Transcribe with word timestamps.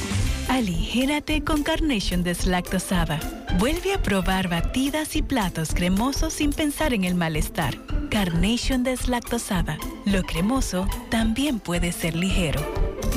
Aligérate 0.49 1.44
con 1.44 1.63
Carnation 1.63 2.23
deslactosada. 2.23 3.19
Vuelve 3.59 3.94
a 3.94 4.02
probar 4.02 4.50
batidas 4.50 5.16
y 5.16 5.22
platos 5.22 5.73
cremosos 5.73 6.33
sin 6.33 6.52
pensar 6.52 6.94
en 6.94 7.03
el 7.05 7.16
malestar. 7.16 7.77
Carnation 8.09 8.83
deslactosada. 8.83 9.77
Lo 10.05 10.23
cremoso 10.23 10.88
también 11.09 11.59
puede 11.59 11.91
ser 11.91 12.16
ligero. 12.16 12.61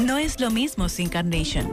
No 0.01 0.19
es 0.19 0.41
lo 0.41 0.51
mismo 0.51 0.89
sin 0.89 1.09
Carnation. 1.09 1.73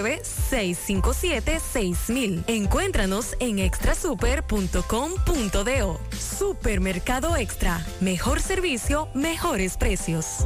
657-6000. 0.01 2.45
Encuéntranos 2.47 3.35
en 3.39 3.59
extrasuper.com.do. 3.59 5.99
Supermercado 6.17 7.37
Extra. 7.37 7.85
Mejor 7.99 8.41
servicio, 8.41 9.09
mejores 9.13 9.77
precios. 9.77 10.43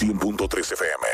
100.3 0.00 0.72
FM. 0.72 1.06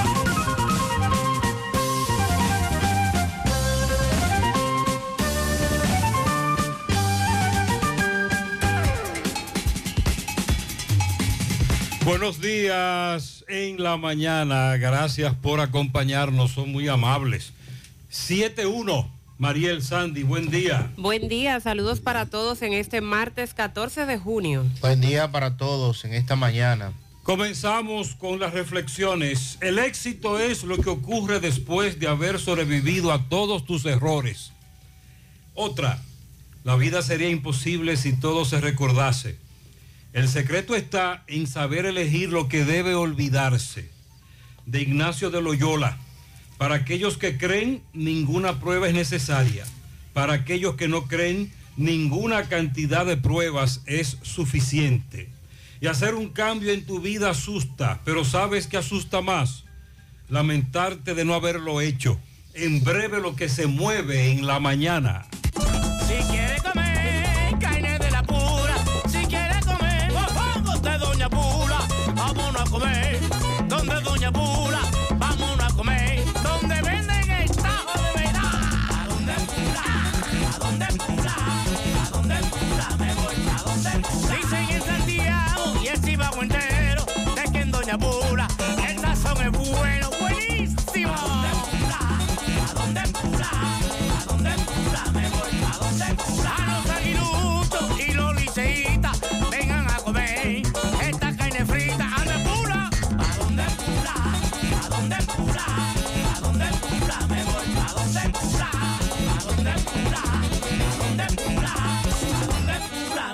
Buenos 12.03 12.41
días 12.41 13.45
en 13.47 13.81
la 13.81 13.95
mañana. 13.95 14.75
Gracias 14.77 15.35
por 15.35 15.59
acompañarnos. 15.59 16.51
Son 16.51 16.71
muy 16.71 16.87
amables. 16.87 17.53
7-1. 18.11 19.07
Mariel 19.37 19.83
Sandy, 19.83 20.23
buen 20.23 20.49
día. 20.49 20.91
Buen 20.97 21.29
día, 21.29 21.59
saludos 21.59 21.99
para 21.99 22.25
todos 22.25 22.63
en 22.63 22.73
este 22.73 23.01
martes 23.01 23.53
14 23.53 24.07
de 24.07 24.17
junio. 24.17 24.65
Buen 24.81 24.99
día 24.99 25.31
para 25.31 25.57
todos 25.57 26.03
en 26.03 26.15
esta 26.15 26.35
mañana. 26.35 26.91
Comenzamos 27.21 28.15
con 28.15 28.39
las 28.39 28.53
reflexiones. 28.53 29.59
El 29.61 29.77
éxito 29.77 30.39
es 30.39 30.63
lo 30.63 30.77
que 30.77 30.89
ocurre 30.89 31.39
después 31.39 31.99
de 31.99 32.07
haber 32.07 32.39
sobrevivido 32.39 33.11
a 33.11 33.29
todos 33.29 33.63
tus 33.65 33.85
errores. 33.85 34.51
Otra, 35.53 36.01
la 36.63 36.75
vida 36.75 37.03
sería 37.03 37.29
imposible 37.29 37.95
si 37.95 38.13
todo 38.13 38.43
se 38.43 38.59
recordase. 38.59 39.37
El 40.13 40.27
secreto 40.27 40.75
está 40.75 41.23
en 41.27 41.47
saber 41.47 41.85
elegir 41.85 42.29
lo 42.29 42.49
que 42.49 42.65
debe 42.65 42.95
olvidarse. 42.95 43.89
De 44.65 44.81
Ignacio 44.81 45.29
de 45.29 45.41
Loyola. 45.41 45.97
Para 46.57 46.75
aquellos 46.75 47.17
que 47.17 47.37
creen, 47.37 47.81
ninguna 47.93 48.59
prueba 48.59 48.87
es 48.87 48.93
necesaria. 48.93 49.63
Para 50.13 50.33
aquellos 50.33 50.75
que 50.75 50.89
no 50.89 51.07
creen, 51.07 51.51
ninguna 51.77 52.49
cantidad 52.49 53.05
de 53.05 53.15
pruebas 53.15 53.81
es 53.85 54.17
suficiente. 54.21 55.29
Y 55.79 55.87
hacer 55.87 56.13
un 56.13 56.29
cambio 56.29 56.73
en 56.73 56.85
tu 56.85 56.99
vida 56.99 57.29
asusta, 57.29 58.01
pero 58.03 58.25
¿sabes 58.25 58.67
qué 58.67 58.77
asusta 58.77 59.21
más? 59.21 59.63
Lamentarte 60.29 61.15
de 61.15 61.25
no 61.25 61.33
haberlo 61.33 61.79
hecho. 61.79 62.19
En 62.53 62.83
breve 62.83 63.21
lo 63.21 63.35
que 63.35 63.47
se 63.47 63.65
mueve 63.65 64.29
en 64.29 64.45
la 64.45 64.59
mañana. 64.59 65.25
Doña 74.21 74.33
Pula, 74.33 74.81
vámonos 75.17 75.65
a 75.65 75.75
comer 75.75 76.23
donde 76.43 76.75
venden 76.83 77.31
el 77.31 77.49
tajo 77.55 77.99
de 78.03 78.21
verdad, 78.21 79.07
donde 79.09 79.33
donde 80.59 80.85
pula, 81.03 81.33
pa' 81.95 82.09
donde 82.11 82.35
pula, 82.35 82.97
me 82.99 83.13
voy 83.15 83.35
pa' 83.47 83.63
donde 83.63 84.07
pula. 84.07 84.35
Dicen 84.35 84.69
en 84.69 84.81
Santiago 84.83 85.73
y 85.81 85.87
el 85.87 86.01
Chivago 86.03 86.43
entero 86.43 87.03
de 87.35 87.51
que 87.51 87.61
en 87.61 87.71
Doña 87.71 87.97
Pula 87.97 88.20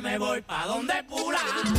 Me 0.02 0.18
voy 0.18 0.42
pa' 0.42 0.66
donde 0.68 1.04
pula. 1.04 1.77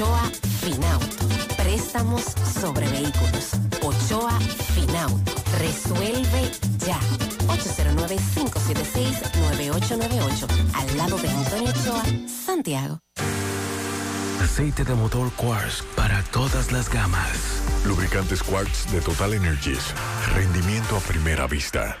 Ochoa 0.00 0.32
Finauto. 0.62 1.28
Préstamos 1.58 2.22
sobre 2.58 2.88
vehículos. 2.88 3.50
Ochoa 3.82 4.32
Finauto. 4.74 5.30
Resuelve 5.58 6.50
ya. 6.86 6.98
809-576-9898. 7.48 10.48
Al 10.72 10.96
lado 10.96 11.18
de 11.18 11.28
Antonio 11.28 11.68
Ochoa, 11.68 12.02
Santiago. 12.26 13.00
Aceite 14.42 14.84
de 14.84 14.94
motor 14.94 15.30
Quartz 15.32 15.82
para 15.94 16.22
todas 16.32 16.72
las 16.72 16.88
gamas. 16.88 17.60
Lubricantes 17.84 18.42
Quartz 18.42 18.90
de 18.90 19.02
Total 19.02 19.34
Energies. 19.34 19.92
Rendimiento 20.34 20.96
a 20.96 21.00
primera 21.00 21.46
vista. 21.46 21.98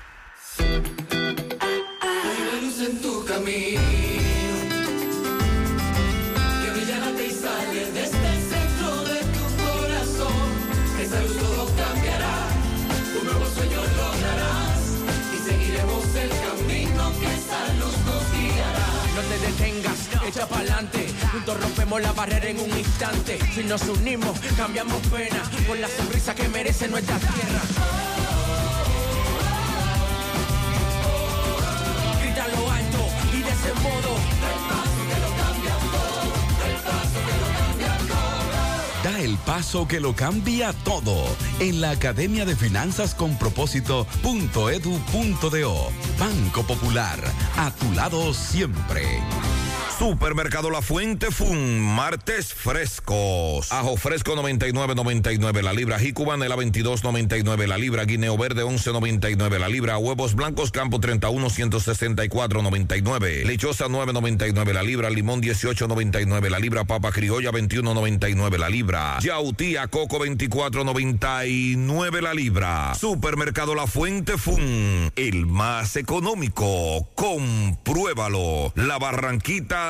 Echa 20.30 20.46
pa'lante. 20.46 21.08
Juntos 21.32 21.60
rompemos 21.60 22.00
la 22.00 22.12
barrera 22.12 22.48
en 22.48 22.60
un 22.60 22.78
instante. 22.78 23.38
Si 23.54 23.64
nos 23.64 23.82
unimos, 23.82 24.38
cambiamos 24.56 25.04
pena 25.08 25.42
por 25.66 25.76
la 25.78 25.88
sonrisa 25.88 26.34
que 26.34 26.48
merece 26.48 26.88
nuestra 26.88 27.18
tierra. 27.18 27.60
Grita 32.22 32.48
lo 32.48 32.70
alto 32.70 33.06
y 33.32 33.42
de 33.42 33.50
ese 33.50 33.74
modo. 33.82 34.16
Da 39.02 39.18
el 39.20 39.38
paso 39.38 39.88
que 39.88 39.98
lo 39.98 40.14
cambia 40.14 40.74
todo 40.84 41.24
en 41.58 41.80
la 41.80 41.88
Academia 41.90 42.44
de 42.44 42.54
Finanzas 42.54 43.14
con 43.14 43.38
Propósito.edu.do. 43.38 45.90
Banco 46.18 46.62
Popular, 46.64 47.18
a 47.56 47.70
tu 47.70 47.90
lado 47.92 48.34
siempre. 48.34 49.22
Supermercado 50.00 50.70
La 50.70 50.80
Fuente 50.80 51.30
Fun, 51.30 51.78
martes 51.78 52.54
frescos. 52.54 53.70
Ajo 53.70 53.98
fresco 53.98 54.34
99.99 54.34 55.60
la 55.60 55.74
libra, 55.74 55.98
jicubanela 55.98 56.56
22.99 56.56 57.66
la 57.66 57.76
libra, 57.76 58.06
guineo 58.06 58.38
verde 58.38 58.64
11.99 58.64 59.58
la 59.58 59.68
libra, 59.68 59.98
huevos 59.98 60.34
blancos 60.34 60.70
campo 60.70 61.00
31 61.00 61.50
164.99, 61.50 63.44
lechosa 63.44 63.88
9.99 63.88 64.72
la 64.72 64.82
libra, 64.82 65.10
limón 65.10 65.42
18.99 65.42 66.48
la 66.48 66.58
libra, 66.58 66.84
papa 66.84 67.12
criolla 67.12 67.50
21.99 67.50 68.56
la 68.56 68.70
libra, 68.70 69.18
yautía 69.20 69.86
coco 69.88 70.18
24.99 70.18 72.22
la 72.22 72.32
libra. 72.32 72.94
Supermercado 72.94 73.74
La 73.74 73.86
Fuente 73.86 74.38
Fun, 74.38 75.12
el 75.14 75.44
más 75.44 75.96
económico. 75.96 77.06
Compruébalo. 77.14 78.72
La 78.76 78.98
Barranquita 78.98 79.89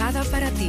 Nada 0.06 0.24
para 0.30 0.50
ti. 0.52 0.68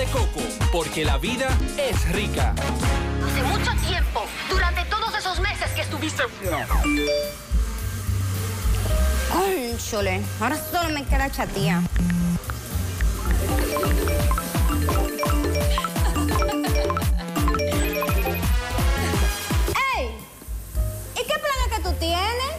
de 0.00 0.06
coco, 0.06 0.40
porque 0.72 1.04
la 1.04 1.18
vida 1.18 1.50
es 1.76 2.10
rica. 2.12 2.54
Hace 3.22 3.42
mucho 3.42 3.70
tiempo, 3.86 4.24
durante 4.48 4.82
todos 4.86 5.14
esos 5.14 5.38
meses 5.40 5.70
que 5.72 5.82
estuviste 5.82 6.22
Cónchole, 9.30 10.22
ahora 10.40 10.56
solo 10.56 10.88
me 10.88 11.04
queda 11.04 11.30
chatía. 11.30 11.82
¡Ey! 19.98 20.10
¿Y 21.14 21.18
qué 21.18 21.34
planes 21.34 21.76
que 21.76 21.82
tú 21.82 21.92
tienes? 21.98 22.54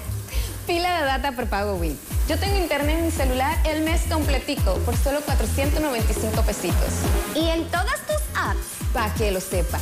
Pila 0.67 0.99
de 0.99 1.05
data 1.05 1.31
prepago 1.31 1.73
Win. 1.73 2.10
Yo 2.27 2.37
tengo 2.39 2.57
internet 2.57 2.97
en 2.99 3.05
mi 3.05 3.11
celular 3.11 3.57
el 3.65 3.83
mes 3.83 4.01
completico 4.09 4.75
por 4.85 4.95
solo 4.95 5.21
495 5.21 6.41
pesitos. 6.43 6.89
¿Y 7.35 7.47
en 7.49 7.65
todas 7.65 7.99
tus 8.07 8.21
apps? 8.35 8.59
Para 8.93 9.13
que 9.13 9.31
lo 9.31 9.41
sepa. 9.41 9.79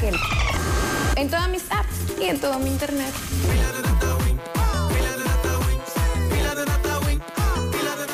Que 0.00 0.10
no. 0.10 0.18
En 1.16 1.28
todas 1.28 1.48
mis 1.48 1.62
apps 1.70 2.18
y 2.20 2.24
en 2.24 2.40
todo 2.40 2.58
mi 2.58 2.70
internet. 2.70 3.12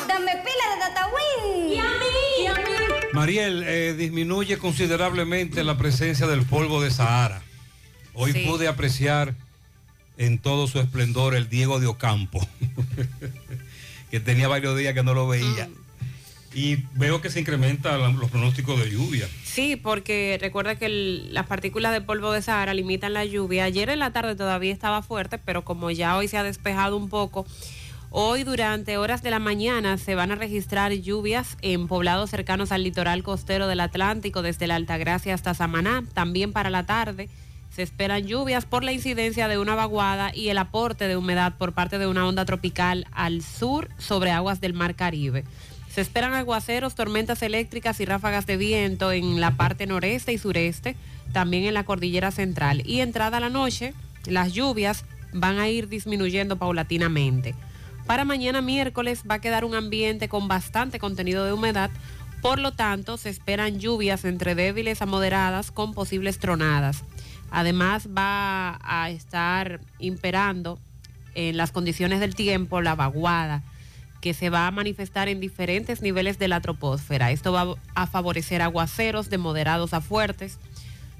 Dame 0.07 0.31
pila 0.43 0.65
de 0.73 0.79
data 0.79 1.07
win. 1.13 1.69
¿Y 1.69 1.79
a 1.79 1.83
mí? 1.83 2.43
¿Y 2.43 2.47
a 2.47 2.53
mí? 2.53 2.61
Mariel, 3.13 3.63
eh, 3.65 3.93
disminuye 3.97 4.57
considerablemente 4.57 5.63
la 5.63 5.77
presencia 5.77 6.27
del 6.27 6.43
polvo 6.45 6.81
de 6.81 6.91
Sahara. 6.91 7.41
Hoy 8.13 8.33
Sí. 8.33 8.45
pude 8.47 8.67
apreciar 8.67 9.35
en 10.17 10.39
todo 10.39 10.67
su 10.67 10.79
esplendor 10.79 11.35
el 11.35 11.49
Diego 11.49 11.79
de 11.79 11.87
Ocampo, 11.87 12.39
que 14.11 14.19
tenía 14.19 14.47
varios 14.47 14.77
días 14.77 14.93
que 14.93 15.03
no 15.03 15.13
lo 15.13 15.27
veía. 15.27 15.69
Y 16.53 16.77
veo 16.95 17.21
que 17.21 17.29
se 17.29 17.39
incrementan 17.39 18.17
los 18.17 18.31
pronósticos 18.31 18.79
de 18.79 18.89
lluvia. 18.89 19.27
Sí, 19.43 19.75
porque 19.75 20.37
recuerda 20.41 20.75
que 20.75 20.87
el- 20.87 21.33
las 21.33 21.45
partículas 21.45 21.91
de 21.91 22.01
polvo 22.01 22.31
de 22.31 22.41
Sahara 22.41 22.73
limitan 22.73 23.13
la 23.13 23.25
lluvia. 23.25 23.65
Ayer 23.65 23.89
en 23.89 23.99
la 23.99 24.11
tarde 24.11 24.35
todavía 24.35 24.73
estaba 24.73 25.03
fuerte, 25.03 25.37
pero 25.37 25.63
como 25.63 25.91
ya 25.91 26.17
hoy 26.17 26.27
se 26.27 26.37
ha 26.37 26.41
despejado 26.43 26.97
un 26.97 27.09
poco, 27.09 27.45
hoy 28.09 28.43
durante 28.43 28.97
horas 28.97 29.21
de 29.21 29.29
la 29.29 29.37
mañana 29.39 29.97
se 29.99 30.15
van 30.15 30.31
a 30.31 30.35
registrar 30.35 30.91
lluvias 30.93 31.57
en 31.61 31.87
poblados 31.87 32.31
cercanos 32.31 32.71
al 32.71 32.83
litoral 32.83 33.21
costero 33.21 33.67
del 33.67 33.81
Atlántico, 33.81 34.41
desde 34.41 34.65
la 34.65 34.75
Altagracia 34.77 35.35
hasta 35.35 35.53
Samaná. 35.53 36.05
También 36.15 36.53
para 36.53 36.71
la 36.71 36.87
tarde 36.87 37.29
se 37.77 37.83
esperan 37.83 38.25
lluvias 38.25 38.65
por 38.65 38.83
la 38.83 38.91
incidencia 38.91 39.47
de 39.47 39.59
una 39.59 39.75
vaguada 39.75 40.31
y 40.33 40.49
el 40.49 40.57
aporte 40.57 41.07
de 41.07 41.15
humedad 41.15 41.59
por 41.59 41.73
parte 41.73 41.99
de 41.99 42.07
una 42.07 42.27
onda 42.27 42.43
tropical 42.43 43.05
al 43.11 43.43
sur 43.43 43.87
sobre 43.99 44.31
aguas 44.31 44.59
del 44.59 44.73
Mar 44.73 44.95
Caribe. 44.95 45.43
Se 45.93 46.01
esperan 46.01 46.33
aguaceros, 46.33 46.95
tormentas 46.95 47.43
eléctricas 47.43 47.99
y 47.99 48.05
ráfagas 48.05 48.47
de 48.47 48.57
viento 48.57 49.11
en 49.11 49.39
la 49.39 49.57
parte 49.57 49.85
noreste 49.85 50.33
y 50.33 50.39
sureste, 50.39 50.95
también 51.33 51.65
en 51.65 51.75
la 51.75 51.83
cordillera 51.83 52.31
central. 52.31 52.81
Y 52.83 53.01
entrada 53.01 53.39
la 53.39 53.51
noche, 53.51 53.93
las 54.25 54.53
lluvias 54.53 55.05
van 55.31 55.59
a 55.59 55.69
ir 55.69 55.87
disminuyendo 55.87 56.57
paulatinamente. 56.57 57.53
Para 58.07 58.25
mañana 58.25 58.59
miércoles 58.63 59.21
va 59.29 59.35
a 59.35 59.41
quedar 59.41 59.63
un 59.63 59.75
ambiente 59.75 60.29
con 60.29 60.47
bastante 60.47 60.97
contenido 60.97 61.45
de 61.45 61.53
humedad, 61.53 61.91
por 62.41 62.57
lo 62.57 62.71
tanto 62.71 63.17
se 63.17 63.29
esperan 63.29 63.77
lluvias 63.77 64.25
entre 64.25 64.55
débiles 64.55 65.03
a 65.03 65.05
moderadas 65.05 65.69
con 65.69 65.93
posibles 65.93 66.39
tronadas. 66.39 67.03
Además 67.51 68.09
va 68.15 68.79
a 68.83 69.09
estar 69.09 69.79
imperando 69.99 70.79
en 71.35 71.57
las 71.57 71.71
condiciones 71.71 72.19
del 72.19 72.35
tiempo 72.35 72.81
la 72.81 72.95
vaguada 72.95 73.63
que 74.21 74.33
se 74.33 74.49
va 74.49 74.67
a 74.67 74.71
manifestar 74.71 75.29
en 75.29 75.39
diferentes 75.39 76.01
niveles 76.01 76.39
de 76.39 76.47
la 76.47 76.61
troposfera. 76.61 77.31
Esto 77.31 77.51
va 77.51 77.75
a 77.95 78.07
favorecer 78.07 78.61
aguaceros 78.61 79.29
de 79.29 79.37
moderados 79.37 79.93
a 79.93 80.01
fuertes, 80.01 80.59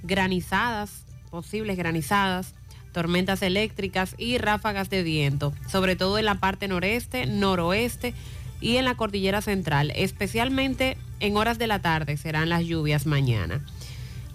granizadas, 0.03 1.03
posibles 1.29 1.77
granizadas, 1.77 2.55
tormentas 2.91 3.41
eléctricas 3.43 4.15
y 4.17 4.39
ráfagas 4.39 4.89
de 4.89 5.03
viento, 5.03 5.53
sobre 5.69 5.96
todo 5.96 6.17
en 6.17 6.25
la 6.25 6.36
parte 6.36 6.67
noreste, 6.67 7.27
noroeste 7.27 8.15
y 8.60 8.77
en 8.77 8.86
la 8.86 8.96
cordillera 8.96 9.41
central, 9.41 9.91
especialmente 9.96 10.98
en 11.19 11.38
horas 11.38 11.60
de 11.60 11.67
la 11.67 11.79
tarde 11.79 12.17
serán 12.17 12.50
las 12.50 12.63
lluvias 12.63 13.05
mañana. 13.05 13.63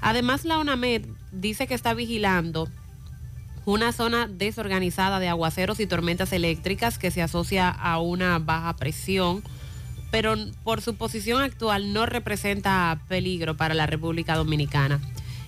Además, 0.00 0.44
la 0.44 0.58
ONAMED 0.58 1.06
dice 1.32 1.66
que 1.66 1.74
está 1.74 1.94
vigilando 1.94 2.68
una 3.64 3.92
zona 3.92 4.26
desorganizada 4.26 5.20
de 5.20 5.28
aguaceros 5.28 5.80
y 5.80 5.86
tormentas 5.86 6.32
eléctricas 6.32 6.98
que 6.98 7.10
se 7.10 7.22
asocia 7.22 7.68
a 7.68 8.00
una 8.00 8.38
baja 8.38 8.74
presión, 8.76 9.42
pero 10.10 10.34
por 10.64 10.80
su 10.80 10.96
posición 10.96 11.42
actual 11.42 11.92
no 11.92 12.06
representa 12.06 13.00
peligro 13.08 13.56
para 13.56 13.74
la 13.74 13.86
República 13.86 14.36
Dominicana. 14.36 15.00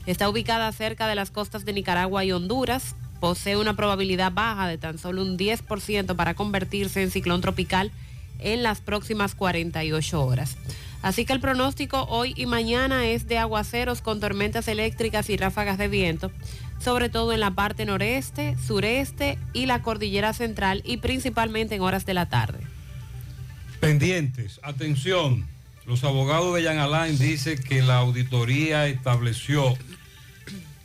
Está 0.06 0.28
ubicada 0.28 0.70
cerca 0.72 1.08
de 1.08 1.14
las 1.14 1.30
costas 1.30 1.64
de 1.64 1.72
Nicaragua 1.72 2.24
y 2.24 2.32
Honduras, 2.32 2.94
posee 3.20 3.56
una 3.56 3.74
probabilidad 3.74 4.32
baja 4.32 4.68
de 4.68 4.78
tan 4.78 4.98
solo 4.98 5.22
un 5.22 5.36
10% 5.36 6.14
para 6.14 6.34
convertirse 6.34 7.02
en 7.02 7.10
ciclón 7.10 7.40
tropical 7.40 7.90
en 8.38 8.62
las 8.62 8.80
próximas 8.80 9.34
48 9.34 10.24
horas. 10.24 10.56
Así 11.04 11.26
que 11.26 11.34
el 11.34 11.40
pronóstico 11.40 12.04
hoy 12.04 12.32
y 12.34 12.46
mañana 12.46 13.06
es 13.06 13.28
de 13.28 13.37
aguaceros 13.37 14.00
con 14.00 14.20
tormentas 14.20 14.68
eléctricas 14.68 15.28
y 15.28 15.37
ráfagas 15.37 15.76
de 15.76 15.87
viento, 15.87 16.32
sobre 16.82 17.11
todo 17.11 17.34
en 17.34 17.40
la 17.40 17.50
parte 17.50 17.84
noreste, 17.84 18.56
sureste 18.66 19.38
y 19.52 19.66
la 19.66 19.82
cordillera 19.82 20.32
central 20.32 20.80
y 20.82 20.96
principalmente 20.96 21.75
en 21.75 21.82
horas 21.82 22.06
de 22.06 22.14
la 22.14 22.30
tarde. 22.30 22.61
Pendientes, 23.80 24.61
atención, 24.62 25.46
los 25.84 26.04
abogados 26.04 26.54
de 26.54 26.64
Jan 26.64 26.78
Alain 26.78 27.18
dicen 27.18 27.62
que 27.62 27.82
la 27.82 27.99
auditoría 27.99 28.87
estableció 28.87 29.76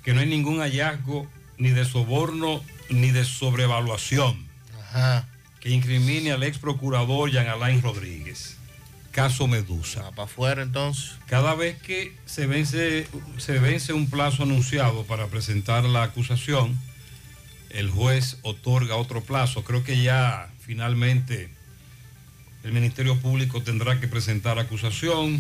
que 0.04 0.14
no 0.14 0.20
hay 0.20 0.28
ningún 0.28 0.60
hallazgo 0.60 1.28
ni 1.58 1.70
de 1.70 1.86
soborno 1.86 2.62
ni 2.90 3.12
de 3.12 3.24
sobrevaluación 3.24 4.36
que 5.62 5.70
incrimine 5.70 6.34
al 6.34 6.44
ex 6.44 6.58
procurador 6.58 7.32
Jan 7.32 7.48
Alain 7.48 7.82
Rodríguez. 7.82 8.59
Caso 9.12 9.48
Medusa. 9.48 10.10
Para 10.12 10.24
afuera 10.24 10.64
entonces. 10.64 11.14
Cada 11.28 11.56
vez 11.56 11.78
que 11.82 12.16
se 12.26 12.48
vence, 12.48 13.08
se 13.38 13.60
vence 13.60 13.94
un 13.94 14.10
plazo 14.10 14.44
anunciado 14.44 15.04
para 15.06 15.28
presentar 15.28 15.84
la 15.84 16.04
acusación, 16.04 16.80
el 17.70 17.90
juez 17.90 18.38
otorga 18.42 18.96
otro 18.96 19.22
plazo. 19.22 19.64
Creo 19.64 19.84
que 19.84 20.02
ya 20.02 20.50
finalmente 20.60 21.50
el 22.64 22.72
Ministerio 22.72 23.20
Público 23.20 23.64
tendrá 23.64 24.00
que 24.00 24.08
presentar 24.08 24.60
acusación. 24.60 25.40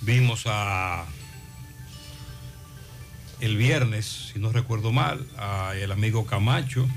Vimos 0.00 0.44
a 0.46 1.04
el 3.40 3.56
viernes, 3.56 4.30
si 4.32 4.38
no 4.38 4.50
recuerdo 4.50 4.92
mal, 4.92 5.26
a 5.36 5.74
el 5.76 5.92
amigo 5.92 6.26
Camacho 6.26 6.88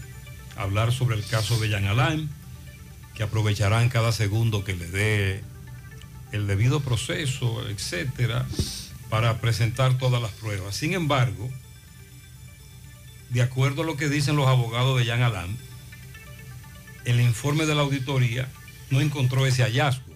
hablar 0.56 0.92
sobre 0.92 1.16
el 1.16 1.26
caso 1.26 1.60
de 1.60 1.70
Jan 1.70 1.86
Alain, 1.86 2.30
que 3.16 3.24
aprovecharán 3.24 3.90
cada 3.90 4.12
segundo 4.12 4.64
que 4.64 4.76
le 4.76 4.88
dé 4.88 5.44
el 6.32 6.48
debido 6.48 6.80
proceso, 6.82 7.68
etcétera, 7.70 8.46
para 9.10 9.40
presentar 9.42 9.98
todas 9.98 10.22
las 10.22 10.32
pruebas. 10.32 10.76
Sin 10.76 10.94
embargo, 10.94 11.50
de 13.30 13.42
acuerdo 13.42 13.84
a 13.84 13.86
lo 13.86 13.98
que 13.98 14.10
dicen 14.10 14.36
los 14.36 14.48
abogados 14.48 14.98
de 15.00 15.06
Jan 15.06 15.22
Alain, 15.22 15.58
el 17.06 17.20
informe 17.22 17.66
de 17.66 17.76
la 17.76 17.82
auditoría 17.82 18.48
no 18.90 19.02
encontró 19.02 19.46
ese 19.46 19.64
hallazgo. 19.64 20.12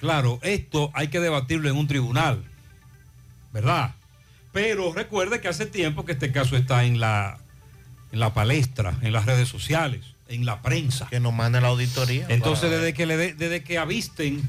Claro, 0.00 0.38
esto 0.42 0.90
hay 0.94 1.08
que 1.08 1.20
debatirlo 1.20 1.68
en 1.70 1.76
un 1.76 1.86
tribunal, 1.86 2.44
¿verdad? 3.52 3.94
Pero 4.52 4.92
recuerde 4.92 5.40
que 5.40 5.48
hace 5.48 5.66
tiempo 5.66 6.04
que 6.04 6.12
este 6.12 6.32
caso 6.32 6.56
está 6.56 6.84
en 6.84 7.00
la, 7.00 7.38
en 8.12 8.20
la 8.20 8.34
palestra, 8.34 8.96
en 9.02 9.12
las 9.12 9.26
redes 9.26 9.48
sociales, 9.48 10.02
en 10.28 10.44
la 10.44 10.60
prensa. 10.62 11.06
Que 11.08 11.20
nos 11.20 11.32
mande 11.34 11.60
la 11.60 11.68
auditoría. 11.68 12.26
Entonces, 12.28 12.70
desde 12.70 12.92
que, 12.94 13.06
le 13.06 13.16
de- 13.16 13.34
desde 13.34 13.62
que 13.62 13.78
avisten, 13.78 14.42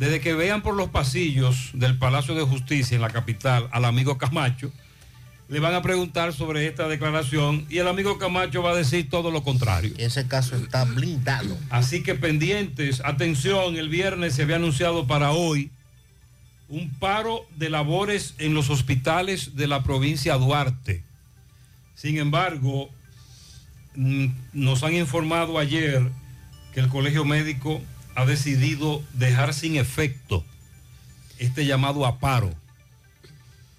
desde 0.00 0.22
que 0.22 0.32
vean 0.32 0.62
por 0.62 0.74
los 0.74 0.88
pasillos 0.88 1.72
del 1.74 1.98
Palacio 1.98 2.34
de 2.34 2.42
Justicia 2.42 2.94
en 2.94 3.02
la 3.02 3.10
capital 3.10 3.68
al 3.70 3.84
amigo 3.84 4.16
Camacho, 4.16 4.72
le 5.50 5.60
van 5.60 5.74
a 5.74 5.82
preguntar 5.82 6.32
sobre 6.32 6.66
esta 6.66 6.88
declaración 6.88 7.66
y 7.68 7.78
el 7.78 7.86
amigo 7.86 8.16
Camacho 8.16 8.62
va 8.62 8.70
a 8.70 8.74
decir 8.74 9.10
todo 9.10 9.30
lo 9.30 9.42
contrario. 9.42 9.92
Ese 9.98 10.26
caso 10.26 10.56
está 10.56 10.86
blindado. 10.86 11.54
Así 11.68 12.02
que 12.02 12.14
pendientes, 12.14 13.02
atención, 13.04 13.76
el 13.76 13.90
viernes 13.90 14.34
se 14.34 14.44
había 14.44 14.56
anunciado 14.56 15.06
para 15.06 15.32
hoy 15.32 15.70
un 16.70 16.88
paro 16.88 17.44
de 17.58 17.68
labores 17.68 18.34
en 18.38 18.54
los 18.54 18.70
hospitales 18.70 19.54
de 19.54 19.66
la 19.66 19.82
provincia 19.82 20.38
Duarte. 20.38 21.04
Sin 21.94 22.16
embargo, 22.16 22.88
mm, 23.96 24.28
nos 24.54 24.82
han 24.82 24.94
informado 24.94 25.58
ayer 25.58 26.10
que 26.72 26.80
el 26.80 26.88
Colegio 26.88 27.26
Médico 27.26 27.82
ha 28.14 28.26
decidido 28.26 29.02
dejar 29.14 29.54
sin 29.54 29.76
efecto 29.76 30.44
este 31.38 31.64
llamado 31.66 32.06
a 32.06 32.18
paro 32.18 32.52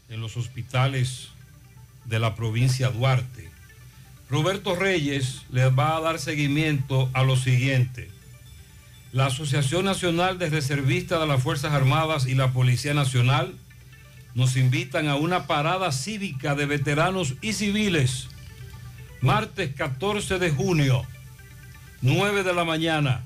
en 0.09 0.19
los 0.19 0.37
hospitales 0.37 1.29
de 2.05 2.19
la 2.19 2.35
provincia 2.35 2.89
Duarte. 2.89 3.49
Roberto 4.29 4.75
Reyes 4.75 5.41
les 5.51 5.67
va 5.77 5.97
a 5.97 6.01
dar 6.01 6.19
seguimiento 6.19 7.09
a 7.13 7.23
lo 7.23 7.35
siguiente. 7.35 8.09
La 9.11 9.25
Asociación 9.25 9.85
Nacional 9.85 10.39
de 10.39 10.49
Reservistas 10.49 11.19
de 11.19 11.27
las 11.27 11.43
Fuerzas 11.43 11.73
Armadas 11.73 12.27
y 12.27 12.35
la 12.35 12.53
Policía 12.53 12.93
Nacional 12.93 13.53
nos 14.33 14.55
invitan 14.55 15.07
a 15.09 15.15
una 15.15 15.47
parada 15.47 15.91
cívica 15.91 16.55
de 16.55 16.65
veteranos 16.65 17.35
y 17.41 17.53
civiles. 17.53 18.29
Martes 19.19 19.75
14 19.75 20.39
de 20.39 20.49
junio, 20.49 21.05
9 22.01 22.43
de 22.43 22.53
la 22.53 22.63
mañana, 22.63 23.23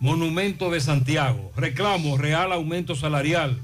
Monumento 0.00 0.70
de 0.70 0.80
Santiago. 0.80 1.52
Reclamo 1.56 2.16
real 2.16 2.52
aumento 2.52 2.94
salarial, 2.94 3.58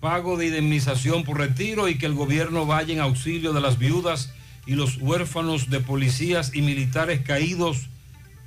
pago 0.00 0.36
de 0.36 0.48
indemnización 0.48 1.24
por 1.24 1.38
retiro 1.38 1.88
y 1.88 1.96
que 1.96 2.06
el 2.06 2.14
gobierno 2.14 2.66
vaya 2.66 2.92
en 2.92 3.00
auxilio 3.00 3.54
de 3.54 3.62
las 3.62 3.78
viudas 3.78 4.32
y 4.66 4.74
los 4.74 4.98
huérfanos 4.98 5.70
de 5.70 5.80
policías 5.80 6.54
y 6.54 6.60
militares 6.60 7.22
caídos 7.22 7.88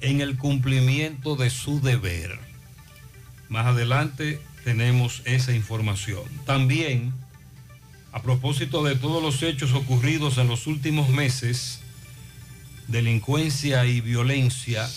en 0.02 0.22
el 0.22 0.38
cumplimiento 0.38 1.36
de 1.36 1.50
su 1.50 1.82
deber. 1.82 2.40
Más 3.50 3.66
adelante 3.66 4.40
tenemos 4.64 5.24
esa 5.26 5.54
información. 5.54 6.24
También, 6.46 7.14
a 8.12 8.22
propósito 8.22 8.84
de 8.84 8.96
todos 8.96 9.24
los 9.24 9.42
hechos 9.42 9.74
ocurridos 9.74 10.38
en 10.38 10.48
los 10.48 10.68
últimos 10.68 11.10
meses, 11.10 11.82
delincuencia 12.88 13.86
y 13.86 14.02
violencia, 14.02 14.88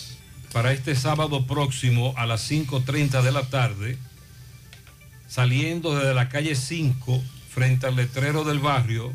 para 0.51 0.71
este 0.71 0.95
sábado 0.95 1.45
próximo 1.45 2.13
a 2.17 2.25
las 2.25 2.49
5.30 2.49 3.21
de 3.21 3.31
la 3.31 3.43
tarde, 3.49 3.97
saliendo 5.27 5.95
desde 5.95 6.13
la 6.13 6.29
calle 6.29 6.55
5, 6.55 7.23
frente 7.49 7.87
al 7.87 7.95
letrero 7.95 8.43
del 8.43 8.59
barrio, 8.59 9.13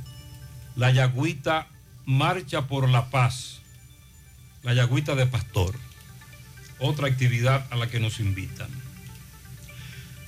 la 0.76 0.90
Yagüita 0.90 1.66
Marcha 2.06 2.66
por 2.66 2.88
la 2.88 3.10
Paz, 3.10 3.60
la 4.62 4.74
Yagüita 4.74 5.14
de 5.14 5.26
Pastor, 5.26 5.74
otra 6.78 7.08
actividad 7.08 7.66
a 7.70 7.76
la 7.76 7.88
que 7.88 8.00
nos 8.00 8.20
invitan. 8.20 8.68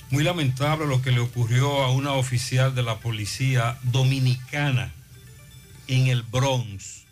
Muy 0.09 0.23
lamentable 0.23 0.85
lo 0.85 1.01
que 1.01 1.11
le 1.11 1.19
ocurrió 1.19 1.83
a 1.83 1.91
una 1.91 2.13
oficial 2.13 2.75
de 2.75 2.83
la 2.83 2.99
policía 2.99 3.79
dominicana 3.83 4.93
en 5.87 6.07
el 6.07 6.21
Bronx. 6.21 7.03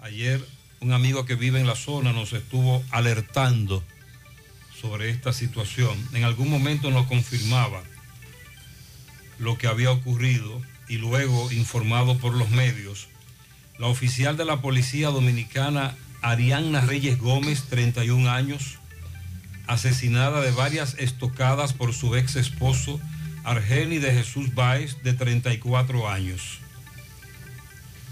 Ayer 0.00 0.42
un 0.82 0.92
amigo 0.92 1.24
que 1.24 1.36
vive 1.36 1.60
en 1.60 1.66
la 1.66 1.76
zona 1.76 2.12
nos 2.12 2.32
estuvo 2.32 2.82
alertando 2.90 3.84
sobre 4.80 5.10
esta 5.10 5.32
situación. 5.32 5.96
En 6.12 6.24
algún 6.24 6.50
momento 6.50 6.90
nos 6.90 7.06
confirmaba 7.06 7.82
lo 9.38 9.56
que 9.56 9.68
había 9.68 9.92
ocurrido 9.92 10.60
y 10.88 10.98
luego 10.98 11.52
informado 11.52 12.18
por 12.18 12.34
los 12.34 12.50
medios, 12.50 13.06
la 13.78 13.86
oficial 13.86 14.36
de 14.36 14.44
la 14.44 14.60
policía 14.60 15.08
dominicana 15.08 15.94
Arianna 16.20 16.80
Reyes 16.80 17.18
Gómez, 17.18 17.64
31 17.70 18.28
años, 18.28 18.78
asesinada 19.68 20.40
de 20.40 20.50
varias 20.50 20.96
estocadas 20.98 21.72
por 21.72 21.94
su 21.94 22.16
ex 22.16 22.34
esposo 22.34 23.00
Argeni 23.44 23.98
de 23.98 24.12
Jesús 24.12 24.52
Báez, 24.54 25.00
de 25.04 25.12
34 25.14 26.08
años, 26.08 26.58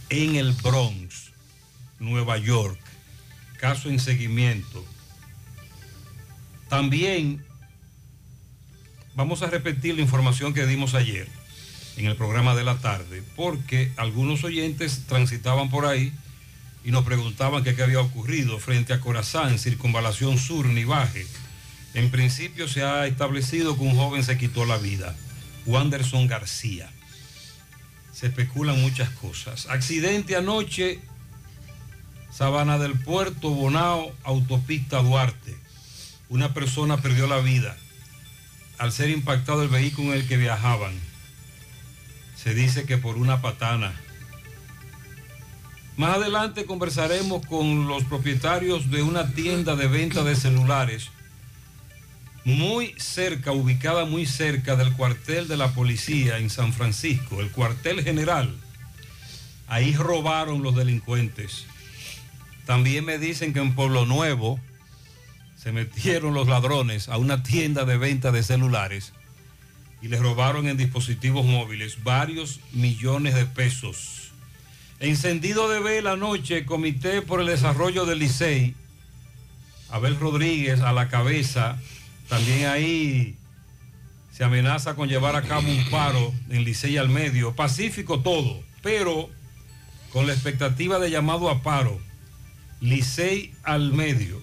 en 0.09 0.37
el 0.37 0.53
Bronx, 0.53 1.10
Nueva 2.01 2.39
York. 2.39 2.81
Caso 3.59 3.89
en 3.89 4.01
seguimiento. 4.01 4.85
También 6.69 7.45
vamos 9.15 9.43
a 9.43 9.47
repetir 9.47 9.95
la 9.95 10.03
información 10.03 10.55
que 10.55 10.67
dimos 10.67 10.95
ayer 10.95 11.29
en 11.97 12.07
el 12.07 12.17
programa 12.17 12.55
de 12.55 12.65
la 12.65 12.79
tarde, 12.79 13.23
porque 13.37 13.93
algunos 13.97 14.45
oyentes 14.45 15.03
transitaban 15.07 15.69
por 15.69 15.85
ahí 15.85 16.13
y 16.85 16.91
nos 16.91 17.05
preguntaban 17.05 17.63
qué, 17.63 17.71
había 17.83 18.01
ocurrido 18.01 18.59
frente 18.59 18.93
a 18.93 19.01
Corazán, 19.01 19.59
Circunvalación 19.59 20.39
Sur, 20.39 20.67
Nivaje. 20.67 21.27
En 21.93 22.11
principio 22.11 22.69
se 22.69 22.83
ha 22.83 23.07
establecido 23.07 23.77
que 23.77 23.83
un 23.83 23.97
joven 23.97 24.25
se 24.25 24.39
quitó 24.39 24.65
la 24.65 24.79
vida, 24.79 25.15
Wanderson 25.67 26.27
García. 26.27 26.91
Se 28.13 28.29
especulan 28.29 28.81
muchas 28.81 29.11
cosas. 29.11 29.67
Accidente 29.67 30.37
anoche, 30.37 31.01
Sabana 32.31 32.79
del 32.79 32.99
Puerto, 32.99 33.51
Bonao, 33.51 34.13
autopista 34.25 35.03
Duarte. 35.03 35.57
Una 36.29 36.55
persona 36.55 36.97
perdió 36.97 37.27
la 37.27 37.39
vida 37.39 37.77
al 38.79 38.93
ser 38.93 39.11
impactado 39.11 39.63
el 39.63 39.69
vehículo 39.69 40.13
en 40.13 40.21
el 40.21 40.29
que 40.29 40.37
viajaban. 40.37 40.93
Se 42.37 42.55
dice 42.55 42.87
que 42.87 42.97
por 42.97 43.17
una 43.17 43.43
patana. 43.43 43.93
Más 45.97 46.17
adelante 46.17 46.65
conversaremos 46.65 47.45
con 47.45 47.87
los 47.87 48.05
propietarios 48.05 48.91
de 48.91 49.03
una 49.03 49.35
tienda 49.35 49.77
de 49.77 49.87
venta 49.87 50.25
de 50.25 50.35
celulares 50.35 51.11
muy 52.45 52.95
cerca, 52.97 53.53
ubicada 53.53 54.07
muy 54.07 54.25
cerca 54.25 54.77
del 54.77 54.95
cuartel 54.95 55.47
de 55.47 55.57
la 55.57 55.75
policía 55.75 56.39
en 56.39 56.49
San 56.49 56.73
Francisco, 56.73 57.41
el 57.41 57.51
cuartel 57.51 58.03
general. 58.03 58.57
Ahí 59.69 59.95
robaron 59.95 60.63
los 60.63 60.75
delincuentes. 60.75 61.67
También 62.71 63.05
me 63.05 63.19
dicen 63.19 63.53
que 63.53 63.59
en 63.59 63.75
Pueblo 63.75 64.07
Nuevo 64.07 64.61
se 65.57 65.73
metieron 65.73 66.35
los 66.35 66.47
ladrones 66.47 67.09
a 67.09 67.17
una 67.17 67.43
tienda 67.43 67.85
de 67.85 67.97
venta 67.99 68.31
de 68.31 68.45
celulares 68.45 69.13
y 70.01 70.07
les 70.07 70.21
robaron 70.21 70.69
en 70.69 70.77
dispositivos 70.77 71.45
móviles 71.45 72.05
varios 72.05 72.61
millones 72.71 73.35
de 73.35 73.45
pesos. 73.45 74.31
Encendido 75.01 75.69
de 75.69 75.81
vela 75.81 76.13
anoche, 76.13 76.65
Comité 76.65 77.23
por 77.23 77.41
el 77.41 77.49
Desarrollo 77.49 78.07
del 78.07 78.21
Licey, 78.21 78.77
Abel 79.89 80.21
Rodríguez 80.21 80.81
a 80.81 80.93
la 80.93 81.09
cabeza, 81.09 81.77
también 82.29 82.67
ahí 82.67 83.35
se 84.31 84.45
amenaza 84.45 84.95
con 84.95 85.09
llevar 85.09 85.35
a 85.35 85.43
cabo 85.43 85.69
un 85.69 85.91
paro 85.91 86.33
en 86.49 86.63
Licey 86.63 86.99
al 86.99 87.09
medio, 87.09 87.57
pacífico 87.57 88.21
todo, 88.21 88.63
pero 88.81 89.29
con 90.13 90.29
la 90.29 90.35
expectativa 90.35 91.01
de 91.01 91.11
llamado 91.11 91.51
a 91.51 91.65
paro, 91.65 92.01
Licey 92.81 93.53
al 93.63 93.93
medio. 93.93 94.41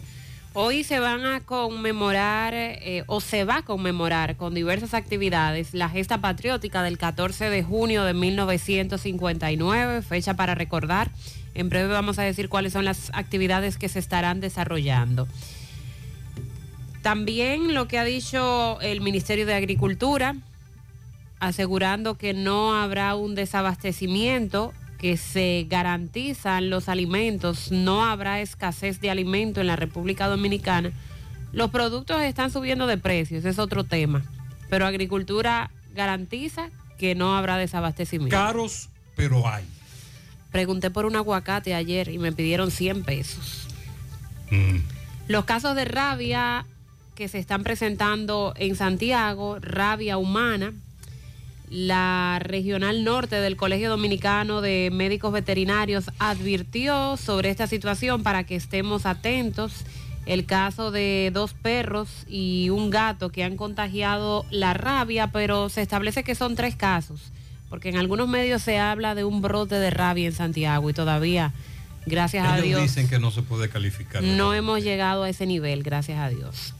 Hoy 0.54 0.84
se 0.84 1.00
van 1.00 1.26
a 1.26 1.42
conmemorar 1.42 2.54
eh, 2.56 3.04
o 3.06 3.22
se 3.22 3.44
va 3.44 3.58
a 3.58 3.62
conmemorar 3.62 4.38
con 4.38 4.56
diversas 4.56 4.96
actividades 4.96 5.76
la 5.76 5.88
gesta 5.88 6.20
patriótica 6.20 6.82
del 6.82 6.98
14 6.98 7.50
de 7.52 7.64
junio 7.64 8.04
de 8.04 8.16
1959, 8.16 10.02
fecha 10.02 10.34
para 10.34 10.56
recordar. 10.56 11.12
En 11.54 11.70
breve 11.70 11.90
vamos 11.90 12.18
a 12.18 12.24
decir 12.24 12.50
cuáles 12.50 12.74
son 12.74 12.86
las 12.86 13.12
actividades 13.14 13.78
que 13.78 13.88
se 13.88 14.00
estarán 14.00 14.40
desarrollando. 14.40 15.28
También 17.04 17.74
lo 17.74 17.88
que 17.88 18.00
ha 18.00 18.04
dicho 18.04 18.82
el 18.82 19.02
Ministerio 19.02 19.46
de 19.46 19.54
Agricultura, 19.54 20.36
asegurando 21.40 22.18
que 22.18 22.34
no 22.34 22.76
habrá 22.76 23.16
un 23.16 23.36
desabastecimiento, 23.36 24.74
que 24.98 25.18
se 25.18 25.66
garantizan 25.70 26.70
los 26.70 26.90
alimentos, 26.90 27.72
no 27.72 28.04
habrá 28.04 28.42
escasez 28.42 29.00
de 29.00 29.10
alimento 29.10 29.62
en 29.62 29.68
la 29.68 29.76
República 29.76 30.28
Dominicana. 30.28 30.92
Los 31.54 31.70
productos 31.70 32.22
están 32.22 32.52
subiendo 32.52 32.88
de 32.88 32.98
precio, 32.98 33.38
ese 33.38 33.50
es 33.50 33.60
otro 33.60 33.84
tema, 33.84 34.24
pero 34.70 34.86
Agricultura 34.86 35.72
garantiza 35.94 36.70
que 36.98 37.16
no 37.16 37.38
habrá 37.38 37.58
desabastecimiento. 37.58 38.36
Caros, 38.36 38.90
pero 39.16 39.48
hay. 39.48 39.64
Pregunté 40.52 40.90
por 40.90 41.06
un 41.06 41.16
aguacate 41.16 41.76
ayer 41.76 42.10
y 42.10 42.18
me 42.18 42.32
pidieron 42.32 42.72
100 42.72 43.04
pesos. 43.04 43.68
Los 45.28 45.46
casos 45.46 45.76
de 45.76 45.86
rabia 45.86 46.66
que 47.16 47.28
se 47.28 47.38
están 47.38 47.64
presentando 47.64 48.54
en 48.58 48.76
Santiago, 48.76 49.58
rabia 49.60 50.18
humana, 50.18 50.74
la 51.70 52.40
regional 52.42 53.04
norte 53.04 53.36
del 53.38 53.58
Colegio 53.58 53.90
Dominicano 53.90 54.62
de 54.62 54.90
Médicos 54.92 55.34
Veterinarios 55.34 56.10
advirtió 56.18 57.18
sobre 57.18 57.50
esta 57.50 57.68
situación 57.68 58.24
para 58.24 58.46
que 58.46 58.56
estemos 58.56 59.06
atentos. 59.06 59.84
El 60.26 60.46
caso 60.46 60.92
de 60.92 61.32
dos 61.34 61.54
perros 61.54 62.10
y 62.28 62.70
un 62.70 62.90
gato 62.90 63.30
que 63.30 63.44
han 63.44 63.56
contagiado 63.56 64.46
la 64.50 64.74
rabia, 64.74 65.32
pero 65.32 65.70
se 65.70 65.82
establece 65.82 66.24
que 66.24 66.36
son 66.36 66.56
tres 66.56 66.76
casos, 66.76 67.32
porque 67.70 67.90
en 67.90 67.98
algunos 67.98 68.28
medios 68.28 68.62
se 68.62 68.78
habla 68.78 69.16
de 69.16 69.24
un 69.24 69.42
brote 69.42 69.76
de 69.76 69.90
rabia 69.90 70.26
en 70.26 70.34
Santiago 70.34 70.90
y 70.90 70.94
todavía, 70.94 71.54
gracias 72.06 72.46
a 72.46 72.60
Dios, 72.60 72.82
dicen 72.82 73.08
que 73.08 73.20
no 73.20 73.32
se 73.32 73.42
puede 73.42 73.70
calificar. 73.70 74.22
no 74.22 74.54
hemos 74.54 74.84
llegado 74.84 75.24
a 75.24 75.30
ese 75.30 75.46
nivel, 75.46 75.82
gracias 75.82 76.20
a 76.20 76.28
Dios. 76.28 76.74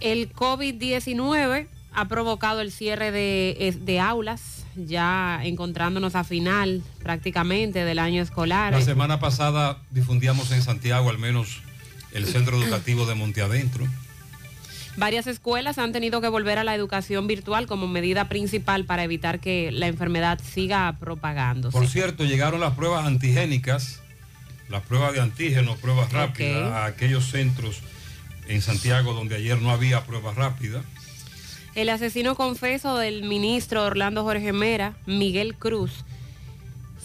El 0.00 0.32
COVID-19 0.32 1.66
ha 1.92 2.08
provocado 2.08 2.60
el 2.60 2.72
cierre 2.72 3.10
de, 3.10 3.76
de 3.80 4.00
aulas, 4.00 4.64
ya 4.76 5.40
encontrándonos 5.42 6.14
a 6.14 6.24
final 6.24 6.82
prácticamente 7.02 7.84
del 7.84 7.98
año 7.98 8.22
escolar. 8.22 8.72
La 8.72 8.80
semana 8.80 9.18
pasada 9.18 9.82
difundíamos 9.90 10.52
en 10.52 10.62
Santiago 10.62 11.10
al 11.10 11.18
menos 11.18 11.62
el 12.12 12.26
centro 12.26 12.60
educativo 12.62 13.06
de 13.06 13.14
Monte 13.14 13.42
Adentro. 13.42 13.86
Varias 14.96 15.26
escuelas 15.26 15.78
han 15.78 15.92
tenido 15.92 16.20
que 16.20 16.28
volver 16.28 16.58
a 16.58 16.64
la 16.64 16.74
educación 16.74 17.26
virtual 17.26 17.66
como 17.66 17.86
medida 17.86 18.28
principal 18.28 18.84
para 18.84 19.04
evitar 19.04 19.40
que 19.40 19.70
la 19.72 19.86
enfermedad 19.86 20.40
siga 20.42 20.96
propagándose. 20.98 21.76
Por 21.76 21.86
cierto, 21.86 22.24
llegaron 22.24 22.60
las 22.60 22.74
pruebas 22.74 23.06
antigénicas, 23.06 24.00
las 24.68 24.82
pruebas 24.82 25.12
de 25.12 25.20
antígeno, 25.20 25.76
pruebas 25.76 26.12
rápidas, 26.12 26.72
a 26.72 26.86
aquellos 26.86 27.30
centros 27.30 27.80
en 28.48 28.62
Santiago 28.62 29.14
donde 29.14 29.36
ayer 29.36 29.62
no 29.62 29.70
había 29.70 30.04
pruebas 30.04 30.34
rápidas. 30.34 30.84
El 31.74 31.88
asesino 31.88 32.34
confeso 32.34 32.98
del 32.98 33.22
ministro 33.22 33.84
Orlando 33.84 34.24
Jorge 34.24 34.52
Mera, 34.52 34.94
Miguel 35.06 35.54
Cruz, 35.54 36.04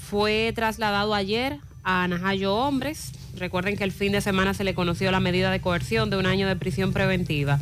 fue 0.09 0.51
trasladado 0.55 1.13
ayer 1.13 1.59
a 1.83 2.07
Najayo 2.07 2.55
Hombres. 2.55 3.11
Recuerden 3.37 3.77
que 3.77 3.83
el 3.83 3.91
fin 3.91 4.11
de 4.11 4.21
semana 4.21 4.55
se 4.55 4.63
le 4.63 4.73
conoció 4.73 5.11
la 5.11 5.19
medida 5.19 5.51
de 5.51 5.61
coerción 5.61 6.09
de 6.09 6.17
un 6.17 6.25
año 6.25 6.47
de 6.47 6.55
prisión 6.55 6.93
preventiva. 6.93 7.59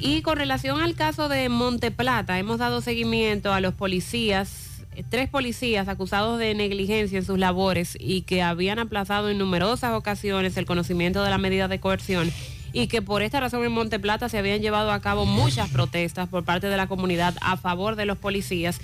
Y 0.00 0.22
con 0.22 0.36
relación 0.36 0.80
al 0.80 0.96
caso 0.96 1.28
de 1.28 1.48
Monteplata, 1.48 2.36
hemos 2.40 2.58
dado 2.58 2.80
seguimiento 2.80 3.52
a 3.52 3.60
los 3.60 3.74
policías, 3.74 4.82
tres 5.10 5.28
policías 5.28 5.86
acusados 5.86 6.40
de 6.40 6.54
negligencia 6.54 7.18
en 7.18 7.24
sus 7.24 7.38
labores 7.38 7.96
y 8.00 8.22
que 8.22 8.42
habían 8.42 8.80
aplazado 8.80 9.30
en 9.30 9.38
numerosas 9.38 9.94
ocasiones 9.94 10.56
el 10.56 10.66
conocimiento 10.66 11.22
de 11.22 11.30
la 11.30 11.38
medida 11.38 11.68
de 11.68 11.78
coerción 11.78 12.32
y 12.72 12.86
que 12.86 13.02
por 13.02 13.22
esta 13.22 13.40
razón 13.40 13.64
en 13.64 13.72
Monteplata 13.72 14.28
se 14.28 14.38
habían 14.38 14.60
llevado 14.60 14.92
a 14.92 15.00
cabo 15.00 15.26
muchas 15.26 15.68
protestas 15.70 16.28
por 16.28 16.44
parte 16.44 16.68
de 16.68 16.76
la 16.76 16.86
comunidad 16.86 17.34
a 17.40 17.56
favor 17.56 17.96
de 17.96 18.06
los 18.06 18.18
policías. 18.18 18.80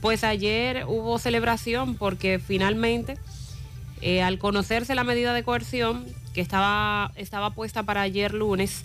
Pues 0.00 0.24
ayer 0.24 0.84
hubo 0.86 1.18
celebración 1.18 1.94
porque 1.94 2.38
finalmente, 2.38 3.18
eh, 4.00 4.22
al 4.22 4.38
conocerse 4.38 4.94
la 4.94 5.04
medida 5.04 5.32
de 5.34 5.42
coerción 5.44 6.06
que 6.34 6.40
estaba, 6.40 7.12
estaba 7.16 7.50
puesta 7.50 7.82
para 7.82 8.00
ayer 8.02 8.34
lunes, 8.34 8.84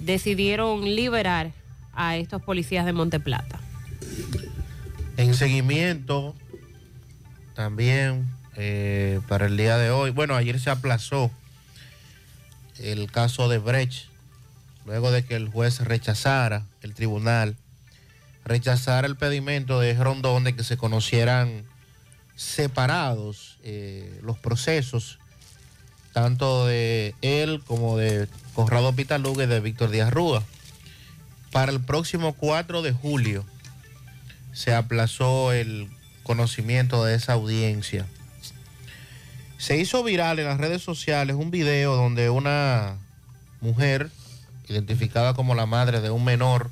decidieron 0.00 0.84
liberar 0.84 1.52
a 1.94 2.16
estos 2.16 2.42
policías 2.42 2.84
de 2.84 2.92
Monteplata. 2.92 3.58
En 5.16 5.34
seguimiento, 5.34 6.34
también 7.54 8.26
eh, 8.56 9.20
para 9.28 9.46
el 9.46 9.56
día 9.56 9.78
de 9.78 9.90
hoy, 9.90 10.10
bueno, 10.10 10.36
ayer 10.36 10.60
se 10.60 10.70
aplazó 10.70 11.30
el 12.80 13.10
caso 13.10 13.48
de 13.48 13.58
Brecht, 13.58 14.06
luego 14.86 15.10
de 15.10 15.24
que 15.24 15.36
el 15.36 15.48
juez 15.48 15.80
rechazara, 15.80 16.64
el 16.82 16.94
tribunal, 16.94 17.56
rechazara 18.44 19.06
el 19.06 19.16
pedimento 19.16 19.80
de 19.80 19.94
Rondón 19.94 20.44
de 20.44 20.56
que 20.56 20.64
se 20.64 20.76
conocieran 20.76 21.64
separados 22.36 23.58
eh, 23.62 24.20
los 24.22 24.38
procesos, 24.38 25.18
tanto 26.12 26.66
de 26.66 27.14
él 27.20 27.62
como 27.66 27.96
de 27.96 28.28
Conrado 28.54 28.94
Pitaluga 28.94 29.44
y 29.44 29.46
de 29.46 29.60
Víctor 29.60 29.90
Díaz 29.90 30.12
Rúa. 30.12 30.42
Para 31.52 31.72
el 31.72 31.80
próximo 31.80 32.34
4 32.34 32.82
de 32.82 32.92
julio 32.92 33.44
se 34.52 34.74
aplazó 34.74 35.52
el 35.52 35.88
conocimiento 36.22 37.04
de 37.04 37.14
esa 37.14 37.34
audiencia. 37.34 38.06
Se 39.58 39.76
hizo 39.76 40.04
viral 40.04 40.38
en 40.38 40.44
las 40.44 40.58
redes 40.58 40.82
sociales 40.82 41.34
un 41.34 41.50
video 41.50 41.96
donde 41.96 42.30
una 42.30 42.96
mujer, 43.60 44.08
identificada 44.68 45.34
como 45.34 45.56
la 45.56 45.66
madre 45.66 46.00
de 46.00 46.10
un 46.10 46.24
menor, 46.24 46.70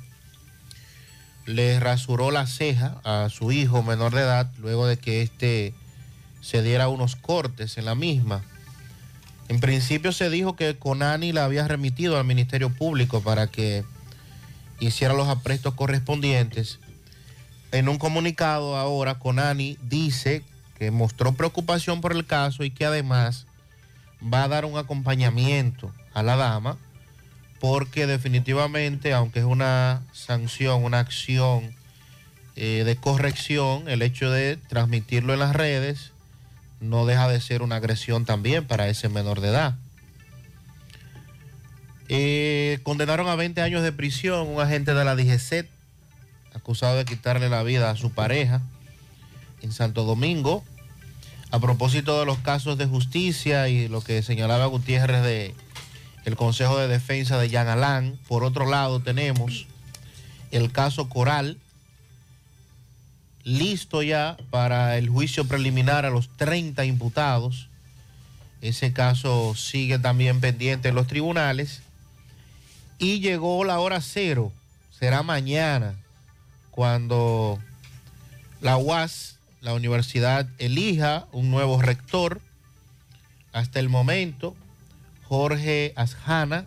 le 1.45 1.81
rasuró 1.81 2.31
la 2.31 2.47
ceja 2.47 2.95
a 3.03 3.27
su 3.29 3.51
hijo 3.51 3.83
menor 3.83 4.15
de 4.15 4.21
edad 4.21 4.49
luego 4.57 4.87
de 4.87 4.95
que 4.95 5.21
éste 5.21 5.73
se 6.39 6.63
diera 6.63 6.87
unos 6.87 7.17
cortes 7.17 7.77
en 7.77 7.83
la 7.83 7.93
misma. 7.93 8.45
En 9.49 9.59
principio 9.59 10.13
se 10.13 10.29
dijo 10.29 10.55
que 10.55 10.77
Conani 10.77 11.33
la 11.33 11.43
había 11.43 11.67
remitido 11.67 12.17
al 12.17 12.25
Ministerio 12.25 12.69
Público 12.69 13.21
para 13.21 13.47
que 13.47 13.83
hiciera 14.79 15.13
los 15.13 15.27
aprestos 15.27 15.73
correspondientes. 15.73 16.79
En 17.73 17.89
un 17.89 17.97
comunicado 17.97 18.77
ahora, 18.77 19.19
Conani 19.19 19.77
dice 19.81 20.41
que 20.77 20.91
mostró 20.91 21.33
preocupación 21.33 22.01
por 22.01 22.11
el 22.11 22.25
caso 22.25 22.63
y 22.63 22.69
que 22.69 22.85
además 22.85 23.47
va 24.21 24.43
a 24.43 24.47
dar 24.47 24.65
un 24.65 24.77
acompañamiento 24.77 25.91
a 26.13 26.23
la 26.23 26.35
dama 26.35 26.77
porque 27.59 28.05
definitivamente, 28.05 29.13
aunque 29.13 29.39
es 29.39 29.45
una 29.45 30.03
sanción, 30.13 30.83
una 30.83 30.99
acción 30.99 31.73
eh, 32.55 32.83
de 32.85 32.95
corrección, 32.95 33.89
el 33.89 34.03
hecho 34.03 34.29
de 34.29 34.57
transmitirlo 34.57 35.33
en 35.33 35.39
las 35.39 35.55
redes 35.55 36.11
no 36.79 37.07
deja 37.07 37.27
de 37.27 37.41
ser 37.41 37.63
una 37.63 37.77
agresión 37.77 38.25
también 38.25 38.65
para 38.65 38.87
ese 38.87 39.09
menor 39.09 39.41
de 39.41 39.49
edad. 39.49 39.75
Eh, 42.09 42.79
condenaron 42.83 43.27
a 43.27 43.35
20 43.35 43.61
años 43.61 43.81
de 43.81 43.91
prisión 43.91 44.47
un 44.47 44.61
agente 44.61 44.93
de 44.93 45.03
la 45.03 45.15
DGCET 45.15 45.67
acusado 46.53 46.97
de 46.97 47.05
quitarle 47.05 47.49
la 47.49 47.63
vida 47.63 47.89
a 47.89 47.95
su 47.95 48.11
pareja 48.11 48.61
en 49.61 49.71
Santo 49.71 50.03
Domingo. 50.03 50.63
A 51.51 51.59
propósito 51.59 52.19
de 52.19 52.25
los 52.25 52.39
casos 52.39 52.77
de 52.77 52.85
justicia 52.85 53.69
y 53.69 53.87
lo 53.87 54.01
que 54.01 54.21
señalaba 54.21 54.65
Gutiérrez 54.65 55.23
de 55.23 55.55
el 56.25 56.35
Consejo 56.35 56.77
de 56.77 56.89
Defensa 56.89 57.37
de 57.39 57.47
Jean 57.47 57.69
Alain, 57.69 58.19
por 58.27 58.43
otro 58.43 58.69
lado 58.69 58.99
tenemos 58.99 59.65
el 60.51 60.71
caso 60.71 61.07
Coral. 61.07 61.57
listo 63.45 64.03
ya 64.03 64.35
para 64.49 64.97
el 64.97 65.07
juicio 65.07 65.47
preliminar 65.47 66.05
a 66.05 66.09
los 66.09 66.27
30 66.35 66.83
imputados. 66.83 67.69
Ese 68.59 68.91
caso 68.91 69.55
sigue 69.55 69.99
también 69.99 70.41
pendiente 70.41 70.89
en 70.89 70.95
los 70.95 71.07
tribunales. 71.07 71.81
Y 72.99 73.21
llegó 73.21 73.63
la 73.63 73.79
hora 73.79 74.01
cero, 74.01 74.51
será 74.91 75.23
mañana, 75.23 75.95
cuando 76.71 77.57
la 78.59 78.75
UAS, 78.75 79.36
la 79.61 79.73
universidad, 79.73 80.47
elija 80.57 81.27
un 81.31 81.49
nuevo 81.51 81.81
rector. 81.81 82.41
Hasta 83.53 83.79
el 83.79 83.89
momento, 83.89 84.55
Jorge 85.23 85.93
Asjana 85.95 86.65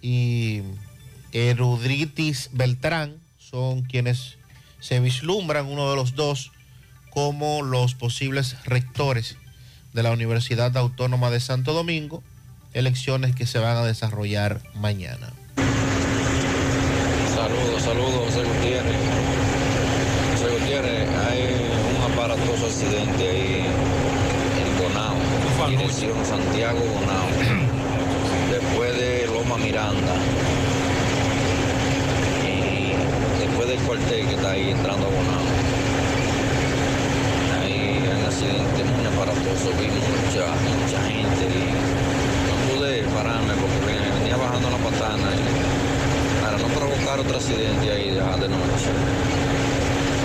y 0.00 0.62
Erudritis 1.32 2.50
Beltrán 2.52 3.16
son 3.38 3.82
quienes 3.82 4.36
se 4.80 5.00
vislumbran, 5.00 5.66
uno 5.66 5.90
de 5.90 5.96
los 5.96 6.14
dos, 6.14 6.52
como 7.10 7.62
los 7.62 7.94
posibles 7.94 8.56
rectores 8.64 9.36
de 9.92 10.02
la 10.02 10.10
Universidad 10.10 10.76
Autónoma 10.76 11.30
de 11.30 11.40
Santo 11.40 11.72
Domingo, 11.72 12.22
elecciones 12.72 13.34
que 13.34 13.46
se 13.46 13.58
van 13.58 13.76
a 13.76 13.84
desarrollar 13.84 14.60
mañana. 14.74 15.32
Saludos, 17.34 17.82
saludos, 17.82 18.34
Gutiérrez, 20.50 21.08
hay 21.08 21.54
un 21.96 22.12
aparatoso 22.12 22.70
accidente 22.84 23.30
ahí 23.30 23.64
en 24.60 24.82
Bonao, 24.82 25.16
dirección 25.68 26.12
Santiago 26.24 26.78
Bonao, 26.80 27.28
después 28.50 28.96
de 28.96 29.26
Loma 29.26 29.56
Miranda 29.58 30.14
y 32.44 32.92
después 33.40 33.68
del 33.68 33.78
cuartel 33.80 34.26
que 34.28 34.34
está 34.34 34.50
ahí 34.50 34.70
entrando 34.70 35.06
a 35.06 35.10
Bonao. 35.10 35.46
Hay 37.62 38.04
un 38.04 38.24
accidente 38.26 38.84
muy 38.84 39.06
aparatoso, 39.06 39.70
vi 39.80 39.88
mucha, 39.88 40.44
mucha 40.68 41.00
gente 41.08 41.44
y 41.48 41.64
no 42.44 42.74
pude 42.74 43.02
pararme 43.14 43.54
porque 43.54 43.78
venía- 43.86 44.36
bajando 44.36 44.68
la 44.68 44.76
patana 44.78 45.28
y 45.32 46.42
para 46.44 46.58
no 46.58 46.66
provocar 46.68 47.20
otro 47.20 47.36
accidente 47.36 47.90
ahí 47.90 48.10
de, 48.10 48.20
noche. 48.20 48.90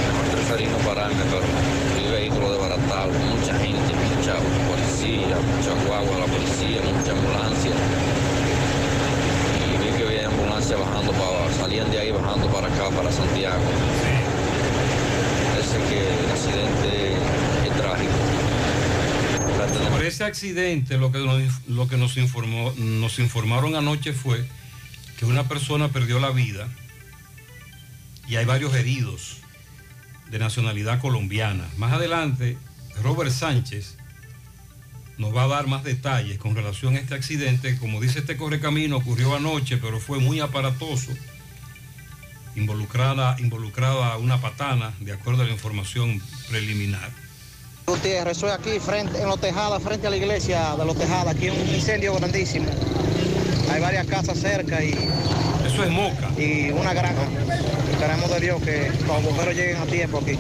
Mejor 0.10 0.26
preferí 0.34 0.66
no 0.66 0.78
pararme, 0.80 1.24
pero 1.30 1.89
vehículos 2.20 2.52
desbaratados, 2.52 3.16
mucha 3.16 3.58
gente, 3.60 3.94
mucha 3.96 4.36
policía, 4.68 5.36
mucha 5.56 5.74
guagua, 5.88 6.20
la 6.20 6.26
policía, 6.26 6.82
mucha 6.84 7.12
ambulancia. 7.12 7.72
Y 9.64 9.72
vi 9.80 9.98
que 9.98 10.04
había 10.04 10.28
ambulancia 10.28 10.76
bajando 10.76 11.12
para, 11.14 11.54
salían 11.54 11.90
de 11.90 12.00
ahí 12.00 12.12
bajando 12.12 12.48
para 12.48 12.68
acá, 12.68 12.90
para 12.90 13.10
Santiago. 13.12 13.64
Parece 15.52 15.78
que 15.88 16.00
el 16.20 16.30
accidente 16.30 17.14
es 17.68 17.78
trágico. 17.78 18.18
Por 19.92 20.04
ese 20.04 20.24
accidente, 20.26 20.98
lo 20.98 21.12
que 21.12 21.20
lo 21.68 21.88
que 21.88 21.98
nos 21.98 22.18
informó, 22.18 22.74
nos 22.76 23.20
informaron 23.20 23.76
anoche 23.76 24.12
fue 24.12 24.46
que 25.18 25.26
una 25.26 25.48
persona 25.48 25.88
perdió 25.88 26.20
la 26.20 26.32
vida 26.32 26.68
y 28.28 28.36
hay 28.36 28.46
varios 28.46 28.74
heridos 28.76 29.38
de 30.30 30.40
nacionalidad 30.40 31.00
colombiana. 31.00 31.68
Más 31.78 31.94
adelante, 31.94 32.58
Robert 33.04 33.32
Sánchez 33.32 33.98
nos 35.18 35.36
va 35.36 35.44
a 35.44 35.48
dar 35.48 35.68
más 35.68 35.84
detalles 35.84 36.38
con 36.38 36.56
relación 36.56 36.96
a 36.96 37.00
este 37.00 37.14
accidente. 37.14 37.78
Como 37.78 38.00
dice 38.00 38.20
este 38.20 38.38
correcamino, 38.38 38.98
ocurrió 38.98 39.36
anoche, 39.36 39.78
pero 39.78 40.00
fue 40.00 40.20
muy 40.20 40.40
aparatoso. 40.40 41.12
Involucrada, 42.56 43.36
involucrada 43.40 44.18
una 44.18 44.40
patana, 44.40 44.94
de 45.00 45.14
acuerdo 45.14 45.44
a 45.44 45.46
la 45.46 45.52
información 45.52 46.22
preliminar. 46.50 47.10
Gutiérrez, 47.86 48.38
estoy 48.38 48.52
aquí 48.52 48.80
frente, 48.80 49.22
en 49.22 49.28
Los 49.28 49.42
Tejadas, 49.42 49.82
frente 49.82 50.08
a 50.08 50.10
la 50.10 50.18
iglesia 50.18 50.76
de 50.76 50.86
Los 50.86 50.98
Tejadas, 50.98 51.36
aquí 51.36 51.50
un 51.50 51.58
incendio 51.76 52.14
grandísimo. 52.16 52.68
Hay 53.72 53.82
varias 53.82 54.08
casas 54.08 54.40
cerca 54.40 54.84
y... 54.84 54.94
Eso 55.70 55.84
es 55.84 55.92
Moca. 55.92 56.30
Y 56.36 56.72
una 56.72 56.94
granja. 56.94 57.22
Esperamos 57.92 58.32
de 58.32 58.40
Dios 58.40 58.62
que 58.64 58.92
los 59.06 59.24
bomberos 59.24 59.56
lleguen 59.56 59.78
a 59.78 59.86
tiempo 59.86 60.18
aquí. 60.18 60.34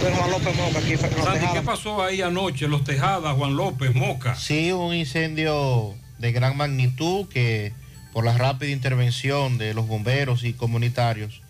Soy 0.00 0.12
Juan 0.16 0.30
López 0.30 0.56
Moca, 0.56 0.78
aquí 0.78 0.92
en 0.94 1.02
Los 1.02 1.24
Sandy, 1.24 1.46
¿qué 1.52 1.60
pasó 1.60 2.02
ahí 2.02 2.22
anoche? 2.22 2.66
Los 2.68 2.82
Tejadas, 2.82 3.36
Juan 3.36 3.54
López, 3.54 3.94
Moca. 3.94 4.34
Sí, 4.34 4.72
un 4.72 4.94
incendio 4.94 5.94
de 6.18 6.32
gran 6.32 6.56
magnitud 6.56 7.28
que 7.28 7.74
por 8.14 8.24
la 8.24 8.36
rápida 8.36 8.70
intervención 8.70 9.58
de 9.58 9.74
los 9.74 9.86
bomberos 9.86 10.42
y 10.42 10.54
comunitarios 10.54 11.42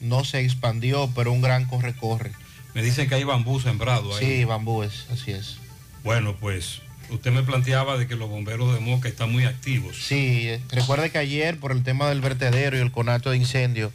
no 0.00 0.24
se 0.24 0.40
expandió, 0.40 1.10
pero 1.14 1.30
un 1.30 1.42
gran 1.42 1.66
corre-corre. 1.66 2.32
Me 2.72 2.82
dicen 2.82 3.06
que 3.06 3.16
hay 3.16 3.24
bambú 3.24 3.60
sembrado 3.60 4.16
ahí. 4.16 4.38
Sí, 4.38 4.44
bambúes, 4.44 5.06
así 5.12 5.32
es. 5.32 5.58
Bueno, 6.04 6.36
pues 6.40 6.80
usted 7.12 7.32
me 7.32 7.42
planteaba 7.42 7.98
de 7.98 8.06
que 8.06 8.16
los 8.16 8.28
bomberos 8.28 8.74
de 8.74 8.80
Moca 8.80 9.08
están 9.08 9.30
muy 9.30 9.44
activos. 9.44 9.96
Sí, 9.96 10.48
eh, 10.48 10.60
recuerde 10.70 11.10
que 11.10 11.18
ayer 11.18 11.58
por 11.58 11.72
el 11.72 11.82
tema 11.82 12.08
del 12.08 12.20
vertedero 12.20 12.76
y 12.76 12.80
el 12.80 12.92
conato 12.92 13.30
de 13.30 13.36
incendio, 13.36 13.92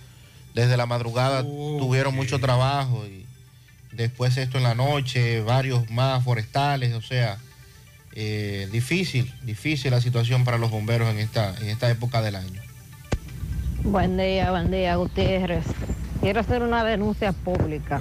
desde 0.53 0.77
la 0.77 0.85
madrugada 0.85 1.43
tuvieron 1.43 2.15
mucho 2.15 2.39
trabajo 2.39 3.05
y 3.05 3.25
después 3.91 4.37
esto 4.37 4.57
en 4.57 4.63
la 4.63 4.75
noche, 4.75 5.41
varios 5.41 5.89
más 5.91 6.23
forestales, 6.23 6.93
o 6.93 7.01
sea, 7.01 7.37
eh, 8.13 8.67
difícil, 8.71 9.31
difícil 9.43 9.91
la 9.91 10.01
situación 10.01 10.43
para 10.43 10.57
los 10.57 10.71
bomberos 10.71 11.09
en 11.09 11.19
esta, 11.19 11.55
en 11.59 11.69
esta 11.69 11.89
época 11.89 12.21
del 12.21 12.35
año. 12.35 12.61
Buen 13.83 14.17
día, 14.17 14.51
buen 14.51 14.71
día, 14.71 14.95
Gutiérrez. 14.95 15.65
Quiero 16.21 16.39
hacer 16.39 16.63
una 16.63 16.83
denuncia 16.83 17.31
pública. 17.31 17.99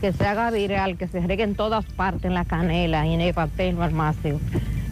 Que 0.00 0.12
se 0.12 0.26
haga 0.26 0.50
viral, 0.50 0.98
que 0.98 1.08
se 1.08 1.20
regue 1.20 1.44
en 1.44 1.54
todas 1.54 1.84
partes, 1.84 2.24
en 2.24 2.34
la 2.34 2.44
canela 2.44 3.06
y 3.06 3.14
en 3.14 3.20
el 3.20 3.34
papel 3.34 3.76
farmacio. 3.76 4.40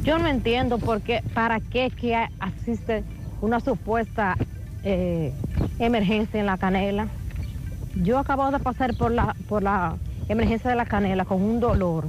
Yo 0.02 0.18
no 0.18 0.28
entiendo 0.28 0.78
por 0.78 1.02
qué, 1.02 1.22
para 1.34 1.60
qué 1.60 1.90
que 1.90 2.16
asiste 2.38 3.04
una 3.40 3.60
supuesta 3.60 4.36
eh, 4.82 5.32
emergencia 5.78 6.40
en 6.40 6.46
la 6.46 6.56
canela. 6.56 7.08
Yo 7.96 8.18
acabo 8.18 8.50
de 8.50 8.58
pasar 8.60 8.96
por 8.96 9.10
la, 9.10 9.34
por 9.48 9.62
la 9.62 9.96
emergencia 10.28 10.70
de 10.70 10.76
la 10.76 10.86
canela 10.86 11.24
con 11.24 11.42
un 11.42 11.60
dolor 11.60 12.08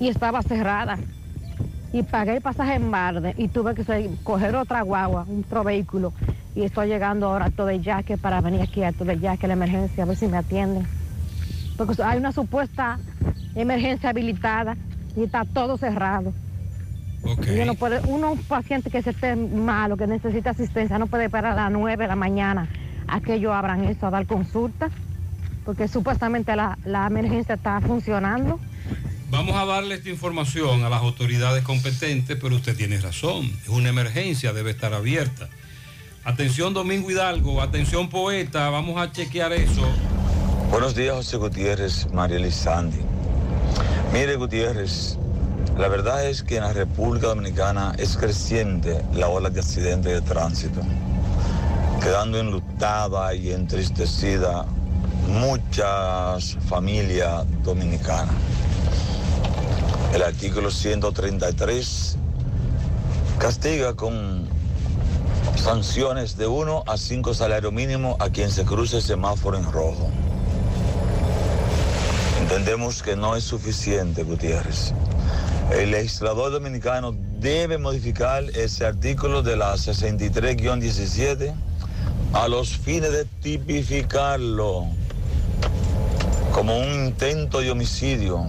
y 0.00 0.08
estaba 0.08 0.42
cerrada. 0.42 0.98
Y 1.92 2.02
pagué 2.02 2.36
el 2.36 2.42
pasaje 2.42 2.74
en 2.74 2.90
Barde 2.90 3.34
y 3.36 3.46
tuve 3.46 3.74
que 3.74 4.10
coger 4.24 4.56
otra 4.56 4.82
guagua, 4.82 5.26
otro 5.46 5.62
vehículo. 5.62 6.12
Y 6.56 6.62
estoy 6.62 6.88
llegando 6.88 7.28
ahora 7.28 7.46
a 7.46 7.50
Todellaque 7.50 8.18
para 8.18 8.40
venir 8.40 8.62
aquí 8.62 8.82
a 8.82 8.92
Todellaque, 8.92 9.46
la 9.46 9.52
emergencia, 9.52 10.02
a 10.02 10.06
ver 10.06 10.16
si 10.16 10.26
me 10.26 10.36
atienden. 10.36 10.86
Porque 11.76 12.02
hay 12.02 12.18
una 12.18 12.32
supuesta 12.32 12.98
emergencia 13.54 14.10
habilitada 14.10 14.76
y 15.16 15.24
está 15.24 15.44
todo 15.44 15.76
cerrado. 15.76 16.32
Y 17.46 17.58
uno, 17.60 17.74
puede, 17.74 18.00
uno, 18.06 18.32
un 18.32 18.38
paciente 18.42 18.90
que 18.90 19.02
se 19.02 19.10
esté 19.10 19.34
malo, 19.34 19.96
que 19.96 20.06
necesita 20.06 20.50
asistencia, 20.50 20.98
no 20.98 21.06
puede 21.06 21.24
esperar 21.24 21.52
a 21.52 21.64
las 21.64 21.72
9 21.72 22.04
de 22.04 22.08
la 22.08 22.16
mañana 22.16 22.68
a 23.08 23.20
que 23.20 23.34
ellos 23.34 23.52
abran 23.52 23.84
eso, 23.84 24.06
a 24.06 24.10
dar 24.10 24.26
consulta, 24.26 24.90
porque 25.64 25.88
supuestamente 25.88 26.54
la, 26.54 26.78
la 26.84 27.06
emergencia 27.06 27.54
está 27.54 27.80
funcionando. 27.80 28.60
Vamos 29.30 29.56
a 29.56 29.64
darle 29.64 29.96
esta 29.96 30.10
información 30.10 30.84
a 30.84 30.90
las 30.90 31.00
autoridades 31.00 31.64
competentes, 31.64 32.38
pero 32.40 32.56
usted 32.56 32.76
tiene 32.76 33.00
razón. 33.00 33.50
Es 33.62 33.68
una 33.68 33.88
emergencia, 33.88 34.52
debe 34.52 34.70
estar 34.70 34.92
abierta. 34.92 35.48
Atención 36.24 36.72
Domingo 36.72 37.10
Hidalgo, 37.10 37.60
atención 37.60 38.08
poeta, 38.08 38.70
vamos 38.70 39.00
a 39.00 39.12
chequear 39.12 39.52
eso. 39.52 39.86
Buenos 40.74 40.96
días, 40.96 41.14
José 41.14 41.36
Gutiérrez, 41.36 42.12
María 42.12 42.50
Sandy. 42.50 42.98
Mire, 44.12 44.34
Gutiérrez, 44.34 45.16
la 45.78 45.86
verdad 45.86 46.26
es 46.26 46.42
que 46.42 46.56
en 46.56 46.64
la 46.64 46.72
República 46.72 47.28
Dominicana 47.28 47.94
es 47.96 48.16
creciente 48.16 49.00
la 49.14 49.28
ola 49.28 49.50
de 49.50 49.60
accidentes 49.60 50.12
de 50.12 50.20
tránsito, 50.20 50.80
quedando 52.02 52.40
enlutada 52.40 53.32
y 53.36 53.52
entristecida 53.52 54.66
muchas 55.28 56.56
familias 56.68 57.44
dominicanas. 57.62 58.34
El 60.12 60.24
artículo 60.24 60.72
133 60.72 62.16
castiga 63.38 63.94
con 63.94 64.48
sanciones 65.54 66.36
de 66.36 66.48
1 66.48 66.82
a 66.84 66.96
5 66.96 67.32
salario 67.32 67.70
mínimo 67.70 68.16
a 68.18 68.28
quien 68.28 68.50
se 68.50 68.64
cruce 68.64 68.96
el 68.96 69.02
semáforo 69.04 69.56
en 69.56 69.70
rojo. 69.70 70.10
Entendemos 72.44 73.02
que 73.02 73.16
no 73.16 73.36
es 73.36 73.44
suficiente, 73.44 74.22
Gutiérrez. 74.22 74.92
El 75.72 75.92
legislador 75.92 76.52
dominicano 76.52 77.16
debe 77.38 77.78
modificar 77.78 78.44
ese 78.54 78.84
artículo 78.84 79.42
de 79.42 79.56
la 79.56 79.72
63-17 79.76 81.54
a 82.34 82.48
los 82.48 82.76
fines 82.76 83.12
de 83.12 83.24
tipificarlo 83.24 84.88
como 86.52 86.78
un 86.78 87.06
intento 87.06 87.60
de 87.60 87.70
homicidio 87.70 88.46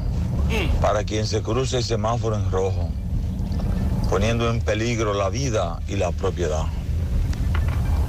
para 0.82 1.06
quien 1.06 1.26
se 1.26 1.42
cruce 1.42 1.78
el 1.78 1.86
semáforo 1.86 2.36
en 2.36 2.52
rojo, 2.52 2.92
poniendo 4.10 4.50
en 4.52 4.60
peligro 4.60 5.14
la 5.14 5.30
vida 5.30 5.80
y 5.88 5.96
la 5.96 6.12
propiedad. 6.12 6.66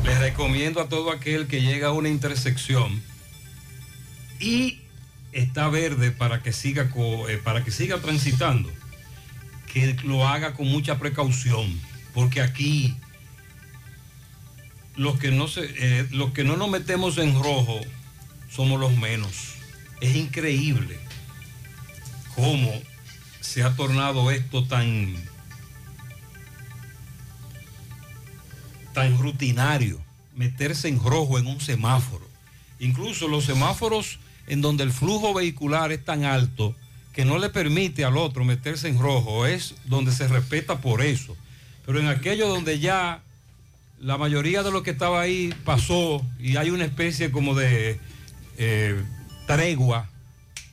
Les 0.04 0.18
recomiendo 0.18 0.80
a 0.80 0.88
todo 0.88 1.12
aquel 1.12 1.46
que 1.46 1.62
llega 1.62 1.88
a 1.88 1.92
una 1.92 2.08
intersección 2.08 3.00
y 4.40 4.80
está 5.32 5.68
verde 5.68 6.10
para 6.10 6.42
que 6.42 6.52
siga, 6.52 6.90
eh, 7.28 7.40
para 7.42 7.64
que 7.64 7.70
siga 7.70 7.98
transitando, 7.98 8.70
que 9.72 9.94
lo 10.04 10.26
haga 10.26 10.54
con 10.54 10.68
mucha 10.68 10.98
precaución, 10.98 11.80
porque 12.14 12.40
aquí 12.40 12.96
los 14.96 15.18
que 15.18 15.30
no, 15.30 15.46
se, 15.46 15.64
eh, 15.78 16.08
los 16.10 16.32
que 16.32 16.44
no 16.44 16.56
nos 16.56 16.70
metemos 16.70 17.18
en 17.18 17.34
rojo 17.34 17.80
somos 18.50 18.80
los 18.80 18.96
menos. 18.96 19.54
Es 20.00 20.16
increíble 20.16 20.98
cómo 22.34 22.72
se 23.40 23.62
ha 23.62 23.74
tornado 23.76 24.30
esto 24.30 24.64
tan, 24.64 25.14
tan 28.92 29.18
rutinario, 29.18 30.00
meterse 30.34 30.88
en 30.88 31.02
rojo 31.02 31.38
en 31.38 31.46
un 31.46 31.60
semáforo. 31.60 32.26
Incluso 32.78 33.28
los 33.28 33.44
semáforos 33.44 34.18
en 34.46 34.60
donde 34.60 34.84
el 34.84 34.92
flujo 34.92 35.34
vehicular 35.34 35.92
es 35.92 36.04
tan 36.04 36.24
alto 36.24 36.74
que 37.12 37.24
no 37.24 37.38
le 37.38 37.48
permite 37.48 38.04
al 38.04 38.16
otro 38.16 38.44
meterse 38.44 38.88
en 38.88 38.98
rojo, 38.98 39.46
es 39.46 39.74
donde 39.86 40.12
se 40.12 40.28
respeta 40.28 40.80
por 40.80 41.02
eso. 41.02 41.36
Pero 41.86 41.98
en 41.98 42.08
aquello 42.08 42.48
donde 42.48 42.78
ya 42.78 43.22
la 44.00 44.18
mayoría 44.18 44.62
de 44.62 44.70
lo 44.70 44.82
que 44.82 44.90
estaba 44.90 45.20
ahí 45.20 45.54
pasó 45.64 46.22
y 46.38 46.56
hay 46.56 46.70
una 46.70 46.84
especie 46.84 47.30
como 47.30 47.54
de 47.54 47.98
eh, 48.58 49.02
tregua, 49.46 50.08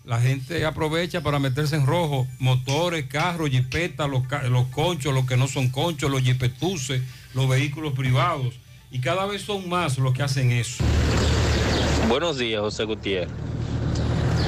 la 0.03 0.19
gente 0.19 0.65
aprovecha 0.65 1.21
para 1.21 1.39
meterse 1.39 1.77
en 1.77 1.85
rojo, 1.85 2.27
motores, 2.39 3.05
carros, 3.05 3.49
jipetas, 3.49 4.09
los, 4.09 4.23
los 4.49 4.67
conchos, 4.67 5.13
los 5.13 5.25
que 5.25 5.37
no 5.37 5.47
son 5.47 5.69
conchos, 5.69 6.11
los 6.11 6.23
jipetuses, 6.23 7.01
los 7.33 7.47
vehículos 7.47 7.93
privados. 7.93 8.55
Y 8.91 8.99
cada 8.99 9.25
vez 9.25 9.43
son 9.43 9.69
más 9.69 9.97
los 9.97 10.13
que 10.13 10.23
hacen 10.23 10.51
eso. 10.51 10.83
Buenos 12.09 12.37
días, 12.37 12.59
José 12.59 12.83
Gutiérrez. 12.83 13.52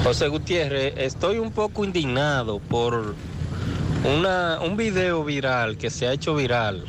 José 0.06 0.28
Gutiérrez, 0.28 0.94
estoy 0.98 1.40
un 1.40 1.50
poco 1.50 1.84
indignado 1.84 2.60
por 2.60 3.16
una, 4.16 4.60
un 4.60 4.76
video 4.76 5.24
viral 5.24 5.76
que 5.78 5.90
se 5.90 6.06
ha 6.06 6.12
hecho 6.12 6.36
viral 6.36 6.84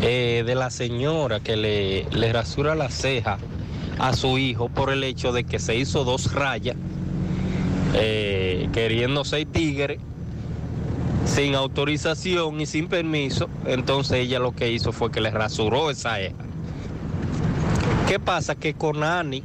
eh, 0.00 0.44
de 0.46 0.54
la 0.54 0.70
señora 0.70 1.40
que 1.40 1.56
le, 1.58 2.04
le 2.04 2.32
rasura 2.32 2.74
la 2.74 2.88
ceja 2.88 3.36
a 3.98 4.14
su 4.14 4.38
hijo 4.38 4.70
por 4.70 4.90
el 4.90 5.04
hecho 5.04 5.30
de 5.30 5.44
que 5.44 5.58
se 5.58 5.76
hizo 5.76 6.04
dos 6.04 6.32
rayas 6.32 6.76
eh, 7.92 8.70
queriendo 8.72 9.22
ser 9.22 9.44
tigre 9.44 10.00
sin 11.26 11.54
autorización 11.54 12.62
y 12.62 12.64
sin 12.64 12.88
permiso. 12.88 13.50
Entonces 13.66 14.20
ella 14.20 14.38
lo 14.38 14.52
que 14.52 14.72
hizo 14.72 14.90
fue 14.90 15.10
que 15.10 15.20
le 15.20 15.30
rasuró 15.30 15.90
esa 15.90 16.16
ceja. 16.16 16.34
¿Qué 18.08 18.18
pasa? 18.18 18.54
Que 18.54 18.72
Conani 18.72 19.42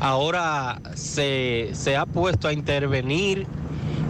ahora 0.00 0.80
se, 0.94 1.70
se 1.72 1.96
ha 1.96 2.06
puesto 2.06 2.48
a 2.48 2.52
intervenir 2.52 3.46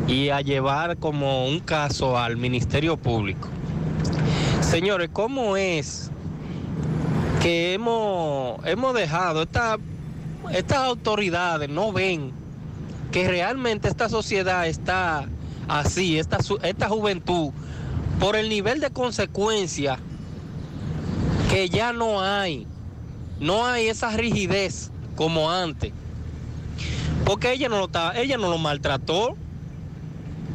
y 0.06 0.30
a 0.30 0.40
llevar 0.40 0.96
como 0.96 1.46
un 1.46 1.60
caso 1.60 2.18
al 2.18 2.36
Ministerio 2.36 2.96
Público. 2.96 3.48
Señores, 4.60 5.10
¿cómo 5.12 5.56
es 5.56 6.10
que 7.42 7.74
hemos, 7.74 8.64
hemos 8.66 8.94
dejado, 8.94 9.42
esta- 9.42 9.78
estas 10.52 10.78
autoridades 10.78 11.68
no 11.68 11.92
ven 11.92 12.32
que 13.12 13.28
realmente 13.28 13.88
esta 13.88 14.08
sociedad 14.08 14.66
está 14.66 15.26
así, 15.68 16.18
esta, 16.18 16.38
esta 16.62 16.88
juventud, 16.88 17.50
por 18.18 18.34
el 18.36 18.48
nivel 18.48 18.80
de 18.80 18.90
consecuencia 18.90 19.98
que 21.50 21.68
ya 21.68 21.92
no 21.92 22.20
hay, 22.20 22.66
no 23.40 23.64
hay 23.66 23.88
esa 23.88 24.10
rigidez 24.10 24.90
como 25.18 25.50
antes. 25.50 25.92
Porque 27.24 27.52
ella 27.52 27.68
no 27.68 27.80
lo, 27.80 27.88
ta- 27.88 28.16
ella 28.16 28.36
no 28.38 28.48
lo 28.48 28.56
maltrató, 28.56 29.34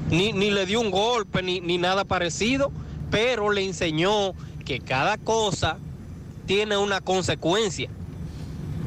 ni, 0.09 0.31
ni 0.31 0.51
le 0.51 0.65
dio 0.65 0.79
un 0.79 0.89
golpe, 0.89 1.43
ni, 1.43 1.59
ni 1.59 1.77
nada 1.77 2.05
parecido, 2.05 2.71
pero 3.11 3.51
le 3.51 3.65
enseñó 3.65 4.31
que 4.63 4.79
cada 4.79 5.17
cosa 5.17 5.79
tiene 6.45 6.77
una 6.77 7.01
consecuencia. 7.01 7.89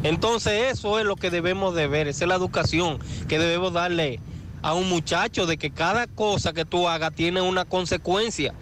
Entonces 0.03 0.73
eso 0.73 0.99
es 0.99 1.05
lo 1.05 1.17
que 1.17 1.31
debemos 1.31 1.75
de 1.75 1.89
ver, 1.89 2.09
esa 2.09 2.25
es 2.25 2.29
la 2.29 2.37
educación 2.37 2.99
que 3.29 3.39
debemos 3.39 3.75
darle 3.75 4.19
a 4.63 4.73
un 4.73 4.89
muchacho 4.89 5.45
de 5.45 5.59
que 5.59 5.71
cada 5.71 6.07
cosa 6.07 6.55
que 6.55 6.65
tú 6.65 6.89
hagas 6.89 7.13
tiene 7.13 7.43
una 7.43 7.67
consecuencia. 7.67 8.55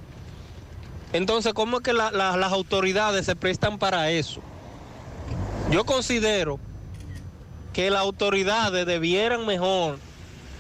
Entonces, 1.12 1.54
¿cómo 1.54 1.76
es 1.76 1.82
que 1.84 1.92
la- 1.92 2.10
la- 2.10 2.36
las 2.36 2.52
autoridades 2.52 3.24
se 3.24 3.36
prestan 3.36 3.78
para 3.78 4.10
eso? 4.10 4.40
Yo 5.70 5.84
considero 5.84 6.58
que 7.74 7.90
las 7.90 8.00
autoridades 8.00 8.86
debieran 8.86 9.44
mejor 9.44 9.98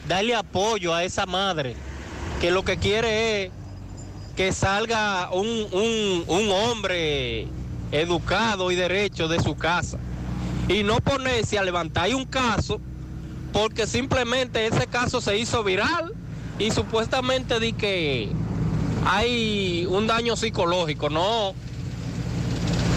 darle 0.06 0.34
apoyo 0.34 0.92
a 0.92 1.04
esa 1.04 1.24
madre, 1.24 1.76
que 2.40 2.50
lo 2.50 2.62
que 2.64 2.76
quiere 2.76 3.44
es 3.44 3.50
que 4.36 4.52
salga 4.52 5.30
un, 5.32 5.46
un- 5.72 6.24
un 6.26 6.50
hombre 6.50 7.46
educado 7.92 8.70
y 8.70 8.74
derecho 8.74 9.28
de 9.28 9.40
su 9.40 9.56
casa. 9.56 9.98
Y 10.68 10.82
no 10.82 10.96
ponerse 10.96 11.58
a 11.58 11.62
levantar 11.62 12.12
un 12.14 12.24
caso 12.26 12.80
porque 13.52 13.86
simplemente 13.86 14.66
ese 14.66 14.86
caso 14.88 15.20
se 15.20 15.38
hizo 15.38 15.62
viral 15.62 16.12
y 16.58 16.72
supuestamente 16.72 17.60
di 17.60 17.72
que 17.72 18.28
hay 19.06 19.86
un 19.88 20.06
daño 20.08 20.34
psicológico. 20.36 21.10
No, 21.10 21.54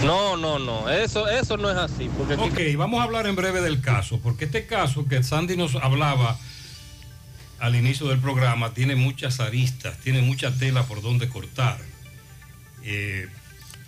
no, 0.04 0.36
no, 0.36 0.58
no, 0.58 0.88
eso, 0.88 1.28
eso 1.28 1.56
no 1.56 1.70
es 1.70 1.76
así. 1.76 2.10
Porque 2.16 2.34
Ok, 2.34 2.78
vamos 2.78 3.00
a 3.00 3.04
hablar 3.04 3.26
en 3.26 3.36
breve 3.36 3.60
del 3.60 3.80
caso, 3.80 4.20
porque 4.20 4.46
este 4.46 4.66
caso 4.66 5.06
que 5.06 5.22
Sandy 5.22 5.56
nos 5.56 5.74
hablaba 5.74 6.38
al 7.58 7.74
inicio 7.74 8.06
del 8.08 8.18
programa 8.18 8.72
tiene 8.72 8.94
muchas 8.96 9.40
aristas, 9.40 9.98
tiene 9.98 10.22
mucha 10.22 10.52
tela 10.52 10.84
por 10.84 11.02
donde 11.02 11.28
cortar. 11.28 11.78
Eh, 12.84 13.28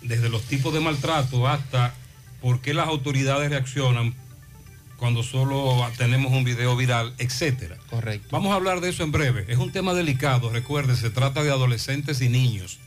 desde 0.01 0.29
los 0.29 0.43
tipos 0.43 0.73
de 0.73 0.79
maltrato 0.79 1.47
hasta 1.47 1.93
por 2.41 2.59
qué 2.61 2.73
las 2.73 2.87
autoridades 2.87 3.49
reaccionan 3.49 4.15
cuando 4.97 5.23
solo 5.23 5.87
tenemos 5.97 6.31
un 6.31 6.43
video 6.43 6.75
viral, 6.75 7.13
etcétera. 7.17 7.77
Correcto. 7.89 8.27
Vamos 8.31 8.51
a 8.51 8.55
hablar 8.55 8.81
de 8.81 8.89
eso 8.89 9.03
en 9.03 9.11
breve. 9.11 9.45
Es 9.47 9.57
un 9.57 9.71
tema 9.71 9.93
delicado, 9.93 10.51
recuerde, 10.51 10.95
se 10.95 11.09
trata 11.09 11.43
de 11.43 11.49
adolescentes 11.49 12.21
y 12.21 12.29
niños. 12.29 12.79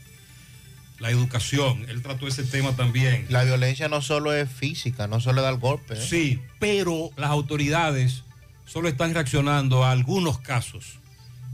La 0.99 1.09
educación, 1.11 1.85
él 1.89 2.01
trató 2.01 2.27
ese 2.27 2.43
tema 2.43 2.73
también. 2.75 3.25
La 3.29 3.43
violencia 3.43 3.89
no 3.89 4.01
solo 4.01 4.33
es 4.33 4.49
física, 4.49 5.07
no 5.07 5.19
solo 5.19 5.41
dar 5.41 5.55
golpes. 5.57 5.99
¿eh? 5.99 6.07
Sí, 6.09 6.41
pero 6.59 7.09
las 7.17 7.29
autoridades 7.31 8.23
solo 8.65 8.87
están 8.87 9.13
reaccionando 9.13 9.83
a 9.83 9.91
algunos 9.91 10.39
casos. 10.39 10.99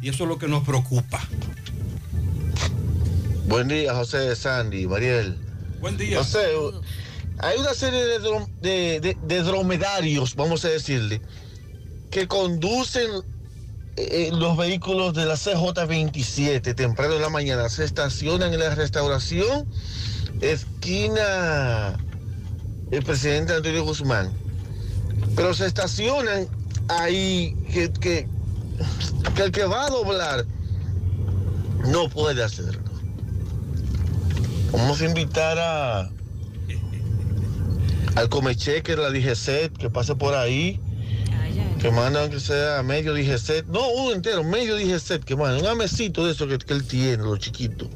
Y 0.02 0.10
eso 0.10 0.24
es 0.24 0.30
lo 0.30 0.38
que 0.38 0.48
nos 0.48 0.64
preocupa. 0.64 1.20
Buen 3.48 3.68
día, 3.68 3.94
José 3.94 4.36
Sandy, 4.36 4.88
Mariel. 4.88 5.38
Buen 5.80 5.98
día. 5.98 6.18
José, 6.20 6.40
hay 7.40 7.58
una 7.60 7.74
serie 7.74 8.04
de, 8.06 8.20
drom- 8.20 8.48
de- 8.62 9.00
de- 9.00 9.18
de 9.22 9.44
dromedarios, 9.44 10.36
vamos 10.36 10.64
a 10.66 10.70
decirle, 10.70 11.22
que 12.12 12.28
conducen 12.28 13.10
los 14.34 14.58
vehículos 14.58 15.14
de 15.14 15.26
la 15.26 15.36
CJ27 15.36 16.76
temprano 16.76 17.16
en 17.16 17.22
la 17.22 17.30
mañana. 17.30 17.70
Se 17.70 17.84
estacionan 17.84 18.54
en 18.54 18.60
la 18.60 18.76
restauración, 18.76 19.68
esquina 20.42 21.98
el 22.92 23.04
presidente 23.04 23.54
Antonio 23.54 23.84
Guzmán. 23.84 24.32
Pero 25.36 25.54
se 25.54 25.66
estacionan 25.66 26.48
ahí 26.88 27.56
que, 27.72 27.92
que, 27.94 28.28
el 29.42 29.52
que 29.52 29.64
va 29.66 29.86
a 29.86 29.90
doblar 29.90 30.46
no 31.86 32.10
puede 32.10 32.44
hacerlo. 32.44 32.82
Vamos 34.72 35.02
a 35.02 35.06
invitar 35.06 35.58
a 35.60 36.10
al 38.16 38.30
Comecheque 38.30 38.96
la 38.96 39.10
DGCET 39.10 39.78
que 39.78 39.90
pase 39.90 40.16
por 40.16 40.36
ahí. 40.36 40.80
Que 41.80 41.92
mandan 41.92 42.30
que 42.30 42.40
sea 42.40 42.84
medio 42.84 43.14
DGCET. 43.14 43.66
No, 43.68 43.88
uno 43.90 44.14
entero, 44.16 44.44
medio 44.44 44.76
DGCET 44.76 45.24
que 45.24 45.36
mandan. 45.36 45.62
Un 45.62 45.68
amecito 45.68 46.26
de 46.26 46.34
eso 46.34 46.48
que, 46.48 46.58
que 46.60 46.74
él 46.74 46.86
tiene, 46.88 47.24
lo 47.24 47.38
chiquito. 47.38 47.90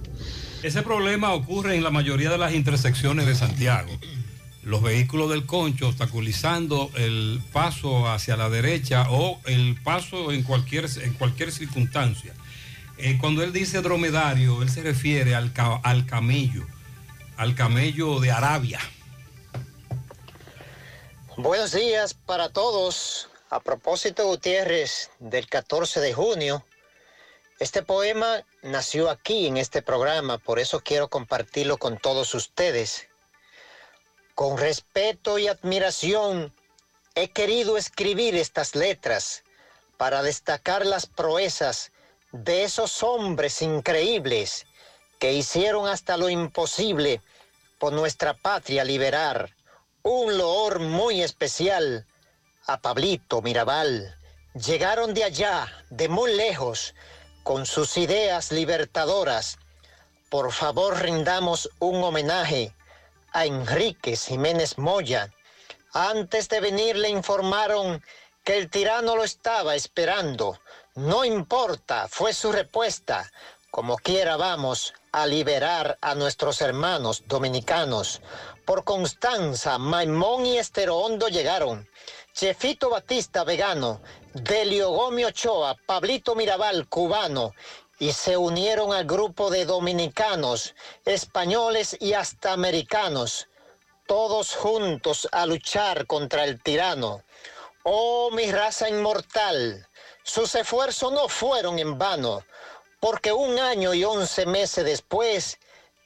Ese 0.64 0.82
problema 0.82 1.34
ocurre 1.34 1.76
en 1.76 1.84
la 1.84 1.92
mayoría 1.92 2.30
de 2.32 2.38
las 2.40 2.54
intersecciones 2.54 3.28
de 3.28 3.36
Santiago. 3.36 3.92
Los 4.64 4.82
vehículos 4.82 5.30
del 5.30 5.46
concho 5.46 5.88
obstaculizando 5.90 6.90
el 6.96 7.40
paso 7.54 8.10
hacia 8.10 8.36
la 8.36 8.50
derecha 8.50 9.06
o 9.12 9.40
el 9.46 9.80
paso 9.84 10.32
en 10.32 10.42
cualquier, 10.42 10.88
en 11.04 11.14
cualquier 11.14 11.52
circunstancia. 11.52 12.34
Eh, 12.98 13.18
cuando 13.22 13.44
él 13.44 13.54
dice 13.54 13.82
dromedario, 13.82 14.64
él 14.64 14.70
se 14.70 14.82
refiere 14.82 15.36
al, 15.36 15.54
ca- 15.54 15.80
al 15.84 16.08
camello, 16.08 16.66
al 17.38 17.54
camello 17.54 18.20
de 18.20 18.32
Arabia. 18.32 18.80
Buenos 21.38 21.74
días 21.74 22.14
para 22.14 22.50
todos. 22.50 23.28
A 23.56 23.62
propósito, 23.62 24.28
Gutiérrez, 24.28 25.12
del 25.20 25.48
14 25.48 26.02
de 26.02 26.14
junio, 26.14 26.66
este 27.58 27.84
poema 27.84 28.46
nació 28.64 29.10
aquí 29.10 29.48
en 29.48 29.56
este 29.56 29.82
programa, 29.82 30.40
por 30.40 30.60
eso 30.60 30.82
quiero 30.82 31.08
compartirlo 31.08 31.78
con 31.78 31.98
todos 31.98 32.34
ustedes. 32.36 33.08
Con 34.34 34.58
respeto 34.58 35.40
y 35.40 35.48
admiración 35.48 36.54
He 37.16 37.30
querido 37.30 37.78
escribir 37.78 38.36
estas 38.36 38.76
letras 38.76 39.46
para 39.96 40.22
destacar 40.22 40.86
las 40.86 41.06
proezas 41.06 41.94
de 42.34 42.66
esos 42.66 43.04
hombres 43.04 43.62
increíbles 43.62 44.66
que 45.18 45.32
hicieron 45.32 45.88
hasta 45.88 46.18
lo 46.18 46.28
imposible 46.28 47.22
por 47.80 47.94
nuestra 47.94 48.34
patria 48.34 48.84
liberar. 48.84 49.56
Un 50.04 50.38
loor 50.38 50.80
muy 50.80 51.22
especial 51.22 52.06
a 52.68 52.78
Pablito 52.82 53.42
Mirabal. 53.42 54.18
Llegaron 54.54 55.14
de 55.14 55.24
allá, 55.24 55.72
de 55.90 56.10
muy 56.10 56.34
lejos, 56.36 56.96
con 57.44 57.66
sus 57.66 57.98
ideas 57.98 58.52
libertadoras. 58.52 59.60
Por 60.30 60.52
favor, 60.52 61.00
rindamos 61.02 61.70
un 61.80 62.04
homenaje 62.04 62.74
a 63.34 63.46
Enrique 63.46 64.16
Jiménez 64.16 64.78
Moya. 64.78 65.32
Antes 65.94 66.50
de 66.50 66.60
venir 66.60 66.96
le 66.96 67.10
informaron 67.10 68.04
que 68.44 68.58
el 68.58 68.70
tirano 68.70 69.16
lo 69.16 69.24
estaba 69.24 69.76
esperando. 69.76 70.60
No 70.96 71.24
importa, 71.24 72.08
fue 72.08 72.34
su 72.34 72.52
respuesta. 72.52 73.32
Como 73.70 73.98
quiera 73.98 74.38
vamos 74.38 74.94
a 75.12 75.28
liberar 75.28 75.98
a 76.02 76.16
nuestros 76.16 76.62
hermanos 76.62 77.24
dominicanos. 77.28 78.22
Por 78.66 78.84
Constanza, 78.84 79.78
Maimón 79.78 80.46
y 80.46 80.58
Esterohondo 80.58 81.28
llegaron. 81.28 81.88
Chefito 82.36 82.90
Batista, 82.90 83.46
vegano. 83.46 84.02
Delio 84.34 84.90
Gómez 84.90 85.28
Ochoa, 85.28 85.74
Pablito 85.86 86.36
Mirabal, 86.36 86.86
cubano. 86.90 87.54
Y 87.98 88.12
se 88.12 88.36
unieron 88.36 88.92
al 88.92 89.06
grupo 89.06 89.50
de 89.50 89.64
dominicanos, 89.64 90.76
españoles 91.06 91.96
y 91.98 92.12
hasta 92.12 92.52
americanos. 92.52 93.48
Todos 94.06 94.54
juntos 94.54 95.30
a 95.32 95.46
luchar 95.46 96.08
contra 96.08 96.44
el 96.44 96.62
tirano. 96.62 97.24
Oh, 97.84 98.30
mi 98.32 98.52
raza 98.52 98.90
inmortal, 98.90 99.88
sus 100.24 100.56
esfuerzos 100.56 101.14
no 101.14 101.30
fueron 101.30 101.80
en 101.80 101.98
vano, 101.98 102.44
porque 103.00 103.32
un 103.32 103.60
año 103.60 103.94
y 103.94 104.04
once 104.04 104.46
meses 104.46 104.84
después 104.84 105.58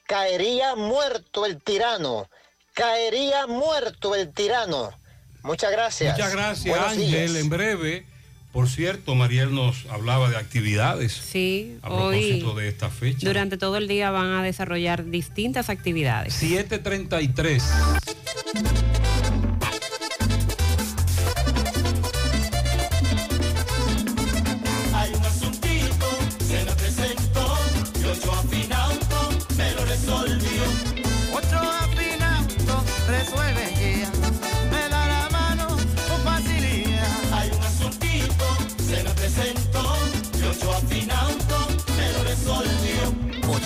caería 0.06 0.76
muerto 0.76 1.44
el 1.44 1.60
tirano, 1.60 2.30
caería 2.72 3.48
muerto 3.48 4.14
el 4.14 4.32
tirano. 4.32 4.99
Muchas 5.42 5.70
gracias. 5.72 6.16
Muchas 6.16 6.32
gracias, 6.32 6.66
Buenos 6.76 6.92
Ángel. 6.92 7.10
días. 7.32 7.34
En 7.36 7.48
breve, 7.48 8.04
por 8.52 8.68
cierto, 8.68 9.14
Mariel 9.14 9.54
nos 9.54 9.86
hablaba 9.86 10.28
de 10.28 10.36
actividades 10.36 11.12
Sí, 11.12 11.78
a 11.82 11.90
hoy 11.90 12.20
propósito 12.20 12.54
de 12.56 12.68
esta 12.68 12.90
fecha. 12.90 13.26
durante 13.26 13.56
todo 13.56 13.76
el 13.76 13.88
día 13.88 14.10
van 14.10 14.32
a 14.32 14.42
desarrollar 14.42 15.04
distintas 15.06 15.70
actividades. 15.70 16.34
733. 16.34 17.62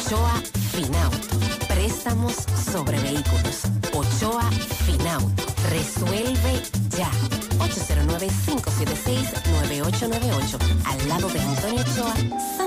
Ochoa 0.06 0.34
Finauto. 0.72 1.38
Préstamos 1.66 2.34
sobre 2.70 2.98
vehículos. 2.98 3.62
Ochoa 3.94 4.50
Finauto. 4.84 5.44
Resuelve 5.70 6.62
ya. 6.98 7.43
809-576-9898. 7.74 10.58
Al 10.84 11.08
lado 11.08 11.28
de 11.28 11.40
Antonio. 11.40 11.82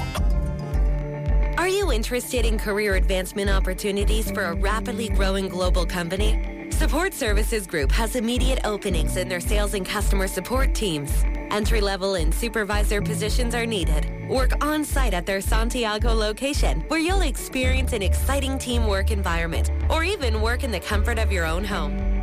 Are 1.66 1.78
you 1.80 1.90
interested 1.90 2.46
in 2.46 2.60
career 2.60 2.94
advancement 2.94 3.50
opportunities 3.50 4.30
for 4.30 4.44
a 4.44 4.54
rapidly 4.54 5.08
growing 5.08 5.48
global 5.48 5.84
company? 5.84 6.68
Support 6.70 7.12
Services 7.12 7.66
Group 7.66 7.90
has 7.90 8.14
immediate 8.14 8.60
openings 8.64 9.16
in 9.16 9.28
their 9.28 9.40
sales 9.40 9.74
and 9.74 9.84
customer 9.84 10.28
support 10.28 10.76
teams. 10.76 11.24
Entry 11.50 11.80
level 11.80 12.14
and 12.14 12.32
supervisor 12.32 13.02
positions 13.02 13.52
are 13.52 13.66
needed. 13.66 14.08
Work 14.28 14.64
on 14.64 14.84
site 14.84 15.12
at 15.12 15.26
their 15.26 15.40
Santiago 15.40 16.12
location, 16.12 16.82
where 16.82 17.00
you'll 17.00 17.22
experience 17.22 17.92
an 17.92 18.00
exciting 18.00 18.58
teamwork 18.58 19.10
environment, 19.10 19.72
or 19.90 20.04
even 20.04 20.40
work 20.40 20.62
in 20.62 20.70
the 20.70 20.78
comfort 20.78 21.18
of 21.18 21.32
your 21.32 21.44
own 21.44 21.64
home. 21.64 22.15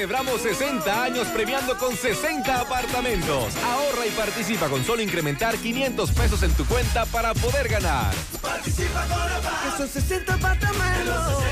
Celebramos 0.06 0.40
60 0.40 1.04
años 1.04 1.28
premiando 1.30 1.76
con 1.80 1.98
60 1.98 2.62
apartamentos. 2.62 3.56
Ahorra 3.64 4.06
y 4.06 4.12
participa 4.12 4.68
con 4.68 4.86
solo 4.86 5.02
incrementar 5.02 5.58
500 5.58 6.12
pesos 6.12 6.44
en 6.44 6.52
tu 6.52 6.64
cuenta 6.66 7.08
para 7.08 7.34
poder 7.34 7.68
ganar. 7.68 8.14
Participa 8.40 9.02
con 9.08 9.20
APA. 9.20 9.62
Que 9.64 9.78
son 9.78 9.90
60 9.90 10.32
apartamentos. 10.36 11.44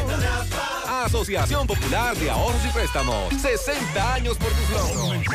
Asociación 0.88 1.66
Popular 1.66 2.16
de 2.16 2.30
Ahorros 2.30 2.64
y 2.64 2.70
Préstamos. 2.70 3.34
60 3.42 4.14
años 4.14 4.38
por 4.38 4.50
tus 4.52 4.70
logros. 4.70 5.26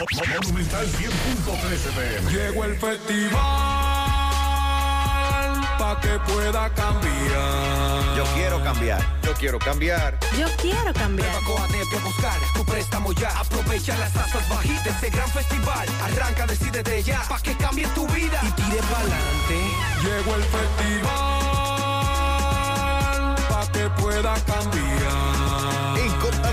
Monumental 0.44 0.86
100.13 0.86 2.30
Llegó 2.30 2.64
el 2.66 2.78
festival 2.78 4.07
para 5.78 6.00
que 6.00 6.18
pueda 6.30 6.68
cambiar. 6.74 8.16
Yo 8.16 8.24
quiero 8.34 8.62
cambiar. 8.62 9.00
Yo 9.22 9.34
quiero 9.34 9.58
cambiar. 9.58 10.18
Yo 10.36 10.46
quiero 10.60 10.92
cambiar. 10.92 11.42
Coatete 11.44 11.96
a 11.96 12.00
buscar 12.04 12.38
tu 12.54 12.64
préstamo 12.64 13.12
ya. 13.12 13.28
Aprovecha 13.38 13.96
las 13.96 14.12
tasas 14.12 14.48
bajitas 14.48 14.84
de 14.84 14.90
este 14.90 15.10
gran 15.10 15.28
festival. 15.30 15.88
Arranca, 16.04 16.46
decídete 16.46 17.02
ya, 17.02 17.22
pa' 17.28 17.40
que 17.40 17.56
cambie 17.56 17.86
tu 17.88 18.06
vida 18.08 18.40
y 18.42 18.50
tire 18.52 18.80
pa'lante. 18.90 19.58
Llegó 20.02 20.34
el 20.34 20.42
festival, 20.42 21.08
pa' 23.48 23.72
que 23.72 23.88
pueda 24.00 24.34
cambiar. 24.44 25.47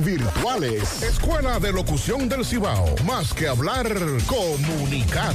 virtuales. 0.00 1.02
Escuela 1.02 1.58
de 1.58 1.72
Locución 1.72 2.28
del 2.28 2.44
Cibao. 2.44 2.94
Más 3.04 3.34
que 3.34 3.48
hablar, 3.48 3.88
comunicar. 4.26 5.34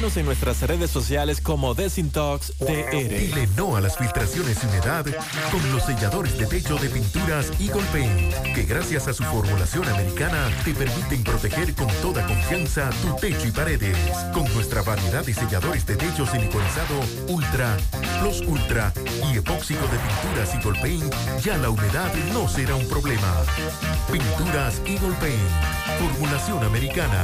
En 0.01 0.25
nuestras 0.25 0.59
redes 0.63 0.89
sociales 0.89 1.41
como 1.41 1.75
Desintox 1.75 2.53
TR. 2.57 2.91
Dile 2.91 3.47
no 3.55 3.75
a 3.75 3.81
las 3.81 3.99
filtraciones 3.99 4.57
y 4.63 4.65
humedad 4.65 5.05
con 5.51 5.71
los 5.71 5.83
selladores 5.83 6.39
de 6.39 6.47
techo 6.47 6.75
de 6.77 6.89
pinturas 6.89 7.51
Eagle 7.59 7.83
Paint, 7.93 8.33
que 8.55 8.63
gracias 8.63 9.07
a 9.07 9.13
su 9.13 9.23
formulación 9.23 9.87
americana 9.87 10.49
te 10.65 10.73
permiten 10.73 11.23
proteger 11.23 11.75
con 11.75 11.87
toda 12.01 12.25
confianza 12.25 12.89
tu 13.03 13.15
techo 13.17 13.47
y 13.47 13.51
paredes. 13.51 13.95
Con 14.33 14.51
nuestra 14.55 14.81
variedad 14.81 15.23
de 15.23 15.35
selladores 15.35 15.85
de 15.85 15.95
techo 15.95 16.25
siliconizado 16.25 16.99
Ultra, 17.27 17.77
Plus 18.19 18.41
Ultra 18.47 18.91
y 19.31 19.37
epóxico 19.37 19.85
de 19.85 19.99
pinturas 19.99 20.55
Eagle 20.55 20.81
Paint, 20.81 21.13
ya 21.43 21.57
la 21.57 21.69
humedad 21.69 22.11
no 22.33 22.49
será 22.49 22.73
un 22.73 22.87
problema. 22.87 23.43
Pinturas 24.11 24.81
Eagle 24.87 25.15
Paint, 25.19 25.99
formulación 25.99 26.63
americana. 26.63 27.23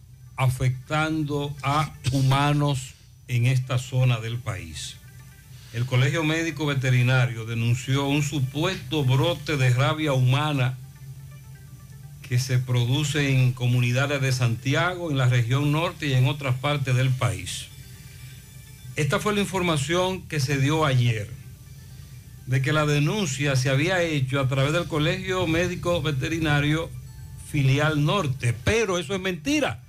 afectando 0.35 1.55
a 1.63 1.93
humanos 2.11 2.93
en 3.27 3.45
esta 3.45 3.77
zona 3.77 4.19
del 4.19 4.37
país. 4.37 4.97
El 5.73 5.85
Colegio 5.85 6.23
Médico 6.23 6.65
Veterinario 6.65 7.45
denunció 7.45 8.05
un 8.05 8.23
supuesto 8.23 9.05
brote 9.05 9.55
de 9.55 9.69
rabia 9.69 10.11
humana 10.11 10.77
que 12.27 12.39
se 12.39 12.59
produce 12.59 13.31
en 13.31 13.51
comunidades 13.51 14.21
de 14.21 14.31
Santiago, 14.31 15.11
en 15.11 15.17
la 15.17 15.27
región 15.27 15.71
norte 15.71 16.07
y 16.07 16.13
en 16.13 16.27
otras 16.27 16.55
partes 16.55 16.95
del 16.95 17.09
país. 17.09 17.67
Esta 18.95 19.19
fue 19.19 19.33
la 19.33 19.41
información 19.41 20.21
que 20.27 20.39
se 20.39 20.57
dio 20.57 20.85
ayer, 20.85 21.29
de 22.45 22.61
que 22.61 22.73
la 22.73 22.85
denuncia 22.85 23.55
se 23.55 23.69
había 23.69 24.01
hecho 24.01 24.39
a 24.39 24.47
través 24.47 24.73
del 24.73 24.87
Colegio 24.87 25.47
Médico 25.47 26.01
Veterinario 26.01 26.89
Filial 27.49 28.05
Norte, 28.05 28.53
pero 28.63 28.97
eso 28.97 29.13
es 29.13 29.21
mentira, 29.21 29.80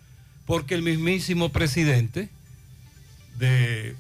porque 0.53 0.75
el 0.75 0.83
mismísimo 0.83 1.49
presidente 1.49 2.29
de 3.39 3.97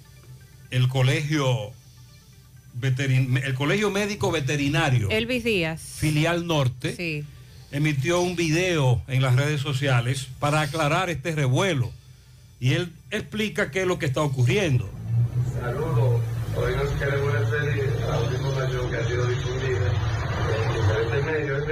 el 0.70 0.86
colegio 0.88 1.72
veterin- 2.78 3.42
el 3.42 3.54
colegio 3.54 3.90
médico 3.90 4.30
veterinario 4.30 5.08
Elvis 5.08 5.44
Díaz. 5.44 5.80
filial 5.96 6.46
norte 6.46 6.94
Sí. 6.94 7.24
emitió 7.70 8.20
un 8.20 8.36
video 8.36 9.00
en 9.08 9.22
las 9.22 9.34
redes 9.34 9.62
sociales 9.62 10.28
para 10.40 10.60
aclarar 10.60 11.08
este 11.08 11.34
revuelo 11.34 11.90
y 12.60 12.74
él 12.74 12.92
explica 13.10 13.70
qué 13.70 13.80
es 13.80 13.86
lo 13.86 13.98
que 13.98 14.04
está 14.04 14.20
ocurriendo. 14.20 14.90
Saludos. 15.58 16.20
Hoy 16.54 16.76
nos 16.76 16.90
queremos 17.00 17.32
referir 17.32 17.88
a 18.10 18.18
una 18.20 18.36
información 18.36 18.90
que 18.90 18.96
ha 18.98 19.06
sido 19.08 19.26
difundida 19.26 19.90
en 20.52 20.74
diferentes 20.74 21.24
medios 21.24 21.62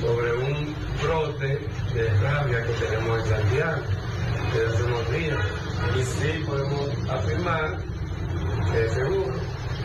sobre 0.00 0.32
un 0.32 0.74
brote 1.02 1.58
de 1.94 2.08
rabia 2.20 2.64
que 2.64 2.72
tenemos 2.86 3.20
en 3.20 3.26
Santiago 3.26 3.82
desde 4.52 4.66
hace 4.66 4.82
unos 4.84 5.10
días. 5.10 5.38
Y 5.98 6.02
sí 6.02 6.44
podemos 6.46 6.90
afirmar, 7.10 7.78
es 8.74 8.92
seguro, 8.92 9.34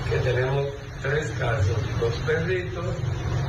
que 0.09 0.17
tenemos 0.17 0.67
tres 1.01 1.31
casos, 1.39 1.77
dos 1.99 2.13
perritos 2.25 2.85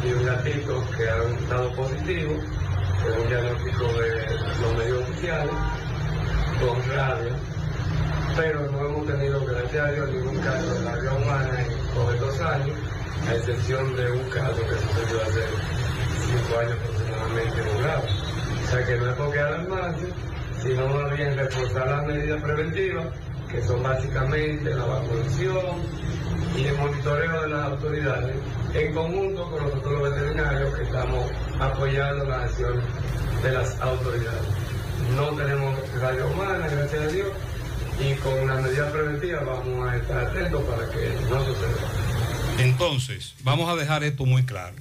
y 0.04 0.12
un 0.12 0.26
gatito 0.26 0.84
que 0.96 1.08
han 1.08 1.48
dado 1.48 1.74
positivo, 1.76 2.34
según 3.04 3.28
diagnóstico 3.28 3.84
de 4.00 4.26
los 4.60 4.76
medios 4.76 5.02
oficiales. 5.02 5.54
con 6.60 6.82
rabia, 6.90 7.36
pero 8.36 8.70
no 8.72 8.86
hemos 8.86 9.06
tenido, 9.06 9.44
gracias 9.44 9.86
a 9.86 9.92
Dios, 9.92 10.10
ningún 10.10 10.38
caso 10.40 10.74
de 10.74 10.90
rabia 10.90 11.12
humana 11.12 11.60
en 11.60 11.94
por 11.94 12.18
dos 12.18 12.40
años, 12.40 12.76
a 13.28 13.34
excepción 13.34 13.96
de 13.96 14.10
un 14.10 14.30
caso 14.30 14.56
que 14.56 14.74
sucedió 14.74 15.22
hace 15.22 15.42
cinco 16.26 16.58
años 16.58 16.76
aproximadamente 16.82 17.60
en 17.60 17.68
un 17.68 17.82
grado. 17.82 18.37
O 18.68 18.70
sea 18.70 18.84
que 18.84 18.96
no 18.98 19.10
es 19.10 19.16
porque 19.16 19.40
alarmarse, 19.40 20.08
sino 20.62 20.88
más 20.88 21.16
bien 21.16 21.38
reforzar 21.38 21.88
las 21.88 22.06
medidas 22.06 22.42
preventivas, 22.42 23.06
que 23.50 23.62
son 23.62 23.82
básicamente 23.82 24.74
la 24.74 24.84
vacunación 24.84 25.64
y 26.54 26.64
el 26.66 26.76
monitoreo 26.76 27.42
de 27.44 27.48
las 27.48 27.64
autoridades, 27.64 28.36
en 28.74 28.92
conjunto 28.92 29.50
con 29.50 29.64
nosotros 29.64 29.92
los 29.92 30.10
veterinarios 30.10 30.74
que 30.74 30.82
estamos 30.82 31.30
apoyando 31.58 32.24
la 32.26 32.42
acción 32.42 32.82
de 33.42 33.52
las 33.52 33.80
autoridades. 33.80 34.48
No 35.16 35.28
tenemos 35.28 35.74
radio 35.98 36.26
humana, 36.26 36.68
gracias 36.68 37.02
a 37.02 37.06
Dios, 37.06 37.28
y 37.98 38.14
con 38.16 38.46
las 38.48 38.62
medidas 38.62 38.92
preventivas 38.92 39.46
vamos 39.46 39.88
a 39.88 39.96
estar 39.96 40.26
atentos 40.26 40.62
para 40.64 40.90
que 40.90 41.14
no 41.30 41.42
suceda. 41.42 42.58
Entonces, 42.58 43.34
vamos 43.44 43.70
a 43.70 43.76
dejar 43.76 44.04
esto 44.04 44.26
muy 44.26 44.44
claro. 44.44 44.76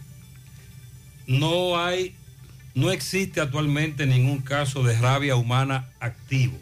No 1.26 1.80
hay, 1.80 2.18
no 2.78 2.92
existe 2.92 3.42
actualmente 3.42 4.06
ningún 4.06 4.38
caso 4.38 4.84
de 4.84 4.96
rabia 4.96 5.36
humana 5.36 5.90
activo. 6.00 6.56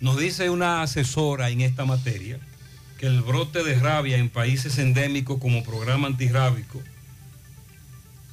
Nos 0.00 0.18
dice 0.18 0.50
una 0.50 0.82
asesora 0.82 1.50
en 1.50 1.60
esta 1.60 1.84
materia 1.84 2.40
que 2.98 3.06
el 3.06 3.22
brote 3.22 3.62
de 3.62 3.78
rabia 3.78 4.16
en 4.16 4.28
países 4.28 4.78
endémicos 4.78 5.38
como 5.38 5.62
programa 5.62 6.08
antirrábico 6.08 6.82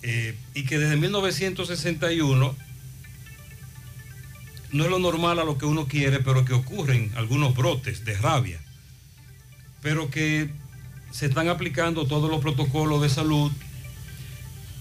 eh, 0.02 0.36
y 0.56 0.66
que 0.66 0.80
desde 0.80 0.98
1961 0.98 2.56
no 4.72 4.84
es 4.84 4.90
lo 4.90 4.98
normal 4.98 5.38
a 5.38 5.46
lo 5.46 5.60
que 5.60 5.68
uno 5.68 5.88
quiere, 5.88 6.22
pero 6.22 6.44
que 6.44 6.54
ocurren 6.54 7.12
algunos 7.18 7.56
brotes 7.56 8.04
de 8.04 8.18
rabia, 8.18 8.60
pero 9.84 10.10
que 10.10 10.50
se 11.12 11.28
están 11.28 11.50
aplicando 11.50 12.08
todos 12.08 12.32
los 12.32 12.42
protocolos 12.42 13.00
de 13.04 13.10
salud, 13.10 13.52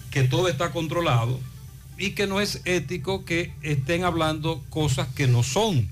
que 0.09 0.23
todo 0.23 0.47
está 0.47 0.71
controlado 0.71 1.39
y 1.97 2.11
que 2.11 2.27
no 2.27 2.39
es 2.41 2.61
ético 2.65 3.25
que 3.25 3.53
estén 3.61 4.03
hablando 4.03 4.63
cosas 4.69 5.07
que 5.15 5.27
no 5.27 5.43
son, 5.43 5.89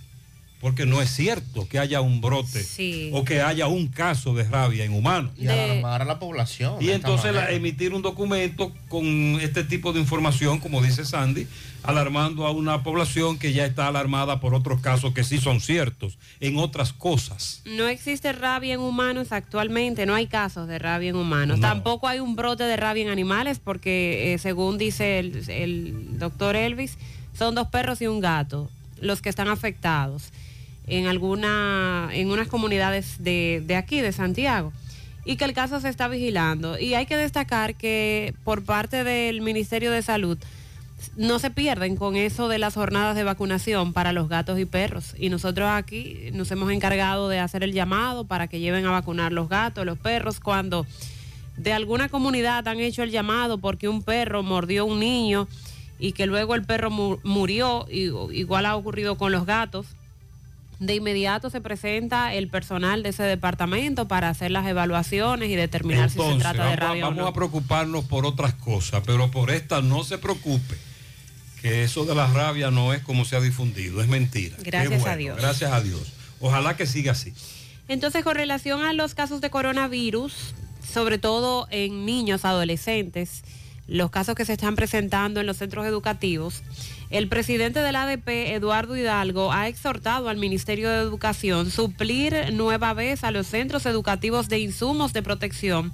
porque 0.66 0.88
no 0.88 1.00
es 1.00 1.12
cierto 1.12 1.68
que 1.70 1.78
haya 1.78 2.02
un 2.02 2.22
brote 2.22 2.64
Sí. 2.64 3.12
o 3.14 3.24
que 3.24 3.40
haya 3.40 3.68
un 3.68 3.88
caso 3.88 4.34
de 4.34 4.46
rabia 4.46 4.84
en 4.84 4.94
humanos. 4.96 5.32
Y 5.38 5.46
alarmar 5.46 6.02
a 6.02 6.06
la 6.06 6.18
población. 6.18 6.78
Y 6.82 6.90
entonces 6.90 7.36
la- 7.36 7.52
emitir 7.52 7.94
un 7.94 8.02
documento 8.02 8.74
con 8.90 9.06
este 9.42 9.64
tipo 9.64 9.94
de 9.94 10.00
información, 10.00 10.58
como 10.58 10.82
dice 10.82 11.06
Sandy, 11.06 11.46
alarmando 11.84 12.48
a 12.48 12.52
una 12.52 12.82
población 12.82 13.38
que 13.38 13.54
ya 13.54 13.64
está 13.64 13.86
alarmada 13.86 14.40
por 14.40 14.56
otros 14.56 14.82
casos 14.82 15.14
que 15.14 15.24
sí 15.24 15.38
son 15.38 15.62
ciertos 15.62 16.18
en 16.40 16.58
otras 16.58 16.94
cosas. 16.94 17.62
No 17.66 17.88
existe 17.88 18.34
rabia 18.34 18.74
en 18.74 18.80
humanos 18.80 19.28
actualmente, 19.34 20.08
no 20.08 20.16
hay 20.16 20.26
casos 20.26 20.68
de 20.68 20.80
rabia 20.80 21.12
en 21.12 21.16
humanos. 21.16 21.60
No. 21.60 21.68
Tampoco 21.68 22.08
hay 22.08 22.22
un 22.22 22.36
brote 22.36 22.64
de 22.64 22.76
rabia 22.76 23.04
en 23.04 23.10
animales 23.10 23.60
porque, 23.64 24.34
eh, 24.34 24.40
según 24.40 24.80
dice 24.80 25.20
el, 25.20 25.48
el 25.48 26.18
doctor 26.18 26.56
Elvis, 26.56 26.98
son 27.38 27.54
dos 27.54 27.68
perros 27.68 28.02
y 28.02 28.08
un 28.08 28.20
gato 28.20 28.68
los 29.00 29.22
que 29.22 29.30
están 29.30 29.48
afectados 29.50 30.32
en, 30.88 31.08
alguna, 31.08 32.10
en 32.14 32.30
unas 32.30 32.48
comunidades 32.48 33.16
de, 33.24 33.64
de 33.66 33.76
aquí, 33.76 34.02
de 34.02 34.12
Santiago. 34.12 34.72
Y 35.26 35.38
que 35.38 35.46
el 35.46 35.54
caso 35.54 35.80
se 35.80 35.90
está 35.90 36.08
vigilando. 36.08 36.78
Y 36.78 36.94
hay 36.94 37.06
que 37.08 37.18
destacar 37.18 37.76
que 37.76 38.34
por 38.44 38.64
parte 38.64 39.04
del 39.04 39.42
Ministerio 39.42 39.92
de 39.92 40.02
Salud 40.04 40.38
no 41.18 41.40
se 41.40 41.50
pierden 41.52 41.96
con 41.98 42.16
eso 42.16 42.48
de 42.48 42.58
las 42.60 42.76
jornadas 42.76 43.16
de 43.16 43.24
vacunación 43.24 43.92
para 43.94 44.12
los 44.14 44.30
gatos 44.30 44.60
y 44.60 44.66
perros. 44.66 45.16
Y 45.18 45.30
nosotros 45.30 45.70
aquí 45.72 46.30
nos 46.34 46.52
hemos 46.52 46.72
encargado 46.72 47.28
de 47.30 47.40
hacer 47.40 47.64
el 47.64 47.74
llamado 47.74 48.26
para 48.26 48.48
que 48.48 48.60
lleven 48.60 48.86
a 48.86 48.92
vacunar 48.92 49.32
los 49.32 49.50
gatos, 49.50 49.86
los 49.86 49.98
perros, 49.98 50.40
cuando 50.40 50.86
de 51.58 51.74
alguna 51.74 52.10
comunidad 52.10 52.68
han 52.68 52.80
hecho 52.80 53.02
el 53.02 53.12
llamado 53.12 53.58
porque 53.58 53.88
un 53.88 54.04
perro 54.04 54.44
mordió 54.44 54.82
a 54.84 54.86
un 54.86 55.00
niño 55.00 55.48
y 56.00 56.12
que 56.12 56.26
luego 56.26 56.54
el 56.54 56.64
perro 56.66 56.92
mu- 56.92 57.18
murió, 57.24 57.88
igual 57.90 58.66
ha 58.66 58.76
ocurrido 58.76 59.18
con 59.18 59.32
los 59.32 59.46
gatos. 59.46 59.86
De 60.80 60.96
inmediato 60.96 61.50
se 61.50 61.62
presenta 61.62 62.34
el 62.34 62.50
personal 62.50 63.02
de 63.04 63.10
ese 63.10 63.24
departamento 63.24 64.08
para 64.08 64.30
hacer 64.30 64.52
las 64.52 64.68
evaluaciones 64.68 65.50
y 65.50 65.56
determinar 65.56 66.10
si 66.10 66.20
se 66.20 66.36
trata 66.38 66.66
de 66.70 66.70
vamos, 66.70 66.74
a- 66.74 66.76
rabia 66.88 67.04
o 67.06 67.10
vamos 67.10 67.22
no. 67.24 67.28
a 67.28 67.34
preocuparnos 67.34 68.06
por 68.06 68.26
otras 68.26 68.54
cosas, 68.56 69.02
pero 69.06 69.32
por 69.32 69.52
esta 69.52 69.82
no 69.82 70.04
se 70.04 70.18
preocupe, 70.18 70.76
que 71.62 71.84
eso 71.84 72.06
de 72.06 72.14
la 72.14 72.28
rabia 72.28 72.72
no 72.72 72.94
es 72.94 73.02
como 73.04 73.24
se 73.26 73.36
ha 73.38 73.42
difundido, 73.42 74.02
es 74.02 74.08
mentira. 74.08 74.58
Gracias 74.60 75.06
a 75.06 75.16
Dios. 75.16 75.38
Gracias 75.38 75.72
a 75.72 75.82
Dios. 75.82 76.12
Ojalá 76.42 76.76
que 76.76 76.86
siga 76.86 77.14
así. 77.14 77.34
Entonces, 77.88 78.24
con 78.24 78.36
relación 78.36 78.84
a 78.84 78.92
los 78.94 79.14
casos 79.16 79.40
de 79.42 79.50
coronavirus, 79.50 80.54
sobre 80.92 81.18
todo 81.18 81.68
en 81.72 82.06
niños, 82.06 82.44
adolescentes, 82.44 83.44
los 83.88 84.10
casos 84.10 84.36
que 84.36 84.46
se 84.46 84.54
están 84.54 84.76
presentando 84.76 85.40
en 85.40 85.48
los 85.48 85.58
centros 85.58 85.86
educativos, 85.86 86.64
el 87.10 87.28
presidente 87.28 87.82
del 87.82 87.96
ADP, 87.96 88.54
Eduardo 88.54 88.98
Hidalgo, 88.98 89.52
ha 89.54 89.68
exhortado 89.68 90.30
al 90.30 90.38
Ministerio 90.38 90.90
de 90.90 90.98
Educación 90.98 91.70
suplir 91.70 92.52
nueva 92.54 92.94
vez 92.94 93.24
a 93.24 93.32
los 93.32 93.48
centros 93.48 93.86
educativos 93.86 94.50
de 94.50 94.60
insumos 94.60 95.14
de 95.14 95.22
protección 95.22 95.94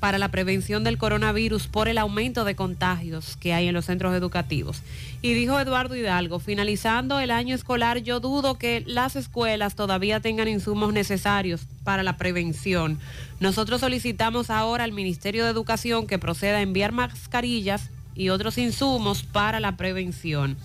para 0.00 0.18
la 0.18 0.28
prevención 0.28 0.84
del 0.84 0.98
coronavirus 0.98 1.66
por 1.66 1.88
el 1.88 1.98
aumento 1.98 2.44
de 2.44 2.54
contagios 2.54 3.36
que 3.36 3.52
hay 3.52 3.68
en 3.68 3.74
los 3.74 3.86
centros 3.86 4.14
educativos. 4.14 4.82
Y 5.22 5.34
dijo 5.34 5.58
Eduardo 5.58 5.96
Hidalgo, 5.96 6.38
finalizando 6.38 7.18
el 7.18 7.30
año 7.30 7.54
escolar, 7.54 7.98
yo 7.98 8.20
dudo 8.20 8.58
que 8.58 8.84
las 8.86 9.16
escuelas 9.16 9.74
todavía 9.74 10.20
tengan 10.20 10.48
insumos 10.48 10.92
necesarios 10.92 11.66
para 11.84 12.02
la 12.02 12.16
prevención. 12.16 12.98
Nosotros 13.40 13.80
solicitamos 13.80 14.50
ahora 14.50 14.84
al 14.84 14.92
Ministerio 14.92 15.44
de 15.44 15.50
Educación 15.50 16.06
que 16.06 16.18
proceda 16.18 16.58
a 16.58 16.62
enviar 16.62 16.92
mascarillas 16.92 17.90
y 18.14 18.28
otros 18.28 18.58
insumos 18.58 19.22
para 19.22 19.60
la 19.60 19.76
prevención. 19.76 20.56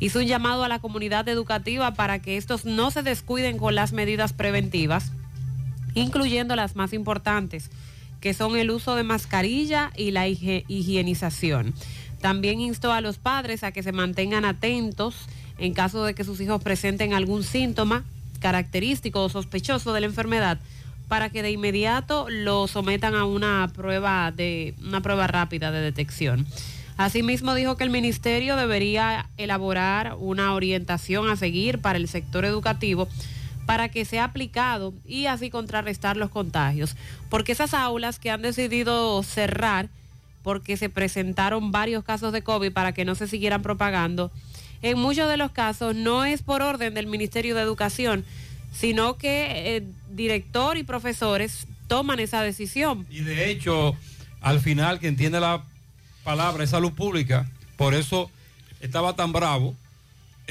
Hizo 0.00 0.18
un 0.18 0.26
llamado 0.26 0.64
a 0.64 0.68
la 0.68 0.80
comunidad 0.80 1.28
educativa 1.28 1.94
para 1.94 2.20
que 2.20 2.36
estos 2.36 2.64
no 2.64 2.90
se 2.90 3.02
descuiden 3.02 3.56
con 3.56 3.74
las 3.74 3.92
medidas 3.92 4.32
preventivas, 4.32 5.12
incluyendo 5.94 6.56
las 6.56 6.74
más 6.74 6.92
importantes, 6.92 7.70
que 8.22 8.32
son 8.32 8.56
el 8.56 8.70
uso 8.70 8.94
de 8.94 9.02
mascarilla 9.02 9.90
y 9.96 10.12
la 10.12 10.28
higienización. 10.28 11.74
También 12.20 12.60
instó 12.60 12.92
a 12.92 13.00
los 13.00 13.18
padres 13.18 13.64
a 13.64 13.72
que 13.72 13.82
se 13.82 13.90
mantengan 13.90 14.44
atentos 14.44 15.26
en 15.58 15.74
caso 15.74 16.04
de 16.04 16.14
que 16.14 16.24
sus 16.24 16.40
hijos 16.40 16.62
presenten 16.62 17.12
algún 17.12 17.42
síntoma 17.42 18.04
característico 18.40 19.24
o 19.24 19.28
sospechoso 19.28 19.92
de 19.92 20.00
la 20.00 20.06
enfermedad 20.06 20.58
para 21.08 21.30
que 21.30 21.42
de 21.42 21.50
inmediato 21.50 22.28
lo 22.30 22.68
sometan 22.68 23.16
a 23.16 23.24
una 23.24 23.70
prueba 23.74 24.30
de 24.30 24.74
una 24.80 25.00
prueba 25.00 25.26
rápida 25.26 25.72
de 25.72 25.80
detección. 25.80 26.46
Asimismo 26.96 27.54
dijo 27.54 27.76
que 27.76 27.84
el 27.84 27.90
ministerio 27.90 28.54
debería 28.54 29.28
elaborar 29.36 30.14
una 30.18 30.54
orientación 30.54 31.28
a 31.28 31.36
seguir 31.36 31.80
para 31.80 31.98
el 31.98 32.06
sector 32.06 32.44
educativo 32.44 33.08
para 33.66 33.88
que 33.88 34.04
sea 34.04 34.24
aplicado 34.24 34.94
y 35.06 35.26
así 35.26 35.50
contrarrestar 35.50 36.16
los 36.16 36.30
contagios. 36.30 36.96
Porque 37.28 37.52
esas 37.52 37.74
aulas 37.74 38.18
que 38.18 38.30
han 38.30 38.42
decidido 38.42 39.22
cerrar 39.22 39.88
porque 40.42 40.76
se 40.76 40.88
presentaron 40.88 41.70
varios 41.70 42.04
casos 42.04 42.32
de 42.32 42.42
COVID 42.42 42.72
para 42.72 42.92
que 42.92 43.04
no 43.04 43.14
se 43.14 43.28
siguieran 43.28 43.62
propagando, 43.62 44.32
en 44.82 44.98
muchos 44.98 45.30
de 45.30 45.36
los 45.36 45.52
casos 45.52 45.94
no 45.94 46.24
es 46.24 46.42
por 46.42 46.62
orden 46.62 46.94
del 46.94 47.06
Ministerio 47.06 47.54
de 47.54 47.62
Educación, 47.62 48.24
sino 48.72 49.16
que 49.16 49.76
el 49.76 49.94
director 50.10 50.76
y 50.76 50.82
profesores 50.82 51.68
toman 51.86 52.18
esa 52.18 52.42
decisión. 52.42 53.06
Y 53.08 53.20
de 53.20 53.50
hecho, 53.50 53.94
al 54.40 54.60
final, 54.60 54.98
quien 54.98 55.16
tiene 55.16 55.38
la 55.38 55.62
palabra 56.24 56.64
es 56.64 56.70
salud 56.70 56.92
pública. 56.92 57.48
Por 57.76 57.94
eso 57.94 58.30
estaba 58.80 59.14
tan 59.14 59.32
bravo 59.32 59.76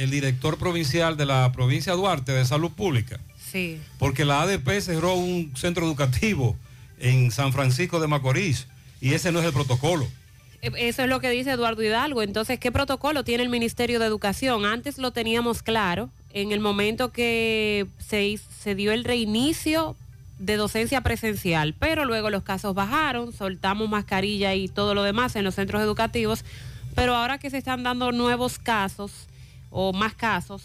el 0.01 0.09
director 0.09 0.57
provincial 0.57 1.15
de 1.15 1.25
la 1.25 1.51
provincia 1.51 1.93
Duarte 1.93 2.31
de 2.31 2.43
salud 2.45 2.71
pública. 2.71 3.19
Sí. 3.51 3.79
Porque 3.99 4.25
la 4.25 4.41
ADP 4.41 4.81
cerró 4.81 5.13
un 5.13 5.51
centro 5.55 5.85
educativo 5.85 6.55
en 6.99 7.31
San 7.31 7.53
Francisco 7.53 7.99
de 7.99 8.07
Macorís 8.07 8.67
y 8.99 9.13
ese 9.13 9.31
no 9.31 9.39
es 9.39 9.45
el 9.45 9.53
protocolo. 9.53 10.07
Eh, 10.61 10.71
Eso 10.77 11.03
es 11.03 11.09
lo 11.09 11.19
que 11.19 11.29
dice 11.29 11.51
Eduardo 11.51 11.83
Hidalgo. 11.83 12.23
Entonces, 12.23 12.59
¿qué 12.59 12.71
protocolo 12.71 13.23
tiene 13.23 13.43
el 13.43 13.49
Ministerio 13.49 13.99
de 13.99 14.05
Educación? 14.05 14.65
Antes 14.65 14.97
lo 14.97 15.11
teníamos 15.11 15.61
claro, 15.61 16.09
en 16.33 16.51
el 16.51 16.59
momento 16.59 17.11
que 17.11 17.85
se, 17.99 18.39
se 18.59 18.73
dio 18.73 18.91
el 18.91 19.03
reinicio 19.03 19.95
de 20.39 20.55
docencia 20.55 21.01
presencial, 21.01 21.75
pero 21.77 22.05
luego 22.05 22.31
los 22.31 22.41
casos 22.41 22.73
bajaron, 22.73 23.31
soltamos 23.33 23.87
mascarilla 23.87 24.55
y 24.55 24.67
todo 24.67 24.95
lo 24.95 25.03
demás 25.03 25.35
en 25.35 25.43
los 25.43 25.53
centros 25.53 25.83
educativos, 25.83 26.43
pero 26.95 27.15
ahora 27.15 27.37
que 27.37 27.51
se 27.51 27.59
están 27.59 27.83
dando 27.83 28.11
nuevos 28.11 28.57
casos 28.57 29.27
o 29.71 29.93
más 29.93 30.13
casos, 30.13 30.61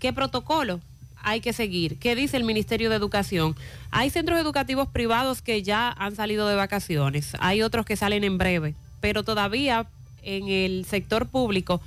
¿qué 0.00 0.12
protocolo 0.12 0.80
hay 1.22 1.40
que 1.40 1.52
seguir? 1.52 1.98
¿Qué 1.98 2.16
dice 2.16 2.36
el 2.36 2.44
Ministerio 2.44 2.90
de 2.90 2.96
Educación? 2.96 3.54
Hay 3.90 4.10
centros 4.10 4.40
educativos 4.40 4.88
privados 4.88 5.42
que 5.42 5.62
ya 5.62 5.90
han 5.90 6.16
salido 6.16 6.48
de 6.48 6.56
vacaciones, 6.56 7.32
hay 7.38 7.62
otros 7.62 7.86
que 7.86 7.96
salen 7.96 8.24
en 8.24 8.38
breve, 8.38 8.74
pero 9.00 9.22
todavía 9.22 9.86
en 10.22 10.48
el 10.48 10.84
sector 10.84 11.26
público, 11.28 11.80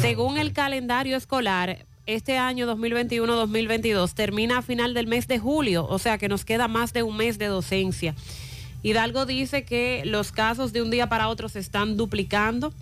según 0.00 0.36
el 0.36 0.52
calendario 0.52 1.16
escolar, 1.16 1.86
este 2.06 2.38
año 2.38 2.66
2021-2022 2.76 4.14
termina 4.14 4.58
a 4.58 4.62
final 4.62 4.94
del 4.94 5.06
mes 5.06 5.28
de 5.28 5.38
julio, 5.38 5.86
o 5.88 5.98
sea 5.98 6.18
que 6.18 6.28
nos 6.28 6.44
queda 6.44 6.66
más 6.66 6.92
de 6.92 7.02
un 7.02 7.16
mes 7.16 7.38
de 7.38 7.46
docencia. 7.46 8.14
Hidalgo 8.82 9.26
dice 9.26 9.64
que 9.64 10.02
los 10.04 10.32
casos 10.32 10.72
de 10.72 10.82
un 10.82 10.90
día 10.90 11.08
para 11.08 11.28
otro 11.28 11.48
se 11.48 11.58
están 11.58 11.96
duplicando. 11.96 12.72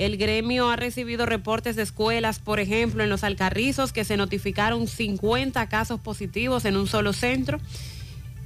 El 0.00 0.16
gremio 0.16 0.70
ha 0.70 0.76
recibido 0.76 1.26
reportes 1.26 1.76
de 1.76 1.82
escuelas, 1.82 2.38
por 2.38 2.58
ejemplo, 2.58 3.04
en 3.04 3.10
los 3.10 3.22
Alcarrizos, 3.22 3.92
que 3.92 4.06
se 4.06 4.16
notificaron 4.16 4.88
50 4.88 5.68
casos 5.68 6.00
positivos 6.00 6.64
en 6.64 6.78
un 6.78 6.86
solo 6.86 7.12
centro 7.12 7.60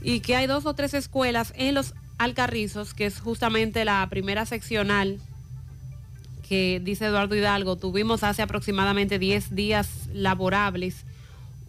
y 0.03 0.19
que 0.19 0.35
hay 0.35 0.49
dos 0.49 0.67
o 0.67 0.75
tres 0.75 0.95
escuelas 0.95 1.53
en 1.57 1.77
los 1.77 1.95
Alcarrizos, 2.19 2.93
que 2.93 3.07
es 3.07 3.21
justamente 3.21 3.85
la 3.85 4.05
primera 4.11 4.47
seccional 4.47 5.21
que 6.49 6.81
dice 6.83 7.07
Eduardo 7.07 7.37
Hidalgo, 7.37 7.77
tuvimos 7.77 8.25
hace 8.25 8.43
aproximadamente 8.43 9.21
10 9.21 9.55
días 9.55 10.09
laborables 10.13 11.05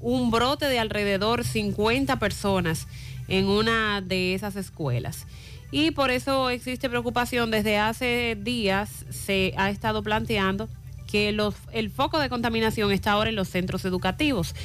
un 0.02 0.32
brote 0.32 0.66
de 0.66 0.80
alrededor 0.80 1.44
50 1.44 2.18
personas 2.18 2.88
en 3.28 3.46
una 3.46 4.02
de 4.02 4.34
esas 4.34 4.56
escuelas. 4.56 5.28
Y 5.72 5.92
por 5.92 6.12
eso 6.12 6.50
existe 6.50 6.90
preocupación. 6.90 7.52
Desde 7.52 7.78
hace 7.78 8.38
días 8.40 9.06
se 9.10 9.54
ha 9.58 9.70
estado 9.70 10.04
planteando 10.04 10.70
que 11.08 11.32
los, 11.32 11.56
el 11.72 11.90
foco 11.90 12.20
de 12.20 12.30
contaminación 12.30 12.92
está 12.92 13.12
ahora 13.12 13.30
en 13.30 13.36
los 13.36 13.50
centros 13.50 13.86
educativos. 13.86 14.56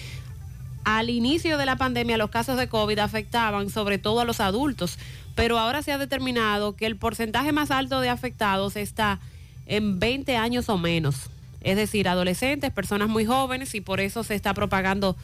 Al 0.84 1.11
inicio 1.11 1.59
de 1.59 1.66
la 1.66 1.76
pandemia 1.76 2.16
los 2.16 2.30
casos 2.30 2.57
de 2.57 2.68
COVID 2.68 2.98
afectaban 2.98 3.70
sobre 3.70 3.98
todo 3.98 4.20
a 4.20 4.24
los 4.24 4.40
adultos, 4.40 4.98
pero 5.34 5.59
ahora 5.59 5.82
se 5.82 5.92
ha 5.92 5.98
determinado 5.98 6.74
que 6.74 6.86
el 6.86 6.96
porcentaje 6.96 7.53
más 7.53 7.70
alto 7.70 8.01
de 8.01 8.09
afectados 8.09 8.76
está 8.76 9.20
en 9.66 9.98
20 9.98 10.36
años 10.36 10.68
o 10.68 10.78
menos, 10.78 11.30
es 11.61 11.76
decir, 11.76 12.09
adolescentes, 12.09 12.72
personas 12.72 13.09
muy 13.09 13.26
jóvenes 13.26 13.74
y 13.74 13.80
por 13.80 14.01
eso 14.01 14.24
se 14.24 14.34
está 14.34 14.55
propagando 14.55 15.16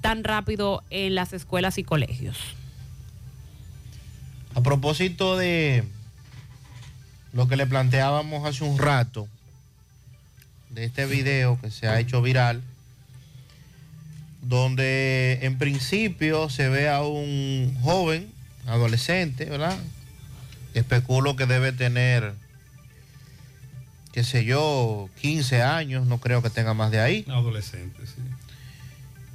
tan 0.00 0.24
rápido 0.24 0.82
en 0.90 1.14
las 1.14 1.32
escuelas 1.32 1.78
y 1.78 1.84
colegios. 1.84 2.36
A 4.54 4.62
propósito 4.62 5.36
de 5.36 5.84
lo 7.32 7.48
que 7.48 7.56
le 7.56 7.66
planteábamos 7.66 8.46
hace 8.46 8.64
un 8.64 8.78
rato, 8.78 9.28
de 10.74 10.84
este 10.84 11.06
video 11.06 11.58
que 11.60 11.70
se 11.70 11.86
ha 11.86 12.00
hecho 12.00 12.20
viral, 12.20 12.62
donde 14.42 15.38
en 15.42 15.56
principio 15.56 16.50
se 16.50 16.68
ve 16.68 16.88
a 16.88 17.02
un 17.02 17.76
joven, 17.82 18.30
adolescente, 18.66 19.44
¿verdad? 19.46 19.76
Especulo 20.74 21.36
que 21.36 21.46
debe 21.46 21.72
tener, 21.72 22.34
qué 24.12 24.24
sé 24.24 24.44
yo, 24.44 25.08
15 25.20 25.62
años, 25.62 26.06
no 26.06 26.18
creo 26.18 26.42
que 26.42 26.50
tenga 26.50 26.74
más 26.74 26.90
de 26.90 27.00
ahí. 27.00 27.24
Adolescente, 27.28 28.06
sí. 28.06 28.22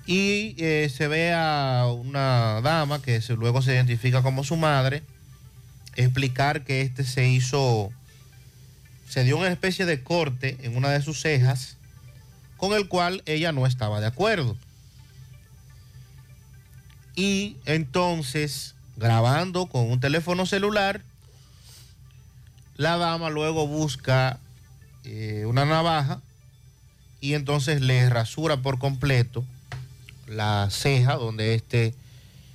Y 0.09 0.55
eh, 0.57 0.89
se 0.89 1.07
ve 1.07 1.35
a 1.35 1.85
una 1.85 2.61
dama 2.61 2.99
que 2.99 3.21
luego 3.37 3.61
se 3.61 3.75
identifica 3.75 4.23
como 4.23 4.43
su 4.43 4.55
madre, 4.57 5.03
explicar 5.95 6.63
que 6.63 6.81
este 6.81 7.03
se 7.03 7.29
hizo, 7.29 7.91
se 9.07 9.23
dio 9.23 9.37
una 9.37 9.49
especie 9.49 9.85
de 9.85 10.01
corte 10.01 10.57
en 10.63 10.75
una 10.75 10.89
de 10.89 11.03
sus 11.03 11.21
cejas, 11.21 11.77
con 12.57 12.73
el 12.73 12.87
cual 12.87 13.21
ella 13.27 13.51
no 13.51 13.67
estaba 13.67 14.01
de 14.01 14.07
acuerdo. 14.07 14.57
Y 17.15 17.57
entonces, 17.65 18.73
grabando 18.97 19.67
con 19.67 19.91
un 19.91 19.99
teléfono 19.99 20.47
celular, 20.47 21.03
la 22.77 22.97
dama 22.97 23.29
luego 23.29 23.67
busca 23.67 24.39
eh, 25.03 25.43
una 25.45 25.65
navaja 25.65 26.19
y 27.21 27.35
entonces 27.35 27.81
le 27.81 28.09
rasura 28.09 28.57
por 28.63 28.79
completo 28.79 29.45
la 30.29 30.69
ceja 30.71 31.15
donde 31.15 31.55
este 31.55 31.93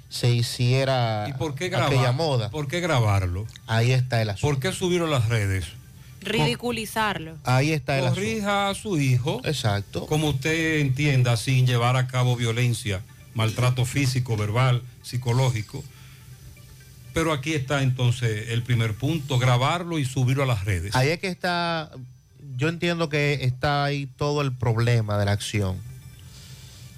se 0.08 0.30
hiciera 0.30 1.26
¿Y 1.28 1.32
por 1.32 1.54
qué 1.54 1.66
aquella 1.66 1.88
grabar? 1.88 2.14
moda. 2.14 2.50
¿Por 2.50 2.68
qué 2.68 2.80
grabarlo? 2.80 3.46
Ahí 3.66 3.90
está 3.90 4.22
el 4.22 4.30
asunto. 4.30 4.46
¿Por 4.46 4.60
qué 4.60 4.72
subirlo 4.72 5.06
a 5.06 5.10
las 5.10 5.28
redes? 5.28 5.66
Ridiculizarlo. 6.20 7.36
Ahí 7.44 7.72
está 7.72 7.98
el 7.98 8.04
asunto. 8.04 8.20
Corrija 8.20 8.70
a 8.70 8.74
su 8.74 8.98
hijo. 8.98 9.40
Exacto. 9.44 10.06
Como 10.06 10.28
usted 10.28 10.78
entienda, 10.80 11.36
sin 11.36 11.66
llevar 11.66 11.96
a 11.96 12.06
cabo 12.06 12.36
violencia, 12.36 13.02
maltrato 13.34 13.84
físico, 13.84 14.36
verbal, 14.36 14.82
psicológico. 15.02 15.82
Pero 17.12 17.32
aquí 17.32 17.54
está 17.54 17.82
entonces 17.82 18.50
el 18.50 18.62
primer 18.62 18.94
punto, 18.94 19.38
grabarlo 19.38 19.98
y 19.98 20.04
subirlo 20.04 20.44
a 20.44 20.46
las 20.46 20.64
redes. 20.64 20.94
Ahí 20.96 21.08
es 21.08 21.18
que 21.18 21.28
está, 21.28 21.90
yo 22.56 22.68
entiendo 22.68 23.08
que 23.08 23.40
está 23.42 23.84
ahí 23.84 24.06
todo 24.06 24.42
el 24.42 24.52
problema 24.52 25.18
de 25.18 25.24
la 25.24 25.32
acción. 25.32 25.76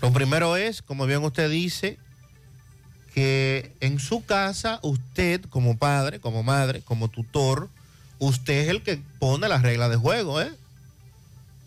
Lo 0.02 0.12
primero 0.12 0.56
es, 0.56 0.82
como 0.82 1.06
bien 1.06 1.22
usted 1.24 1.50
dice, 1.50 1.98
que 3.14 3.74
en 3.80 3.98
su 3.98 4.24
casa 4.24 4.78
usted 4.82 5.42
como 5.48 5.78
padre, 5.78 6.20
como 6.20 6.42
madre, 6.42 6.82
como 6.82 7.08
tutor, 7.08 7.70
usted 8.18 8.64
es 8.64 8.68
el 8.68 8.82
que 8.82 9.00
pone 9.18 9.48
las 9.48 9.62
reglas 9.62 9.90
de 9.90 9.96
juego, 9.96 10.40
¿eh? 10.40 10.52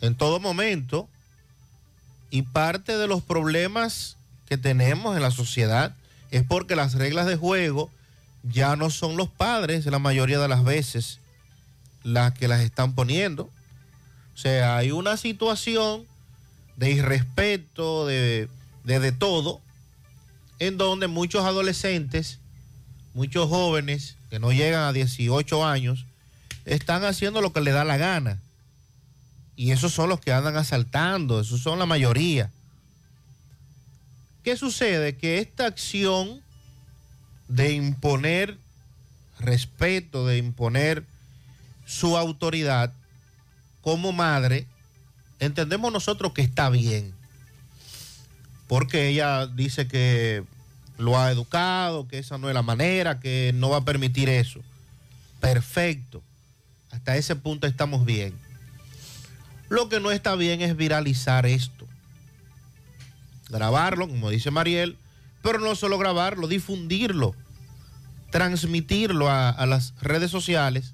En 0.01 0.15
todo 0.15 0.39
momento. 0.39 1.09
Y 2.30 2.43
parte 2.43 2.97
de 2.97 3.07
los 3.07 3.23
problemas 3.23 4.17
que 4.47 4.57
tenemos 4.57 5.15
en 5.15 5.23
la 5.23 5.32
sociedad 5.32 5.95
es 6.30 6.43
porque 6.43 6.75
las 6.75 6.93
reglas 6.93 7.25
de 7.25 7.36
juego 7.36 7.89
ya 8.43 8.75
no 8.75 8.89
son 8.89 9.17
los 9.17 9.30
padres 9.30 9.86
la 9.86 9.99
mayoría 9.99 10.39
de 10.39 10.47
las 10.47 10.63
veces 10.63 11.19
las 12.03 12.34
que 12.34 12.47
las 12.47 12.61
están 12.61 12.93
poniendo. 12.93 13.49
O 14.34 14.38
sea, 14.38 14.77
hay 14.77 14.91
una 14.91 15.17
situación 15.17 16.05
de 16.80 16.91
irrespeto, 16.91 18.07
de, 18.07 18.47
de, 18.86 19.11
todo, 19.11 19.59
en 20.59 20.77
donde 20.77 21.07
muchos 21.07 21.43
adolescentes, 21.43 22.39
muchos 23.13 23.49
jóvenes 23.49 24.15
que 24.30 24.39
no 24.39 24.53
llegan 24.53 24.84
a 24.84 24.93
18 24.93 25.65
años, 25.65 26.05
están 26.63 27.03
haciendo 27.03 27.41
lo 27.41 27.51
que 27.51 27.59
les 27.59 27.73
da 27.73 27.84
la 27.84 27.97
gana. 27.97 28.39
Y 29.57 29.71
esos 29.71 29.91
son 29.91 30.07
los 30.07 30.21
que 30.21 30.32
andan 30.32 30.55
asaltando, 30.55 31.41
esos 31.41 31.61
son 31.61 31.80
la 31.80 31.86
mayoría. 31.86 32.49
¿Qué 34.45 34.55
sucede? 34.55 35.17
Que 35.17 35.39
esta 35.39 35.65
acción 35.65 36.41
de 37.49 37.73
imponer 37.73 38.57
respeto, 39.38 40.25
de 40.25 40.38
imponer 40.38 41.03
su 41.86 42.15
autoridad 42.15 42.93
como 43.82 44.13
madre, 44.13 44.65
entendemos 45.39 45.91
nosotros 45.91 46.33
que 46.33 46.41
está 46.41 46.69
bien. 46.69 47.13
Porque 48.67 49.07
ella 49.07 49.47
dice 49.47 49.87
que 49.87 50.43
lo 50.97 51.17
ha 51.17 51.31
educado, 51.31 52.07
que 52.07 52.19
esa 52.19 52.37
no 52.37 52.49
es 52.49 52.53
la 52.53 52.61
manera, 52.61 53.19
que 53.19 53.51
no 53.55 53.69
va 53.69 53.77
a 53.77 53.85
permitir 53.85 54.29
eso. 54.29 54.59
Perfecto. 55.39 56.21
Hasta 56.91 57.17
ese 57.17 57.35
punto 57.35 57.67
estamos 57.67 58.05
bien. 58.05 58.33
Lo 59.69 59.89
que 59.89 59.99
no 59.99 60.11
está 60.11 60.35
bien 60.35 60.61
es 60.61 60.75
viralizar 60.75 61.45
esto. 61.45 61.87
Grabarlo, 63.49 64.07
como 64.07 64.29
dice 64.29 64.51
Mariel, 64.51 64.97
pero 65.41 65.59
no 65.59 65.75
solo 65.75 65.97
grabarlo, 65.97 66.47
difundirlo, 66.47 67.33
transmitirlo 68.31 69.29
a, 69.29 69.49
a 69.49 69.65
las 69.65 69.93
redes 70.01 70.29
sociales 70.29 70.93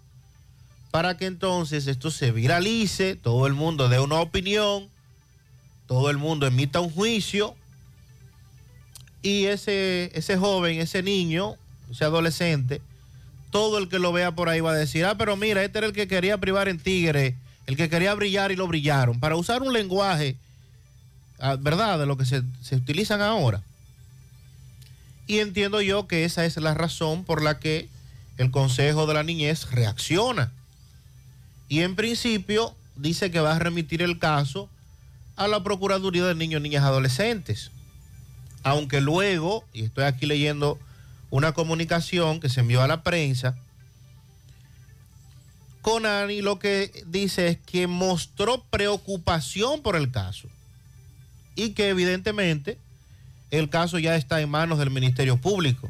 para 0.96 1.18
que 1.18 1.26
entonces 1.26 1.88
esto 1.88 2.10
se 2.10 2.32
viralice, 2.32 3.18
todo 3.18 3.48
el 3.48 3.54
mundo 3.54 3.90
dé 3.90 4.00
una 4.00 4.22
opinión, 4.22 4.88
todo 5.88 6.10
el 6.10 6.18
mundo 6.18 6.48
emita 6.48 6.80
un 6.80 6.90
juicio 6.90 7.54
y 9.22 9.48
ese, 9.48 10.10
ese 10.18 10.38
joven, 10.38 10.80
ese 10.80 11.04
niño, 11.04 11.58
ese 11.92 12.06
adolescente, 12.06 12.82
todo 13.52 13.78
el 13.78 13.90
que 13.90 14.00
lo 14.00 14.14
vea 14.14 14.36
por 14.36 14.48
ahí 14.48 14.62
va 14.62 14.72
a 14.72 14.76
decir, 14.76 15.04
ah, 15.04 15.18
pero 15.18 15.36
mira, 15.36 15.66
este 15.66 15.80
era 15.80 15.88
el 15.88 15.92
que 15.92 16.08
quería 16.08 16.38
privar 16.38 16.70
en 16.70 16.80
Tigre, 16.80 17.36
el 17.66 17.76
que 17.76 17.90
quería 17.90 18.14
brillar 18.14 18.54
y 18.54 18.56
lo 18.56 18.66
brillaron, 18.66 19.20
para 19.20 19.36
usar 19.36 19.64
un 19.64 19.74
lenguaje, 19.74 20.38
ah, 21.40 21.58
¿verdad?, 21.60 22.00
de 22.00 22.06
lo 22.06 22.16
que 22.16 22.24
se, 22.24 22.42
se 22.62 22.78
utilizan 22.78 23.22
ahora. 23.22 23.62
Y 25.28 25.40
entiendo 25.40 25.82
yo 25.82 26.08
que 26.08 26.24
esa 26.24 26.46
es 26.46 26.56
la 26.56 26.74
razón 26.74 27.26
por 27.26 27.42
la 27.42 27.60
que 27.60 27.90
el 28.38 28.50
Consejo 28.50 29.08
de 29.08 29.14
la 29.14 29.24
Niñez 29.24 29.70
reacciona. 29.72 30.54
Y 31.68 31.82
en 31.82 31.96
principio 31.96 32.76
dice 32.96 33.32
que 33.32 33.40
va 33.40 33.56
a 33.56 33.60
remitir 33.60 34.02
el 34.02 34.20
caso 34.20 34.70
a 35.36 35.48
la 35.48 35.64
Procuraduría 35.64 36.26
de 36.26 36.36
Niños, 36.36 36.62
Niñas, 36.62 36.84
Adolescentes. 36.84 37.72
Aunque 38.64 39.02
luego, 39.02 39.64
y 39.74 39.84
estoy 39.84 40.06
aquí 40.06 40.26
leyendo 40.26 40.80
una 41.30 41.54
comunicación 41.54 42.40
que 42.40 42.50
se 42.50 42.62
envió 42.62 42.82
a 42.82 42.88
la 42.88 43.04
prensa, 43.04 43.56
Conani 45.82 46.42
lo 46.42 46.58
que 46.58 47.04
dice 47.06 47.48
es 47.48 47.58
que 47.60 47.86
mostró 47.86 48.64
preocupación 48.72 49.84
por 49.84 49.96
el 49.96 50.10
caso 50.10 50.48
y 51.56 51.72
que 51.72 51.90
evidentemente 51.90 52.80
el 53.52 53.70
caso 53.70 54.00
ya 54.00 54.16
está 54.16 54.42
en 54.42 54.50
manos 54.50 54.80
del 54.80 54.90
Ministerio 54.90 55.38
Público. 55.38 55.90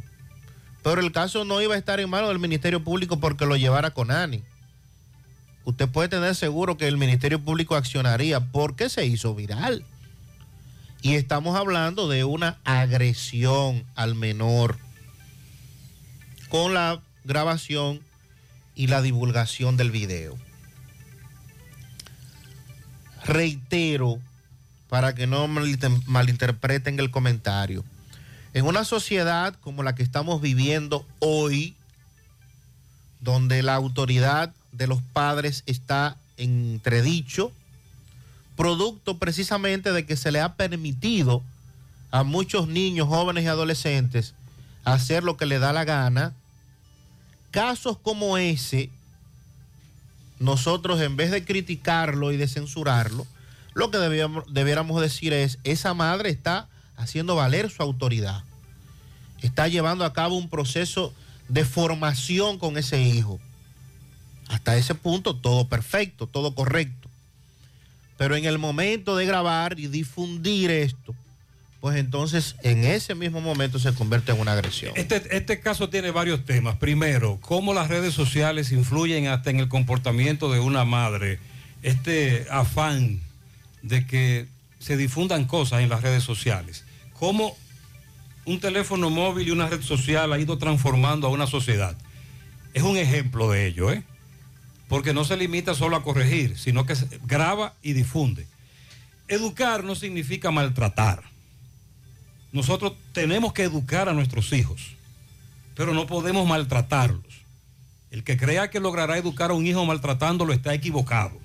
Pero 0.84 1.00
el 1.00 1.12
caso 1.12 1.46
no 1.46 1.62
iba 1.62 1.76
a 1.76 1.78
estar 1.78 2.00
en 2.00 2.10
manos 2.10 2.30
del 2.30 2.40
Ministerio 2.40 2.84
Público 2.84 3.20
porque 3.20 3.46
lo 3.46 3.56
llevara 3.56 3.92
Conani. 3.92 4.44
Usted 5.66 5.90
puede 5.90 6.10
tener 6.10 6.36
seguro 6.36 6.78
que 6.78 6.88
el 6.88 6.98
Ministerio 6.98 7.44
Público 7.44 7.76
accionaría 7.76 8.40
porque 8.40 8.88
se 8.90 9.06
hizo 9.06 9.34
viral. 9.36 9.84
Y 11.02 11.16
estamos 11.16 11.58
hablando 11.58 12.08
de 12.08 12.24
una 12.24 12.58
agresión 12.64 13.84
al 13.96 14.16
menor 14.16 14.78
con 16.50 16.74
la 16.74 17.02
grabación 17.24 18.00
y 18.76 18.88
la 18.88 19.02
divulgación 19.02 19.78
del 19.78 19.92
video. 19.92 20.38
Reitero, 23.26 24.20
para 24.90 25.16
que 25.16 25.26
no 25.26 25.48
malinter- 25.48 26.04
malinterpreten 26.06 27.00
el 27.00 27.10
comentario, 27.10 27.84
en 28.54 28.66
una 28.66 28.86
sociedad 28.86 29.56
como 29.62 29.84
la 29.84 29.96
que 29.96 30.04
estamos 30.04 30.42
viviendo 30.42 31.06
hoy, 31.20 31.76
donde 33.20 33.64
la 33.64 33.74
autoridad 33.74 34.54
de 34.78 34.88
los 34.88 35.02
padres 35.02 35.64
está 35.66 36.18
en 36.38 36.72
entredicho, 36.74 37.52
producto 38.56 39.18
precisamente 39.18 39.92
de 39.92 40.06
que 40.06 40.16
se 40.16 40.32
le 40.32 40.42
ha 40.42 40.56
permitido 40.56 41.44
a 42.12 42.24
muchos 42.24 42.68
niños, 42.68 43.08
jóvenes 43.08 43.44
y 43.44 43.48
adolescentes 43.48 44.34
hacer 44.86 45.24
lo 45.24 45.36
que 45.36 45.46
le 45.46 45.60
da 45.60 45.74
la 45.74 45.84
gana, 45.84 46.34
casos 47.52 47.98
como 47.98 48.38
ese, 48.38 48.90
nosotros 50.40 51.02
en 51.02 51.16
vez 51.16 51.32
de 51.32 51.44
criticarlo 51.44 52.32
y 52.32 52.38
de 52.38 52.48
censurarlo, 52.48 53.26
lo 53.74 53.92
que 53.92 53.98
debíamos, 53.98 54.46
debiéramos 54.54 55.02
decir 55.02 55.34
es, 55.34 55.58
esa 55.64 55.94
madre 55.94 56.30
está 56.30 56.70
haciendo 56.98 57.36
valer 57.36 57.70
su 57.70 57.82
autoridad, 57.82 58.44
está 59.42 59.68
llevando 59.68 60.06
a 60.06 60.14
cabo 60.14 60.38
un 60.38 60.50
proceso 60.50 61.14
de 61.50 61.66
formación 61.66 62.58
con 62.58 62.78
ese 62.78 63.02
hijo. 63.02 63.40
Hasta 64.48 64.78
ese 64.78 64.96
punto 64.96 65.36
todo 65.36 65.68
perfecto, 65.68 66.28
todo 66.28 66.54
correcto. 66.54 67.10
Pero 68.18 68.36
en 68.36 68.46
el 68.46 68.58
momento 68.58 69.16
de 69.16 69.26
grabar 69.26 69.80
y 69.80 69.88
difundir 69.88 70.72
esto, 70.72 71.14
pues 71.82 71.98
entonces 71.98 72.56
en 72.64 72.84
ese 72.86 73.14
mismo 73.14 73.42
momento 73.42 73.78
se 73.78 73.94
convierte 73.94 74.32
en 74.32 74.40
una 74.40 74.54
agresión. 74.54 74.94
Este, 74.96 75.22
este 75.36 75.60
caso 75.60 75.90
tiene 75.90 76.12
varios 76.12 76.46
temas. 76.46 76.78
Primero, 76.78 77.38
cómo 77.42 77.74
las 77.74 77.90
redes 77.90 78.14
sociales 78.14 78.72
influyen 78.72 79.28
hasta 79.28 79.50
en 79.50 79.60
el 79.60 79.68
comportamiento 79.68 80.52
de 80.52 80.60
una 80.60 80.86
madre. 80.86 81.40
Este 81.84 82.48
afán 82.50 83.20
de 83.84 84.08
que 84.08 84.48
se 84.80 84.98
difundan 84.98 85.46
cosas 85.46 85.82
en 85.82 85.90
las 85.90 86.02
redes 86.02 86.24
sociales. 86.24 86.86
Cómo 87.14 87.56
un 88.46 88.60
teléfono 88.60 89.10
móvil 89.10 89.48
y 89.48 89.52
una 89.52 89.68
red 89.68 89.82
social 89.82 90.32
ha 90.32 90.40
ido 90.40 90.58
transformando 90.58 91.28
a 91.28 91.30
una 91.30 91.48
sociedad. 91.48 91.98
Es 92.74 92.84
un 92.84 92.98
ejemplo 92.98 93.50
de 93.52 93.68
ello, 93.68 93.92
¿eh? 93.92 94.04
Porque 94.88 95.14
no 95.14 95.26
se 95.26 95.38
limita 95.38 95.74
solo 95.74 95.96
a 95.96 96.04
corregir, 96.04 96.58
sino 96.58 96.86
que 96.86 96.96
graba 97.26 97.74
y 97.82 97.94
difunde. 97.94 98.48
Educar 99.28 99.84
no 99.84 99.96
significa 99.96 100.52
maltratar. 100.52 101.24
Nosotros 102.52 102.94
tenemos 103.12 103.52
que 103.54 103.64
educar 103.64 104.08
a 104.08 104.14
nuestros 104.14 104.54
hijos, 104.54 104.96
pero 105.76 105.94
no 105.94 106.08
podemos 106.08 106.48
maltratarlos. 106.48 107.24
El 108.12 108.24
que 108.24 108.38
crea 108.38 108.70
que 108.70 108.80
logrará 108.80 109.18
educar 109.18 109.52
a 109.52 109.56
un 109.56 109.68
hijo 109.68 109.84
maltratándolo 109.86 110.54
está 110.54 110.74
equivocado. 110.74 111.38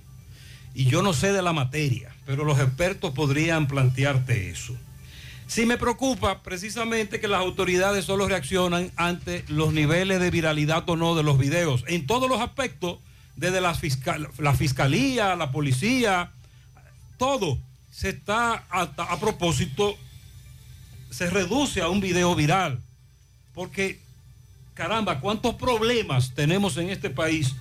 Y 0.75 0.85
yo 0.85 1.03
no 1.03 1.13
sé 1.13 1.33
de 1.33 1.43
la 1.43 1.53
materia, 1.53 2.15
pero 2.27 2.45
los 2.45 2.61
expertos 2.61 3.13
podrían 3.13 3.67
plantearte 3.67 4.51
eso. 4.51 4.77
Sí 5.49 5.67
me 5.67 5.79
preocupa 5.79 6.45
precisamente 6.45 7.19
que 7.19 7.27
las 7.27 7.41
autoridades 7.41 8.05
solo 8.05 8.29
reaccionan 8.29 8.93
ante 8.95 9.45
los 9.49 9.73
niveles 9.73 10.21
de 10.21 10.31
viralidad 10.31 10.89
o 10.89 10.95
no 10.95 11.17
de 11.17 11.25
los 11.25 11.39
videos, 11.39 11.85
en 11.89 12.07
todos 12.07 12.29
los 12.29 12.41
aspectos, 12.41 12.99
desde 13.41 13.63
la, 13.63 13.75
fiscal- 13.75 14.29
la 14.39 14.55
fiscalía, 14.55 15.35
la 15.35 15.51
policía, 15.51 16.31
todo 17.17 17.59
se 17.91 18.11
está 18.11 18.65
a, 18.71 18.83
a 18.83 19.19
propósito, 19.19 19.97
se 21.11 21.29
reduce 21.31 21.81
a 21.81 21.89
un 21.89 22.01
video 22.01 22.35
viral, 22.35 22.81
porque 23.55 23.99
caramba, 24.75 25.21
cuántos 25.21 25.55
problemas 25.55 26.35
tenemos 26.35 26.77
en 26.77 26.91
este 26.91 27.09
país 27.09 27.55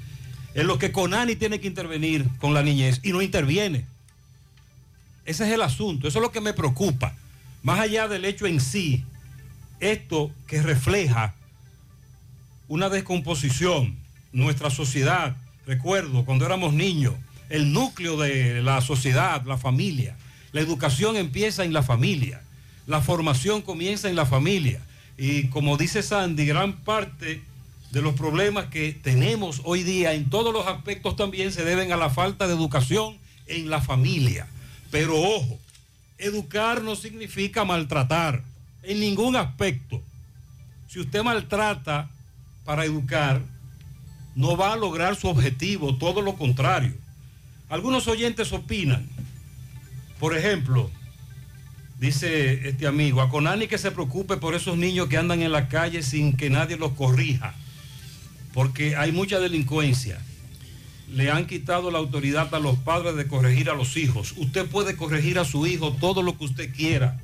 en 0.54 0.68
los 0.68 0.78
que 0.80 0.92
Conani 0.92 1.36
tiene 1.38 1.60
que 1.62 1.68
intervenir 1.68 2.28
con 2.40 2.54
la 2.54 2.62
niñez 2.62 3.00
y 3.02 3.12
no 3.14 3.22
interviene. 3.22 3.86
Ese 5.26 5.46
es 5.48 5.54
el 5.54 5.62
asunto, 5.62 6.08
eso 6.10 6.20
es 6.20 6.24
lo 6.24 6.32
que 6.32 6.42
me 6.42 6.54
preocupa. 6.54 7.14
Más 7.64 7.80
allá 7.80 8.08
del 8.10 8.26
hecho 8.26 8.48
en 8.48 8.60
sí, 8.60 9.06
esto 9.80 10.30
que 10.46 10.62
refleja 10.62 11.36
una 12.68 12.90
descomposición, 12.90 13.98
nuestra 14.34 14.70
sociedad, 14.70 15.36
recuerdo 15.70 16.26
cuando 16.26 16.48
éramos 16.48 16.74
niños, 16.74 17.14
el 17.48 17.74
núcleo 17.74 18.18
de 18.18 18.64
la 18.64 18.82
sociedad, 18.82 19.46
la 19.46 19.60
familia, 19.60 20.18
la 20.52 20.62
educación 20.62 21.16
empieza 21.16 21.64
en 21.64 21.74
la 21.74 21.84
familia, 21.84 22.42
la 22.88 23.02
formación 23.02 23.62
comienza 23.62 24.10
en 24.10 24.16
la 24.16 24.26
familia. 24.26 24.82
Y 25.16 25.44
como 25.50 25.78
dice 25.78 26.02
Sandy, 26.02 26.48
gran 26.48 26.74
parte 26.74 27.44
de 27.92 28.02
los 28.02 28.16
problemas 28.16 28.66
que 28.66 28.94
tenemos 28.94 29.62
hoy 29.64 29.84
día 29.84 30.14
en 30.14 30.32
todos 30.32 30.52
los 30.52 30.66
aspectos 30.66 31.16
también 31.16 31.52
se 31.52 31.64
deben 31.64 31.92
a 31.92 31.98
la 31.98 32.10
falta 32.10 32.48
de 32.48 32.56
educación 32.56 33.20
en 33.46 33.70
la 33.70 33.80
familia. 33.80 34.48
Pero 34.90 35.22
ojo, 35.22 35.60
educar 36.18 36.82
no 36.82 36.96
significa 36.96 37.64
maltratar 37.64 38.42
en 38.82 39.00
ningún 39.00 39.36
aspecto. 39.36 40.02
Si 40.88 41.00
usted 41.00 41.22
maltrata 41.22 42.10
para 42.66 42.86
educar, 42.86 43.44
no 44.40 44.56
va 44.56 44.72
a 44.72 44.78
lograr 44.78 45.18
su 45.18 45.28
objetivo, 45.28 45.98
todo 45.98 46.22
lo 46.22 46.36
contrario. 46.36 46.94
Algunos 47.68 48.08
oyentes 48.08 48.54
opinan, 48.54 49.06
por 50.18 50.34
ejemplo, 50.36 50.90
dice 52.00 52.70
este 52.70 52.88
amigo, 52.88 53.20
a 53.20 53.30
Conani 53.30 53.68
que 53.68 53.78
se 53.78 53.92
preocupe 53.92 54.38
por 54.38 54.56
esos 54.56 54.78
niños 54.78 55.10
que 55.10 55.18
andan 55.18 55.42
en 55.42 55.52
la 55.52 55.68
calle 55.68 56.04
sin 56.04 56.38
que 56.38 56.50
nadie 56.50 56.78
los 56.78 56.94
corrija, 56.94 57.54
porque 58.54 58.96
hay 58.96 59.12
mucha 59.12 59.40
delincuencia. 59.40 60.22
Le 61.12 61.30
han 61.30 61.46
quitado 61.46 61.92
la 61.92 61.98
autoridad 61.98 62.56
a 62.56 62.60
los 62.60 62.78
padres 62.78 63.18
de 63.18 63.28
corregir 63.28 63.70
a 63.70 63.76
los 63.76 63.98
hijos. 63.98 64.34
Usted 64.38 64.66
puede 64.68 64.96
corregir 64.96 65.38
a 65.38 65.44
su 65.44 65.68
hijo 65.68 65.92
todo 66.00 66.24
lo 66.24 66.38
que 66.38 66.46
usted 66.46 66.74
quiera, 66.74 67.20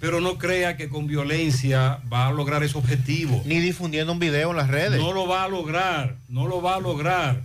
pero 0.00 0.20
no 0.20 0.38
crea 0.38 0.76
que 0.76 0.88
con 0.88 1.06
violencia 1.06 2.00
va 2.12 2.28
a 2.28 2.32
lograr 2.32 2.62
ese 2.62 2.78
objetivo. 2.78 3.42
Ni 3.44 3.58
difundiendo 3.58 4.12
un 4.12 4.18
video 4.18 4.50
en 4.50 4.56
las 4.56 4.68
redes. 4.68 5.00
No 5.00 5.12
lo 5.12 5.26
va 5.26 5.44
a 5.44 5.48
lograr, 5.48 6.16
no 6.28 6.46
lo 6.46 6.62
va 6.62 6.76
a 6.76 6.80
lograr. 6.80 7.42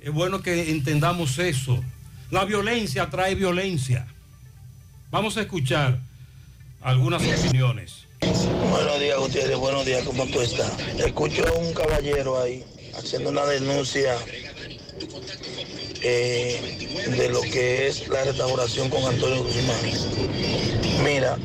Es 0.00 0.12
bueno 0.12 0.42
que 0.42 0.70
entendamos 0.70 1.38
eso. 1.38 1.82
La 2.30 2.44
violencia 2.44 3.10
trae 3.10 3.34
violencia. 3.34 4.06
Vamos 5.10 5.36
a 5.36 5.42
escuchar 5.42 5.98
algunas 6.80 7.22
opiniones. 7.22 8.06
Buenos 8.70 9.00
días, 9.00 9.18
Gutiérrez. 9.18 9.56
Buenos 9.58 9.84
días, 9.84 10.02
¿cómo 10.04 10.26
tú 10.26 10.40
estás? 10.40 10.72
Escucho 10.98 11.46
a 11.46 11.52
un 11.52 11.74
caballero 11.74 12.40
ahí 12.40 12.64
haciendo 12.96 13.30
una 13.30 13.44
denuncia 13.44 14.14
eh, 16.02 17.04
de 17.16 17.28
lo 17.28 17.40
que 17.42 17.88
es 17.88 18.08
la 18.08 18.24
restauración 18.24 18.88
con 18.88 19.04
Antonio 19.04 19.42
Guzmán. 19.44 21.04
Mira, 21.04 21.36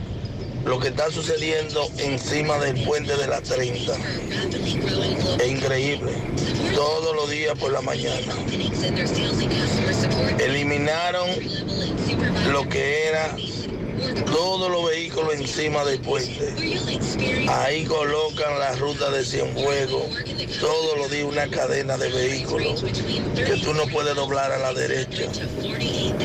lo 0.68 0.80
que 0.80 0.89
está 0.89 1.09
sucediendo 1.09 1.89
encima 1.97 2.57
del 2.59 2.84
puente 2.84 3.15
de 3.15 3.28
la 3.28 3.41
30 3.41 3.93
es 5.39 5.47
increíble. 5.47 6.11
Todos 6.76 7.15
los 7.15 7.30
días 7.30 7.57
por 7.57 7.72
la 7.72 7.82
mañana. 7.82 8.34
Eliminaron 10.39 11.30
lo 12.51 12.68
que 12.68 13.07
era 13.07 13.36
todos 14.25 14.71
los 14.71 14.89
vehículos 14.89 15.35
encima 15.35 15.83
del 15.85 15.99
puente. 15.99 16.53
Ahí 17.49 17.85
colocan 17.85 18.59
la 18.59 18.75
ruta 18.75 19.09
de 19.11 19.23
Cienfuegos. 19.23 20.05
Todos 20.59 20.97
los 20.97 21.11
días 21.11 21.25
una 21.25 21.47
cadena 21.47 21.97
de 21.97 22.09
vehículos 22.09 22.83
que 23.35 23.57
tú 23.63 23.73
no 23.73 23.85
puedes 23.87 24.15
doblar 24.15 24.51
a 24.51 24.57
la 24.59 24.73
derecha. 24.73 25.25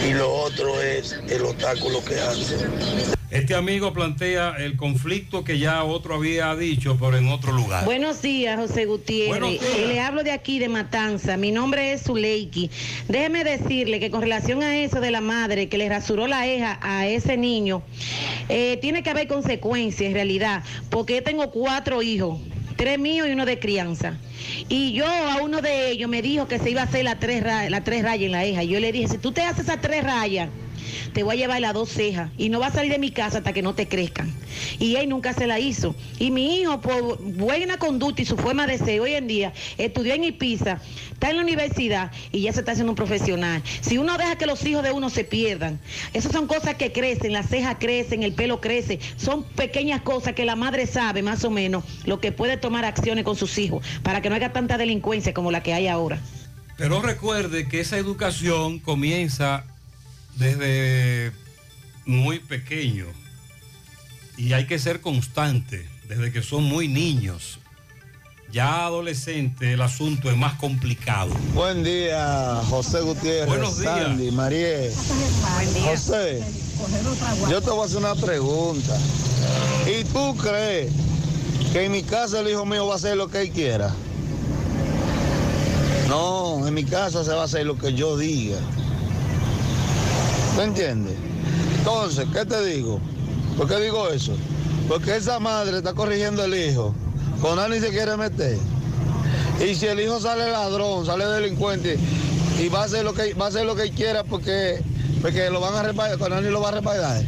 Y 0.07 0.13
lo 0.15 0.33
otro 0.33 0.81
es 0.81 1.19
el 1.29 1.43
obstáculo 1.43 2.05
que 2.05 2.15
hacen. 2.21 3.13
Este 3.33 3.55
amigo 3.55 3.95
plantea 3.95 4.57
el 4.59 4.77
conflicto 4.77 5.43
que 5.43 5.59
ya 5.59 5.85
otro 5.85 6.17
había 6.17 6.55
dicho, 6.55 6.99
pero 7.01 7.17
en 7.17 7.29
otro 7.29 7.53
lugar. 7.53 7.87
Buenos 7.87 8.21
días, 8.21 8.61
José 8.61 8.85
Gutiérrez. 8.85 9.41
Buenos 9.41 9.51
días. 9.53 9.65
Eh, 9.75 9.87
Le 9.87 10.01
hablo 10.01 10.23
de 10.23 10.33
aquí, 10.33 10.59
de 10.59 10.69
Matanza. 10.69 11.39
Mi 11.39 11.51
nombre 11.51 11.95
es 11.95 12.03
Zuleiki. 12.03 12.71
Déjeme 13.09 13.43
decirle 13.43 14.01
que 14.01 14.11
con 14.11 14.21
relación 14.21 14.63
a 14.63 14.77
eso 14.77 15.01
de 15.01 15.11
la 15.11 15.23
madre 15.23 15.71
que 15.71 15.79
le 15.79 15.89
rasuró 15.89 16.27
la 16.27 16.47
eja 16.47 16.79
a 16.83 17.07
ese 17.07 17.39
niño, 17.39 17.62
eh, 18.49 18.79
tiene 18.81 19.03
que 19.03 19.11
haber 19.11 19.29
consecuencias 19.29 20.09
en 20.09 20.15
realidad, 20.15 20.63
porque 20.91 21.23
tengo 21.23 21.51
cuatro 21.51 22.03
hijos. 22.03 22.41
Tres 22.77 22.99
míos 22.99 23.29
y 23.29 23.33
uno 23.33 23.45
de 23.45 23.59
crianza. 23.59 24.19
Y 24.69 24.93
yo 24.93 25.07
a 25.07 25.43
uno 25.43 25.61
de 25.61 25.91
ellos 25.91 26.09
me 26.09 26.23
dijo 26.23 26.49
que 26.49 26.59
se 26.59 26.71
iba 26.71 26.81
a 26.81 26.85
hacer 26.85 27.05
las 27.05 27.21
tres, 27.21 27.45
las 27.45 27.85
tres 27.85 28.03
rayas 28.03 28.27
en 28.27 28.33
la. 28.33 28.45
Y 28.45 28.69
yo 28.69 28.81
le 28.81 28.91
dije, 28.91 29.09
si 29.09 29.19
tú 29.19 29.31
te 29.31 29.43
haces 29.43 29.65
esas 29.65 29.81
tres 29.81 30.03
rayas, 30.03 30.49
te 31.13 31.23
voy 31.23 31.37
a 31.37 31.39
llevar 31.39 31.61
las 31.61 31.75
dos 31.75 31.91
cejas 31.91 32.31
y 32.39 32.49
no 32.49 32.61
va 32.61 32.69
a 32.69 32.73
salir 32.73 32.91
de 32.91 32.99
mi 32.99 33.11
casa 33.11 33.39
hasta 33.39 33.53
que 33.53 33.63
no 33.63 33.75
te 33.75 33.89
crezcan. 33.89 34.33
Y 34.79 34.97
él 34.97 35.09
nunca 35.09 35.33
se 35.33 35.47
la 35.47 35.59
hizo. 35.59 35.95
Y 36.19 36.31
mi 36.31 36.61
hijo, 36.61 36.81
por 36.81 37.19
buena 37.23 37.79
conducta 37.79 38.23
y 38.23 38.25
su 38.25 38.37
forma 38.37 38.67
de 38.67 38.79
ser, 38.79 39.01
hoy 39.01 39.15
en 39.15 39.27
día 39.27 39.53
estudió 39.79 40.15
en 40.15 40.25
Ipiza, 40.25 40.81
está 41.13 41.31
en 41.31 41.37
la 41.37 41.43
universidad 41.43 42.11
y 42.31 42.43
ya 42.43 42.53
se 42.53 42.61
está 42.61 42.73
haciendo 42.73 42.93
un 42.93 42.97
profesional. 42.97 43.63
Si 43.81 43.99
uno 43.99 44.17
deja 44.19 44.37
que 44.37 44.47
los 44.47 44.65
hijos 44.65 44.83
de 44.83 44.93
uno 44.93 45.11
se 45.11 45.25
pierdan, 45.25 45.81
esas 46.13 46.33
son 46.33 46.47
cosas 46.47 46.75
que 46.77 46.93
crecen, 46.93 47.33
las 47.33 47.49
cejas 47.49 47.77
crecen, 47.79 48.23
el 48.23 48.35
pelo 48.35 48.61
crece, 48.61 49.01
son 49.17 49.45
pequeñas 49.45 50.03
cosas 50.03 50.35
que 50.35 50.45
la 50.45 50.57
madre 50.57 50.87
sabe 50.87 51.23
más 51.23 51.45
o 51.45 51.51
menos 51.51 51.85
lo 52.05 52.21
que 52.21 52.33
puede 52.33 52.57
tomar 52.57 52.85
acciones 52.85 53.25
con 53.25 53.37
sus 53.37 53.59
hijos 53.59 53.85
para 54.03 54.21
que 54.21 54.29
no 54.29 54.37
haya 54.37 54.53
tanta 54.53 54.79
delincuencia 54.79 55.35
como 55.35 55.51
la 55.51 55.63
que 55.63 55.73
hay 55.75 55.89
ahora. 55.89 56.21
Pero 56.77 57.01
recuerde 57.01 57.69
que 57.69 57.81
esa 57.81 57.99
educación 57.99 58.79
comienza 58.79 59.65
desde 60.37 61.33
muy 62.07 62.39
pequeño 62.39 63.07
y 64.37 64.53
hay 64.55 64.67
que 64.67 64.79
ser 64.79 65.01
constante 65.01 65.89
desde 66.09 66.33
que 66.33 66.43
son 66.43 66.65
muy 66.65 66.89
niños. 66.89 67.59
Ya 68.51 68.85
adolescente 68.85 69.73
el 69.73 69.81
asunto 69.81 70.31
es 70.31 70.37
más 70.37 70.55
complicado. 70.55 71.33
Buen 71.55 71.83
día, 71.83 72.61
José 72.69 73.01
Gutiérrez, 73.01 73.47
Buenos 73.47 73.79
días. 73.79 73.99
Sandy, 73.99 74.31
María. 74.31 74.91
José, 75.85 76.43
yo 77.49 77.63
te 77.63 77.71
voy 77.71 77.83
a 77.83 77.85
hacer 77.87 77.99
una 77.99 78.15
pregunta. 78.15 78.99
¿Y 79.87 80.05
tú 80.05 80.37
crees 80.37 80.93
que 81.73 81.87
en 81.87 81.93
mi 81.93 82.03
casa 82.03 82.41
el 82.41 82.51
hijo 82.51 82.67
mío 82.67 82.87
va 82.87 82.95
a 82.95 82.97
hacer 82.97 83.17
lo 83.17 83.29
que 83.29 83.41
él 83.41 83.51
quiera? 83.51 83.95
No, 86.09 86.67
en 86.67 86.75
mi 86.75 86.85
casa 86.85 87.25
se 87.25 87.31
va 87.33 87.43
a 87.43 87.45
hacer 87.45 87.65
lo 87.65 87.79
que 87.79 87.95
yo 87.95 88.19
diga. 88.19 88.59
¿Me 90.57 90.65
entiendes? 90.65 91.15
Entonces, 91.79 92.27
¿qué 92.33 92.45
te 92.45 92.65
digo? 92.65 93.01
¿Por 93.57 93.69
qué 93.69 93.77
digo 93.81 94.09
eso? 94.09 94.33
Porque 94.89 95.17
esa 95.17 95.39
madre 95.39 95.79
está 95.79 95.95
corrigiendo 95.95 96.43
al 96.43 96.55
hijo. 96.55 96.95
Con 97.41 97.59
ni 97.71 97.81
se 97.81 97.91
quiere 97.91 98.17
meter. 98.17 98.59
Y 99.61 99.75
si 99.75 99.87
el 99.87 100.01
hijo 100.01 100.21
sale 100.21 100.51
ladrón, 100.51 101.07
sale 101.07 101.25
delincuente 101.27 101.99
y 102.61 102.69
va 102.69 102.83
a 102.83 102.85
hacer 102.85 103.05
lo 103.05 103.15
que 103.15 103.35
va 103.35 103.47
a 103.47 103.49
hacer 103.49 103.65
lo 103.65 103.75
que 103.75 103.91
quiera 103.91 104.23
porque, 104.25 104.83
porque 105.21 105.51
lo 105.51 105.61
van 105.61 105.75
a 105.75 105.83
repagar, 105.83 106.19
con 106.19 106.53
lo 106.53 106.61
va 106.61 106.69
a 106.69 106.73
repagar. 106.73 107.23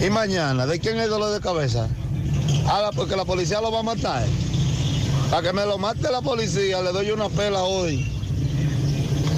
Y 0.00 0.10
mañana, 0.10 0.66
¿de 0.66 0.78
quién 0.80 0.96
es 0.98 1.04
el 1.04 1.10
dolor 1.10 1.32
de 1.32 1.40
cabeza? 1.40 1.88
Ah, 2.66 2.90
porque 2.94 3.16
la 3.16 3.24
policía 3.24 3.60
lo 3.60 3.70
va 3.70 3.80
a 3.80 3.84
matar. 3.84 4.24
Para 5.30 5.42
que 5.42 5.52
me 5.52 5.64
lo 5.64 5.78
mate 5.78 6.10
la 6.10 6.20
policía, 6.20 6.82
le 6.82 6.92
doy 6.92 7.10
una 7.10 7.28
pela 7.28 7.62
hoy. 7.62 8.06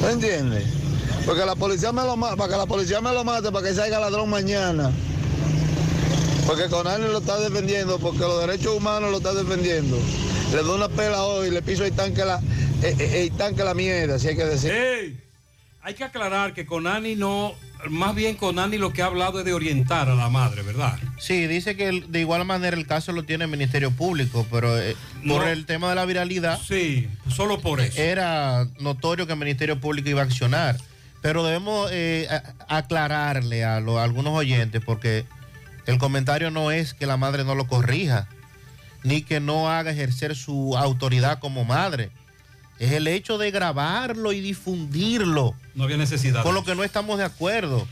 ¿Me 0.02 0.12
entiendes? 0.12 0.64
Porque 1.24 1.44
la 1.46 1.54
policía 1.56 1.92
me 1.92 2.02
lo 2.02 2.16
mata, 2.16 2.36
para 2.36 2.52
que 2.52 2.58
la 2.58 2.66
policía 2.66 3.00
me 3.00 3.12
lo 3.12 3.24
mate, 3.24 3.50
para 3.50 3.66
que 3.66 3.74
salga 3.74 3.98
ladrón 3.98 4.28
mañana. 4.28 4.90
Porque 6.46 6.68
Conani 6.68 7.06
lo 7.06 7.18
está 7.18 7.38
defendiendo, 7.40 7.98
porque 7.98 8.18
los 8.18 8.40
derechos 8.46 8.76
humanos 8.76 9.10
lo 9.10 9.16
está 9.16 9.32
defendiendo. 9.32 9.96
Le 10.52 10.58
doy 10.62 10.76
una 10.76 10.88
pela 10.88 11.22
hoy, 11.24 11.50
le 11.50 11.62
piso 11.62 11.84
el 11.84 11.92
tanque 11.92 12.24
la, 12.24 12.40
eh, 12.82 12.94
eh, 12.98 13.22
el 13.30 13.36
tanque 13.36 13.64
la 13.64 13.72
mierda, 13.72 14.18
si 14.18 14.28
hay 14.28 14.36
que 14.36 14.44
decir. 14.44 14.70
¡Ey! 14.70 15.18
Hay 15.82 15.94
que 15.94 16.04
aclarar 16.04 16.52
que 16.54 16.66
Conani 16.66 17.14
no, 17.14 17.54
más 17.88 18.14
bien 18.14 18.36
Conani 18.36 18.76
lo 18.78 18.92
que 18.92 19.02
ha 19.02 19.06
hablado 19.06 19.38
es 19.38 19.44
de 19.46 19.52
orientar 19.54 20.08
a 20.10 20.14
la 20.14 20.28
madre, 20.28 20.62
¿verdad? 20.62 20.98
Sí, 21.18 21.46
dice 21.46 21.76
que 21.76 21.88
el- 21.88 22.10
de 22.12 22.20
igual 22.20 22.44
manera 22.44 22.76
el 22.76 22.86
caso 22.86 23.12
lo 23.12 23.22
tiene 23.24 23.44
el 23.44 23.50
Ministerio 23.50 23.90
Público, 23.90 24.46
pero 24.50 24.78
eh, 24.78 24.96
por 25.26 25.42
No. 25.42 25.48
el 25.48 25.64
tema 25.66 25.88
de 25.90 25.94
la 25.94 26.04
viralidad. 26.04 26.58
Sí, 26.66 27.08
solo 27.34 27.60
por 27.60 27.80
eso. 27.80 28.00
Era 28.00 28.66
notorio 28.80 29.26
que 29.26 29.32
el 29.32 29.38
Ministerio 29.38 29.80
Público 29.80 30.08
iba 30.10 30.20
a 30.20 30.24
accionar. 30.24 30.76
Pero 31.24 31.42
debemos 31.42 31.88
eh, 31.90 32.28
aclararle 32.68 33.64
a, 33.64 33.80
lo- 33.80 33.98
a 33.98 34.04
algunos 34.04 34.34
oyentes, 34.34 34.82
porque 34.84 35.24
el 35.86 35.96
comentario 35.96 36.50
no 36.50 36.70
es 36.70 36.92
que 36.92 37.06
la 37.06 37.16
madre 37.16 37.44
no 37.44 37.54
lo 37.54 37.66
corrija, 37.66 38.28
ni 39.04 39.22
que 39.22 39.40
no 39.40 39.70
haga 39.70 39.90
ejercer 39.90 40.36
su 40.36 40.76
autoridad 40.76 41.38
como 41.38 41.64
madre. 41.64 42.10
Es 42.78 42.92
el 42.92 43.06
hecho 43.06 43.38
de 43.38 43.50
grabarlo 43.50 44.32
y 44.32 44.40
difundirlo, 44.42 45.54
No 45.74 45.84
había 45.84 45.96
necesidad. 45.96 46.42
con 46.42 46.54
lo 46.54 46.62
que 46.62 46.74
no 46.74 46.84
estamos 46.84 47.16
de 47.16 47.24
acuerdo. 47.24 47.88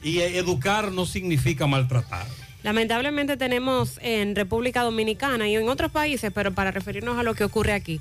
Y 0.00 0.20
eh, 0.20 0.38
educar 0.38 0.92
no 0.92 1.06
significa 1.06 1.66
maltratar. 1.66 2.28
Lamentablemente 2.62 3.36
tenemos 3.36 3.98
en 4.00 4.36
República 4.36 4.82
Dominicana 4.82 5.48
y 5.48 5.56
en 5.56 5.68
otros 5.68 5.90
países, 5.90 6.30
pero 6.32 6.52
para 6.54 6.70
referirnos 6.70 7.18
a 7.18 7.24
lo 7.24 7.34
que 7.34 7.42
ocurre 7.42 7.72
aquí, 7.72 8.00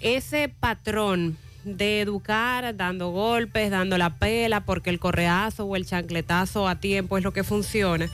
ese 0.00 0.48
patrón 0.48 1.36
de 1.64 2.00
educar 2.00 2.76
dando 2.76 3.10
golpes, 3.10 3.70
dando 3.70 3.98
la 3.98 4.16
pela, 4.16 4.64
porque 4.64 4.90
el 4.90 4.98
correazo 4.98 5.64
o 5.64 5.76
el 5.76 5.86
chancletazo 5.86 6.68
a 6.68 6.76
tiempo 6.76 7.18
es 7.18 7.24
lo 7.24 7.32
que 7.32 7.44
funciona. 7.44 8.08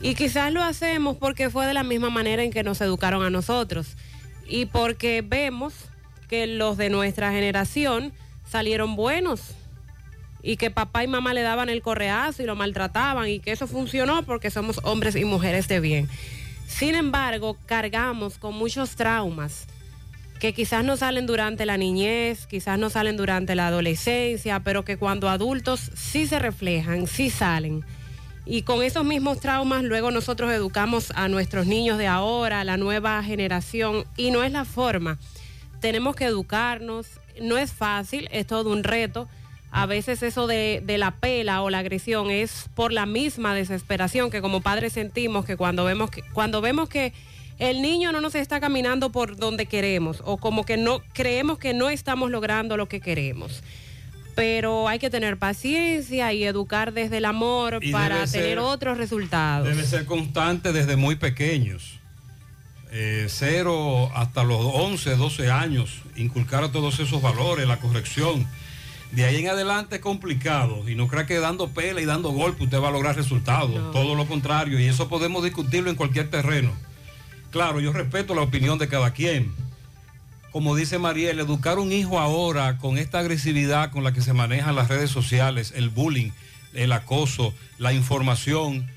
Y 0.00 0.14
quizás 0.14 0.52
lo 0.52 0.62
hacemos 0.62 1.16
porque 1.16 1.50
fue 1.50 1.66
de 1.66 1.74
la 1.74 1.82
misma 1.82 2.10
manera 2.10 2.42
en 2.42 2.52
que 2.52 2.62
nos 2.62 2.80
educaron 2.80 3.24
a 3.24 3.30
nosotros. 3.30 3.96
Y 4.46 4.66
porque 4.66 5.24
vemos 5.26 5.74
que 6.28 6.46
los 6.46 6.76
de 6.76 6.90
nuestra 6.90 7.32
generación 7.32 8.12
salieron 8.48 8.96
buenos 8.96 9.54
y 10.42 10.56
que 10.56 10.70
papá 10.70 11.02
y 11.04 11.08
mamá 11.08 11.34
le 11.34 11.42
daban 11.42 11.68
el 11.68 11.82
correazo 11.82 12.42
y 12.42 12.46
lo 12.46 12.54
maltrataban 12.54 13.28
y 13.28 13.40
que 13.40 13.52
eso 13.52 13.66
funcionó 13.66 14.22
porque 14.22 14.50
somos 14.50 14.80
hombres 14.84 15.16
y 15.16 15.24
mujeres 15.24 15.68
de 15.68 15.80
bien. 15.80 16.08
Sin 16.66 16.94
embargo, 16.94 17.56
cargamos 17.66 18.38
con 18.38 18.54
muchos 18.54 18.94
traumas 18.94 19.66
que 20.38 20.52
quizás 20.52 20.84
no 20.84 20.96
salen 20.96 21.26
durante 21.26 21.66
la 21.66 21.76
niñez, 21.76 22.46
quizás 22.46 22.78
no 22.78 22.90
salen 22.90 23.16
durante 23.16 23.54
la 23.54 23.68
adolescencia, 23.68 24.60
pero 24.60 24.84
que 24.84 24.96
cuando 24.96 25.28
adultos 25.28 25.90
sí 25.94 26.26
se 26.26 26.38
reflejan, 26.38 27.06
sí 27.06 27.30
salen. 27.30 27.84
Y 28.46 28.62
con 28.62 28.82
esos 28.82 29.04
mismos 29.04 29.40
traumas 29.40 29.82
luego 29.82 30.10
nosotros 30.10 30.50
educamos 30.52 31.12
a 31.14 31.28
nuestros 31.28 31.66
niños 31.66 31.98
de 31.98 32.06
ahora, 32.06 32.60
a 32.60 32.64
la 32.64 32.76
nueva 32.76 33.22
generación, 33.22 34.04
y 34.16 34.30
no 34.30 34.42
es 34.42 34.52
la 34.52 34.64
forma. 34.64 35.18
Tenemos 35.80 36.16
que 36.16 36.24
educarnos, 36.24 37.06
no 37.42 37.58
es 37.58 37.72
fácil, 37.72 38.28
es 38.32 38.46
todo 38.46 38.70
un 38.70 38.84
reto. 38.84 39.28
A 39.70 39.86
veces 39.86 40.22
eso 40.22 40.46
de, 40.46 40.82
de 40.84 40.96
la 40.96 41.16
pela 41.16 41.60
o 41.62 41.68
la 41.68 41.80
agresión 41.80 42.30
es 42.30 42.70
por 42.74 42.92
la 42.92 43.04
misma 43.04 43.54
desesperación 43.54 44.30
que 44.30 44.40
como 44.40 44.62
padres 44.62 44.94
sentimos 44.94 45.44
que 45.44 45.58
cuando 45.58 45.84
vemos 45.84 46.10
que, 46.10 46.22
cuando 46.32 46.62
vemos 46.62 46.88
que 46.88 47.12
el 47.58 47.82
niño 47.82 48.12
no 48.12 48.20
nos 48.20 48.34
está 48.34 48.60
caminando 48.60 49.10
por 49.10 49.36
donde 49.36 49.66
queremos 49.66 50.22
o 50.24 50.36
como 50.36 50.64
que 50.64 50.76
no 50.76 51.02
creemos 51.12 51.58
que 51.58 51.74
no 51.74 51.88
estamos 51.90 52.30
logrando 52.30 52.76
lo 52.76 52.86
que 52.88 53.00
queremos. 53.00 53.62
Pero 54.36 54.86
hay 54.88 55.00
que 55.00 55.10
tener 55.10 55.36
paciencia 55.36 56.32
y 56.32 56.44
educar 56.44 56.92
desde 56.92 57.16
el 57.16 57.24
amor 57.24 57.78
Y 57.82 57.90
para 57.90 58.24
ser- 58.28 58.42
tener 58.42 58.58
otros 58.60 58.96
resultados. 58.96 59.66
Debe 59.66 59.84
ser 59.84 60.06
constante 60.06 60.72
desde 60.72 60.94
muy 60.96 61.16
pequeños. 61.16 61.94
Eh, 62.90 63.26
cero 63.28 64.10
hasta 64.14 64.44
los 64.44 64.60
11, 64.64 65.16
12 65.16 65.50
años, 65.50 66.00
inculcar 66.16 66.62
a 66.64 66.72
todos 66.72 67.00
esos 67.00 67.20
valores, 67.20 67.66
la 67.66 67.78
corrección. 67.80 68.46
De 69.10 69.24
ahí 69.24 69.36
en 69.36 69.48
adelante 69.48 69.96
es 69.96 70.00
complicado 70.02 70.88
y 70.88 70.94
no 70.94 71.08
crea 71.08 71.26
que 71.26 71.38
dando 71.40 71.68
pela 71.70 72.00
y 72.00 72.04
dando 72.04 72.30
golpe 72.30 72.64
usted 72.64 72.80
va 72.80 72.88
a 72.88 72.92
lograr 72.92 73.16
resultados. 73.16 73.92
Todo 73.92 74.14
lo 74.14 74.26
contrario 74.26 74.78
y 74.78 74.84
eso 74.86 75.08
podemos 75.08 75.42
discutirlo 75.42 75.90
en 75.90 75.96
cualquier 75.96 76.30
terreno. 76.30 76.70
Claro, 77.50 77.80
yo 77.80 77.92
respeto 77.92 78.34
la 78.34 78.42
opinión 78.42 78.78
de 78.78 78.88
cada 78.88 79.12
quien. 79.12 79.52
Como 80.50 80.76
dice 80.76 80.98
Mariel, 80.98 81.40
educar 81.40 81.78
un 81.78 81.92
hijo 81.92 82.18
ahora 82.18 82.78
con 82.78 82.98
esta 82.98 83.18
agresividad 83.18 83.90
con 83.90 84.04
la 84.04 84.12
que 84.12 84.22
se 84.22 84.32
manejan 84.32 84.76
las 84.76 84.88
redes 84.88 85.10
sociales, 85.10 85.72
el 85.76 85.90
bullying, 85.90 86.30
el 86.74 86.92
acoso, 86.92 87.54
la 87.78 87.92
información, 87.92 88.90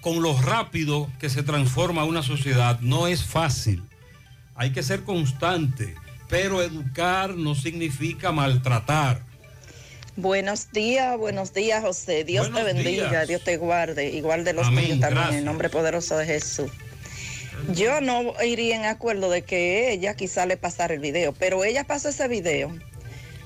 con 0.00 0.22
lo 0.22 0.40
rápido 0.40 1.10
que 1.18 1.28
se 1.28 1.42
transforma 1.42 2.04
una 2.04 2.22
sociedad, 2.22 2.80
no 2.80 3.06
es 3.06 3.24
fácil. 3.24 3.82
Hay 4.54 4.70
que 4.72 4.82
ser 4.82 5.02
constante, 5.02 5.94
pero 6.28 6.62
educar 6.62 7.34
no 7.36 7.54
significa 7.54 8.32
maltratar. 8.32 9.22
Buenos 10.16 10.70
días, 10.72 11.16
buenos 11.18 11.52
días, 11.52 11.82
José. 11.82 12.24
Dios 12.24 12.50
Buenos 12.50 12.68
te 12.68 12.74
bendiga, 12.74 13.10
días. 13.10 13.28
Dios 13.28 13.42
te 13.42 13.56
guarde, 13.56 14.10
igual 14.10 14.44
de 14.44 14.52
los 14.52 14.68
tuyos 14.68 15.00
también, 15.00 15.34
en 15.34 15.44
nombre 15.44 15.68
poderoso 15.68 16.16
de 16.16 16.26
Jesús. 16.26 16.70
Yo 17.68 18.00
no 18.00 18.34
iría 18.42 18.76
en 18.76 18.84
acuerdo 18.84 19.30
de 19.30 19.42
que 19.42 19.92
ella 19.92 20.14
quizá 20.14 20.46
le 20.46 20.56
pasara 20.56 20.94
el 20.94 21.00
video, 21.00 21.32
pero 21.32 21.64
ella 21.64 21.84
pasó 21.84 22.08
ese 22.08 22.26
video. 22.26 22.76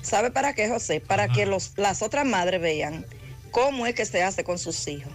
¿Sabe 0.01 0.31
para 0.31 0.53
qué, 0.53 0.69
José? 0.69 0.99
Para 0.99 1.27
que 1.27 1.45
los, 1.45 1.73
las 1.77 2.01
otras 2.01 2.25
madres 2.25 2.61
vean 2.61 3.05
cómo 3.51 3.85
es 3.85 3.95
que 3.95 4.05
se 4.05 4.23
hace 4.23 4.43
con 4.43 4.57
sus 4.59 4.87
hijos. 4.87 5.11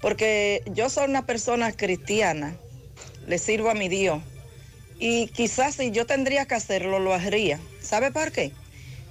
Porque 0.00 0.62
yo 0.66 0.88
soy 0.90 1.08
una 1.08 1.26
persona 1.26 1.72
cristiana, 1.72 2.56
le 3.26 3.38
sirvo 3.38 3.70
a 3.70 3.74
mi 3.74 3.88
Dios. 3.88 4.22
Y 4.98 5.28
quizás 5.28 5.76
si 5.76 5.90
yo 5.90 6.06
tendría 6.06 6.46
que 6.46 6.54
hacerlo, 6.54 6.98
lo 6.98 7.14
haría. 7.14 7.60
¿Sabe 7.80 8.10
por 8.10 8.32
qué? 8.32 8.52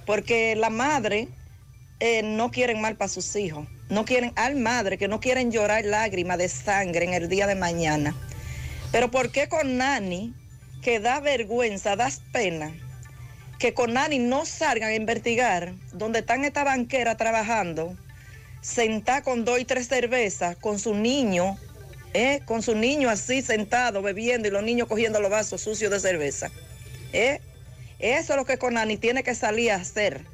Porque 0.06 0.56
la 0.56 0.70
madre 0.70 1.28
eh, 2.00 2.22
no 2.22 2.50
quieren 2.50 2.80
mal 2.80 2.96
para 2.96 3.08
sus 3.08 3.34
hijos. 3.36 3.66
No 3.88 4.04
quieren, 4.04 4.32
al 4.36 4.56
madre 4.56 4.98
que 4.98 5.08
no 5.08 5.20
quieren 5.20 5.50
llorar 5.50 5.84
lágrimas 5.84 6.38
de 6.38 6.48
sangre 6.48 7.04
en 7.04 7.14
el 7.14 7.28
día 7.28 7.46
de 7.46 7.54
mañana. 7.54 8.14
Pero 8.90 9.10
¿por 9.10 9.30
qué 9.30 9.48
con 9.48 9.76
Nani, 9.76 10.34
que 10.82 11.00
da 11.00 11.20
vergüenza, 11.20 11.96
da 11.96 12.08
pena, 12.32 12.72
que 13.58 13.74
con 13.74 13.92
Nani 13.92 14.18
no 14.18 14.46
salgan 14.46 14.90
a 14.90 14.94
investigar 14.94 15.74
donde 15.92 16.20
están 16.20 16.44
estas 16.44 16.64
banqueras 16.64 17.16
trabajando 17.16 17.96
sentada 18.60 19.22
con 19.22 19.44
dos 19.44 19.60
y 19.60 19.64
tres 19.64 19.88
cervezas, 19.88 20.56
con 20.56 20.78
su 20.78 20.94
niño, 20.94 21.58
¿eh? 22.14 22.40
con 22.44 22.62
su 22.62 22.74
niño 22.74 23.08
así 23.08 23.42
sentado 23.42 24.02
bebiendo 24.02 24.48
y 24.48 24.50
los 24.50 24.62
niños 24.62 24.88
cogiendo 24.88 25.20
los 25.20 25.30
vasos 25.30 25.62
sucios 25.62 25.90
de 25.90 26.00
cerveza. 26.00 26.50
¿eh? 27.12 27.40
Eso 27.98 28.32
es 28.32 28.36
lo 28.36 28.44
que 28.44 28.58
Conani 28.58 28.96
tiene 28.96 29.22
que 29.22 29.34
salir 29.34 29.72
a 29.72 29.76
hacer. 29.76 30.24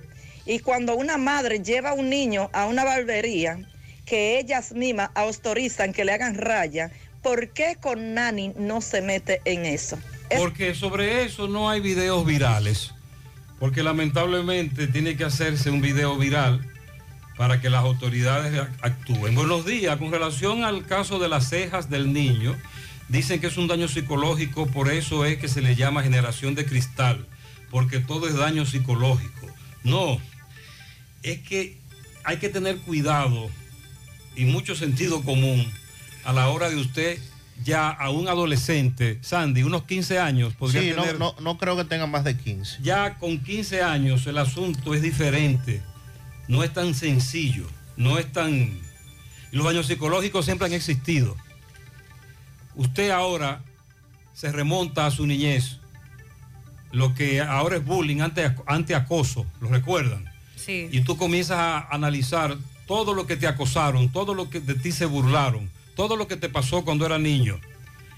Y 0.47 0.59
cuando 0.59 0.97
una 0.97 1.17
madre 1.17 1.61
lleva 1.61 1.91
a 1.91 1.95
un 1.95 2.11
niño 2.11 2.51
a 2.53 2.67
una 2.67 2.85
barbería, 2.85 3.59
que 4.05 4.39
ellas 4.39 4.73
mismas 4.73 5.11
autorizan 5.15 5.95
que 5.95 6.05
le 6.05 6.13
hagan 6.13 6.37
raya, 6.37 6.91
¿por 7.25 7.49
qué 7.49 7.77
Conani 7.81 8.53
no 8.57 8.81
se 8.81 9.01
mete 9.03 9.41
en 9.45 9.65
eso? 9.65 9.99
Porque 10.37 10.75
sobre 10.75 11.25
eso 11.25 11.49
no 11.49 11.69
hay 11.69 11.81
videos 11.81 12.25
virales. 12.25 12.93
Porque 13.59 13.83
lamentablemente 13.83 14.87
tiene 14.87 15.17
que 15.17 15.25
hacerse 15.25 15.71
un 15.71 15.81
video 15.81 16.17
viral 16.19 16.61
para 17.37 17.61
que 17.61 17.71
las 17.71 17.83
autoridades 17.83 18.53
ac- 18.53 18.71
actúen. 18.83 19.35
Buenos 19.35 19.65
días. 19.65 19.97
Con 19.97 20.13
relación 20.13 20.65
al 20.65 20.87
caso 20.87 21.19
de 21.19 21.29
las 21.29 21.49
cejas 21.49 21.89
del 21.89 22.13
niño, 22.13 22.55
dicen 23.09 23.41
que 23.41 23.47
es 23.47 23.57
un 23.57 23.67
daño 23.69 23.89
psicológico, 23.89 24.67
por 24.67 24.91
eso 24.91 25.25
es 25.25 25.39
que 25.39 25.49
se 25.49 25.63
le 25.63 25.75
llama 25.77 26.03
generación 26.03 26.55
de 26.55 26.67
cristal, 26.67 27.27
porque 27.71 28.01
todo 28.01 28.29
es 28.29 28.35
daño 28.35 28.67
psicológico. 28.67 29.47
No, 29.83 30.19
es 31.23 31.39
que 31.41 31.79
hay 32.25 32.37
que 32.37 32.49
tener 32.51 32.77
cuidado 32.79 33.51
y 34.37 34.45
mucho 34.45 34.75
sentido 34.75 35.23
común 35.23 35.65
a 36.25 36.33
la 36.33 36.49
hora 36.49 36.71
de 36.71 36.77
usted 36.77 37.19
ya 37.63 37.89
a 37.89 38.11
un 38.11 38.29
adolescente, 38.29 39.19
Sandy, 39.23 39.63
unos 39.63 39.85
15 39.85 40.19
años, 40.19 40.55
podría 40.55 40.83
Sí, 40.83 40.91
no, 40.91 41.03
tener... 41.03 41.19
no, 41.19 41.35
no 41.41 41.57
creo 41.57 41.77
que 41.77 41.85
tenga 41.85 42.07
más 42.07 42.25
de 42.25 42.37
15. 42.37 42.79
Ya 42.83 43.17
con 43.19 43.39
15 43.39 43.83
años 43.83 44.27
el 44.27 44.39
asunto 44.39 44.95
es 44.95 45.03
diferente, 45.03 45.83
no 46.49 46.65
es 46.65 46.73
tan 46.73 46.95
sencillo, 46.95 47.67
no 47.97 48.19
es 48.19 48.31
tan... 48.33 48.77
Los 49.53 49.65
daños 49.67 49.87
psicológicos 49.87 50.45
siempre 50.45 50.67
han 50.67 50.73
existido. 50.73 51.37
Usted 52.75 53.11
ahora 53.11 53.63
se 54.33 54.51
remonta 54.51 55.07
a 55.07 55.11
su 55.13 55.27
niñez, 55.27 55.79
lo 56.91 57.15
que 57.15 57.41
ahora 57.41 57.77
es 57.77 57.85
bullying, 57.85 58.21
ante, 58.21 58.53
ante 58.67 58.97
acoso, 58.97 59.47
¿lo 59.61 59.69
recuerdan? 59.69 60.25
Sí. 60.57 60.89
Y 60.91 61.03
tú 61.03 61.17
comienzas 61.17 61.59
a 61.59 61.89
analizar 61.91 62.57
todo 62.87 63.15
lo 63.15 63.27
que 63.27 63.37
te 63.37 63.47
acosaron, 63.47 64.09
todo 64.09 64.35
lo 64.35 64.51
que 64.51 64.61
de 64.61 64.75
ti 64.75 64.91
se 64.91 65.07
burlaron, 65.07 65.71
todo 65.95 66.17
lo 66.17 66.27
que 66.29 66.37
te 66.37 66.49
pasó 66.49 66.85
cuando 66.85 67.07
era 67.07 67.19
niño. 67.19 67.59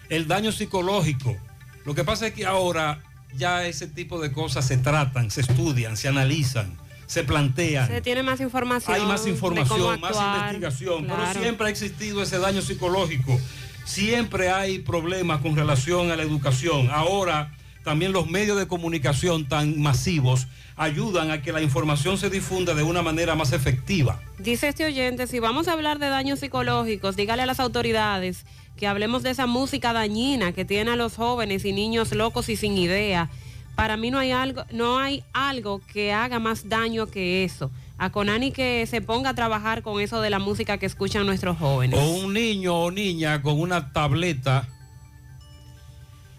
El 0.09 0.29
daño 0.29 0.53
psicológico. 0.53 1.37
Lo 1.85 1.95
que 1.95 2.05
pasa 2.05 2.29
es 2.29 2.35
que 2.35 2.47
ahora 2.47 3.03
ya 3.35 3.67
ese 3.67 3.87
tipo 3.87 4.21
de 4.21 4.33
cosas 4.33 4.67
se 4.67 4.77
tratan, 4.79 5.31
se 5.31 5.41
estudian, 5.43 5.97
se 5.97 6.09
analizan, 6.09 6.77
se 7.07 7.23
plantean. 7.25 7.89
Se 7.89 8.01
tiene 8.01 8.23
más 8.23 8.41
información. 8.41 8.95
Hay 8.95 9.07
más 9.07 9.27
información, 9.27 10.01
más 10.01 10.17
investigación, 10.17 11.05
Claro. 11.05 11.23
pero 11.29 11.41
siempre 11.43 11.67
ha 11.67 11.71
existido 11.71 12.23
ese 12.23 12.39
daño 12.39 12.63
psicológico. 12.63 13.39
Siempre 13.85 14.51
hay 14.51 14.81
problemas 14.81 15.41
con 15.43 15.55
relación 15.55 16.11
a 16.11 16.17
la 16.17 16.23
educación. 16.25 16.89
Ahora 16.91 17.53
también 17.87 18.13
los 18.13 18.29
medios 18.29 18.59
de 18.59 18.67
comunicación 18.67 19.47
tan 19.47 19.81
masivos 19.81 20.49
ayudan 20.75 21.31
a 21.31 21.41
que 21.41 21.53
la 21.53 21.63
información 21.63 22.19
se 22.19 22.31
difunda 22.31 22.75
de 22.75 22.83
una 22.83 23.01
manera 23.01 23.37
más 23.37 23.53
efectiva. 23.53 24.21
Dice 24.41 24.67
este 24.67 24.85
oyente, 24.85 25.29
si 25.29 25.39
vamos 25.39 25.69
a 25.69 25.73
hablar 25.75 26.01
de 26.01 26.09
daños 26.09 26.41
psicológicos, 26.41 27.15
dígale 27.15 27.43
a 27.43 27.47
las 27.47 27.61
autoridades 27.61 28.45
que 28.77 28.89
hablemos 28.89 29.23
de 29.23 29.31
esa 29.31 29.47
música 29.47 29.93
dañina 29.93 30.51
que 30.51 30.65
tiene 30.65 30.91
a 30.91 30.97
los 30.97 31.15
jóvenes 31.15 31.65
y 31.65 31.73
niños 31.73 32.13
locos 32.13 32.49
y 32.49 32.57
sin 32.57 32.77
idea. 32.77 33.31
Para 33.77 33.97
mí 33.97 34.11
no 34.11 34.19
hay 34.19 34.33
algo, 34.33 34.65
no 34.73 34.99
hay 34.99 35.23
algo 35.33 35.81
que 35.93 36.13
haga 36.13 36.41
más 36.41 36.69
daño 36.69 37.07
que 37.07 37.45
eso. 37.45 37.71
A 37.99 38.11
Conani 38.11 38.51
que 38.51 38.85
se 38.89 39.01
ponga 39.01 39.31
a 39.31 39.35
trabajar 39.35 39.83
con 39.83 40.01
eso 40.01 40.21
de 40.21 40.31
la 40.31 40.41
música 40.41 40.79
que 40.79 40.87
escuchan 40.87 41.25
nuestros 41.25 41.57
jóvenes. 41.57 42.01
O 42.01 42.25
un 42.25 42.35
niño 42.35 42.75
o 42.75 42.91
niña 42.91 43.43
con 43.43 43.61
una 43.61 43.93
tableta 43.93 44.67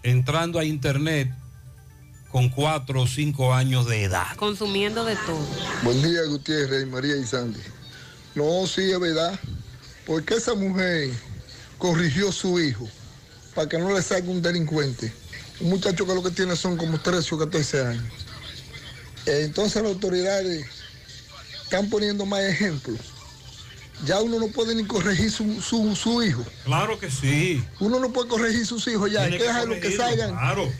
entrando 0.03 0.59
a 0.59 0.65
internet 0.65 1.31
con 2.31 2.49
cuatro 2.49 3.01
o 3.01 3.07
cinco 3.07 3.53
años 3.53 3.87
de 3.87 4.03
edad. 4.03 4.35
Consumiendo 4.35 5.05
de 5.05 5.15
todo. 5.15 5.47
Buen 5.83 6.01
día, 6.01 6.23
Gutiérrez, 6.27 6.87
María 6.87 7.15
y 7.15 7.25
Sandy. 7.25 7.59
No, 8.35 8.67
sí, 8.67 8.91
es 8.91 8.99
verdad. 8.99 9.39
Porque 10.05 10.35
esa 10.35 10.53
mujer 10.53 11.11
corrigió 11.77 12.29
a 12.29 12.31
su 12.31 12.59
hijo 12.59 12.87
para 13.55 13.67
que 13.67 13.77
no 13.77 13.93
le 13.93 14.01
salga 14.01 14.29
un 14.29 14.41
delincuente. 14.41 15.11
Un 15.59 15.69
muchacho 15.69 16.05
que 16.05 16.13
lo 16.13 16.21
que 16.21 16.31
tiene 16.31 16.55
son 16.55 16.77
como 16.77 16.99
13 16.99 17.35
o 17.35 17.37
14 17.39 17.85
años. 17.85 18.13
Entonces 19.25 19.81
las 19.81 19.91
autoridades 19.91 20.65
están 21.63 21.89
poniendo 21.89 22.25
más 22.25 22.41
ejemplos. 22.43 22.99
Ya 24.05 24.21
uno 24.21 24.39
no 24.39 24.47
puede 24.49 24.75
ni 24.75 24.85
corregir 24.85 25.31
su, 25.31 25.59
su- 25.61 25.95
su 25.95 26.21
hijo. 26.23 26.45
Claro 26.65 26.99
que 26.99 27.09
sí. 27.09 27.63
Uno 27.79 27.99
no 27.99 28.13
puede 28.13 28.27
corregir 28.29 28.65
sus 28.65 28.87
hijos 28.87 29.11
ya. 29.11 29.21
Tiene 29.21 29.37
que 29.37 29.43
dejarlo 29.43 29.79
que 29.79 29.91
salgan. 29.97 30.29
Claro. 30.31 30.71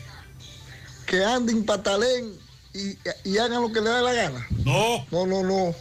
Que 1.06 1.24
anden, 1.24 1.64
patalen 1.64 2.32
y, 2.74 2.96
y 3.28 3.38
hagan 3.38 3.60
lo 3.62 3.72
que 3.72 3.80
le 3.80 3.90
dé 3.90 4.02
la 4.02 4.12
gana. 4.12 4.46
No. 4.64 5.04
No, 5.10 5.26
no, 5.26 5.42
no. 5.42 5.74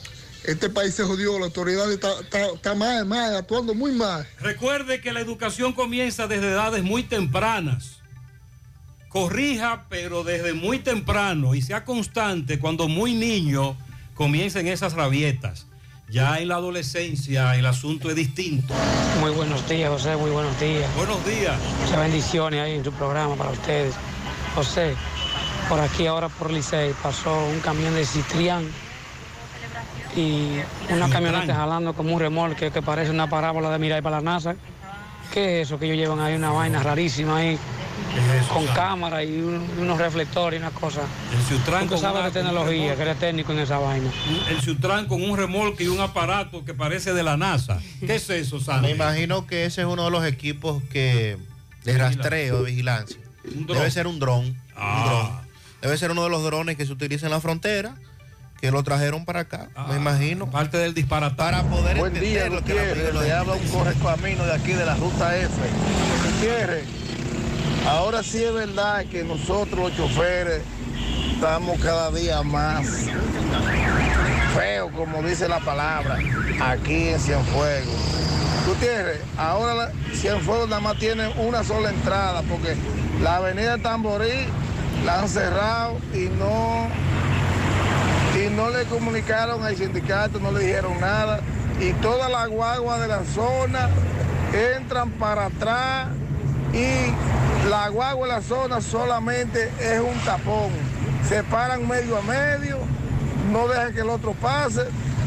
Este 0.46 0.70
país 0.70 0.96
se 0.96 1.04
jodió. 1.04 1.38
La 1.38 1.46
autoridad 1.46 1.92
está, 1.92 2.20
está, 2.22 2.48
está 2.48 2.74
mal, 2.74 3.06
mal, 3.06 3.36
actuando 3.36 3.76
muy 3.76 3.92
mal. 3.92 4.28
Recuerde 4.40 5.00
que 5.02 5.12
la 5.14 5.20
educación 5.20 5.74
comienza 5.74 6.26
desde 6.28 6.48
edades 6.50 6.84
muy 6.84 7.04
tempranas. 7.04 7.98
Corrija, 9.10 9.86
pero 9.90 10.24
desde 10.24 10.54
muy 10.54 10.80
temprano 10.80 11.54
y 11.54 11.62
sea 11.62 11.86
constante 11.86 12.58
cuando 12.60 12.88
muy 12.88 13.14
niño 13.14 13.78
comiencen 14.16 14.68
esas 14.68 14.94
rabietas. 14.94 15.67
Ya 16.10 16.40
en 16.40 16.48
la 16.48 16.56
adolescencia 16.56 17.56
el 17.56 17.66
asunto 17.66 18.10
es 18.10 18.16
distinto. 18.16 18.74
Muy 19.20 19.32
buenos 19.32 19.68
días, 19.68 19.90
José, 19.90 20.16
muy 20.16 20.32
buenos 20.32 20.58
días. 20.58 20.90
Buenos 20.96 21.26
días. 21.26 21.54
Muchas 21.82 22.00
bendiciones 22.00 22.62
ahí 22.62 22.76
en 22.76 22.84
su 22.84 22.94
programa 22.94 23.36
para 23.36 23.50
ustedes. 23.50 23.94
José, 24.56 24.96
por 25.68 25.82
aquí 25.82 26.08
ahora 26.08 26.30
por 26.30 26.50
Licey 26.50 26.94
pasó 27.04 27.46
un 27.48 27.60
camión 27.60 27.94
de 27.94 28.06
Citrián 28.06 28.66
y 30.16 30.60
una 30.90 31.10
camioneta 31.10 31.54
jalando 31.54 31.94
como 31.94 32.14
un 32.14 32.22
remolque 32.22 32.72
que 32.72 32.82
parece 32.82 33.12
una 33.12 33.30
parábola 33.30 33.70
de 33.70 33.78
Mirai 33.78 34.02
para 34.02 34.18
la 34.18 34.22
NASA. 34.22 34.56
¿Qué 35.34 35.62
es 35.62 35.68
eso 35.68 35.78
que 35.78 35.88
ellos 35.88 35.98
llevan 35.98 36.22
ahí? 36.22 36.36
Una 36.36 36.52
vaina 36.52 36.82
rarísima 36.82 37.38
ahí, 37.38 37.60
con 38.52 38.66
cámara 38.68 39.24
y 39.24 39.40
un- 39.40 39.70
unos 39.80 39.98
reflectores 39.98 40.60
y 40.60 40.62
una 40.64 40.72
cosa. 40.72 41.02
El 41.34 41.42
Ciutrán 41.44 41.88
con 41.88 42.02
de 42.02 42.32
tecnología, 42.32 42.96
que 42.96 43.02
eres 43.02 43.20
técnico 43.20 43.52
en 43.52 43.60
esa 43.60 43.78
vaina. 43.80 44.10
El 44.50 44.62
Ciutrán 44.62 45.06
con 45.08 45.22
un 45.24 45.38
remolque 45.38 45.84
y 45.84 45.88
un 45.88 46.00
aparato 46.00 46.64
que 46.66 46.74
parece 46.74 47.14
de 47.14 47.24
la 47.24 47.38
NASA. 47.38 47.80
¿Qué 48.00 48.16
es 48.16 48.30
eso, 48.30 48.60
Sandy? 48.60 48.88
Me 48.88 48.94
imagino 48.96 49.46
que 49.48 49.66
ese 49.66 49.82
es 49.82 49.88
uno 49.88 50.06
de 50.06 50.12
los 50.12 50.26
equipos 50.26 50.82
que 50.92 51.38
de 51.84 51.98
rastreo, 51.98 52.64
de 52.64 52.72
vigilancia. 52.72 53.18
Debe 53.44 53.90
ser 53.92 54.08
un 54.08 54.20
dron. 54.20 54.46
un 54.46 54.58
Ah. 54.76 55.42
Debe 55.82 55.98
ser 55.98 56.12
uno 56.12 56.24
de 56.24 56.30
los 56.30 56.44
drones 56.44 56.76
que 56.76 56.86
se 56.86 56.92
utiliza 56.92 57.28
en 57.28 57.32
la 57.32 57.40
frontera, 57.40 57.96
que 58.60 58.72
lo 58.72 58.82
trajeron 58.84 59.24
para 59.26 59.42
acá, 59.42 59.70
me 59.90 59.96
imagino. 59.96 60.50
Parte 60.50 60.78
del 60.78 60.94
disparate. 60.96 61.36
Para 61.36 61.64
poder 61.64 61.98
Buen 61.98 62.14
día, 62.14 62.46
entender 62.48 62.52
lo 62.52 62.64
que 62.66 62.74
la 63.14 63.22
Le 63.22 63.32
habla 63.32 63.54
un 63.54 63.68
correcamino 63.70 64.44
de 64.46 64.54
aquí 64.54 64.74
de 64.74 64.86
la 64.86 64.96
ruta 64.96 65.38
F. 65.38 65.52
Gutiérrez, 66.26 66.86
ahora 67.88 68.24
sí 68.24 68.44
es 68.44 68.54
verdad 68.54 69.06
que 69.06 69.24
nosotros 69.24 69.80
los 69.80 69.96
choferes 69.98 70.62
estamos 71.34 71.80
cada 71.80 72.12
día 72.12 72.42
más 72.44 72.86
feos, 74.56 74.92
como 74.96 75.22
dice 75.24 75.48
la 75.48 75.60
palabra, 75.60 76.18
aquí 76.60 77.10
en 77.10 77.20
Cienfuegos. 77.20 77.96
Gutiérrez, 78.68 79.22
ahora 79.38 79.74
la- 79.76 79.92
Cienfuegos 80.14 80.68
nada 80.68 80.82
más 80.82 80.98
tiene 80.98 81.28
una 81.38 81.64
sola 81.64 81.90
entrada, 81.90 82.42
porque 82.50 82.76
la 83.22 83.38
avenida 83.38 83.78
Tamborí 83.78 84.46
la 85.06 85.20
han 85.20 85.30
cerrado 85.30 85.98
y 86.14 86.28
no 86.38 86.88
y 88.36 88.50
no 88.50 88.70
le 88.70 88.84
comunicaron 88.86 89.64
al 89.64 89.76
sindicato, 89.76 90.40
no 90.40 90.52
le 90.52 90.60
dijeron 90.66 91.00
nada. 91.00 91.40
Y 91.80 91.92
todas 91.94 92.30
las 92.32 92.48
guaguas 92.50 93.00
de 93.02 93.08
la 93.08 93.24
zona 93.26 93.90
entran 94.76 95.12
para 95.12 95.46
atrás 95.48 96.08
y 96.74 97.12
la 97.70 97.90
guagua 97.90 98.28
de 98.28 98.34
la 98.34 98.42
zona 98.42 98.82
solamente 98.82 99.72
es 99.80 100.00
un 100.00 100.18
tapón. 100.24 100.72
Se 101.28 101.44
paran 101.44 101.88
medio 101.88 102.18
a 102.18 102.22
medio, 102.22 102.80
no 103.52 103.68
dejan 103.68 103.94
que 103.94 104.02
el 104.02 104.10
otro 104.10 104.34
pase 104.34 104.84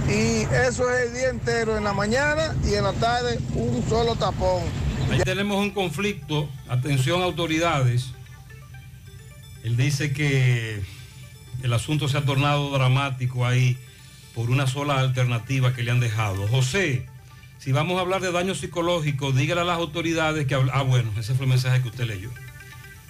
y 0.08 0.42
eso 0.66 0.90
es 0.90 1.08
el 1.08 1.14
día 1.14 1.28
entero, 1.28 1.76
en 1.76 1.84
la 1.84 1.92
mañana 1.92 2.54
y 2.64 2.74
en 2.74 2.84
la 2.84 2.92
tarde 2.94 3.38
un 3.54 3.84
solo 3.88 4.16
tapón. 4.16 4.62
Ahí 5.10 5.20
tenemos 5.20 5.58
un 5.58 5.70
conflicto. 5.70 6.48
Atención 6.68 7.22
autoridades. 7.22 8.10
Él 9.62 9.76
dice 9.76 10.12
que 10.12 10.82
el 11.62 11.72
asunto 11.72 12.08
se 12.08 12.16
ha 12.16 12.24
tornado 12.24 12.70
dramático 12.70 13.46
ahí 13.46 13.76
por 14.34 14.50
una 14.50 14.66
sola 14.66 15.00
alternativa 15.00 15.74
que 15.74 15.82
le 15.82 15.90
han 15.90 16.00
dejado. 16.00 16.48
José, 16.48 17.06
si 17.62 17.72
vamos 17.72 17.98
a 17.98 18.00
hablar 18.00 18.20
de 18.22 18.32
daño 18.32 18.54
psicológico, 18.54 19.32
dígale 19.32 19.60
a 19.60 19.64
las 19.64 19.76
autoridades 19.78 20.46
que... 20.46 20.54
Ah, 20.72 20.82
bueno, 20.82 21.12
ese 21.18 21.34
fue 21.34 21.44
el 21.44 21.50
mensaje 21.50 21.82
que 21.82 21.88
usted 21.88 22.04
leyó. 22.06 22.30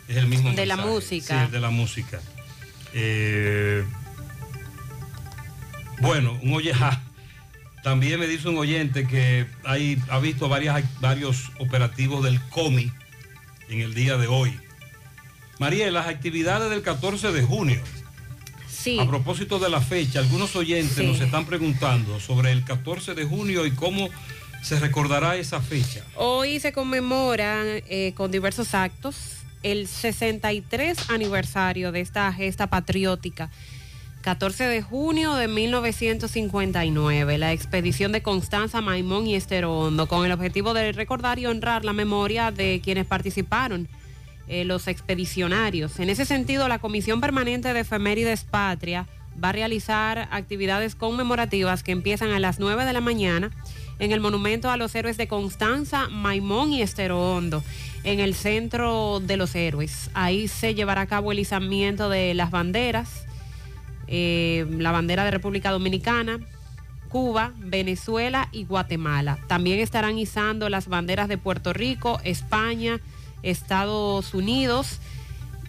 Es 0.09 0.16
el 0.16 0.27
mismo 0.27 0.51
De 0.52 0.66
la 0.66 0.77
mensaje. 0.77 0.94
música. 0.94 1.39
Sí, 1.39 1.44
el 1.47 1.51
de 1.52 1.60
la 1.60 1.70
música. 1.70 2.20
Eh, 2.93 3.85
bueno, 6.01 6.39
un 6.43 6.52
oye, 6.55 6.74
ja, 6.74 7.01
También 7.85 8.18
me 8.18 8.27
dice 8.27 8.48
un 8.48 8.59
oyente 8.59 9.06
que 9.06 9.47
hay, 9.64 9.98
ha 10.10 10.18
visto 10.18 10.48
varias, 10.48 10.82
varios 11.01 11.51
operativos 11.60 12.24
del 12.24 12.40
COMI 12.48 12.90
en 13.68 13.81
el 13.81 13.94
día 13.94 14.16
de 14.16 14.27
hoy. 14.27 14.59
María, 15.60 15.90
las 15.90 16.09
actividades 16.09 16.70
del 16.70 16.82
14 16.82 17.32
de 17.32 17.43
junio. 17.43 17.81
Sí. 18.68 18.98
A 18.98 19.06
propósito 19.06 19.59
de 19.59 19.68
la 19.68 19.81
fecha, 19.81 20.18
algunos 20.20 20.56
oyentes 20.56 20.97
Sí. 20.97 21.06
nos 21.06 21.20
están 21.20 21.44
preguntando 21.44 22.18
sobre 22.18 22.51
el 22.51 22.64
14 22.64 23.14
de 23.14 23.24
junio 23.27 23.66
y 23.66 23.72
cómo 23.72 24.09
se 24.62 24.78
recordará 24.78 25.37
esa 25.37 25.61
fecha. 25.61 26.05
Hoy 26.16 26.61
se 26.61 26.73
conmemora 26.73 27.62
eh, 27.66 28.12
con 28.16 28.31
diversos 28.31 28.74
actos 28.74 29.16
el 29.62 29.89
63 29.89 31.11
aniversario 31.11 31.93
de 31.93 32.01
esta 32.01 32.32
gesta 32.32 32.69
patriótica. 32.69 33.51
14 34.23 34.65
de 34.65 34.82
junio 34.82 35.35
de 35.35 35.49
1959, 35.49 37.39
la 37.39 37.53
expedición 37.53 38.12
de 38.12 38.23
Constanza 38.23 38.82
Maimón 38.82 39.27
y 39.27 39.35
Estero 39.35 39.78
Hondo, 39.78 40.09
con 40.09 40.27
el 40.27 40.32
objetivo 40.32 40.74
de 40.74 40.93
recordar 40.93 41.39
y 41.39 41.47
honrar 41.47 41.87
la 41.87 41.95
memoria 41.95 42.51
de 42.51 42.82
quienes 42.85 43.07
participaron, 43.07 43.89
eh, 44.47 44.65
los 44.65 44.89
expedicionarios. 44.89 45.99
En 46.01 46.11
ese 46.11 46.27
sentido, 46.27 46.69
la 46.69 46.81
Comisión 46.81 47.23
Permanente 47.23 47.73
de 47.73 47.81
Efemérides 47.81 48.45
Patria 48.45 49.09
va 49.43 49.51
a 49.51 49.53
realizar 49.53 50.28
actividades 50.31 50.95
conmemorativas 50.95 51.82
que 51.82 51.93
empiezan 51.93 52.31
a 52.32 52.41
las 52.41 52.59
9 52.59 52.85
de 52.85 52.93
la 52.93 53.01
mañana 53.01 53.51
en 54.01 54.12
el 54.12 54.20
Monumento 54.20 54.70
a 54.70 54.77
los 54.77 54.94
Héroes 54.94 55.16
de 55.18 55.28
Constanza, 55.28 56.09
Maimón 56.09 56.72
y 56.72 56.82
Estero 56.82 57.20
Hondo, 57.20 57.62
en 58.02 58.18
el 58.18 58.35
Centro 58.35 59.20
de 59.20 59.36
los 59.36 59.55
Héroes. 59.55 60.10
Ahí 60.14 60.48
se 60.48 60.74
llevará 60.74 61.02
a 61.02 61.06
cabo 61.06 61.32
el 61.32 61.39
izamiento 61.39 62.09
de 62.09 62.35
las 62.35 62.51
banderas, 62.51 63.27
eh, 64.09 64.66
la 64.70 64.90
bandera 64.90 65.24
de 65.24 65.31
República 65.31 65.70
Dominicana, 65.70 66.40
Cuba, 67.10 67.52
Venezuela 67.59 68.48
y 68.52 68.64
Guatemala. 68.64 69.39
También 69.48 69.81
estarán 69.81 70.18
izando 70.18 70.68
las 70.70 70.89
banderas 70.89 71.28
de 71.28 71.36
Puerto 71.36 71.72
Rico, 71.74 72.20
España, 72.24 73.01
Estados 73.43 74.32
Unidos 74.32 74.98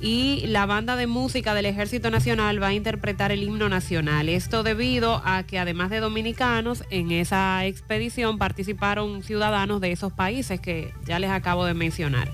y 0.01 0.47
la 0.47 0.65
banda 0.65 0.95
de 0.95 1.05
música 1.05 1.53
del 1.53 1.67
Ejército 1.67 2.09
Nacional 2.09 2.61
va 2.61 2.67
a 2.67 2.73
interpretar 2.73 3.31
el 3.31 3.43
himno 3.43 3.69
nacional. 3.69 4.29
Esto 4.29 4.63
debido 4.63 5.21
a 5.23 5.43
que 5.43 5.59
además 5.59 5.91
de 5.91 5.99
dominicanos, 5.99 6.83
en 6.89 7.11
esa 7.11 7.65
expedición 7.65 8.39
participaron 8.39 9.21
ciudadanos 9.21 9.79
de 9.79 9.91
esos 9.91 10.11
países 10.11 10.59
que 10.59 10.91
ya 11.05 11.19
les 11.19 11.29
acabo 11.29 11.65
de 11.65 11.75
mencionar. 11.75 12.31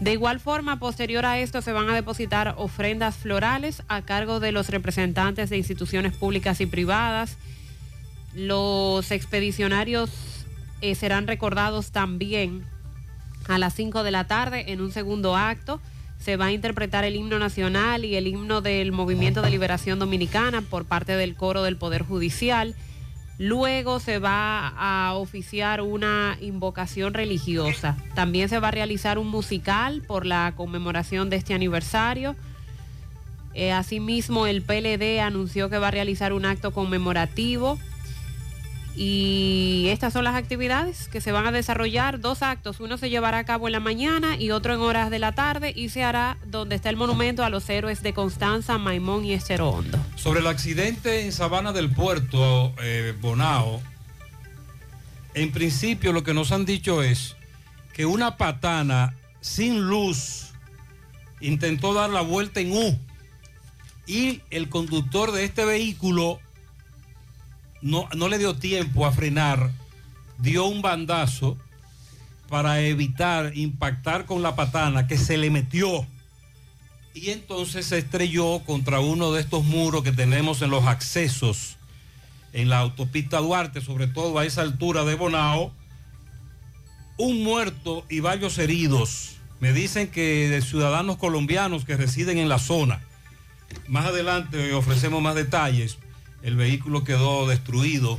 De 0.00 0.12
igual 0.12 0.40
forma, 0.40 0.78
posterior 0.78 1.24
a 1.24 1.38
esto 1.38 1.62
se 1.62 1.72
van 1.72 1.88
a 1.88 1.94
depositar 1.94 2.54
ofrendas 2.58 3.16
florales 3.16 3.82
a 3.88 4.02
cargo 4.02 4.38
de 4.38 4.52
los 4.52 4.68
representantes 4.68 5.48
de 5.48 5.56
instituciones 5.56 6.14
públicas 6.14 6.60
y 6.60 6.66
privadas. 6.66 7.38
Los 8.34 9.10
expedicionarios 9.10 10.10
eh, 10.82 10.94
serán 10.94 11.26
recordados 11.26 11.92
también 11.92 12.64
a 13.48 13.58
las 13.58 13.74
5 13.74 14.02
de 14.02 14.10
la 14.10 14.24
tarde 14.24 14.72
en 14.72 14.82
un 14.82 14.92
segundo 14.92 15.34
acto. 15.34 15.80
Se 16.20 16.36
va 16.36 16.46
a 16.46 16.52
interpretar 16.52 17.04
el 17.04 17.16
himno 17.16 17.38
nacional 17.38 18.04
y 18.04 18.14
el 18.14 18.26
himno 18.26 18.60
del 18.60 18.92
Movimiento 18.92 19.40
de 19.42 19.50
Liberación 19.50 19.98
Dominicana 19.98 20.62
por 20.62 20.84
parte 20.84 21.16
del 21.16 21.34
coro 21.34 21.62
del 21.62 21.76
Poder 21.76 22.02
Judicial. 22.02 22.76
Luego 23.38 24.00
se 24.00 24.18
va 24.18 24.68
a 24.68 25.14
oficiar 25.14 25.80
una 25.80 26.36
invocación 26.42 27.14
religiosa. 27.14 27.96
También 28.14 28.50
se 28.50 28.58
va 28.58 28.68
a 28.68 28.70
realizar 28.70 29.18
un 29.18 29.28
musical 29.28 30.02
por 30.06 30.26
la 30.26 30.52
conmemoración 30.54 31.30
de 31.30 31.36
este 31.36 31.54
aniversario. 31.54 32.36
Eh, 33.54 33.72
asimismo, 33.72 34.46
el 34.46 34.60
PLD 34.60 35.20
anunció 35.20 35.70
que 35.70 35.78
va 35.78 35.88
a 35.88 35.90
realizar 35.90 36.34
un 36.34 36.44
acto 36.44 36.72
conmemorativo. 36.72 37.78
Y 38.96 39.86
estas 39.88 40.12
son 40.12 40.24
las 40.24 40.34
actividades 40.34 41.08
que 41.08 41.20
se 41.20 41.32
van 41.32 41.46
a 41.46 41.52
desarrollar. 41.52 42.20
Dos 42.20 42.42
actos. 42.42 42.80
Uno 42.80 42.98
se 42.98 43.08
llevará 43.08 43.38
a 43.38 43.44
cabo 43.44 43.68
en 43.68 43.72
la 43.72 43.80
mañana 43.80 44.36
y 44.36 44.50
otro 44.50 44.74
en 44.74 44.80
horas 44.80 45.10
de 45.10 45.18
la 45.18 45.32
tarde 45.32 45.72
y 45.74 45.88
se 45.88 46.02
hará 46.02 46.38
donde 46.46 46.76
está 46.76 46.90
el 46.90 46.96
monumento 46.96 47.44
a 47.44 47.50
los 47.50 47.68
héroes 47.70 48.02
de 48.02 48.12
Constanza, 48.12 48.78
Maimón 48.78 49.24
y 49.24 49.32
Estero 49.32 49.70
Hondo. 49.70 49.98
Sobre 50.16 50.40
el 50.40 50.46
accidente 50.46 51.24
en 51.24 51.32
Sabana 51.32 51.72
del 51.72 51.90
Puerto, 51.90 52.74
eh, 52.82 53.14
Bonao, 53.20 53.80
en 55.34 55.52
principio 55.52 56.12
lo 56.12 56.24
que 56.24 56.34
nos 56.34 56.52
han 56.52 56.64
dicho 56.64 57.02
es 57.02 57.36
que 57.92 58.06
una 58.06 58.36
patana 58.36 59.14
sin 59.40 59.88
luz 59.88 60.48
intentó 61.40 61.94
dar 61.94 62.10
la 62.10 62.20
vuelta 62.20 62.60
en 62.60 62.72
U 62.72 62.98
y 64.06 64.42
el 64.50 64.68
conductor 64.68 65.32
de 65.32 65.44
este 65.44 65.64
vehículo 65.64 66.40
no, 67.82 68.08
no 68.14 68.28
le 68.28 68.38
dio 68.38 68.54
tiempo 68.54 69.06
a 69.06 69.12
frenar, 69.12 69.70
dio 70.38 70.66
un 70.66 70.82
bandazo 70.82 71.56
para 72.48 72.80
evitar 72.80 73.56
impactar 73.56 74.26
con 74.26 74.42
la 74.42 74.56
patana 74.56 75.06
que 75.06 75.16
se 75.18 75.36
le 75.36 75.50
metió 75.50 76.06
y 77.14 77.30
entonces 77.30 77.86
se 77.86 77.98
estrelló 77.98 78.60
contra 78.60 79.00
uno 79.00 79.32
de 79.32 79.40
estos 79.40 79.64
muros 79.64 80.02
que 80.02 80.12
tenemos 80.12 80.62
en 80.62 80.70
los 80.70 80.84
accesos 80.86 81.76
en 82.52 82.68
la 82.68 82.78
autopista 82.78 83.38
Duarte, 83.38 83.80
sobre 83.80 84.06
todo 84.06 84.38
a 84.38 84.44
esa 84.44 84.62
altura 84.62 85.04
de 85.04 85.14
Bonao. 85.14 85.72
Un 87.16 87.42
muerto 87.42 88.04
y 88.08 88.20
varios 88.20 88.58
heridos. 88.58 89.36
Me 89.60 89.72
dicen 89.72 90.10
que 90.10 90.48
de 90.48 90.62
ciudadanos 90.62 91.16
colombianos 91.18 91.84
que 91.84 91.96
residen 91.96 92.38
en 92.38 92.48
la 92.48 92.58
zona. 92.58 93.02
Más 93.86 94.06
adelante 94.06 94.72
ofrecemos 94.72 95.22
más 95.22 95.34
detalles. 95.34 95.98
El 96.42 96.56
vehículo 96.56 97.04
quedó 97.04 97.46
destruido. 97.46 98.18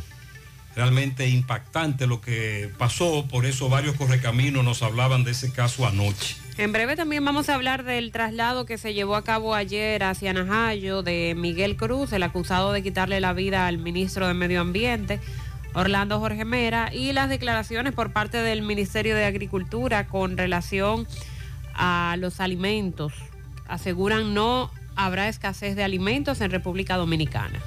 Realmente 0.75 1.27
impactante 1.27 2.07
lo 2.07 2.21
que 2.21 2.71
pasó. 2.77 3.25
Por 3.29 3.45
eso 3.45 3.67
varios 3.67 3.95
correcaminos 3.95 4.63
nos 4.63 4.83
hablaban 4.83 5.23
de 5.23 5.31
ese 5.31 5.51
caso 5.51 5.85
anoche. 5.85 6.37
En 6.57 6.71
breve 6.71 6.95
también 6.95 7.25
vamos 7.25 7.49
a 7.49 7.55
hablar 7.55 7.83
del 7.83 8.11
traslado 8.11 8.65
que 8.65 8.77
se 8.77 8.93
llevó 8.93 9.15
a 9.15 9.23
cabo 9.23 9.55
ayer 9.55 10.03
hacia 10.03 10.33
Najayo 10.33 11.01
de 11.01 11.33
Miguel 11.35 11.75
Cruz, 11.75 12.13
el 12.13 12.23
acusado 12.23 12.71
de 12.71 12.83
quitarle 12.83 13.19
la 13.19 13.33
vida 13.33 13.67
al 13.67 13.77
ministro 13.77 14.27
de 14.27 14.33
Medio 14.33 14.61
Ambiente, 14.61 15.19
Orlando 15.73 16.19
Jorge 16.19 16.45
Mera, 16.45 16.93
y 16.93 17.13
las 17.13 17.29
declaraciones 17.29 17.93
por 17.93 18.13
parte 18.13 18.37
del 18.37 18.61
Ministerio 18.61 19.15
de 19.15 19.25
Agricultura 19.25 20.07
con 20.07 20.37
relación 20.37 21.07
a 21.73 22.15
los 22.19 22.39
alimentos. 22.39 23.13
Aseguran 23.67 24.33
no 24.33 24.69
habrá 24.95 25.29
escasez 25.29 25.75
de 25.75 25.83
alimentos 25.83 26.41
en 26.41 26.51
República 26.51 26.97
Dominicana. 26.97 27.59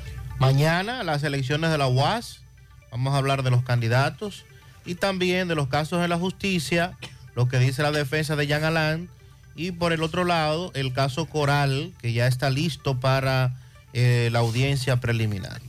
Mañana 0.44 1.02
las 1.04 1.22
elecciones 1.22 1.70
de 1.70 1.78
la 1.78 1.88
UAS, 1.88 2.42
vamos 2.90 3.14
a 3.14 3.16
hablar 3.16 3.44
de 3.44 3.50
los 3.50 3.62
candidatos 3.62 4.44
y 4.84 4.94
también 4.94 5.48
de 5.48 5.54
los 5.54 5.68
casos 5.68 6.04
en 6.04 6.10
la 6.10 6.18
justicia, 6.18 6.98
lo 7.34 7.48
que 7.48 7.58
dice 7.58 7.82
la 7.82 7.92
defensa 7.92 8.36
de 8.36 8.46
Jean 8.46 8.62
Alain 8.62 9.08
y 9.56 9.72
por 9.72 9.94
el 9.94 10.02
otro 10.02 10.24
lado 10.24 10.70
el 10.74 10.92
caso 10.92 11.24
Coral, 11.24 11.94
que 11.98 12.12
ya 12.12 12.26
está 12.26 12.50
listo 12.50 13.00
para 13.00 13.56
eh, 13.94 14.28
la 14.32 14.40
audiencia 14.40 15.00
preliminar. 15.00 15.62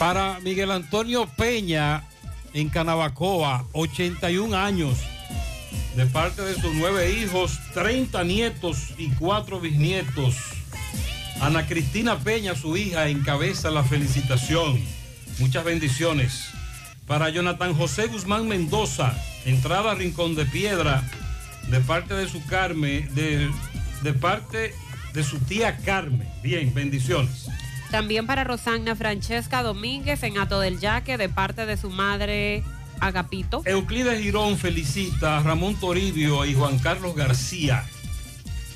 Para 0.00 0.40
Miguel 0.40 0.72
Antonio 0.72 1.28
Peña 1.36 2.02
en 2.54 2.70
Canabacoa, 2.70 3.66
81 3.70 4.56
años, 4.56 4.98
de 5.94 6.06
parte 6.06 6.42
de 6.42 6.54
sus 6.54 6.74
nueve 6.74 7.12
hijos, 7.12 7.60
30 7.72 8.24
nietos 8.24 8.94
y 8.98 9.10
cuatro 9.10 9.60
bisnietos. 9.60 10.55
Ana 11.40 11.66
Cristina 11.66 12.18
Peña, 12.18 12.54
su 12.54 12.76
hija, 12.76 13.08
encabeza 13.08 13.70
la 13.70 13.84
felicitación. 13.84 14.80
Muchas 15.38 15.64
bendiciones. 15.64 16.48
Para 17.06 17.28
Jonathan 17.28 17.74
José 17.74 18.06
Guzmán 18.06 18.48
Mendoza, 18.48 19.14
entrada 19.44 19.92
a 19.92 19.94
Rincón 19.94 20.34
de 20.34 20.46
Piedra, 20.46 21.02
de 21.68 21.80
parte 21.80 22.14
de 22.14 22.28
su 22.28 22.44
Carmen, 22.46 23.14
de, 23.14 23.50
de 24.02 24.12
parte 24.12 24.74
de 25.12 25.24
su 25.24 25.38
tía 25.38 25.76
Carmen. 25.78 26.28
Bien, 26.42 26.72
bendiciones. 26.74 27.46
También 27.90 28.26
para 28.26 28.42
Rosagna 28.42 28.96
Francesca 28.96 29.62
Domínguez 29.62 30.22
en 30.22 30.38
Ato 30.38 30.58
del 30.58 30.80
Yaque 30.80 31.16
de 31.16 31.28
parte 31.28 31.66
de 31.66 31.76
su 31.76 31.90
madre 31.90 32.64
Agapito. 32.98 33.62
Euclides 33.66 34.20
Girón 34.20 34.56
felicita 34.58 35.38
a 35.38 35.42
Ramón 35.42 35.76
Toribio 35.76 36.44
y 36.44 36.54
Juan 36.54 36.78
Carlos 36.78 37.14
García. 37.14 37.84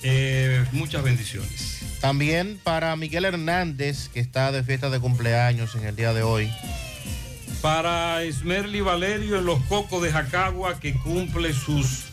Eh, 0.03 0.65
muchas 0.73 1.03
bendiciones. 1.03 1.80
También 2.01 2.59
para 2.63 2.97
Miguel 2.97 3.25
Hernández, 3.27 4.09
que 4.09 4.21
está 4.21 4.53
de 4.53 4.63
fiesta 4.63 4.89
de 4.91 5.01
cumpleaños 5.01 5.75
en 5.75 5.85
el 5.85 5.97
día 5.97 6.13
de 6.15 6.23
hoy. 6.23 6.51
Para 7.61 8.23
Esmerly 8.23 8.81
Valerio 8.81 9.39
en 9.39 9.45
los 9.45 9.61
Cocos 9.65 10.03
de 10.03 10.11
Jacagua, 10.11 10.81
que 10.81 10.95
cumple 10.95 11.53
sus 11.53 12.05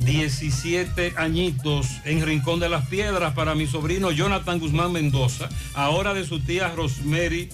17 0.00 1.14
añitos 1.16 1.86
en 2.04 2.26
Rincón 2.26 2.58
de 2.58 2.68
las 2.68 2.86
Piedras. 2.86 3.34
Para 3.34 3.54
mi 3.54 3.68
sobrino 3.68 4.10
Jonathan 4.10 4.58
Guzmán 4.58 4.90
Mendoza, 4.92 5.48
ahora 5.74 6.12
de 6.12 6.26
su 6.26 6.40
tía 6.40 6.68
Rosemary. 6.74 7.48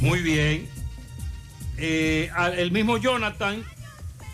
Muy 0.00 0.20
bien. 0.20 0.68
Eh, 1.78 2.30
el 2.58 2.70
mismo 2.70 2.98
Jonathan, 2.98 3.64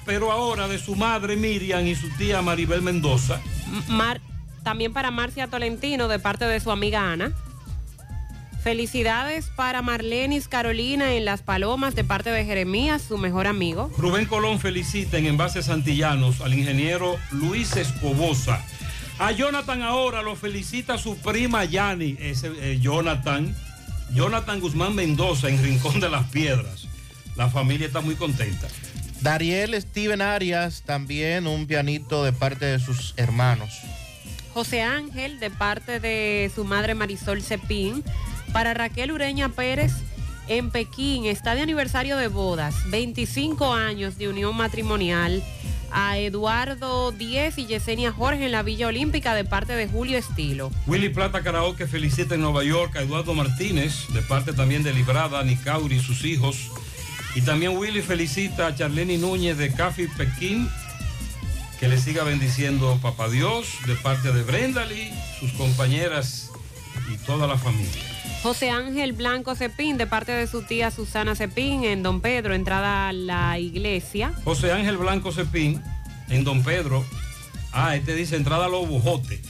pero 0.05 0.33
ahora 0.33 0.67
de 0.67 0.79
su 0.79 0.97
madre 0.97 1.37
Miriam 1.37 1.87
y 1.87 1.95
su 1.95 2.09
tía 2.19 2.43
Maribel 2.43 2.83
Mendoza. 2.83 3.41
Mar- 3.87 4.21
también 4.63 4.93
para 4.93 5.11
Marcia 5.11 5.49
Tolentino 5.49 6.09
de 6.09 6.19
parte 6.19 6.45
de 6.45 6.61
su 6.61 6.71
amiga 6.71 7.13
Ana. 7.13 7.33
Felicidades 8.63 9.51
para 9.55 9.83
Marlenis 9.83 10.49
Carolina 10.49 11.15
en 11.15 11.25
Las 11.25 11.43
Palomas 11.43 11.95
de 11.95 12.05
parte 12.05 12.31
de 12.31 12.45
Jeremías, 12.45 13.03
su 13.03 13.17
mejor 13.17 13.47
amigo. 13.47 13.91
Rubén 13.97 14.27
Colón 14.27 14.59
felicita 14.59 15.17
en 15.17 15.27
Envases 15.27 15.69
Antillanos 15.69 16.41
al 16.41 16.55
ingeniero 16.55 17.17
Luis 17.31 17.77
Escobosa. 17.77 18.63
A 19.19 19.33
Jonathan 19.33 19.83
ahora 19.83 20.23
lo 20.23 20.37
felicita 20.37 20.99
su 20.99 21.17
prima 21.19 21.65
Yani, 21.65 22.17
ese 22.21 22.53
eh, 22.61 22.79
Jonathan. 22.81 23.55
Jonathan 24.13 24.61
Guzmán 24.61 24.95
Mendoza 24.95 25.49
en 25.49 25.63
Rincón 25.63 26.01
de 26.01 26.09
las 26.09 26.29
Piedras. 26.31 26.89
La 27.37 27.49
familia 27.49 27.87
está 27.87 28.01
muy 28.01 28.17
contenta. 28.17 28.67
Dariel 29.21 29.81
Steven 29.81 30.23
Arias, 30.23 30.83
también 30.85 31.47
un 31.47 31.67
pianito 31.67 32.25
de 32.25 32.33
parte 32.33 32.67
de 32.67 32.79
sus 32.79 33.15
hermanos. 33.17 33.81
José 34.59 34.83
Ángel 34.83 35.39
de 35.39 35.51
parte 35.51 36.01
de 36.01 36.51
su 36.53 36.65
madre 36.65 36.97
Marisol 36.97 37.43
Cepín. 37.43 38.03
Para 38.53 38.75
Raquel 38.75 39.13
Ureña 39.13 39.51
Pérez 39.51 39.93
en 40.49 40.73
Pekín, 40.73 41.27
está 41.27 41.55
de 41.55 41.61
aniversario 41.61 42.17
de 42.17 42.27
bodas, 42.27 42.75
25 42.91 43.73
años 43.73 44.19
de 44.19 44.29
unión 44.29 44.57
matrimonial. 44.57 45.45
A 45.93 46.19
Eduardo 46.19 47.13
Díez 47.13 47.57
y 47.57 47.67
Yesenia 47.67 48.11
Jorge 48.11 48.47
en 48.47 48.51
la 48.51 48.65
Villa 48.65 48.89
Olímpica 48.89 49.33
de 49.37 49.45
parte 49.45 49.75
de 49.77 49.87
Julio 49.87 50.19
Estilo. 50.19 50.73
Willy 50.89 51.11
Plata 51.11 51.41
Karaoke 51.45 51.87
felicita 51.87 52.35
en 52.35 52.41
Nueva 52.41 52.65
York 52.65 52.97
a 52.97 53.03
Eduardo 53.03 53.35
Martínez, 53.35 54.09
de 54.13 54.23
parte 54.23 54.53
también 54.53 54.83
de 54.83 54.93
Librada, 54.93 55.41
Nicauri 55.45 55.99
y 55.99 56.01
sus 56.01 56.25
hijos. 56.25 56.73
Y 57.37 57.43
también 57.43 57.77
Willy 57.77 58.03
felicita 58.03 58.67
a 58.67 58.75
Charlene 58.75 59.19
Núñez 59.19 59.57
de 59.57 59.73
Café 59.73 60.09
Pekín, 60.17 60.69
que 61.79 61.89
le 61.89 61.99
siga 61.99 62.25
bendiciendo 62.25 62.99
Papá 63.01 63.29
Dios, 63.29 63.69
de 63.87 63.95
parte 63.95 64.33
de 64.33 64.43
Brendali, 64.43 65.13
sus 65.39 65.53
compañeras 65.53 66.51
y 67.13 67.17
toda 67.19 67.47
la 67.47 67.57
familia. 67.57 68.03
José 68.43 68.71
Ángel 68.71 69.13
Blanco 69.13 69.55
Cepín 69.55 69.97
de 69.97 70.07
parte 70.07 70.33
de 70.33 70.47
su 70.47 70.63
tía 70.63 70.91
Susana 70.91 71.35
Cepín 71.35 71.85
en 71.85 72.03
Don 72.03 72.21
Pedro, 72.21 72.55
entrada 72.55 73.09
a 73.09 73.13
la 73.13 73.59
iglesia. 73.59 74.33
José 74.45 74.73
Ángel 74.73 74.97
Blanco 74.97 75.33
Cepín, 75.33 75.83
en 76.29 76.45
Don 76.45 76.63
Pedro. 76.63 77.05
Ah, 77.73 77.95
este 77.95 78.15
dice 78.15 78.37
entrada 78.37 78.67
a 78.67 78.69
los 78.69 78.89
bojotes, 78.89 79.41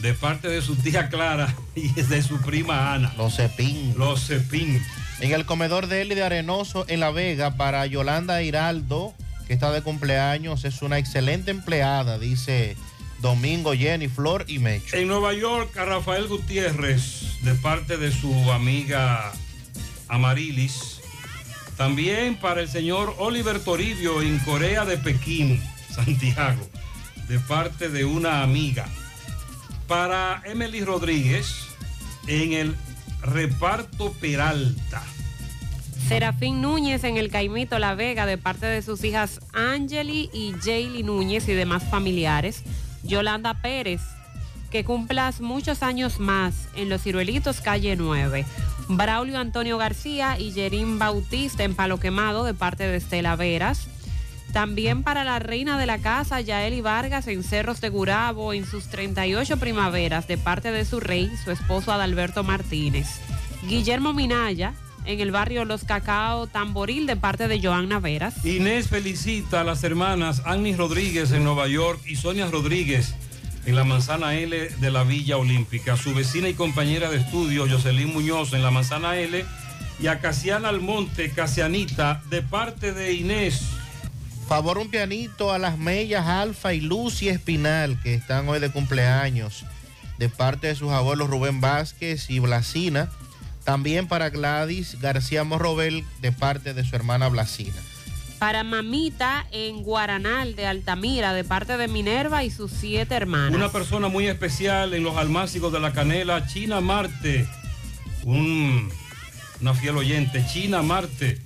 de 0.00 0.14
parte 0.14 0.48
de 0.48 0.62
su 0.62 0.76
tía 0.76 1.08
Clara 1.08 1.54
y 1.74 1.92
de 1.92 2.22
su 2.22 2.40
prima 2.40 2.94
Ana. 2.94 3.12
Los 3.16 3.36
Cepín. 3.36 3.94
Los 3.98 4.26
Cepín. 4.26 4.82
En 5.20 5.32
el 5.32 5.46
comedor 5.46 5.86
de 5.86 6.02
Eli 6.02 6.14
de 6.14 6.22
Arenoso, 6.22 6.84
en 6.88 7.00
La 7.00 7.10
Vega, 7.10 7.56
para 7.56 7.86
Yolanda 7.86 8.42
Hiraldo, 8.42 9.14
que 9.46 9.54
está 9.54 9.70
de 9.70 9.82
cumpleaños, 9.82 10.64
es 10.64 10.82
una 10.82 10.98
excelente 10.98 11.50
empleada, 11.50 12.18
dice 12.18 12.76
Domingo, 13.20 13.72
Jenny, 13.74 14.08
Flor 14.08 14.44
y 14.48 14.58
Mecho. 14.58 14.96
En 14.96 15.08
Nueva 15.08 15.32
York, 15.32 15.76
a 15.76 15.84
Rafael 15.84 16.26
Gutiérrez, 16.28 17.42
de 17.42 17.54
parte 17.54 17.96
de 17.96 18.12
su 18.12 18.52
amiga 18.52 19.32
Amarilis. 20.08 21.00
También 21.76 22.36
para 22.36 22.60
el 22.60 22.68
señor 22.68 23.14
Oliver 23.18 23.60
Toribio 23.60 24.22
en 24.22 24.38
Corea 24.40 24.84
de 24.84 24.96
Pekín, 24.96 25.62
Santiago, 25.94 26.68
de 27.28 27.38
parte 27.40 27.88
de 27.88 28.04
una 28.04 28.42
amiga. 28.42 28.86
Para 29.86 30.42
Emily 30.44 30.84
Rodríguez 30.84 31.66
en 32.26 32.52
el 32.52 32.76
reparto 33.22 34.12
Peralta. 34.20 35.02
Serafín 36.08 36.62
Núñez 36.62 37.02
en 37.02 37.16
el 37.16 37.30
Caimito 37.30 37.80
La 37.80 37.96
Vega 37.96 38.26
de 38.26 38.38
parte 38.38 38.64
de 38.64 38.80
sus 38.80 39.02
hijas 39.02 39.40
Angeli 39.52 40.30
y 40.32 40.54
Jaylee 40.62 41.02
Núñez 41.02 41.48
y 41.48 41.52
demás 41.52 41.82
familiares. 41.82 42.62
Yolanda 43.02 43.54
Pérez, 43.60 44.02
que 44.70 44.84
cumplas 44.84 45.40
muchos 45.40 45.82
años 45.82 46.20
más 46.20 46.68
en 46.76 46.90
Los 46.90 47.02
Ciruelitos, 47.02 47.60
calle 47.60 47.96
9. 47.96 48.46
Braulio 48.88 49.40
Antonio 49.40 49.78
García 49.78 50.38
y 50.38 50.52
Yerín 50.52 51.00
Bautista 51.00 51.64
en 51.64 51.74
Palo 51.74 51.98
Quemado 51.98 52.44
de 52.44 52.54
parte 52.54 52.86
de 52.86 52.98
Estela 52.98 53.34
Veras. 53.34 53.88
También 54.52 55.02
para 55.02 55.24
la 55.24 55.40
reina 55.40 55.76
de 55.76 55.86
la 55.86 55.98
casa, 55.98 56.40
Yaeli 56.40 56.82
Vargas 56.82 57.26
en 57.26 57.42
Cerros 57.42 57.80
de 57.80 57.88
Gurabo 57.88 58.52
en 58.52 58.64
sus 58.64 58.86
38 58.86 59.56
primaveras 59.56 60.28
de 60.28 60.38
parte 60.38 60.70
de 60.70 60.84
su 60.84 61.00
rey, 61.00 61.32
su 61.42 61.50
esposo 61.50 61.90
Adalberto 61.90 62.44
Martínez. 62.44 63.08
Guillermo 63.66 64.12
Minaya 64.12 64.74
en 65.06 65.20
el 65.20 65.30
barrio 65.30 65.64
Los 65.64 65.84
Cacao 65.84 66.46
Tamboril 66.46 67.06
de 67.06 67.16
parte 67.16 67.48
de 67.48 67.60
Joanna 67.60 68.00
Veras. 68.00 68.44
Inés 68.44 68.88
felicita 68.88 69.60
a 69.60 69.64
las 69.64 69.82
hermanas 69.84 70.42
Annie 70.44 70.76
Rodríguez 70.76 71.32
en 71.32 71.44
Nueva 71.44 71.68
York 71.68 72.00
y 72.06 72.16
Sonia 72.16 72.46
Rodríguez 72.46 73.14
en 73.66 73.74
la 73.74 73.84
Manzana 73.84 74.34
L 74.34 74.68
de 74.68 74.90
la 74.90 75.02
Villa 75.02 75.36
Olímpica. 75.36 75.96
Su 75.96 76.14
vecina 76.14 76.48
y 76.48 76.54
compañera 76.54 77.10
de 77.10 77.18
estudio, 77.18 77.66
Jocelyn 77.68 78.12
Muñoz, 78.12 78.52
en 78.52 78.62
la 78.62 78.70
Manzana 78.70 79.16
L. 79.16 79.44
Y 79.98 80.08
a 80.08 80.20
Casiana 80.20 80.68
Almonte, 80.68 81.30
Casianita, 81.30 82.22
de 82.30 82.42
parte 82.42 82.92
de 82.92 83.14
Inés. 83.14 83.62
Favor 84.46 84.78
un 84.78 84.88
pianito 84.88 85.52
a 85.52 85.58
las 85.58 85.78
mellas 85.78 86.26
Alfa 86.26 86.74
y 86.74 86.80
Lucy 86.80 87.28
Espinal, 87.28 88.00
que 88.02 88.14
están 88.14 88.48
hoy 88.48 88.60
de 88.60 88.70
cumpleaños, 88.70 89.64
de 90.18 90.28
parte 90.28 90.68
de 90.68 90.76
sus 90.76 90.92
abuelos 90.92 91.28
Rubén 91.28 91.60
Vázquez 91.60 92.30
y 92.30 92.38
Blasina. 92.38 93.10
También 93.66 94.06
para 94.08 94.30
Gladys 94.30 94.98
García 95.00 95.44
Morrobel, 95.44 96.04
de 96.22 96.32
parte 96.32 96.72
de 96.72 96.84
su 96.84 96.96
hermana 96.96 97.28
Blasina. 97.28 97.76
Para 98.38 98.62
Mamita 98.64 99.44
en 99.50 99.82
Guaranal 99.82 100.54
de 100.56 100.66
Altamira 100.66 101.32
de 101.34 101.42
parte 101.42 101.76
de 101.76 101.88
Minerva 101.88 102.44
y 102.44 102.50
sus 102.50 102.70
siete 102.70 103.14
hermanas. 103.14 103.54
Una 103.54 103.70
persona 103.72 104.08
muy 104.08 104.28
especial 104.28 104.94
en 104.94 105.02
los 105.02 105.16
almácigos 105.16 105.72
de 105.72 105.80
la 105.80 105.92
canela, 105.92 106.46
China 106.46 106.80
Marte. 106.80 107.46
Un- 108.24 108.88
una 109.60 109.74
fiel 109.74 109.96
oyente, 109.96 110.44
China 110.52 110.82
Marte. 110.82 111.40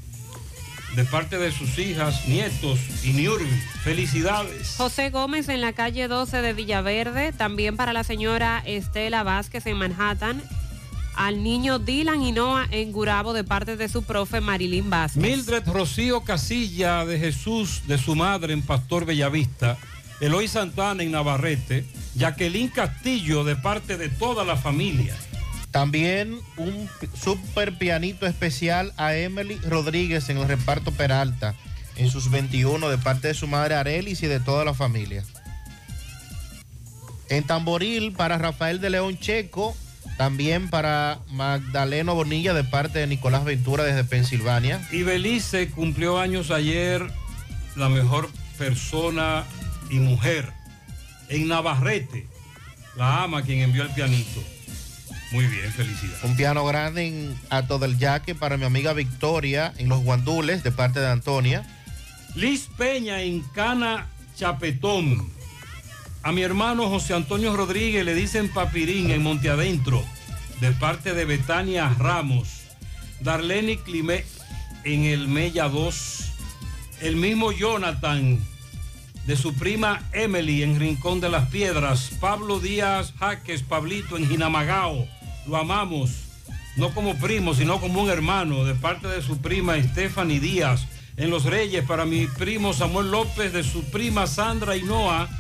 De 0.97 1.05
parte 1.05 1.39
de 1.39 1.53
sus 1.53 1.79
hijas, 1.79 2.27
nietos 2.27 2.81
y 3.05 3.13
Niurbi. 3.13 3.49
Felicidades. 3.85 4.75
José 4.77 5.11
Gómez 5.11 5.49
en 5.49 5.61
la 5.61 5.73
calle 5.73 6.09
12 6.09 6.43
de 6.43 6.53
Villaverde, 6.53 7.33
también 7.33 7.77
para 7.77 7.93
la 7.93 8.03
señora 8.05 8.61
Estela 8.67 9.23
Vázquez 9.23 9.65
en 9.67 9.77
Manhattan, 9.79 10.43
al 11.15 11.43
niño 11.43 11.79
Dylan 11.79 12.23
y 12.23 12.33
Noah 12.33 12.67
en 12.71 12.93
Gurabo 12.93 13.33
de 13.33 13.45
parte 13.45 13.77
de 13.77 13.89
su 13.89 14.03
profe 14.03 14.41
Marilyn 14.41 14.91
Vázquez. 14.91 15.23
Mildred 15.23 15.67
Rocío 15.67 16.23
Casilla 16.23 17.05
de 17.05 17.19
Jesús, 17.19 17.83
de 17.87 17.99
su 17.99 18.15
madre 18.15 18.53
en 18.53 18.63
Pastor 18.63 19.05
Bellavista. 19.05 19.77
Eloy 20.21 20.49
Santana 20.49 21.03
en 21.03 21.13
Navarrete. 21.13 21.87
Jacqueline 22.15 22.69
Castillo 22.69 23.45
de 23.45 23.57
parte 23.57 23.97
de 23.97 24.09
toda 24.09 24.45
la 24.45 24.57
familia. 24.57 25.17
También 25.71 26.41
un 26.57 26.89
super 27.15 27.79
pianito 27.79 28.27
especial 28.27 28.93
a 28.97 29.15
Emily 29.15 29.57
Rodríguez 29.59 30.29
en 30.29 30.39
el 30.39 30.49
reparto 30.49 30.91
Peralta, 30.91 31.55
en 31.97 32.11
sus 32.11 32.31
21, 32.31 32.89
de 32.89 32.99
parte 32.99 33.29
de 33.29 33.35
su 33.35 33.47
madre 33.47 33.77
Arelis 33.77 34.23
y 34.23 34.27
de 34.27 34.41
toda 34.41 34.65
la 34.65 34.75
familia. 34.75 35.25
En 37.29 37.45
Tamboril, 37.45 38.13
para 38.13 38.39
Rafael 38.39 38.81
de 38.81 38.91
León 38.91 39.17
Checo, 39.19 39.77
también 40.21 40.69
para 40.69 41.21
Magdaleno 41.31 42.15
Bonilla, 42.15 42.53
de 42.53 42.63
parte 42.63 42.99
de 42.99 43.07
Nicolás 43.07 43.43
Ventura 43.43 43.85
desde 43.85 44.05
Pensilvania. 44.05 44.87
Y 44.93 45.03
Belice 45.03 45.71
cumplió 45.71 46.21
años 46.21 46.51
ayer, 46.51 47.11
la 47.75 47.89
mejor 47.89 48.29
persona 48.59 49.47
y 49.89 49.95
mujer. 49.95 50.53
En 51.31 51.49
Navarrete, 51.49 52.27
la 52.99 53.23
ama 53.23 53.41
quien 53.41 53.61
envió 53.61 53.83
el 53.83 53.89
pianito. 53.95 54.45
Muy 55.33 55.47
bien, 55.47 55.73
felicidades. 55.73 56.23
Un 56.23 56.37
piano 56.37 56.67
grande 56.67 57.07
en 57.07 57.35
Ato 57.49 57.79
del 57.79 57.97
Yaque 57.97 58.35
para 58.35 58.59
mi 58.59 58.67
amiga 58.67 58.93
Victoria 58.93 59.73
en 59.79 59.89
Los 59.89 60.03
Guandules, 60.05 60.63
de 60.63 60.71
parte 60.71 61.01
de 61.01 61.09
Antonia. 61.09 61.65
Liz 62.35 62.69
Peña 62.77 63.23
en 63.23 63.41
Cana 63.41 64.07
Chapetón. 64.37 65.40
A 66.23 66.33
mi 66.33 66.43
hermano 66.43 66.91
José 66.91 67.15
Antonio 67.15 67.57
Rodríguez 67.57 68.05
le 68.05 68.15
dicen 68.15 68.51
Papirín 68.51 69.11
en 69.11 69.23
Monte 69.23 69.49
Adentro, 69.49 70.05
de 70.61 70.71
parte 70.73 71.15
de 71.15 71.25
Betania 71.25 71.89
Ramos. 71.99 72.61
Darlene 73.21 73.79
Climé 73.79 74.27
en 74.85 75.05
el 75.05 75.29
Mella 75.29 75.71
2. 75.71 76.33
El 77.01 77.17
mismo 77.17 77.53
Jonathan 77.53 78.39
de 79.27 79.37
su 79.37 79.55
prima 79.55 80.03
Emily 80.13 80.63
en 80.63 80.79
Rincón 80.79 81.23
de 81.23 81.31
las 81.31 81.49
Piedras. 81.49 82.11
Pablo 82.21 82.61
Díaz 82.61 83.15
Jaques, 83.19 83.63
Pablito 83.63 84.19
en 84.19 84.29
Jinamagao. 84.29 85.09
Lo 85.47 85.57
amamos, 85.57 86.11
no 86.77 86.93
como 86.93 87.17
primo, 87.17 87.55
sino 87.55 87.81
como 87.81 88.03
un 88.03 88.11
hermano, 88.11 88.67
de 88.67 88.75
parte 88.75 89.09
de 89.09 89.23
su 89.23 89.39
prima 89.39 89.83
Stephanie 89.83 90.39
Díaz. 90.39 90.87
En 91.17 91.31
Los 91.31 91.45
Reyes, 91.45 91.83
para 91.87 92.05
mi 92.05 92.27
primo 92.27 92.75
Samuel 92.75 93.11
López, 93.11 93.55
de 93.55 93.63
su 93.63 93.85
prima 93.85 94.27
Sandra 94.27 94.77
Hinoa 94.77 95.40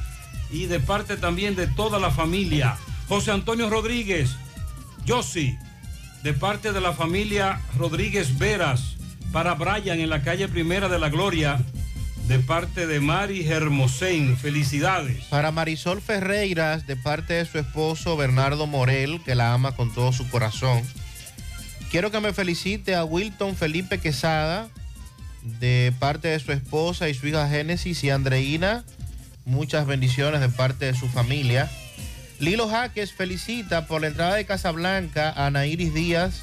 y 0.52 0.66
de 0.66 0.80
parte 0.80 1.16
también 1.16 1.54
de 1.56 1.66
toda 1.66 1.98
la 1.98 2.10
familia. 2.10 2.76
José 3.08 3.32
Antonio 3.32 3.70
Rodríguez, 3.70 4.36
Yossi, 5.04 5.56
de 6.22 6.32
parte 6.32 6.72
de 6.72 6.80
la 6.80 6.92
familia 6.92 7.60
Rodríguez 7.76 8.38
Veras, 8.38 8.96
para 9.32 9.54
Brian 9.54 10.00
en 10.00 10.10
la 10.10 10.22
calle 10.22 10.48
Primera 10.48 10.88
de 10.88 10.98
la 10.98 11.08
Gloria, 11.08 11.60
de 12.26 12.38
parte 12.38 12.86
de 12.86 13.00
Mari 13.00 13.46
Hermosén. 13.46 14.36
Felicidades. 14.36 15.24
Para 15.24 15.50
Marisol 15.50 16.00
Ferreiras, 16.00 16.86
de 16.86 16.96
parte 16.96 17.34
de 17.34 17.44
su 17.44 17.58
esposo 17.58 18.16
Bernardo 18.16 18.66
Morel, 18.66 19.20
que 19.24 19.34
la 19.34 19.52
ama 19.52 19.72
con 19.72 19.92
todo 19.92 20.12
su 20.12 20.28
corazón. 20.30 20.82
quiero 21.90 22.10
que 22.10 22.20
me 22.20 22.32
felicite 22.32 22.94
a 22.94 23.04
Wilton 23.04 23.56
Felipe 23.56 23.98
Quesada 23.98 24.68
de 25.42 25.92
parte 25.98 26.28
de 26.28 26.38
su 26.38 26.52
esposa 26.52 27.08
y 27.08 27.14
su 27.14 27.26
hija 27.26 27.48
Génesis 27.48 28.04
y 28.04 28.10
Andreina. 28.10 28.84
Muchas 29.50 29.84
bendiciones 29.84 30.40
de 30.40 30.48
parte 30.48 30.84
de 30.84 30.94
su 30.94 31.08
familia. 31.08 31.68
Lilo 32.38 32.68
Jaques 32.68 33.12
felicita 33.12 33.88
por 33.88 34.00
la 34.00 34.06
entrada 34.06 34.36
de 34.36 34.46
Casablanca 34.46 35.28
a 35.28 35.46
Ana 35.46 35.66
Iris 35.66 35.92
Díaz, 35.92 36.42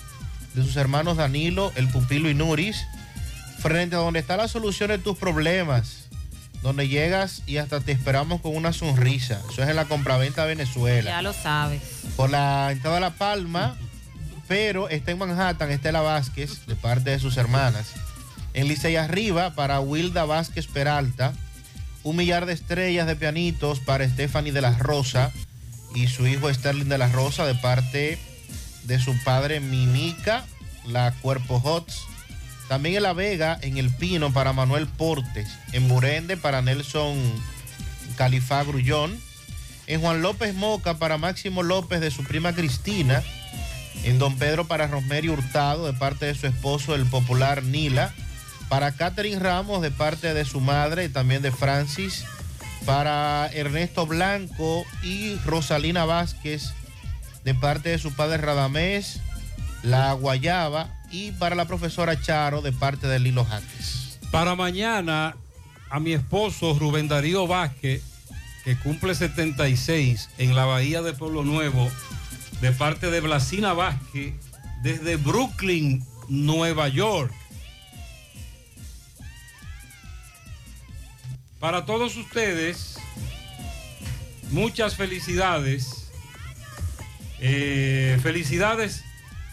de 0.53 0.61
sus 0.61 0.75
hermanos 0.75 1.15
Danilo, 1.15 1.71
El 1.77 1.87
Pupilo 1.87 2.29
y 2.29 2.33
Nuris, 2.33 2.85
frente 3.59 3.95
a 3.95 3.99
donde 3.99 4.19
está 4.19 4.35
la 4.35 4.49
solución 4.49 4.89
de 4.89 4.97
tus 4.97 5.17
problemas, 5.17 6.09
donde 6.61 6.89
llegas 6.89 7.43
y 7.47 7.57
hasta 7.57 7.79
te 7.79 7.93
esperamos 7.93 8.41
con 8.41 8.53
una 8.53 8.73
sonrisa. 8.73 9.39
Eso 9.49 9.63
es 9.63 9.69
en 9.69 9.77
la 9.77 9.85
compraventa 9.85 10.43
Venezuela. 10.43 11.09
Ya 11.09 11.21
lo 11.21 11.31
sabes. 11.31 11.81
Por 12.17 12.29
la 12.29 12.73
entrada 12.73 12.95
de 12.95 13.01
La 13.01 13.11
Palma, 13.11 13.77
pero 14.49 14.89
está 14.89 15.11
en 15.11 15.19
Manhattan, 15.19 15.71
Estela 15.71 16.01
Vázquez, 16.01 16.65
de 16.65 16.75
parte 16.75 17.11
de 17.11 17.19
sus 17.19 17.37
hermanas. 17.37 17.93
En 18.53 18.67
Licey 18.67 18.97
Arriba, 18.97 19.55
para 19.55 19.79
Wilda 19.79 20.25
Vázquez 20.25 20.67
Peralta. 20.67 21.31
Un 22.03 22.15
millar 22.15 22.45
de 22.45 22.53
estrellas 22.53 23.07
de 23.07 23.15
pianitos 23.15 23.79
para 23.79 24.07
Stephanie 24.07 24.53
de 24.53 24.61
la 24.61 24.77
Rosa 24.77 25.31
y 25.93 26.07
su 26.07 26.27
hijo 26.27 26.53
Sterling 26.53 26.89
de 26.89 26.97
la 26.97 27.07
Rosa, 27.07 27.45
de 27.45 27.55
parte 27.55 28.17
de 28.83 28.99
su 28.99 29.15
padre 29.23 29.59
Mimica, 29.59 30.45
la 30.85 31.11
Cuerpo 31.21 31.61
Hots. 31.63 32.05
También 32.67 32.95
en 32.95 33.03
La 33.03 33.13
Vega, 33.13 33.57
en 33.61 33.77
El 33.77 33.89
Pino, 33.89 34.33
para 34.33 34.53
Manuel 34.53 34.87
Portes. 34.87 35.49
En 35.71 35.87
Burende, 35.87 36.35
para 36.35 36.61
Nelson 36.61 37.17
Califá 38.17 38.63
Grullón. 38.63 39.17
En 39.87 40.01
Juan 40.01 40.21
López 40.21 40.53
Moca, 40.53 40.97
para 40.97 41.17
Máximo 41.17 41.63
López, 41.63 42.01
de 42.01 42.11
su 42.11 42.23
prima 42.23 42.53
Cristina. 42.53 43.23
En 44.03 44.19
Don 44.19 44.37
Pedro, 44.37 44.67
para 44.67 44.87
Rosemary 44.87 45.29
Hurtado, 45.29 45.85
de 45.85 45.93
parte 45.93 46.25
de 46.25 46.35
su 46.35 46.45
esposo, 46.47 46.93
el 46.93 47.05
popular 47.05 47.63
Nila. 47.63 48.13
Para 48.69 48.91
Catherine 48.91 49.39
Ramos, 49.39 49.81
de 49.81 49.91
parte 49.91 50.33
de 50.33 50.45
su 50.45 50.59
madre 50.59 51.05
y 51.05 51.09
también 51.09 51.41
de 51.41 51.51
Francis. 51.51 52.25
Para 52.85 53.47
Ernesto 53.53 54.05
Blanco 54.05 54.85
y 55.03 55.35
Rosalina 55.45 56.05
Vázquez, 56.05 56.73
de 57.43 57.53
parte 57.53 57.89
de 57.89 57.99
su 57.99 58.13
padre 58.13 58.37
Radamés, 58.37 59.19
La 59.83 60.13
Guayaba. 60.13 60.93
Y 61.09 61.31
para 61.31 61.55
la 61.55 61.65
profesora 61.65 62.21
Charo, 62.21 62.61
de 62.61 62.73
parte 62.73 63.07
de 63.07 63.19
Lilo 63.19 63.45
Jaques. 63.45 64.19
Para 64.31 64.55
mañana, 64.55 65.37
a 65.89 65.99
mi 65.99 66.13
esposo 66.13 66.77
Rubén 66.77 67.07
Darío 67.07 67.47
Vázquez, 67.47 68.03
que 68.65 68.77
cumple 68.77 69.15
76 69.15 70.29
en 70.37 70.55
la 70.55 70.65
Bahía 70.65 71.01
de 71.01 71.13
Pueblo 71.13 71.45
Nuevo, 71.45 71.89
de 72.59 72.73
parte 72.73 73.09
de 73.09 73.21
Blasina 73.21 73.71
Vázquez, 73.71 74.33
desde 74.83 75.15
Brooklyn, 75.15 76.05
Nueva 76.27 76.89
York. 76.89 77.33
Para 81.59 81.85
todos 81.85 82.15
ustedes, 82.17 82.97
muchas 84.51 84.95
felicidades. 84.95 86.09
Eh, 87.39 88.19
felicidades. 88.21 89.03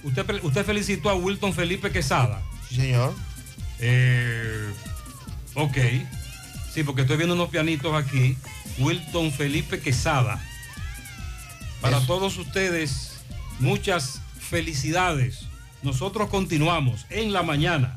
Usted, 0.03 0.43
usted 0.43 0.65
felicitó 0.67 1.09
a 1.09 1.15
Wilton 1.15 1.55
Felipe 1.55 1.91
Quesada. 1.91 2.43
Sí, 2.69 2.77
señor. 2.77 3.15
Eh, 3.79 4.71
ok. 5.55 5.77
Sí, 6.73 6.83
porque 6.83 7.03
estoy 7.03 7.17
viendo 7.17 7.35
unos 7.35 7.49
pianitos 7.49 7.95
aquí. 7.95 8.37
Wilton 8.79 9.33
Felipe 9.33 9.81
Quesada. 9.81 10.43
Para 11.81 12.01
todos 12.07 12.37
ustedes, 12.39 13.13
muchas 13.61 14.21
felicidades. 14.39 15.47
Nosotros 15.83 16.29
continuamos 16.29 17.07
en 17.11 17.33
la 17.33 17.43
mañana. 17.43 17.97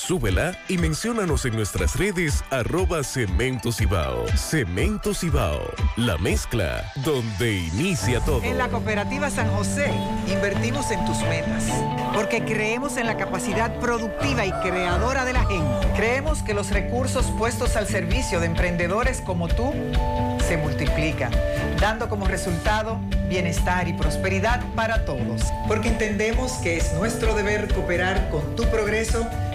Súbela 0.00 0.56
y 0.66 0.78
menciónanos 0.78 1.44
en 1.44 1.54
nuestras 1.54 1.94
redes 1.94 2.42
arroba 2.50 3.04
Cemento 3.04 3.70
Cibao. 3.70 4.26
Cemento 4.34 5.12
Cibao, 5.12 5.60
la 5.96 6.16
mezcla 6.16 6.90
donde 7.04 7.58
inicia 7.58 8.18
todo. 8.20 8.42
En 8.42 8.56
la 8.56 8.68
cooperativa 8.68 9.28
San 9.28 9.50
José 9.50 9.92
invertimos 10.26 10.90
en 10.90 11.04
tus 11.04 11.18
metas, 11.24 11.64
porque 12.14 12.42
creemos 12.42 12.96
en 12.96 13.06
la 13.06 13.18
capacidad 13.18 13.78
productiva 13.78 14.46
y 14.46 14.52
creadora 14.62 15.26
de 15.26 15.34
la 15.34 15.44
gente. 15.44 15.86
Creemos 15.94 16.42
que 16.42 16.54
los 16.54 16.70
recursos 16.70 17.26
puestos 17.38 17.76
al 17.76 17.86
servicio 17.86 18.40
de 18.40 18.46
emprendedores 18.46 19.20
como 19.20 19.48
tú 19.48 19.74
se 20.48 20.56
multiplican, 20.56 21.30
dando 21.78 22.08
como 22.08 22.26
resultado 22.26 22.98
bienestar 23.28 23.86
y 23.86 23.92
prosperidad 23.92 24.60
para 24.74 25.04
todos. 25.04 25.42
Porque 25.68 25.88
entendemos 25.88 26.52
que 26.54 26.78
es 26.78 26.92
nuestro 26.94 27.34
deber 27.34 27.72
cooperar 27.72 28.30
con 28.30 28.56
tu 28.56 28.64
progreso, 28.64 29.28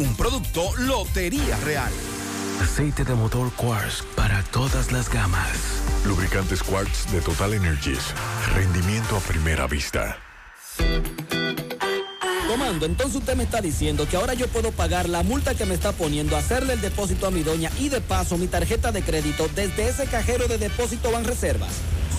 Un 0.00 0.14
producto 0.14 0.74
Lotería 0.78 1.58
Real. 1.58 1.92
Aceite 2.62 3.04
de 3.04 3.12
motor 3.12 3.52
Quartz 3.52 4.02
para 4.16 4.42
todas 4.44 4.92
las 4.92 5.12
gamas. 5.12 5.82
Lubricantes 6.06 6.62
Quartz 6.62 7.12
de 7.12 7.20
Total 7.20 7.52
Energies. 7.52 8.14
Rendimiento 8.54 9.18
a 9.18 9.20
primera 9.20 9.66
vista. 9.66 10.16
Comando, 12.48 12.86
entonces 12.86 13.16
usted 13.16 13.36
me 13.36 13.44
está 13.44 13.60
diciendo 13.60 14.08
que 14.08 14.16
ahora 14.16 14.32
yo 14.32 14.48
puedo 14.48 14.72
pagar 14.72 15.06
la 15.06 15.22
multa 15.22 15.54
que 15.54 15.66
me 15.66 15.74
está 15.74 15.92
poniendo, 15.92 16.34
hacerle 16.34 16.72
el 16.72 16.80
depósito 16.80 17.26
a 17.26 17.30
mi 17.30 17.42
doña 17.42 17.70
y 17.78 17.90
de 17.90 18.00
paso 18.00 18.38
mi 18.38 18.46
tarjeta 18.46 18.92
de 18.92 19.02
crédito 19.02 19.50
desde 19.54 19.86
ese 19.86 20.06
cajero 20.06 20.48
de 20.48 20.56
depósito 20.56 21.12
Banreservas. 21.12 21.74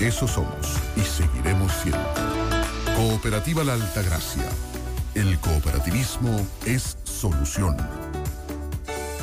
Eso 0.00 0.26
somos 0.26 0.78
y 0.96 1.00
seguiremos 1.02 1.70
siendo. 1.72 2.00
Cooperativa 2.96 3.62
La 3.64 3.74
Altagracia. 3.74 4.48
El 5.14 5.38
cooperativismo 5.40 6.46
es 6.64 6.96
solución. 7.04 7.76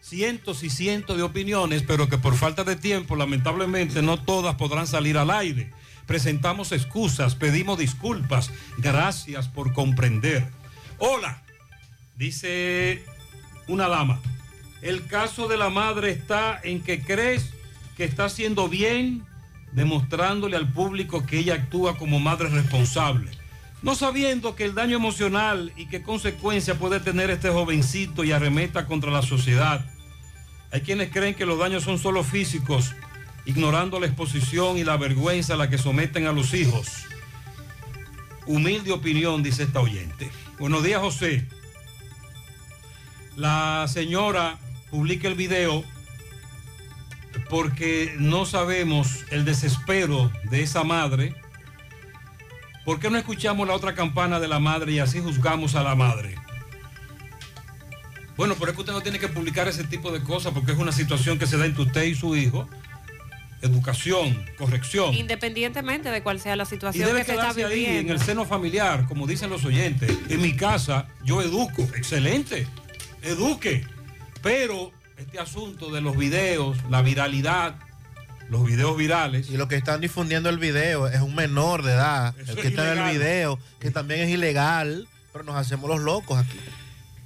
Cientos 0.00 0.62
y 0.62 0.70
cientos 0.70 1.16
de 1.16 1.22
opiniones, 1.22 1.82
pero 1.86 2.08
que 2.08 2.18
por 2.18 2.34
falta 2.34 2.64
de 2.64 2.76
tiempo, 2.76 3.16
lamentablemente, 3.16 4.02
no 4.02 4.22
todas 4.22 4.54
podrán 4.56 4.86
salir 4.86 5.18
al 5.18 5.30
aire. 5.30 5.70
Presentamos 6.06 6.72
excusas, 6.72 7.34
pedimos 7.34 7.78
disculpas. 7.78 8.50
Gracias 8.78 9.48
por 9.48 9.72
comprender. 9.72 10.48
Hola, 10.98 11.42
dice 12.16 13.04
una 13.68 13.88
dama. 13.88 14.20
El 14.82 15.06
caso 15.06 15.46
de 15.46 15.56
la 15.56 15.68
madre 15.68 16.10
está 16.10 16.58
en 16.62 16.82
que 16.82 17.02
crees 17.02 17.50
que 17.96 18.04
está 18.04 18.24
haciendo 18.24 18.68
bien, 18.68 19.24
demostrándole 19.72 20.56
al 20.56 20.72
público 20.72 21.26
que 21.26 21.38
ella 21.38 21.54
actúa 21.54 21.98
como 21.98 22.18
madre 22.18 22.48
responsable. 22.48 23.30
No 23.82 23.94
sabiendo 23.94 24.54
que 24.54 24.64
el 24.64 24.74
daño 24.74 24.96
emocional 24.96 25.72
y 25.76 25.86
qué 25.86 26.02
consecuencia 26.02 26.74
puede 26.78 27.00
tener 27.00 27.30
este 27.30 27.48
jovencito 27.48 28.24
y 28.24 28.32
arremeta 28.32 28.86
contra 28.86 29.10
la 29.10 29.22
sociedad. 29.22 29.84
Hay 30.70 30.82
quienes 30.82 31.10
creen 31.10 31.34
que 31.34 31.46
los 31.46 31.58
daños 31.58 31.84
son 31.84 31.98
solo 31.98 32.22
físicos, 32.22 32.94
ignorando 33.46 33.98
la 33.98 34.06
exposición 34.06 34.76
y 34.76 34.84
la 34.84 34.98
vergüenza 34.98 35.54
a 35.54 35.56
la 35.56 35.70
que 35.70 35.78
someten 35.78 36.26
a 36.26 36.32
los 36.32 36.52
hijos. 36.52 36.88
Humilde 38.46 38.92
opinión, 38.92 39.42
dice 39.42 39.62
esta 39.62 39.80
oyente. 39.80 40.30
Buenos 40.58 40.84
días, 40.84 41.00
José. 41.00 41.46
La 43.36 43.86
señora 43.88 44.58
publica 44.90 45.26
el 45.26 45.34
video 45.34 45.84
porque 47.48 48.14
no 48.18 48.44
sabemos 48.44 49.24
el 49.30 49.44
desespero 49.44 50.30
de 50.50 50.62
esa 50.62 50.84
madre. 50.84 51.34
¿Por 52.84 52.98
qué 52.98 53.10
no 53.10 53.18
escuchamos 53.18 53.68
la 53.68 53.74
otra 53.74 53.94
campana 53.94 54.40
de 54.40 54.48
la 54.48 54.58
madre 54.58 54.92
y 54.92 54.98
así 54.98 55.20
juzgamos 55.20 55.74
a 55.74 55.82
la 55.82 55.94
madre? 55.94 56.34
Bueno, 58.36 58.56
pero 58.58 58.70
es 58.70 58.74
que 58.74 58.80
usted 58.80 58.94
no 58.94 59.02
tiene 59.02 59.18
que 59.18 59.28
publicar 59.28 59.68
ese 59.68 59.84
tipo 59.84 60.10
de 60.10 60.22
cosas 60.22 60.52
porque 60.54 60.72
es 60.72 60.78
una 60.78 60.92
situación 60.92 61.38
que 61.38 61.46
se 61.46 61.58
da 61.58 61.66
entre 61.66 61.82
usted 61.82 62.04
y 62.04 62.14
su 62.14 62.34
hijo. 62.36 62.66
Educación, 63.60 64.42
corrección. 64.56 65.12
Independientemente 65.12 66.10
de 66.10 66.22
cuál 66.22 66.40
sea 66.40 66.56
la 66.56 66.62
Y 66.62 66.66
situación 66.66 67.06
debe 67.06 67.20
que 67.20 67.26
se 67.26 67.34
está 67.34 67.66
ahí 67.66 67.84
en 67.84 68.08
el 68.08 68.18
seno 68.18 68.46
familiar, 68.46 69.06
como 69.06 69.26
dicen 69.26 69.50
los 69.50 69.66
oyentes. 69.66 70.10
En 70.30 70.40
mi 70.40 70.56
casa 70.56 71.08
yo 71.22 71.42
educo, 71.42 71.82
excelente, 71.94 72.66
eduque. 73.20 73.84
Pero 74.42 74.90
este 75.18 75.38
asunto 75.38 75.90
de 75.90 76.00
los 76.00 76.16
videos, 76.16 76.78
la 76.88 77.02
viralidad, 77.02 77.74
los 78.50 78.64
videos 78.64 78.96
virales. 78.96 79.48
Y 79.48 79.56
lo 79.56 79.68
que 79.68 79.76
están 79.76 80.00
difundiendo 80.00 80.50
el 80.50 80.58
video 80.58 81.06
es 81.08 81.20
un 81.20 81.34
menor 81.34 81.82
de 81.82 81.92
edad, 81.92 82.34
Eso 82.38 82.52
el 82.52 82.58
es 82.58 82.62
que 82.62 82.68
está 82.68 82.92
en 82.92 82.98
el 82.98 83.18
video, 83.18 83.58
que 83.78 83.90
también 83.90 84.20
es 84.20 84.28
ilegal, 84.28 85.08
pero 85.32 85.44
nos 85.44 85.56
hacemos 85.56 85.88
los 85.88 86.00
locos 86.00 86.38
aquí. 86.38 86.58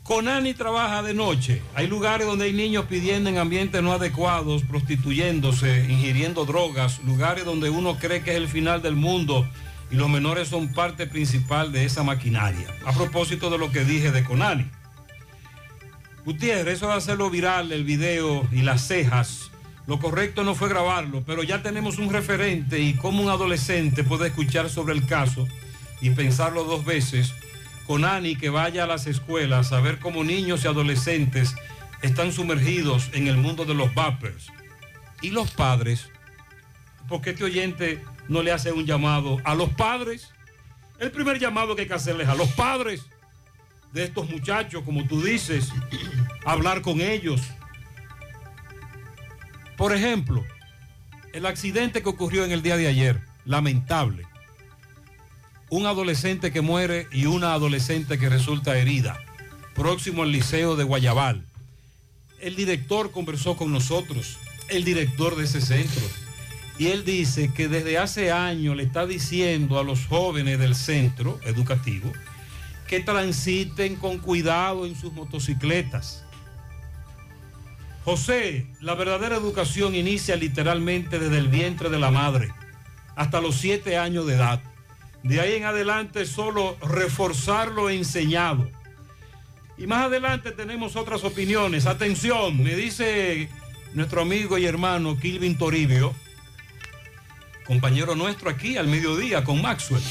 Conani 0.02 0.52
trabaja 0.52 1.02
de 1.02 1.14
noche. 1.14 1.62
Hay 1.74 1.86
lugares 1.86 2.26
donde 2.26 2.44
hay 2.44 2.52
niños 2.52 2.84
pidiendo 2.84 3.30
en 3.30 3.38
ambientes 3.38 3.82
no 3.82 3.94
adecuados, 3.94 4.62
prostituyéndose, 4.62 5.86
ingiriendo 5.88 6.44
drogas, 6.44 7.02
lugares 7.04 7.46
donde 7.46 7.70
uno 7.70 7.96
cree 7.98 8.22
que 8.22 8.32
es 8.32 8.36
el 8.36 8.48
final 8.48 8.82
del 8.82 8.96
mundo 8.96 9.48
y 9.90 9.94
los 9.96 10.10
menores 10.10 10.48
son 10.48 10.74
parte 10.74 11.06
principal 11.06 11.72
de 11.72 11.86
esa 11.86 12.02
maquinaria. 12.02 12.68
A 12.84 12.92
propósito 12.92 13.48
de 13.48 13.56
lo 13.56 13.72
que 13.72 13.84
dije 13.84 14.12
de 14.12 14.24
Conani. 14.24 14.70
Gutiérrez, 16.26 16.74
eso 16.74 16.88
de 16.88 16.94
hacerlo 16.94 17.30
viral, 17.30 17.72
el 17.72 17.84
video 17.84 18.46
y 18.52 18.60
las 18.60 18.86
cejas, 18.86 19.50
Lo 19.86 19.98
correcto 19.98 20.44
no 20.44 20.54
fue 20.54 20.68
grabarlo, 20.68 21.22
pero 21.26 21.42
ya 21.42 21.62
tenemos 21.62 21.98
un 21.98 22.10
referente 22.10 22.80
y 22.80 22.94
cómo 22.94 23.22
un 23.22 23.28
adolescente 23.28 24.02
puede 24.02 24.28
escuchar 24.28 24.70
sobre 24.70 24.94
el 24.94 25.06
caso 25.06 25.46
y 26.00 26.10
pensarlo 26.10 26.64
dos 26.64 26.84
veces. 26.84 27.34
Con 27.86 28.06
Ani 28.06 28.36
que 28.36 28.48
vaya 28.48 28.84
a 28.84 28.86
las 28.86 29.06
escuelas 29.06 29.72
a 29.72 29.80
ver 29.80 29.98
cómo 29.98 30.24
niños 30.24 30.64
y 30.64 30.68
adolescentes 30.68 31.54
están 32.00 32.32
sumergidos 32.32 33.10
en 33.12 33.28
el 33.28 33.36
mundo 33.36 33.66
de 33.66 33.74
los 33.74 33.94
vapers. 33.94 34.48
Y 35.20 35.30
los 35.30 35.50
padres, 35.50 36.08
porque 37.08 37.30
este 37.30 37.44
oyente 37.44 38.02
no 38.28 38.42
le 38.42 38.52
hace 38.52 38.72
un 38.72 38.86
llamado 38.86 39.38
a 39.44 39.54
los 39.54 39.68
padres. 39.70 40.30
El 40.98 41.10
primer 41.10 41.38
llamado 41.38 41.76
que 41.76 41.82
hay 41.82 41.88
que 41.88 41.94
hacerles 41.94 42.28
a 42.28 42.34
los 42.34 42.48
padres 42.52 43.04
de 43.92 44.04
estos 44.04 44.28
muchachos, 44.30 44.82
como 44.82 45.06
tú 45.06 45.22
dices, 45.22 45.70
hablar 46.44 46.80
con 46.80 47.00
ellos. 47.00 47.40
Por 49.76 49.92
ejemplo, 49.92 50.44
el 51.32 51.46
accidente 51.46 52.02
que 52.02 52.08
ocurrió 52.08 52.44
en 52.44 52.52
el 52.52 52.62
día 52.62 52.76
de 52.76 52.86
ayer, 52.86 53.20
lamentable. 53.44 54.24
Un 55.68 55.86
adolescente 55.86 56.52
que 56.52 56.60
muere 56.60 57.08
y 57.10 57.26
una 57.26 57.54
adolescente 57.54 58.18
que 58.18 58.28
resulta 58.28 58.78
herida, 58.78 59.18
próximo 59.74 60.22
al 60.22 60.30
liceo 60.30 60.76
de 60.76 60.84
Guayabal. 60.84 61.44
El 62.40 62.54
director 62.54 63.10
conversó 63.10 63.56
con 63.56 63.72
nosotros, 63.72 64.38
el 64.68 64.84
director 64.84 65.34
de 65.34 65.44
ese 65.44 65.60
centro, 65.60 66.02
y 66.78 66.88
él 66.88 67.04
dice 67.04 67.52
que 67.52 67.68
desde 67.68 67.98
hace 67.98 68.30
años 68.30 68.76
le 68.76 68.82
está 68.84 69.06
diciendo 69.06 69.78
a 69.78 69.84
los 69.84 70.06
jóvenes 70.06 70.58
del 70.58 70.74
centro 70.74 71.40
educativo 71.44 72.12
que 72.86 73.00
transiten 73.00 73.96
con 73.96 74.18
cuidado 74.18 74.86
en 74.86 74.94
sus 74.94 75.12
motocicletas. 75.12 76.24
José, 78.04 78.66
la 78.80 78.94
verdadera 78.94 79.36
educación 79.36 79.94
inicia 79.94 80.36
literalmente 80.36 81.18
desde 81.18 81.38
el 81.38 81.48
vientre 81.48 81.88
de 81.88 81.98
la 81.98 82.10
madre 82.10 82.52
hasta 83.16 83.40
los 83.40 83.56
siete 83.56 83.96
años 83.96 84.26
de 84.26 84.34
edad. 84.34 84.62
De 85.22 85.40
ahí 85.40 85.54
en 85.54 85.64
adelante 85.64 86.26
solo 86.26 86.76
reforzar 86.82 87.70
lo 87.70 87.88
enseñado. 87.88 88.70
Y 89.78 89.86
más 89.86 90.04
adelante 90.04 90.52
tenemos 90.52 90.96
otras 90.96 91.24
opiniones. 91.24 91.86
Atención, 91.86 92.62
me 92.62 92.76
dice 92.76 93.48
nuestro 93.94 94.20
amigo 94.20 94.58
y 94.58 94.66
hermano 94.66 95.18
Kilvin 95.18 95.56
Toribio, 95.56 96.14
compañero 97.66 98.14
nuestro 98.14 98.50
aquí 98.50 98.76
al 98.76 98.86
mediodía 98.86 99.44
con 99.44 99.62
Maxwell. 99.62 100.02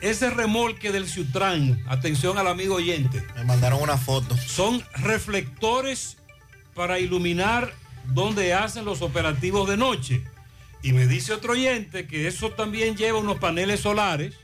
Ese 0.00 0.30
remolque 0.30 0.92
del 0.92 1.08
Ciutrán, 1.08 1.82
atención 1.88 2.38
al 2.38 2.46
amigo 2.46 2.76
oyente. 2.76 3.26
Me 3.34 3.44
mandaron 3.44 3.82
una 3.82 3.96
foto. 3.96 4.36
Son 4.36 4.84
reflectores 4.96 6.18
para 6.74 6.98
iluminar 6.98 7.72
donde 8.06 8.54
hacen 8.54 8.84
los 8.84 9.02
operativos 9.02 9.68
de 9.68 9.76
noche. 9.76 10.22
Y 10.82 10.92
me 10.92 11.06
dice 11.06 11.32
otro 11.32 11.52
oyente 11.52 12.06
que 12.06 12.26
eso 12.26 12.50
también 12.50 12.96
lleva 12.96 13.18
unos 13.18 13.38
paneles 13.38 13.80
solares 13.80 14.34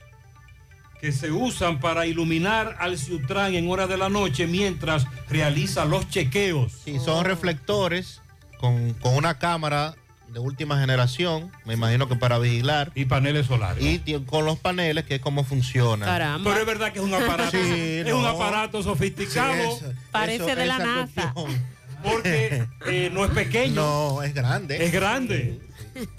que 1.01 1.13
se 1.13 1.31
usan 1.31 1.81
para 1.81 2.07
iluminar 2.07 2.77
al 2.79 2.99
Ciutrán 2.99 3.55
en 3.55 3.71
horas 3.71 3.89
de 3.89 3.97
la 3.97 4.09
noche 4.09 4.47
mientras 4.47 5.07
realiza 5.29 5.85
los 5.85 6.09
chequeos. 6.09 6.73
Sí, 6.85 6.99
son 6.99 7.25
reflectores 7.25 8.21
con, 8.59 8.93
con 8.95 9.15
una 9.17 9.39
cámara 9.39 9.95
de 10.29 10.39
última 10.39 10.79
generación, 10.79 11.51
me 11.65 11.75
imagino 11.75 12.07
que 12.09 12.17
para 12.17 12.39
vigilar. 12.39 12.93
Y 12.95 13.07
paneles 13.07 13.47
solares. 13.47 13.83
Y 13.83 13.99
con 14.27 14.45
los 14.45 14.59
paneles, 14.59 15.05
que 15.05 15.17
es 15.17 15.21
como 15.21 15.43
funciona. 15.43 16.07
Caramba. 16.07 16.49
Pero 16.51 16.61
es 16.61 16.67
verdad 16.67 16.93
que 16.93 17.01
es 17.01 17.05
un 17.05 17.13
aparato, 17.15 17.51
Sí, 17.51 17.59
es 18.07 18.13
un 18.13 18.25
aparato 18.25 18.83
sofisticado. 18.83 19.55
Sí, 19.55 19.61
eso- 19.87 19.93
Parece 20.13 20.45
eso- 20.45 20.55
de 20.57 20.67
la 20.67 20.79
NASA. 20.79 21.33
cuestión. 21.33 21.80
Porque 22.03 22.67
eh, 22.87 23.11
no 23.13 23.25
es 23.25 23.31
pequeño. 23.31 23.75
No, 23.75 24.23
es 24.23 24.35
grande. 24.35 24.85
Es 24.85 24.93
grande. 24.93 25.61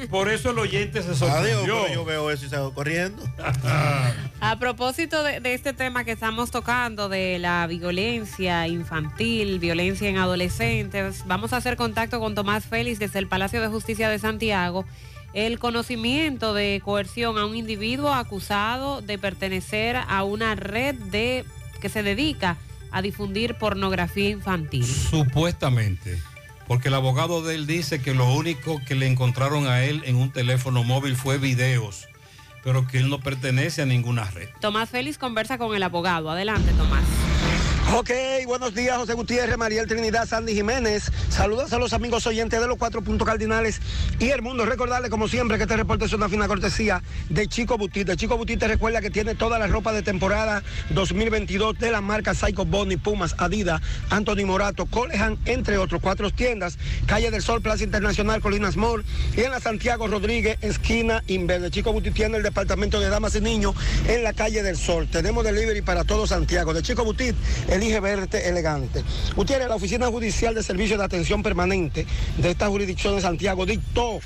Por 0.09 0.29
eso 0.29 0.51
el 0.51 0.59
oyente 0.59 1.01
se 1.01 1.07
Adiós, 1.09 1.19
sorprendió. 1.19 1.81
pero 1.83 1.93
yo 1.93 2.05
veo 2.05 2.29
eso 2.31 2.45
y 2.45 2.49
salgo 2.49 2.73
corriendo. 2.73 3.23
A 4.41 4.59
propósito 4.59 5.23
de, 5.23 5.39
de 5.39 5.53
este 5.53 5.73
tema 5.73 6.03
que 6.03 6.11
estamos 6.11 6.51
tocando, 6.51 7.09
de 7.09 7.39
la 7.39 7.65
violencia 7.67 8.67
infantil, 8.67 9.59
violencia 9.59 10.09
en 10.09 10.17
adolescentes, 10.17 11.23
vamos 11.25 11.53
a 11.53 11.57
hacer 11.57 11.77
contacto 11.77 12.19
con 12.19 12.35
Tomás 12.35 12.65
Félix 12.65 12.99
desde 12.99 13.19
el 13.19 13.27
Palacio 13.27 13.61
de 13.61 13.67
Justicia 13.69 14.09
de 14.09 14.19
Santiago. 14.19 14.85
El 15.33 15.59
conocimiento 15.59 16.53
de 16.53 16.81
coerción 16.83 17.37
a 17.37 17.45
un 17.45 17.55
individuo 17.55 18.13
acusado 18.13 19.01
de 19.01 19.17
pertenecer 19.17 19.95
a 19.95 20.23
una 20.23 20.55
red 20.55 20.95
de 20.95 21.45
que 21.79 21.87
se 21.89 22.03
dedica 22.03 22.57
a 22.91 23.01
difundir 23.01 23.55
pornografía 23.55 24.29
infantil. 24.29 24.85
Supuestamente. 24.85 26.21
Porque 26.67 26.87
el 26.87 26.93
abogado 26.93 27.41
de 27.41 27.55
él 27.55 27.67
dice 27.67 28.01
que 28.01 28.13
lo 28.13 28.33
único 28.33 28.81
que 28.85 28.95
le 28.95 29.07
encontraron 29.07 29.67
a 29.67 29.83
él 29.83 30.03
en 30.05 30.15
un 30.15 30.31
teléfono 30.31 30.83
móvil 30.83 31.15
fue 31.15 31.37
videos, 31.37 32.07
pero 32.63 32.87
que 32.87 32.99
él 32.99 33.09
no 33.09 33.19
pertenece 33.19 33.81
a 33.81 33.85
ninguna 33.85 34.25
red. 34.25 34.49
Tomás 34.61 34.89
Félix 34.89 35.17
conversa 35.17 35.57
con 35.57 35.75
el 35.75 35.83
abogado. 35.83 36.29
Adelante, 36.29 36.71
Tomás. 36.73 37.03
Ok, 37.93 38.09
buenos 38.47 38.73
días, 38.73 38.95
José 38.97 39.13
Gutiérrez, 39.15 39.57
Mariel 39.57 39.85
Trinidad, 39.85 40.25
Sandy 40.25 40.53
Jiménez. 40.53 41.11
Saludos 41.29 41.73
a 41.73 41.77
los 41.77 41.91
amigos 41.91 42.25
oyentes 42.25 42.61
de 42.61 42.65
los 42.65 42.77
cuatro 42.77 43.01
puntos 43.01 43.27
cardinales 43.27 43.81
y 44.17 44.29
el 44.29 44.41
mundo. 44.41 44.65
Recordarle, 44.65 45.09
como 45.09 45.27
siempre, 45.27 45.57
que 45.57 45.63
este 45.63 45.75
reporte 45.75 46.05
es 46.05 46.13
una 46.13 46.29
fina 46.29 46.47
cortesía 46.47 47.03
de 47.27 47.49
Chico 47.49 47.77
Butit. 47.77 48.07
De 48.07 48.15
Chico 48.15 48.37
Butit 48.37 48.61
te 48.61 48.69
recuerda 48.69 49.01
que 49.01 49.09
tiene 49.09 49.35
toda 49.35 49.59
la 49.59 49.67
ropa 49.67 49.91
de 49.91 50.03
temporada 50.03 50.63
2022 50.91 51.79
de 51.79 51.91
las 51.91 52.01
marcas 52.01 52.37
Psycho 52.37 52.63
Bonnie, 52.63 52.97
Pumas, 52.97 53.35
Adidas, 53.37 53.81
Anthony 54.09 54.45
Morato, 54.45 54.85
Colehan, 54.85 55.37
entre 55.43 55.77
otros. 55.77 56.01
Cuatro 56.01 56.31
tiendas, 56.31 56.77
Calle 57.07 57.29
del 57.29 57.41
Sol, 57.41 57.61
Plaza 57.61 57.83
Internacional, 57.83 58.39
Colinas 58.39 58.77
Mall 58.77 59.03
y 59.35 59.41
en 59.41 59.51
la 59.51 59.59
Santiago 59.59 60.07
Rodríguez, 60.07 60.57
esquina 60.61 61.23
Inverde. 61.27 61.69
Chico 61.69 61.91
Butit 61.91 62.13
tiene 62.13 62.37
el 62.37 62.43
departamento 62.43 63.01
de 63.01 63.09
damas 63.09 63.35
y 63.35 63.41
niños 63.41 63.75
en 64.07 64.23
la 64.23 64.31
Calle 64.31 64.63
del 64.63 64.77
Sol. 64.77 65.09
Tenemos 65.11 65.43
delivery 65.43 65.81
para 65.81 66.05
todo 66.05 66.25
Santiago. 66.25 66.73
De 66.73 66.81
Chico 66.81 67.03
Butit, 67.03 67.35
elige 67.81 67.99
verte 67.99 68.47
elegante. 68.47 69.03
Gutiérrez, 69.35 69.67
la 69.67 69.75
Oficina 69.75 70.05
Judicial 70.05 70.53
de 70.53 70.61
Servicio 70.61 70.99
de 70.99 71.03
Atención 71.03 71.41
Permanente 71.41 72.05
de 72.37 72.51
esta 72.51 72.67
jurisdicción 72.67 73.15
de 73.15 73.21
Santiago 73.21 73.65
dictó 73.65 74.19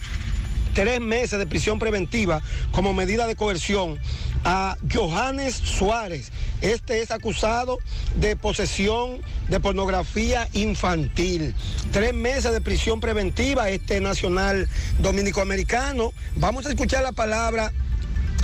tres 0.73 0.99
meses 0.99 1.39
de 1.39 1.47
prisión 1.47 1.79
preventiva 1.79 2.41
como 2.73 2.93
medida 2.93 3.27
de 3.27 3.37
coerción 3.37 3.97
a 4.43 4.75
Johannes 4.93 5.55
Suárez. 5.55 6.33
Este 6.59 7.01
es 7.01 7.11
acusado 7.11 7.77
de 8.17 8.35
posesión 8.35 9.21
de 9.47 9.61
pornografía 9.61 10.49
infantil. 10.51 11.55
Tres 11.93 12.13
meses 12.13 12.51
de 12.51 12.59
prisión 12.59 12.99
preventiva, 12.99 13.69
este 13.69 14.01
nacional 14.01 14.67
dominico-americano. 14.99 16.11
Vamos 16.35 16.65
a 16.65 16.69
escuchar 16.71 17.03
la 17.03 17.13
palabra 17.13 17.71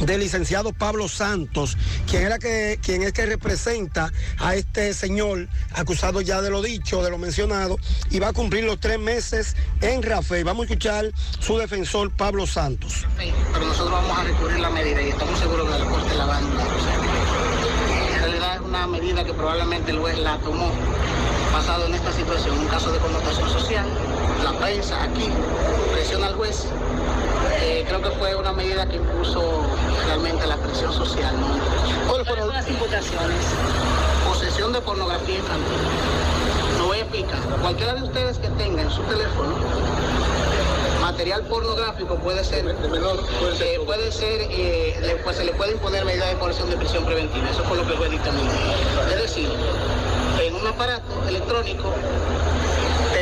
del 0.06 0.20
licenciado 0.20 0.74
Pablo 0.74 1.08
Santos, 1.08 1.78
quien, 2.10 2.24
era 2.24 2.40
que, 2.40 2.80
quien 2.82 3.04
es 3.04 3.14
que 3.14 3.26
representa 3.26 4.12
a 4.40 4.56
este 4.56 4.94
señor 4.94 5.48
acusado 5.74 6.22
ya 6.22 6.42
de 6.42 6.50
lo 6.50 6.62
dicho, 6.62 7.04
de 7.04 7.10
lo 7.10 7.18
mencionado, 7.18 7.78
y 8.10 8.20
va 8.20 8.30
a 8.30 8.34
cumplir 8.34 8.64
los 8.64 8.80
tres 8.80 9.00
meses 9.00 9.56
en 9.82 10.02
Rafael. 10.02 10.44
Vamos 10.44 10.64
a 10.64 10.66
escuchar 10.66 11.12
su 11.40 11.58
defensor 11.58 12.12
Pablo 12.16 12.48
Santos. 12.48 13.06
pero 13.18 13.66
nosotros 13.66 13.92
vamos 13.92 14.18
a 14.18 14.24
recurrir 14.24 14.60
la 14.60 14.70
medida 14.70 15.02
y 15.02 15.10
estamos 15.10 15.40
seguros 15.40 15.70
que 15.70 15.80
la 15.80 15.86
Corte 15.86 16.16
la 16.16 16.26
va 16.26 16.38
a 16.38 16.42
en 18.22 18.28
realidad 18.28 18.56
es 18.56 18.62
una 18.62 18.88
medida 18.88 19.24
que 19.24 19.34
probablemente 19.34 19.92
el 19.92 20.00
juez 20.00 20.18
la 20.20 20.38
tomó 20.40 20.72
basado 21.52 21.88
en 21.88 21.96
esta 21.96 22.12
situación, 22.12 22.58
un 22.60 22.68
caso 22.68 22.92
de 22.92 23.00
connotación 23.00 23.50
social, 23.50 23.86
la 24.44 24.54
prensa 24.60 25.04
aquí 25.04 25.28
presiona 25.92 26.28
al 26.28 26.36
juez. 26.36 26.66
Eh, 27.62 27.86
creo 27.88 28.02
que 28.02 28.10
fue 28.12 28.36
una 28.36 28.54
medida 28.54 28.86
que 28.88 28.96
impuso 28.98 29.42
realmente 30.08 30.46
la 30.48 30.58
presión 30.58 30.92
social. 30.94 31.34
¿no? 31.40 32.08
¿Cuáles 32.08 32.28
fueron 32.28 32.50
las 32.50 32.68
imputaciones? 32.68 33.46
Posesión 34.28 34.74
de 34.74 34.82
pornografía 34.82 35.38
infantil. 35.38 35.78
Lo 36.80 36.86
voy 36.88 36.98
a 36.98 37.02
explicar. 37.02 37.40
Cualquiera 37.62 37.94
de 37.96 38.04
ustedes 38.04 38.38
que 38.40 38.48
tenga 38.50 38.82
en 38.82 38.90
su 38.92 39.02
teléfono 39.04 39.56
material 41.02 41.42
pornográfico 41.44 42.16
puede 42.16 42.44
ser, 42.44 42.66
eh, 42.68 43.80
puede 43.86 44.12
ser, 44.12 44.42
eh, 44.50 44.98
le- 45.02 45.16
pues 45.18 45.36
se 45.38 45.44
le 45.46 45.52
puede 45.54 45.74
imponer 45.74 46.06
medida 46.06 46.26
de 46.28 46.36
coerción 46.36 46.70
de 46.70 46.78
prisión 46.78 47.04
preventiva. 47.06 47.50
Eso 47.50 47.64
fue 47.64 47.78
lo 47.78 47.86
que 47.86 47.92
el 47.94 47.98
juez 47.98 48.12
dictaminó. 48.12 48.52
Es 49.14 49.22
decir, 49.22 49.50
en 50.42 50.56
un 50.56 50.66
aparato 50.68 51.04
electrónico 51.28 51.94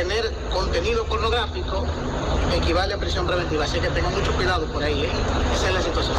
tener 0.00 0.32
contenido 0.50 1.04
pornográfico 1.04 1.84
equivale 2.56 2.94
a 2.94 2.96
prisión 2.96 3.26
preventiva. 3.26 3.64
Así 3.64 3.78
que 3.80 3.88
tengan 3.88 4.14
mucho 4.14 4.32
cuidado 4.32 4.64
por 4.66 4.82
ahí. 4.82 5.02
¿eh? 5.02 5.10
Esa 5.54 5.68
es 5.68 5.74
la 5.74 5.82
situación. 5.82 6.16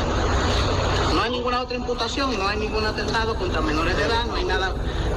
No 1.15 1.21
hay 1.23 1.31
ninguna 1.31 1.61
otra 1.61 1.77
imputación, 1.77 2.37
no 2.37 2.47
hay 2.47 2.57
ningún 2.57 2.85
atentado 2.85 3.33
contra 3.35 3.59
menores 3.61 3.97
de 3.97 4.03
edad, 4.03 4.25
no 4.25 4.35
hay 4.35 4.45
nada, 4.45 4.73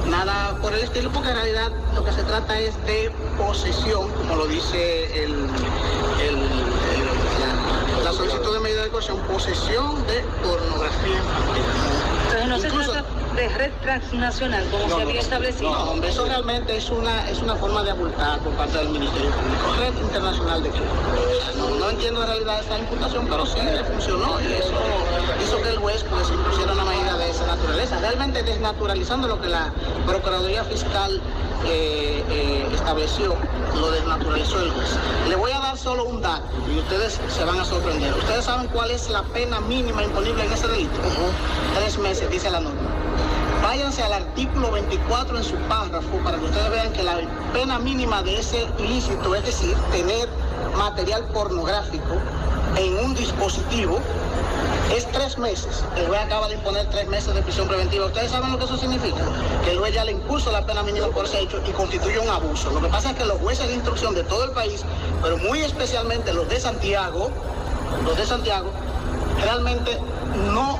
nada 0.07 0.57
por 0.61 0.73
el 0.73 0.81
estilo, 0.81 1.11
porque 1.11 1.29
en 1.29 1.35
realidad 1.35 1.71
lo 1.93 2.03
que 2.03 2.11
se 2.11 2.23
trata 2.23 2.59
es 2.59 2.75
de 2.85 3.11
posesión, 3.37 4.09
como 4.11 4.35
lo 4.35 4.47
dice 4.47 5.23
el, 5.23 5.47
solicitud 8.15 8.53
de 8.53 8.59
medida 8.59 8.83
de 8.83 8.89
coerción, 8.89 9.17
posesión 9.21 10.05
de 10.07 10.21
pornografía. 10.43 11.19
Entonces 12.31 12.47
no 12.47 12.57
Incluso- 12.57 12.93
se 12.93 12.99
trata 12.99 13.09
de 13.35 13.49
red 13.49 13.71
transnacional 13.81 14.63
como 14.71 14.83
No, 14.83 14.89
se 14.89 15.03
no, 15.03 15.09
había 15.09 15.19
establecido. 15.21 15.71
No, 15.71 15.91
hombre, 15.91 16.09
eso 16.09 16.25
realmente 16.25 16.77
es 16.77 16.89
una, 16.89 17.29
es 17.29 17.41
una 17.41 17.55
forma 17.55 17.83
de 17.83 17.91
abultar 17.91 18.39
por 18.39 18.53
parte 18.53 18.77
del 18.77 18.89
Ministerio 18.89 19.29
Público. 19.31 19.75
Red 19.77 20.01
Internacional 20.01 20.63
de 20.63 20.69
Crimen. 20.69 20.89
No, 21.57 21.69
no 21.71 21.89
entiendo 21.89 22.21
en 22.21 22.27
realidad 22.27 22.59
esta 22.61 22.79
imputación, 22.79 23.27
pero 23.27 23.45
sí 23.45 23.57
le 23.61 23.83
funcionó 23.83 24.39
y 24.41 24.53
eso 24.53 24.71
hizo 25.43 25.61
que 25.61 25.69
el 25.69 25.77
juez 25.77 26.03
pues 26.09 26.29
impusiera 26.29 26.71
una 26.73 26.85
medida 26.85 27.17
de 27.17 27.29
esa 27.29 27.45
naturaleza, 27.45 27.99
realmente 27.99 28.41
desnaturalizando 28.43 29.27
lo 29.27 29.41
que 29.41 29.47
la 29.47 29.71
Procuraduría 30.07 30.63
Fiscal 30.63 31.19
eh, 31.65 32.23
eh, 32.29 32.67
estableció, 32.73 33.35
lo 33.73 33.91
desnaturalizó 33.91 34.61
el 34.61 34.71
juez. 34.71 34.89
Le 35.27 35.35
voy 35.35 35.51
a 35.51 35.59
dar 35.59 35.77
solo 35.77 36.05
un 36.05 36.21
dato 36.21 36.45
y 36.73 36.77
ustedes 36.79 37.19
se 37.29 37.43
van 37.43 37.59
a 37.59 37.65
sorprender. 37.65 38.13
¿Ustedes 38.13 38.45
saben 38.45 38.67
cuál 38.67 38.91
es 38.91 39.09
la 39.09 39.23
pena 39.23 39.59
mínima 39.61 40.03
imponible 40.03 40.45
en 40.45 40.51
ese 40.51 40.67
delito? 40.67 40.93
Tres 41.75 41.97
meses, 41.97 42.29
dice 42.29 42.49
la 42.49 42.59
norma. 42.59 42.79
Váyanse 43.63 44.03
al 44.03 44.13
artículo 44.13 44.71
24 44.71 45.37
en 45.37 45.43
su 45.43 45.55
párrafo 45.67 46.17
para 46.23 46.37
que 46.37 46.45
ustedes 46.45 46.69
vean 46.69 46.93
que 46.93 47.03
la 47.03 47.17
pena 47.51 47.79
mínima 47.79 48.21
de 48.21 48.39
ese 48.39 48.67
ilícito, 48.77 49.33
es 49.33 49.45
decir, 49.45 49.75
tener 49.91 50.29
material 50.77 51.25
pornográfico 51.33 52.15
en 52.77 53.05
un 53.05 53.15
dispositivo, 53.15 53.99
es 54.95 55.09
tres 55.11 55.37
meses. 55.37 55.83
El 55.97 56.07
juez 56.07 56.21
acaba 56.21 56.47
de 56.47 56.55
imponer 56.55 56.87
tres 56.89 57.07
meses 57.07 57.33
de 57.33 57.41
prisión 57.41 57.67
preventiva. 57.67 58.05
¿Ustedes 58.05 58.31
saben 58.31 58.51
lo 58.51 58.57
que 58.57 58.65
eso 58.65 58.77
significa? 58.77 59.23
Que 59.63 59.71
el 59.71 59.79
juez 59.79 59.93
ya 59.93 60.05
le 60.05 60.11
impuso 60.11 60.51
la 60.51 60.65
pena 60.65 60.83
mínima 60.83 61.07
por 61.07 61.25
ese 61.25 61.41
hecho 61.41 61.61
y 61.67 61.71
constituye 61.71 62.19
un 62.19 62.29
abuso. 62.29 62.69
Lo 62.71 62.81
que 62.81 62.87
pasa 62.87 63.11
es 63.11 63.15
que 63.15 63.25
los 63.25 63.39
jueces 63.39 63.67
de 63.67 63.75
instrucción 63.75 64.13
de 64.13 64.23
todo 64.23 64.43
el 64.45 64.51
país, 64.51 64.83
pero 65.21 65.37
muy 65.37 65.61
especialmente 65.61 66.33
los 66.33 66.47
de 66.49 66.59
Santiago, 66.59 67.31
los 68.03 68.17
de 68.17 68.25
Santiago, 68.25 68.69
realmente 69.41 69.97
no 70.53 70.79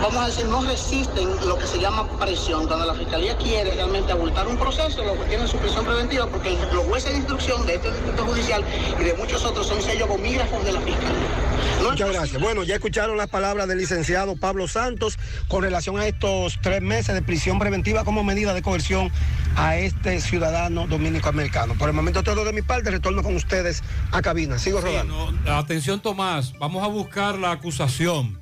vamos 0.00 0.22
a 0.22 0.26
decir, 0.26 0.46
no 0.46 0.62
resisten 0.62 1.28
lo 1.46 1.58
que 1.58 1.66
se 1.66 1.78
llama 1.78 2.06
presión. 2.18 2.66
Cuando 2.66 2.86
la 2.86 2.94
fiscalía 2.94 3.36
quiere 3.36 3.74
realmente 3.74 4.12
abultar 4.12 4.46
un 4.46 4.56
proceso, 4.56 5.04
lo 5.04 5.14
que 5.14 5.24
tiene 5.28 5.46
su 5.46 5.56
prisión 5.58 5.84
preventiva, 5.84 6.26
porque 6.26 6.56
los 6.72 6.84
jueces 6.84 7.12
de 7.12 7.18
instrucción 7.18 7.66
de 7.66 7.74
este 7.76 7.90
distrito 7.90 8.24
judicial 8.24 8.64
y 8.98 9.04
de 9.04 9.14
muchos 9.14 9.44
otros 9.44 9.66
son 9.66 9.80
sellos 9.82 10.08
gomígrafos 10.08 10.64
de 10.64 10.72
la 10.72 10.80
fiscalía. 10.80 11.50
Muchas 11.82 12.12
gracias. 12.12 12.42
Bueno, 12.42 12.62
ya 12.62 12.74
escucharon 12.74 13.16
las 13.16 13.28
palabras 13.28 13.66
del 13.68 13.78
licenciado 13.78 14.36
Pablo 14.36 14.68
Santos 14.68 15.18
con 15.48 15.62
relación 15.62 15.98
a 15.98 16.06
estos 16.06 16.58
tres 16.62 16.82
meses 16.82 17.14
de 17.14 17.22
prisión 17.22 17.58
preventiva 17.58 18.04
como 18.04 18.22
medida 18.22 18.54
de 18.54 18.62
coerción 18.62 19.10
a 19.56 19.76
este 19.76 20.20
ciudadano 20.20 20.86
dominico-americano. 20.86 21.74
Por 21.74 21.88
el 21.88 21.94
momento 21.94 22.22
todo 22.22 22.44
de 22.44 22.52
mi 22.52 22.62
parte, 22.62 22.90
retorno 22.90 23.22
con 23.22 23.34
ustedes 23.34 23.82
a 24.12 24.22
cabina. 24.22 24.58
Sigo 24.58 24.80
rodando. 24.80 25.32
Atención 25.46 26.00
Tomás, 26.00 26.52
vamos 26.58 26.84
a 26.84 26.86
buscar 26.86 27.38
la 27.38 27.52
acusación. 27.52 28.40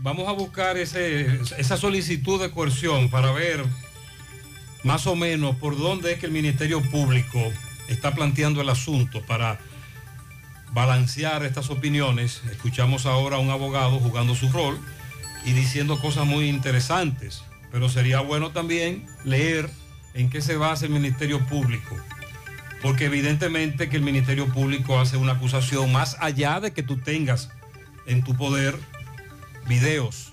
Vamos 0.00 0.28
a 0.28 0.32
buscar 0.32 0.76
esa 0.76 1.76
solicitud 1.76 2.40
de 2.40 2.52
coerción 2.52 3.10
para 3.10 3.32
ver 3.32 3.64
más 4.84 5.08
o 5.08 5.16
menos 5.16 5.56
por 5.56 5.76
dónde 5.76 6.12
es 6.12 6.20
que 6.20 6.26
el 6.26 6.32
Ministerio 6.32 6.80
Público 6.82 7.40
está 7.88 8.14
planteando 8.14 8.60
el 8.60 8.68
asunto 8.68 9.22
para 9.26 9.58
balancear 10.72 11.42
estas 11.42 11.68
opiniones. 11.70 12.42
Escuchamos 12.50 13.06
ahora 13.06 13.36
a 13.36 13.40
un 13.40 13.50
abogado 13.50 13.98
jugando 13.98 14.36
su 14.36 14.48
rol 14.50 14.78
y 15.44 15.52
diciendo 15.52 16.00
cosas 16.00 16.26
muy 16.26 16.48
interesantes, 16.48 17.42
pero 17.72 17.88
sería 17.88 18.20
bueno 18.20 18.50
también 18.50 19.04
leer 19.24 19.68
en 20.14 20.30
qué 20.30 20.40
se 20.40 20.56
basa 20.56 20.86
el 20.86 20.92
Ministerio 20.92 21.44
Público, 21.46 21.96
porque 22.82 23.06
evidentemente 23.06 23.88
que 23.88 23.96
el 23.96 24.02
Ministerio 24.02 24.46
Público 24.46 25.00
hace 25.00 25.16
una 25.16 25.32
acusación 25.32 25.90
más 25.90 26.16
allá 26.20 26.60
de 26.60 26.72
que 26.72 26.84
tú 26.84 26.98
tengas 26.98 27.50
en 28.06 28.22
tu 28.22 28.36
poder 28.36 28.78
videos 29.68 30.32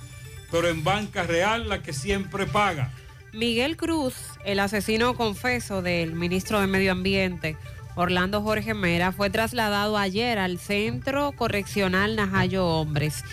pero 0.52 0.70
en 0.70 0.84
Banca 0.84 1.24
Real 1.24 1.68
la 1.68 1.82
que 1.82 1.92
siempre 1.92 2.46
paga. 2.46 2.92
Miguel 3.34 3.76
Cruz, 3.76 4.14
el 4.46 4.60
asesino 4.60 5.16
confeso 5.16 5.82
del 5.82 6.14
ministro 6.14 6.62
de 6.62 6.68
Medio 6.68 6.92
Ambiente, 6.92 7.58
Orlando 7.96 8.44
Jorge 8.44 8.76
Mera, 8.76 9.12
fue 9.12 9.32
trasladado 9.32 9.98
ayer 9.98 10.38
al 10.38 10.60
Centro 10.60 11.32
Correccional 11.32 12.16
Najayo 12.16 12.68
Hombres. 12.68 13.24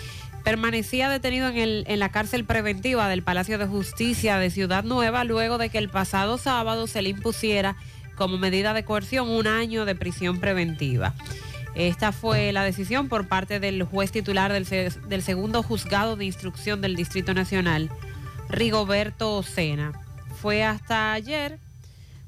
Permanecía 0.43 1.11
detenido 1.11 1.51
en, 1.51 1.59
el, 1.59 1.85
en 1.87 1.99
la 1.99 2.09
cárcel 2.09 2.47
preventiva 2.47 3.11
del 3.11 3.23
Palacio 3.23 3.59
de 3.59 3.67
Justicia 3.67 4.39
de 4.39 4.49
Ciudad 4.49 4.85
Nueva 4.85 5.25
luego 5.25 5.59
de 5.59 5.69
que 5.69 5.77
el 5.77 5.91
pasado 5.91 6.39
sábado 6.39 6.87
se 6.87 7.03
le 7.03 7.11
impusiera 7.11 7.77
como 8.17 8.39
medida 8.39 8.73
de 8.73 8.87
coerción 8.87 9.29
un 9.29 9.47
año 9.47 9.85
de 9.85 9.95
prisión 9.95 10.41
preventiva. 10.41 11.15
Esta 11.75 12.13
fue 12.13 12.53
la 12.53 12.65
decisión 12.65 13.09
por 13.09 13.29
parte 13.29 13.59
del 13.59 13.83
juez 13.83 14.13
titular 14.13 14.53
del, 14.53 14.67
del 15.09 15.23
segundo 15.23 15.63
juzgado 15.63 16.17
de 16.17 16.27
instrucción 16.27 16.81
del 16.81 16.97
Distrito 16.97 17.33
Nacional, 17.33 17.91
Rigoberto 18.49 19.43
Sena. 19.43 19.93
fue 20.41 20.63
hasta 20.65 21.13
ayer 21.13 21.59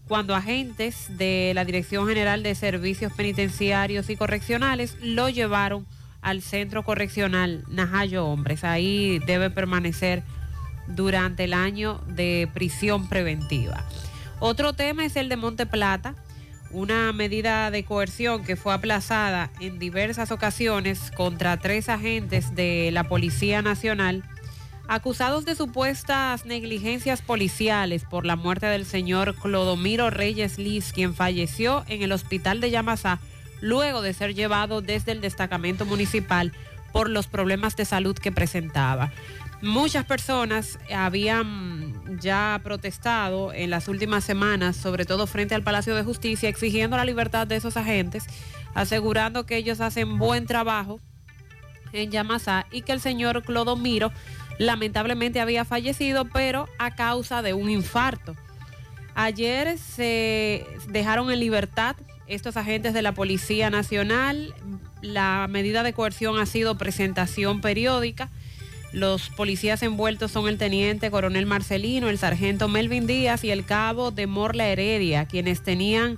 cuando 0.08 0.34
agentes 0.34 1.06
de 1.16 1.52
la 1.54 1.64
Dirección 1.64 2.06
General 2.06 2.42
de 2.42 2.54
Servicios 2.54 3.12
Penitenciarios 3.12 4.10
y 4.10 4.16
Correccionales 4.16 4.96
lo 5.02 5.28
llevaron 5.28 5.86
al 6.20 6.40
Centro 6.40 6.82
Correccional 6.82 7.64
Najayo 7.68 8.26
Hombres. 8.26 8.64
Ahí 8.64 9.18
debe 9.26 9.50
permanecer 9.50 10.22
durante 10.86 11.44
el 11.44 11.54
año 11.54 12.00
de 12.06 12.48
prisión 12.52 13.08
preventiva. 13.08 13.84
Otro 14.40 14.72
tema 14.72 15.04
es 15.04 15.16
el 15.16 15.28
de 15.28 15.36
Monte 15.36 15.66
Plata, 15.66 16.14
una 16.74 17.12
medida 17.12 17.70
de 17.70 17.84
coerción 17.84 18.44
que 18.44 18.56
fue 18.56 18.74
aplazada 18.74 19.50
en 19.60 19.78
diversas 19.78 20.32
ocasiones 20.32 21.12
contra 21.16 21.56
tres 21.56 21.88
agentes 21.88 22.54
de 22.54 22.90
la 22.92 23.04
Policía 23.04 23.62
Nacional 23.62 24.24
acusados 24.88 25.44
de 25.44 25.54
supuestas 25.54 26.44
negligencias 26.44 27.22
policiales 27.22 28.04
por 28.04 28.26
la 28.26 28.36
muerte 28.36 28.66
del 28.66 28.84
señor 28.84 29.34
Clodomiro 29.36 30.10
Reyes 30.10 30.58
Liz, 30.58 30.92
quien 30.92 31.14
falleció 31.14 31.84
en 31.86 32.02
el 32.02 32.12
hospital 32.12 32.60
de 32.60 32.70
Yamasá 32.70 33.18
luego 33.60 34.02
de 34.02 34.12
ser 34.12 34.34
llevado 34.34 34.82
desde 34.82 35.12
el 35.12 35.20
destacamento 35.20 35.86
municipal 35.86 36.52
por 36.92 37.08
los 37.08 37.28
problemas 37.28 37.76
de 37.76 37.84
salud 37.84 38.16
que 38.16 38.32
presentaba. 38.32 39.12
Muchas 39.62 40.04
personas 40.04 40.78
habían 40.94 41.83
ya 42.20 42.60
protestado 42.62 43.52
en 43.52 43.70
las 43.70 43.88
últimas 43.88 44.24
semanas, 44.24 44.76
sobre 44.76 45.04
todo 45.04 45.26
frente 45.26 45.54
al 45.54 45.62
Palacio 45.62 45.94
de 45.94 46.02
Justicia, 46.02 46.48
exigiendo 46.48 46.96
la 46.96 47.04
libertad 47.04 47.46
de 47.46 47.56
esos 47.56 47.76
agentes, 47.76 48.24
asegurando 48.74 49.46
que 49.46 49.56
ellos 49.56 49.80
hacen 49.80 50.18
buen 50.18 50.46
trabajo 50.46 51.00
en 51.92 52.10
Yamasá 52.10 52.66
y 52.70 52.82
que 52.82 52.92
el 52.92 53.00
señor 53.00 53.42
Clodomiro 53.42 54.12
lamentablemente 54.58 55.40
había 55.40 55.64
fallecido, 55.64 56.24
pero 56.26 56.68
a 56.78 56.94
causa 56.94 57.42
de 57.42 57.54
un 57.54 57.70
infarto. 57.70 58.36
Ayer 59.14 59.78
se 59.78 60.66
dejaron 60.88 61.30
en 61.30 61.40
libertad 61.40 61.96
estos 62.26 62.56
agentes 62.56 62.94
de 62.94 63.02
la 63.02 63.12
Policía 63.12 63.70
Nacional. 63.70 64.54
La 65.02 65.46
medida 65.48 65.82
de 65.82 65.92
coerción 65.92 66.38
ha 66.38 66.46
sido 66.46 66.76
presentación 66.76 67.60
periódica. 67.60 68.30
Los 68.94 69.28
policías 69.28 69.82
envueltos 69.82 70.30
son 70.30 70.46
el 70.46 70.56
teniente 70.56 71.10
coronel 71.10 71.46
Marcelino, 71.46 72.08
el 72.08 72.16
sargento 72.16 72.68
Melvin 72.68 73.08
Díaz 73.08 73.42
y 73.42 73.50
el 73.50 73.64
cabo 73.64 74.12
de 74.12 74.28
Morla 74.28 74.68
Heredia, 74.68 75.26
quienes 75.26 75.64
tenían 75.64 76.16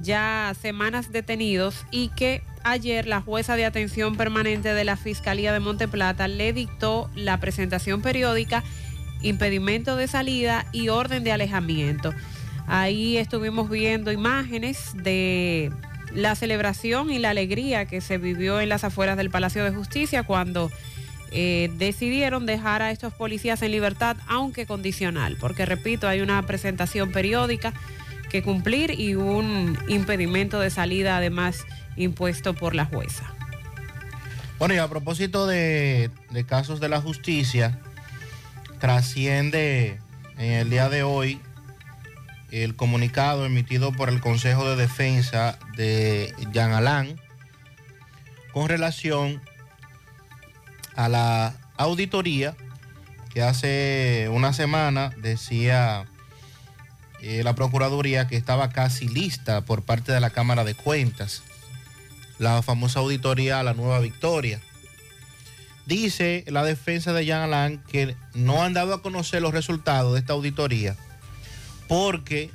ya 0.00 0.54
semanas 0.62 1.10
detenidos 1.10 1.84
y 1.90 2.10
que 2.10 2.44
ayer 2.62 3.08
la 3.08 3.20
jueza 3.20 3.56
de 3.56 3.64
atención 3.64 4.14
permanente 4.14 4.74
de 4.74 4.84
la 4.84 4.96
Fiscalía 4.96 5.52
de 5.52 5.58
Monteplata 5.58 6.28
le 6.28 6.52
dictó 6.52 7.10
la 7.16 7.40
presentación 7.40 8.00
periódica, 8.00 8.62
impedimento 9.20 9.96
de 9.96 10.06
salida 10.06 10.66
y 10.70 10.90
orden 10.90 11.24
de 11.24 11.32
alejamiento. 11.32 12.14
Ahí 12.68 13.16
estuvimos 13.16 13.68
viendo 13.68 14.12
imágenes 14.12 14.92
de 14.94 15.72
la 16.12 16.36
celebración 16.36 17.10
y 17.10 17.18
la 17.18 17.30
alegría 17.30 17.86
que 17.86 18.00
se 18.00 18.18
vivió 18.18 18.60
en 18.60 18.68
las 18.68 18.84
afueras 18.84 19.16
del 19.16 19.30
Palacio 19.30 19.64
de 19.64 19.72
Justicia 19.72 20.22
cuando 20.22 20.70
eh, 21.36 21.68
decidieron 21.78 22.46
dejar 22.46 22.80
a 22.80 22.92
estos 22.92 23.12
policías 23.12 23.60
en 23.62 23.72
libertad, 23.72 24.16
aunque 24.28 24.66
condicional, 24.66 25.36
porque 25.40 25.66
repito, 25.66 26.06
hay 26.06 26.20
una 26.20 26.40
presentación 26.46 27.10
periódica 27.10 27.74
que 28.30 28.44
cumplir 28.44 28.92
y 28.92 29.16
un 29.16 29.76
impedimento 29.88 30.60
de 30.60 30.70
salida 30.70 31.16
además 31.16 31.64
impuesto 31.96 32.54
por 32.54 32.76
la 32.76 32.84
jueza. 32.84 33.34
Bueno, 34.60 34.74
y 34.74 34.78
a 34.78 34.88
propósito 34.88 35.48
de, 35.48 36.08
casos 36.46 36.78
de 36.78 36.88
la 36.88 37.00
justicia, 37.00 37.80
trasciende 38.78 39.98
en 40.38 40.52
el 40.52 40.70
día 40.70 40.88
de 40.88 41.02
hoy 41.02 41.40
el 42.52 42.76
comunicado 42.76 43.44
emitido 43.44 43.90
por 43.90 44.08
el 44.08 44.20
Consejo 44.20 44.70
de 44.70 44.76
Defensa 44.76 45.58
de 45.76 46.32
Jean 46.52 46.70
Alain 46.70 47.20
con 48.52 48.68
relación 48.68 49.42
a 49.48 49.53
la 50.96 51.54
auditoría 51.76 52.56
que 53.32 53.42
hace 53.42 54.28
una 54.30 54.52
semana 54.52 55.10
decía 55.20 56.06
eh, 57.20 57.42
la 57.42 57.54
Procuraduría 57.54 58.28
que 58.28 58.36
estaba 58.36 58.68
casi 58.68 59.08
lista 59.08 59.62
por 59.62 59.82
parte 59.82 60.12
de 60.12 60.20
la 60.20 60.30
Cámara 60.30 60.62
de 60.62 60.74
Cuentas, 60.74 61.42
la 62.38 62.62
famosa 62.62 63.00
auditoría 63.00 63.60
a 63.60 63.62
la 63.64 63.74
Nueva 63.74 63.98
Victoria. 63.98 64.60
Dice 65.86 66.44
la 66.46 66.64
defensa 66.64 67.12
de 67.12 67.24
Jean 67.26 67.42
Alain 67.42 67.82
que 67.90 68.16
no 68.34 68.62
han 68.62 68.72
dado 68.72 68.94
a 68.94 69.02
conocer 69.02 69.42
los 69.42 69.52
resultados 69.52 70.14
de 70.14 70.20
esta 70.20 70.32
auditoría 70.32 70.96
porque 71.88 72.50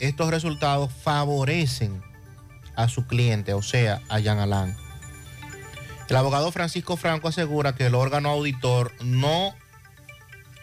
estos 0.00 0.30
resultados 0.30 0.90
favorecen 1.02 2.02
a 2.76 2.88
su 2.88 3.06
cliente, 3.06 3.54
o 3.54 3.62
sea, 3.62 4.02
a 4.08 4.20
Jean 4.20 4.38
Alain. 4.38 4.76
El 6.08 6.16
abogado 6.16 6.50
Francisco 6.52 6.96
Franco 6.96 7.28
asegura 7.28 7.74
que 7.74 7.86
el 7.86 7.94
órgano 7.94 8.30
auditor 8.30 8.92
no 9.02 9.54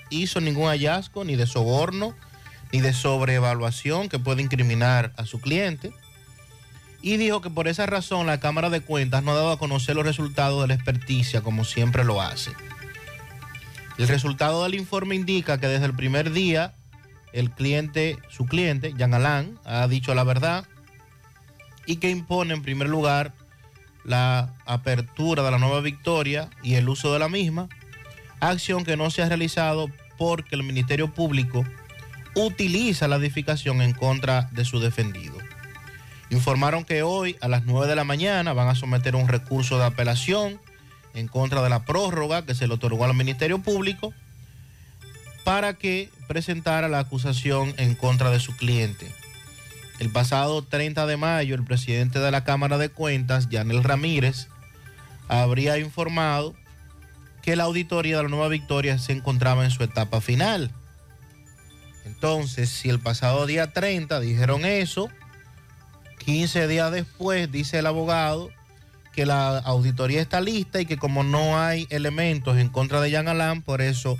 hizo 0.10 0.42
ningún 0.42 0.68
hallazgo 0.68 1.24
ni 1.24 1.36
de 1.36 1.46
soborno 1.46 2.16
ni 2.72 2.82
de 2.82 2.94
sobreevaluación 2.94 4.10
que 4.10 4.20
pueda 4.20 4.42
incriminar 4.42 5.14
a 5.18 5.26
su 5.26 5.40
cliente. 5.40 5.94
Y 7.02 7.18
dijo 7.18 7.42
que 7.42 7.52
por 7.52 7.68
esa 7.68 7.86
razón 7.86 8.26
la 8.26 8.40
Cámara 8.40 8.72
de 8.72 8.82
Cuentas 8.82 9.24
no 9.24 9.32
ha 9.32 9.36
dado 9.36 9.52
a 9.52 9.60
conocer 9.60 9.96
los 9.96 10.06
resultados 10.06 10.62
de 10.62 10.68
la 10.68 10.74
experticia 10.74 11.42
como 11.42 11.64
siempre 11.64 12.04
lo 12.04 12.22
hace. 12.22 12.52
El 14.00 14.08
resultado 14.08 14.64
del 14.64 14.74
informe 14.74 15.16
indica 15.16 15.60
que 15.60 15.68
desde 15.68 15.86
el 15.86 15.96
primer 15.96 16.32
día 16.32 16.74
el 17.34 17.52
cliente, 17.52 18.18
su 18.30 18.46
cliente, 18.46 18.94
Jean 18.98 19.14
Alain, 19.14 19.60
ha 19.64 19.88
dicho 19.88 20.16
la 20.16 20.24
verdad 20.24 20.66
y 21.86 21.98
que 21.98 22.10
impone 22.10 22.56
en 22.56 22.64
primer 22.64 22.90
lugar 22.90 23.34
la 24.06 24.54
apertura 24.66 25.44
de 25.44 25.52
la 25.52 25.58
nueva 25.58 25.82
victoria 25.82 26.50
y 26.64 26.76
el 26.76 26.88
uso 26.88 27.12
de 27.12 27.20
la 27.20 27.28
misma, 27.28 27.68
acción 28.40 28.84
que 28.84 28.98
no 28.98 29.10
se 29.10 29.24
ha 29.24 29.28
realizado 29.28 29.90
porque 30.18 30.56
el 30.56 30.64
Ministerio 30.64 31.12
Público 31.12 31.66
utiliza 32.36 33.08
la 33.08 33.16
edificación 33.16 33.82
en 33.82 33.94
contra 33.94 34.50
de 34.52 34.66
su 34.66 34.80
defendido. 34.80 35.38
Informaron 36.30 36.86
que 36.86 37.04
hoy 37.04 37.38
a 37.42 37.48
las 37.48 37.66
9 37.66 37.88
de 37.88 37.96
la 37.96 38.04
mañana 38.04 38.54
van 38.54 38.68
a 38.68 38.76
someter 38.76 39.16
un 39.16 39.28
recurso 39.28 39.78
de 39.78 39.86
apelación 39.86 40.60
en 41.14 41.28
contra 41.28 41.62
de 41.64 41.70
la 41.70 41.86
prórroga 41.86 42.46
que 42.46 42.56
se 42.56 42.68
le 42.68 42.74
otorgó 42.74 43.06
al 43.06 43.14
Ministerio 43.14 43.60
Público 43.60 44.14
para 45.44 45.76
que 45.76 46.10
presentara 46.28 46.90
la 46.90 47.00
acusación 47.00 47.74
en 47.78 47.96
contra 47.96 48.32
de 48.32 48.40
su 48.40 48.56
cliente. 48.58 49.14
El 50.00 50.10
pasado 50.12 50.62
30 50.62 51.06
de 51.06 51.18
mayo, 51.18 51.56
el 51.56 51.64
presidente 51.64 52.20
de 52.20 52.32
la 52.32 52.44
Cámara 52.44 52.78
de 52.78 52.90
Cuentas, 52.90 53.50
Yanel 53.50 53.84
Ramírez, 53.84 54.48
habría 55.28 55.78
informado 55.78 56.54
que 57.42 57.56
la 57.56 57.64
auditoría 57.64 58.18
de 58.18 58.24
la 58.24 58.30
Nueva 58.30 58.50
Victoria 58.50 58.98
se 58.98 59.14
encontraba 59.14 59.64
en 59.64 59.72
su 59.72 59.84
etapa 59.84 60.20
final. 60.20 60.72
Entonces, 62.06 62.70
si 62.70 62.90
el 62.90 63.00
pasado 63.00 63.46
día 63.46 63.72
30 63.72 64.20
dijeron 64.20 64.66
eso, 64.66 65.10
15 66.26 66.68
días 66.68 66.92
después 66.92 67.52
dice 67.52 67.80
el 67.80 67.86
abogado 67.86 68.50
que 69.14 69.26
la 69.26 69.60
auditoría 69.60 70.22
está 70.22 70.42
lista 70.42 70.82
y 70.82 70.86
que 70.86 70.98
como 70.98 71.24
no 71.24 71.58
hay 71.58 71.88
elementos 71.90 72.58
en 72.58 72.68
contra 72.68 73.00
de 73.00 73.12
Jean 73.12 73.30
Alain, 73.30 73.62
por 73.62 73.82
eso 73.82 74.18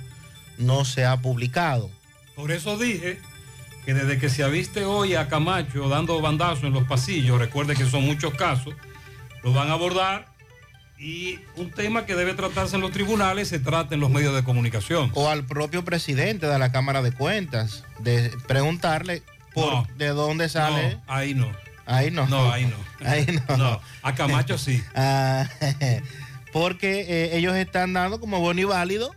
no 0.56 0.86
se 0.86 1.04
ha 1.04 1.20
publicado. 1.20 1.90
Por 2.34 2.50
eso 2.50 2.78
dije 2.78 3.20
que 3.86 3.94
desde 3.94 4.18
que 4.18 4.28
se 4.28 4.42
aviste 4.42 4.84
hoy 4.84 5.14
a 5.14 5.28
Camacho 5.28 5.88
dando 5.88 6.20
bandazos 6.20 6.64
en 6.64 6.72
los 6.72 6.84
pasillos, 6.88 7.38
recuerde 7.38 7.76
que 7.76 7.86
son 7.86 8.04
muchos 8.04 8.34
casos, 8.34 8.74
lo 9.44 9.52
van 9.52 9.68
a 9.70 9.74
abordar 9.74 10.26
y 10.98 11.38
un 11.56 11.70
tema 11.70 12.04
que 12.04 12.16
debe 12.16 12.34
tratarse 12.34 12.74
en 12.74 12.82
los 12.82 12.90
tribunales 12.90 13.48
se 13.48 13.60
trata 13.60 13.94
en 13.94 14.00
los 14.00 14.10
medios 14.10 14.34
de 14.34 14.42
comunicación. 14.42 15.12
O 15.14 15.28
al 15.28 15.44
propio 15.44 15.84
presidente 15.84 16.46
de 16.48 16.58
la 16.58 16.72
Cámara 16.72 17.00
de 17.00 17.12
Cuentas, 17.12 17.84
de 18.00 18.32
preguntarle 18.48 19.22
por 19.54 19.72
No. 19.72 19.86
de 19.96 20.08
dónde 20.08 20.48
sale. 20.48 20.94
No, 20.96 21.02
ahí 21.06 21.34
no. 21.34 21.52
Ahí 21.86 22.10
no. 22.10 22.26
No, 22.26 22.50
ahí 22.50 22.66
no. 22.66 22.76
Ahí 23.08 23.26
no. 23.48 23.56
No, 23.56 23.80
a 24.02 24.14
Camacho 24.16 24.58
sí. 24.58 24.82
Ah, 24.96 25.48
porque 26.52 27.02
eh, 27.02 27.36
ellos 27.36 27.54
están 27.54 27.92
dando 27.92 28.18
como 28.18 28.40
bueno 28.40 28.60
y 28.62 28.64
válido 28.64 29.14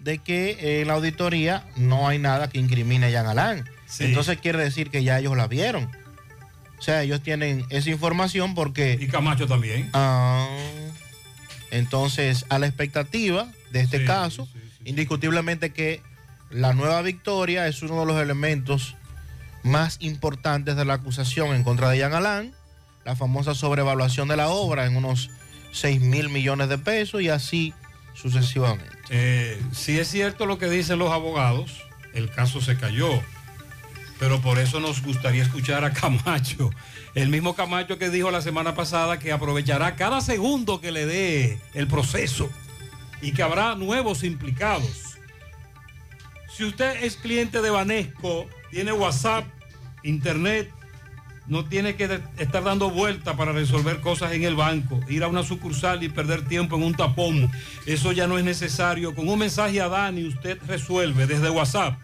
de 0.00 0.18
que 0.18 0.50
eh, 0.60 0.80
en 0.82 0.88
la 0.88 0.94
auditoría 0.94 1.64
no 1.76 2.06
hay 2.08 2.18
nada 2.18 2.50
que 2.50 2.58
incrimine 2.58 3.06
a 3.06 3.10
Jean 3.10 3.26
Alain. 3.26 3.64
Sí. 3.90 4.04
Entonces 4.04 4.38
quiere 4.38 4.62
decir 4.62 4.90
que 4.90 5.02
ya 5.02 5.18
ellos 5.18 5.36
la 5.36 5.46
vieron. 5.48 5.90
O 6.78 6.82
sea, 6.82 7.02
ellos 7.02 7.20
tienen 7.22 7.66
esa 7.68 7.90
información 7.90 8.54
porque... 8.54 8.96
Y 8.98 9.06
Camacho 9.08 9.46
también. 9.46 9.90
Ah, 9.92 10.48
entonces, 11.70 12.46
a 12.48 12.58
la 12.58 12.66
expectativa 12.66 13.48
de 13.70 13.80
este 13.80 14.00
Sí, 14.00 14.04
caso, 14.06 14.48
indiscutiblemente 14.84 15.70
que 15.70 16.02
la 16.50 16.72
nueva 16.72 17.02
victoria 17.02 17.66
es 17.68 17.82
uno 17.82 18.00
de 18.00 18.06
los 18.06 18.20
elementos 18.20 18.96
más 19.62 19.98
importantes 20.00 20.74
de 20.76 20.84
la 20.84 20.94
acusación 20.94 21.54
en 21.54 21.62
contra 21.64 21.90
de 21.90 21.98
Jean 21.98 22.14
Alain, 22.14 22.54
la 23.04 23.14
famosa 23.14 23.54
sobrevaluación 23.54 24.28
de 24.28 24.36
la 24.36 24.48
obra 24.48 24.86
en 24.86 24.96
unos 24.96 25.30
6 25.72 26.00
mil 26.00 26.28
millones 26.30 26.68
de 26.68 26.78
pesos 26.78 27.22
y 27.22 27.28
así 27.28 27.74
sucesivamente. 28.14 28.96
Eh, 29.10 29.60
si 29.72 29.98
es 29.98 30.08
cierto 30.08 30.46
lo 30.46 30.58
que 30.58 30.68
dicen 30.68 30.98
los 30.98 31.12
abogados, 31.12 31.82
el 32.14 32.30
caso 32.30 32.60
se 32.60 32.76
cayó. 32.76 33.22
Pero 34.20 34.38
por 34.42 34.58
eso 34.58 34.78
nos 34.80 35.02
gustaría 35.02 35.42
escuchar 35.42 35.82
a 35.82 35.92
Camacho. 35.94 36.70
El 37.14 37.30
mismo 37.30 37.56
Camacho 37.56 37.98
que 37.98 38.10
dijo 38.10 38.30
la 38.30 38.42
semana 38.42 38.74
pasada 38.74 39.18
que 39.18 39.32
aprovechará 39.32 39.96
cada 39.96 40.20
segundo 40.20 40.80
que 40.80 40.92
le 40.92 41.06
dé 41.06 41.58
el 41.74 41.88
proceso 41.88 42.48
y 43.22 43.32
que 43.32 43.42
habrá 43.42 43.74
nuevos 43.74 44.22
implicados. 44.22 45.18
Si 46.54 46.64
usted 46.64 47.02
es 47.02 47.16
cliente 47.16 47.62
de 47.62 47.70
Banesco, 47.70 48.46
tiene 48.70 48.92
WhatsApp, 48.92 49.46
Internet, 50.02 50.70
no 51.46 51.64
tiene 51.64 51.96
que 51.96 52.20
estar 52.38 52.62
dando 52.62 52.90
vuelta 52.90 53.36
para 53.36 53.52
resolver 53.52 54.00
cosas 54.00 54.32
en 54.32 54.44
el 54.44 54.54
banco, 54.54 55.00
ir 55.08 55.24
a 55.24 55.28
una 55.28 55.42
sucursal 55.42 56.02
y 56.02 56.10
perder 56.10 56.46
tiempo 56.46 56.76
en 56.76 56.82
un 56.82 56.94
tapón. 56.94 57.50
Eso 57.86 58.12
ya 58.12 58.26
no 58.26 58.36
es 58.36 58.44
necesario. 58.44 59.14
Con 59.14 59.28
un 59.28 59.38
mensaje 59.38 59.80
a 59.80 59.88
Dani 59.88 60.28
usted 60.28 60.58
resuelve 60.66 61.26
desde 61.26 61.48
WhatsApp. 61.48 61.98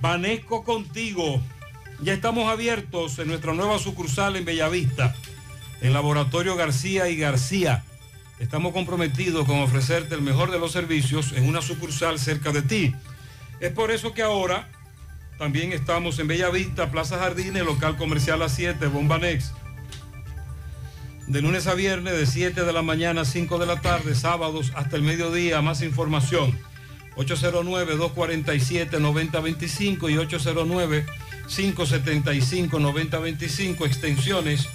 Banesco 0.00 0.64
contigo. 0.64 1.40
Ya 2.02 2.12
estamos 2.12 2.50
abiertos 2.50 3.18
en 3.18 3.28
nuestra 3.28 3.54
nueva 3.54 3.78
sucursal 3.78 4.36
en 4.36 4.44
Bellavista, 4.44 5.16
en 5.80 5.94
Laboratorio 5.94 6.56
García 6.56 7.08
y 7.08 7.16
García. 7.16 7.82
Estamos 8.40 8.74
comprometidos 8.74 9.46
con 9.46 9.60
ofrecerte 9.60 10.14
el 10.14 10.20
mejor 10.20 10.50
de 10.50 10.58
los 10.58 10.72
servicios 10.72 11.32
en 11.32 11.48
una 11.48 11.62
sucursal 11.62 12.18
cerca 12.18 12.52
de 12.52 12.60
ti. 12.62 12.94
Es 13.60 13.72
por 13.72 13.90
eso 13.90 14.12
que 14.12 14.20
ahora 14.22 14.68
también 15.38 15.72
estamos 15.72 16.18
en 16.18 16.28
Bellavista, 16.28 16.90
Plaza 16.90 17.18
Jardines, 17.18 17.64
local 17.64 17.96
comercial 17.96 18.42
a 18.42 18.50
7, 18.50 18.86
Bombanex. 18.88 19.54
De 21.26 21.40
lunes 21.40 21.66
a 21.66 21.72
viernes, 21.74 22.14
de 22.14 22.26
7 22.26 22.64
de 22.64 22.72
la 22.72 22.82
mañana 22.82 23.22
a 23.22 23.24
5 23.24 23.56
de 23.58 23.64
la 23.64 23.80
tarde, 23.80 24.14
sábados 24.14 24.72
hasta 24.74 24.96
el 24.96 25.02
mediodía. 25.02 25.62
Más 25.62 25.80
información, 25.80 26.54
809-247-9025 27.16 30.10
y 30.10 30.16
809-575-9025, 31.48 33.86
extensiones 33.86 34.68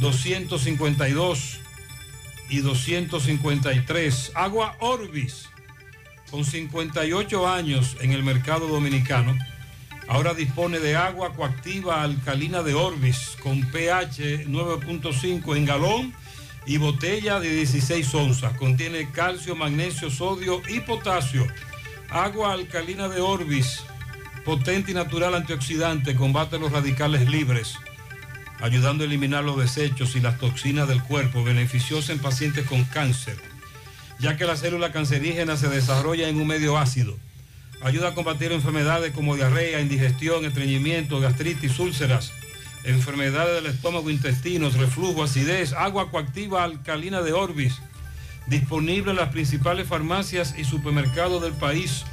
252 0.00 1.60
y 2.50 2.58
253. 2.58 4.32
Agua 4.34 4.76
Orbis, 4.80 5.48
con 6.30 6.44
58 6.44 7.48
años 7.48 7.96
en 8.00 8.12
el 8.12 8.22
mercado 8.22 8.68
dominicano, 8.68 9.34
ahora 10.08 10.34
dispone 10.34 10.78
de 10.78 10.96
agua 10.96 11.32
coactiva 11.34 12.02
alcalina 12.02 12.62
de 12.62 12.74
Orbis 12.74 13.36
con 13.42 13.62
pH 13.70 14.46
9.5 14.46 15.56
en 15.56 15.64
galón 15.64 16.14
y 16.66 16.78
botella 16.78 17.40
de 17.40 17.50
16 17.50 18.14
onzas. 18.14 18.56
Contiene 18.58 19.10
calcio, 19.10 19.56
magnesio, 19.56 20.10
sodio 20.10 20.62
y 20.68 20.80
potasio. 20.80 21.46
Agua 22.10 22.52
alcalina 22.52 23.08
de 23.08 23.20
Orbis, 23.20 23.82
potente 24.44 24.92
y 24.92 24.94
natural 24.94 25.34
antioxidante, 25.34 26.14
combate 26.14 26.58
los 26.58 26.72
radicales 26.72 27.28
libres 27.28 27.78
ayudando 28.60 29.04
a 29.04 29.06
eliminar 29.06 29.44
los 29.44 29.58
desechos 29.58 30.16
y 30.16 30.20
las 30.20 30.38
toxinas 30.38 30.88
del 30.88 31.02
cuerpo, 31.02 31.44
beneficiosa 31.44 32.12
en 32.12 32.18
pacientes 32.18 32.66
con 32.66 32.84
cáncer, 32.84 33.36
ya 34.18 34.36
que 34.36 34.44
la 34.44 34.56
célula 34.56 34.92
cancerígena 34.92 35.56
se 35.56 35.68
desarrolla 35.68 36.28
en 36.28 36.40
un 36.40 36.46
medio 36.46 36.78
ácido. 36.78 37.16
Ayuda 37.82 38.08
a 38.08 38.14
combatir 38.14 38.52
enfermedades 38.52 39.12
como 39.12 39.36
diarrea, 39.36 39.80
indigestión, 39.80 40.44
estreñimiento, 40.44 41.20
gastritis, 41.20 41.78
úlceras, 41.78 42.32
enfermedades 42.84 43.62
del 43.62 43.72
estómago, 43.72 44.10
intestinos, 44.10 44.74
reflujo, 44.74 45.22
acidez, 45.22 45.72
agua 45.72 46.10
coactiva 46.10 46.64
alcalina 46.64 47.20
de 47.20 47.32
Orbis, 47.32 47.80
disponible 48.46 49.10
en 49.10 49.16
las 49.16 49.30
principales 49.30 49.86
farmacias 49.88 50.54
y 50.56 50.64
supermercados 50.64 51.42
del 51.42 51.52
país, 51.52 52.04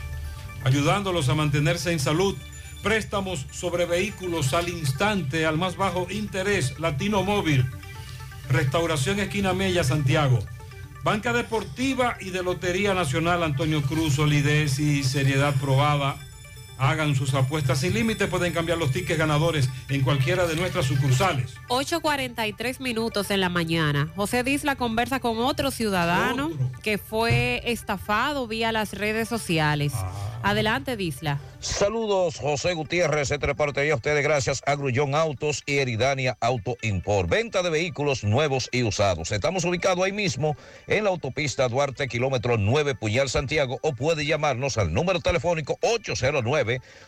ayudándolos 0.63 1.29
a 1.29 1.35
mantenerse 1.35 1.91
en 1.91 1.99
salud. 1.99 2.35
Préstamos 2.81 3.45
sobre 3.51 3.85
vehículos 3.85 4.53
al 4.53 4.67
instante, 4.67 5.45
al 5.45 5.57
más 5.57 5.77
bajo 5.77 6.07
interés, 6.09 6.77
Latino 6.79 7.23
Móvil, 7.23 7.65
Restauración 8.49 9.21
Esquina 9.21 9.53
Mella, 9.53 9.85
Santiago, 9.85 10.39
Banca 11.03 11.33
Deportiva 11.33 12.15
y 12.21 12.29
de 12.29 12.43
Lotería 12.43 12.93
Nacional 12.93 13.43
Antonio 13.43 13.81
Cruz, 13.81 14.15
solidez 14.15 14.79
y 14.79 15.03
seriedad 15.03 15.53
probada. 15.59 16.15
Hagan 16.77 17.15
sus 17.15 17.33
apuestas 17.33 17.79
sin 17.79 17.93
límite, 17.93 18.27
pueden 18.27 18.53
cambiar 18.53 18.77
los 18.77 18.91
tickets 18.91 19.19
ganadores 19.19 19.69
en 19.89 20.01
cualquiera 20.01 20.47
de 20.47 20.55
nuestras 20.55 20.85
sucursales. 20.85 21.53
8.43 21.67 22.79
minutos 22.79 23.31
en 23.31 23.41
la 23.41 23.49
mañana. 23.49 24.09
José 24.15 24.43
Disla 24.43 24.75
conversa 24.75 25.19
con 25.19 25.39
otro 25.39 25.71
ciudadano 25.71 26.51
que 26.81 26.97
fue 26.97 27.61
estafado 27.65 28.47
vía 28.47 28.71
las 28.71 28.93
redes 28.93 29.27
sociales. 29.27 29.93
Adelante, 30.43 30.97
Disla. 30.97 31.39
Saludos, 31.61 32.37
José 32.37 32.73
Gutiérrez, 32.73 33.31
este 33.31 33.47
reporte 33.47 33.89
a 33.89 33.95
ustedes 33.95 34.21
gracias 34.21 34.61
a 34.65 34.73
Autos 35.17 35.63
y 35.65 35.77
Eridania 35.77 36.37
Auto 36.41 36.75
Import. 36.81 37.29
Venta 37.29 37.63
de 37.63 37.69
vehículos 37.69 38.25
nuevos 38.25 38.67
y 38.73 38.83
usados. 38.83 39.31
Estamos 39.31 39.63
ubicados 39.63 40.03
ahí 40.03 40.11
mismo 40.11 40.57
en 40.87 41.05
la 41.05 41.11
autopista 41.11 41.69
Duarte, 41.69 42.09
kilómetro 42.09 42.57
9, 42.57 42.95
Puñal, 42.95 43.29
Santiago, 43.29 43.79
o 43.81 43.93
puede 43.93 44.25
llamarnos 44.25 44.77
al 44.77 44.93
número 44.93 45.21
telefónico 45.21 45.79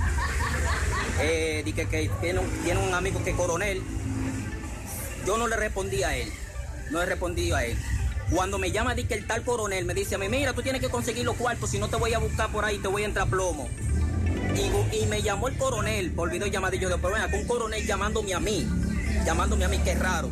Eh, 1.21 1.63
que, 1.65 1.87
que 1.87 2.11
tiene, 2.21 2.41
un, 2.41 2.51
tiene 2.63 2.81
un 2.81 2.93
amigo 2.93 3.25
que 3.25 3.31
es 3.31 3.37
coronel. 3.37 3.83
Yo 5.27 5.39
no 5.39 5.47
le 5.49 5.57
respondí 5.57 6.03
a 6.03 6.15
él, 6.15 6.31
no 6.91 7.01
le 7.01 7.07
respondí 7.07 7.51
a 7.53 7.65
él. 7.65 7.79
Cuando 8.31 8.59
me 8.59 8.73
llama 8.73 8.95
di 8.95 9.05
que 9.05 9.15
el 9.15 9.27
tal 9.27 9.43
coronel 9.43 9.87
me 9.87 9.95
dice 9.95 10.17
a 10.17 10.19
mí, 10.19 10.29
mira, 10.29 10.53
tú 10.53 10.63
tienes 10.63 10.83
que 10.83 10.91
conseguir 10.91 11.25
los 11.25 11.37
cuartos, 11.37 11.71
si 11.71 11.79
no 11.79 11.89
te 11.89 11.97
voy 11.97 12.13
a 12.13 12.19
buscar 12.19 12.51
por 12.53 12.65
ahí, 12.65 12.79
te 12.79 12.89
voy 12.89 13.03
a 13.03 13.07
entrar 13.07 13.29
plomo. 13.29 13.69
Y, 14.55 14.97
y 14.97 15.07
me 15.07 15.23
llamó 15.23 15.49
el 15.49 15.57
coronel 15.57 16.13
por 16.13 16.31
videollamadillo 16.31 16.91
de 16.91 16.99
pero 16.99 17.15
ven 17.15 17.23
acá, 17.23 17.37
un 17.37 17.47
coronel 17.47 17.87
llamándome 17.87 18.35
a 18.35 18.41
mí, 18.41 18.67
llamándome 19.25 19.65
a 19.65 19.69
mí, 19.69 19.79
qué 19.83 19.95
raro. 19.95 20.29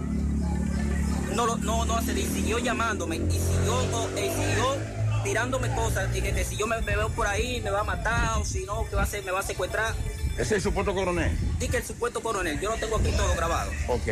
No, 1.34 1.56
no, 1.56 1.84
no, 1.86 2.02
se 2.02 2.14
siguió 2.14 2.58
llamándome 2.58 3.16
y 3.16 3.30
siguió, 3.30 3.80
eh, 4.16 4.30
siguió 4.34 4.99
tirándome 5.22 5.74
cosas, 5.74 6.14
y 6.14 6.22
que, 6.22 6.44
si 6.44 6.56
yo 6.56 6.66
me, 6.66 6.80
me 6.82 6.96
veo 6.96 7.08
por 7.10 7.26
ahí 7.26 7.60
me 7.60 7.70
va 7.70 7.80
a 7.80 7.84
matar 7.84 8.38
o 8.38 8.44
si 8.44 8.64
no, 8.64 8.88
que 8.88 8.96
va 8.96 9.02
a 9.02 9.04
hacer, 9.04 9.22
me 9.24 9.30
va 9.30 9.40
a 9.40 9.42
secuestrar. 9.42 9.94
Ese 10.32 10.42
es 10.42 10.52
el 10.52 10.62
supuesto 10.62 10.94
coronel. 10.94 11.36
Di 11.58 11.68
que 11.68 11.78
el 11.78 11.84
supuesto 11.84 12.22
coronel, 12.22 12.60
yo 12.60 12.70
lo 12.70 12.76
tengo 12.76 12.96
aquí 12.96 13.10
todo 13.12 13.34
grabado. 13.34 13.70
Ok. 13.88 14.06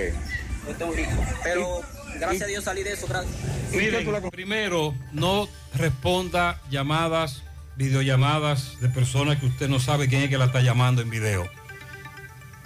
Lo 0.67 0.75
tengo 0.75 0.95
listo. 0.95 1.17
Pero 1.43 1.81
gracias 2.19 2.43
a 2.43 2.47
Dios 2.47 2.65
salí 2.65 2.83
de 2.83 2.93
eso. 2.93 3.07
gracias. 3.07 3.35
Miren, 3.73 4.31
primero, 4.31 4.95
no 5.13 5.49
responda 5.75 6.61
llamadas, 6.71 7.43
videollamadas 7.77 8.81
de 8.81 8.89
personas 8.89 9.39
que 9.39 9.47
usted 9.47 9.69
no 9.69 9.81
sabe 9.81 10.09
quién 10.09 10.23
es 10.23 10.29
que 10.29 10.39
la 10.39 10.47
está 10.47 10.61
llamando 10.61 11.01
en 11.01 11.11
video. 11.11 11.49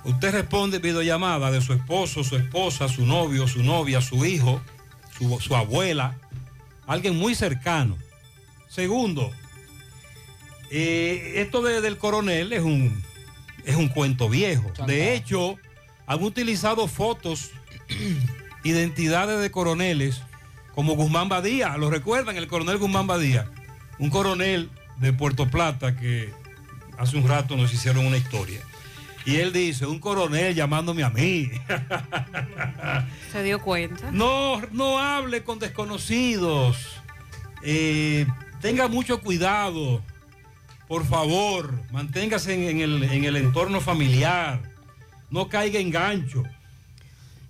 Usted 0.05 0.33
responde 0.33 0.81
videollamada 0.81 1.53
de 1.53 1.61
su 1.61 1.73
esposo, 1.73 2.25
su 2.25 2.37
esposa, 2.37 2.89
su 2.89 3.07
novio, 3.07 3.47
su 3.47 3.63
novia, 3.63 4.01
su 4.01 4.25
hijo, 4.25 4.61
su, 5.17 5.39
su 5.39 5.55
abuela, 5.55 6.17
alguien 6.87 7.17
muy 7.17 7.37
cercano. 7.37 7.97
Segundo, 8.73 9.31
eh, 10.71 11.35
esto 11.37 11.61
de- 11.61 11.83
del 11.83 11.99
coronel 11.99 12.55
es 12.55 12.63
un, 12.63 13.03
es 13.67 13.77
un 13.77 13.89
cuento 13.89 14.31
viejo. 14.31 14.73
De 14.87 15.15
hecho, 15.15 15.57
han 16.07 16.23
utilizado 16.23 16.89
fotos, 16.89 17.51
identidades 18.65 19.41
de 19.43 19.51
coroneles, 19.51 20.23
como 20.75 20.95
Guzmán 20.95 21.29
Badía. 21.29 21.77
¿Lo 21.77 21.91
recuerdan? 21.91 22.37
El 22.39 22.47
coronel 22.47 22.79
Guzmán 22.79 23.07
Badía. 23.07 23.51
Un 23.99 24.09
coronel 24.09 24.71
de 24.97 25.13
Puerto 25.13 25.51
Plata 25.51 25.95
que 25.95 26.33
hace 26.97 27.19
un 27.19 27.29
rato 27.29 27.59
nos 27.59 27.75
hicieron 27.75 28.07
una 28.07 28.17
historia. 28.17 28.61
Y 29.27 29.37
él 29.37 29.53
dice, 29.53 29.85
un 29.85 29.99
coronel 30.01 30.55
llamándome 30.55 31.05
a 31.05 31.11
mí. 31.11 31.51
Se 33.31 33.43
dio 33.43 33.61
cuenta. 33.61 34.11
No, 34.11 34.63
no 34.73 34.99
hable 34.99 35.45
con 35.45 35.59
desconocidos. 35.59 36.79
Eh, 37.63 38.27
tenga 38.63 38.89
mucho 38.89 39.21
cuidado. 39.21 40.01
Por 40.89 41.05
favor, 41.05 41.83
manténgase 41.91 42.71
en, 42.71 42.81
el, 42.81 43.03
en 43.03 43.25
el 43.25 43.37
entorno 43.37 43.81
familiar. 43.81 44.63
No 45.31 45.49
caiga 45.49 45.81
en 45.81 45.91
gancho. 45.91 46.45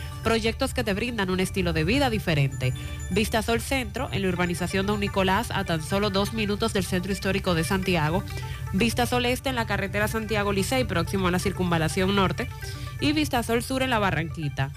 Proyectos 0.23 0.73
que 0.73 0.83
te 0.83 0.93
brindan 0.93 1.29
un 1.29 1.39
estilo 1.39 1.73
de 1.73 1.83
vida 1.83 2.09
diferente. 2.09 2.73
Vista 3.09 3.41
Sol 3.41 3.61
Centro, 3.61 4.09
en 4.11 4.21
la 4.21 4.29
urbanización 4.29 4.85
Don 4.85 4.99
Nicolás, 4.99 5.51
a 5.51 5.63
tan 5.63 5.81
solo 5.81 6.09
dos 6.09 6.33
minutos 6.33 6.73
del 6.73 6.85
centro 6.85 7.11
histórico 7.11 7.55
de 7.55 7.63
Santiago. 7.63 8.23
Vista 8.73 9.05
Sol 9.05 9.25
Este, 9.25 9.49
en 9.49 9.55
la 9.55 9.65
carretera 9.65 10.07
Santiago 10.07 10.53
Licey, 10.53 10.83
próximo 10.83 11.27
a 11.27 11.31
la 11.31 11.39
circunvalación 11.39 12.15
norte. 12.15 12.47
Y 12.99 13.13
Vista 13.13 13.43
Sol 13.43 13.63
Sur, 13.63 13.83
en 13.83 13.89
la 13.89 13.99
Barranquita. 13.99 14.71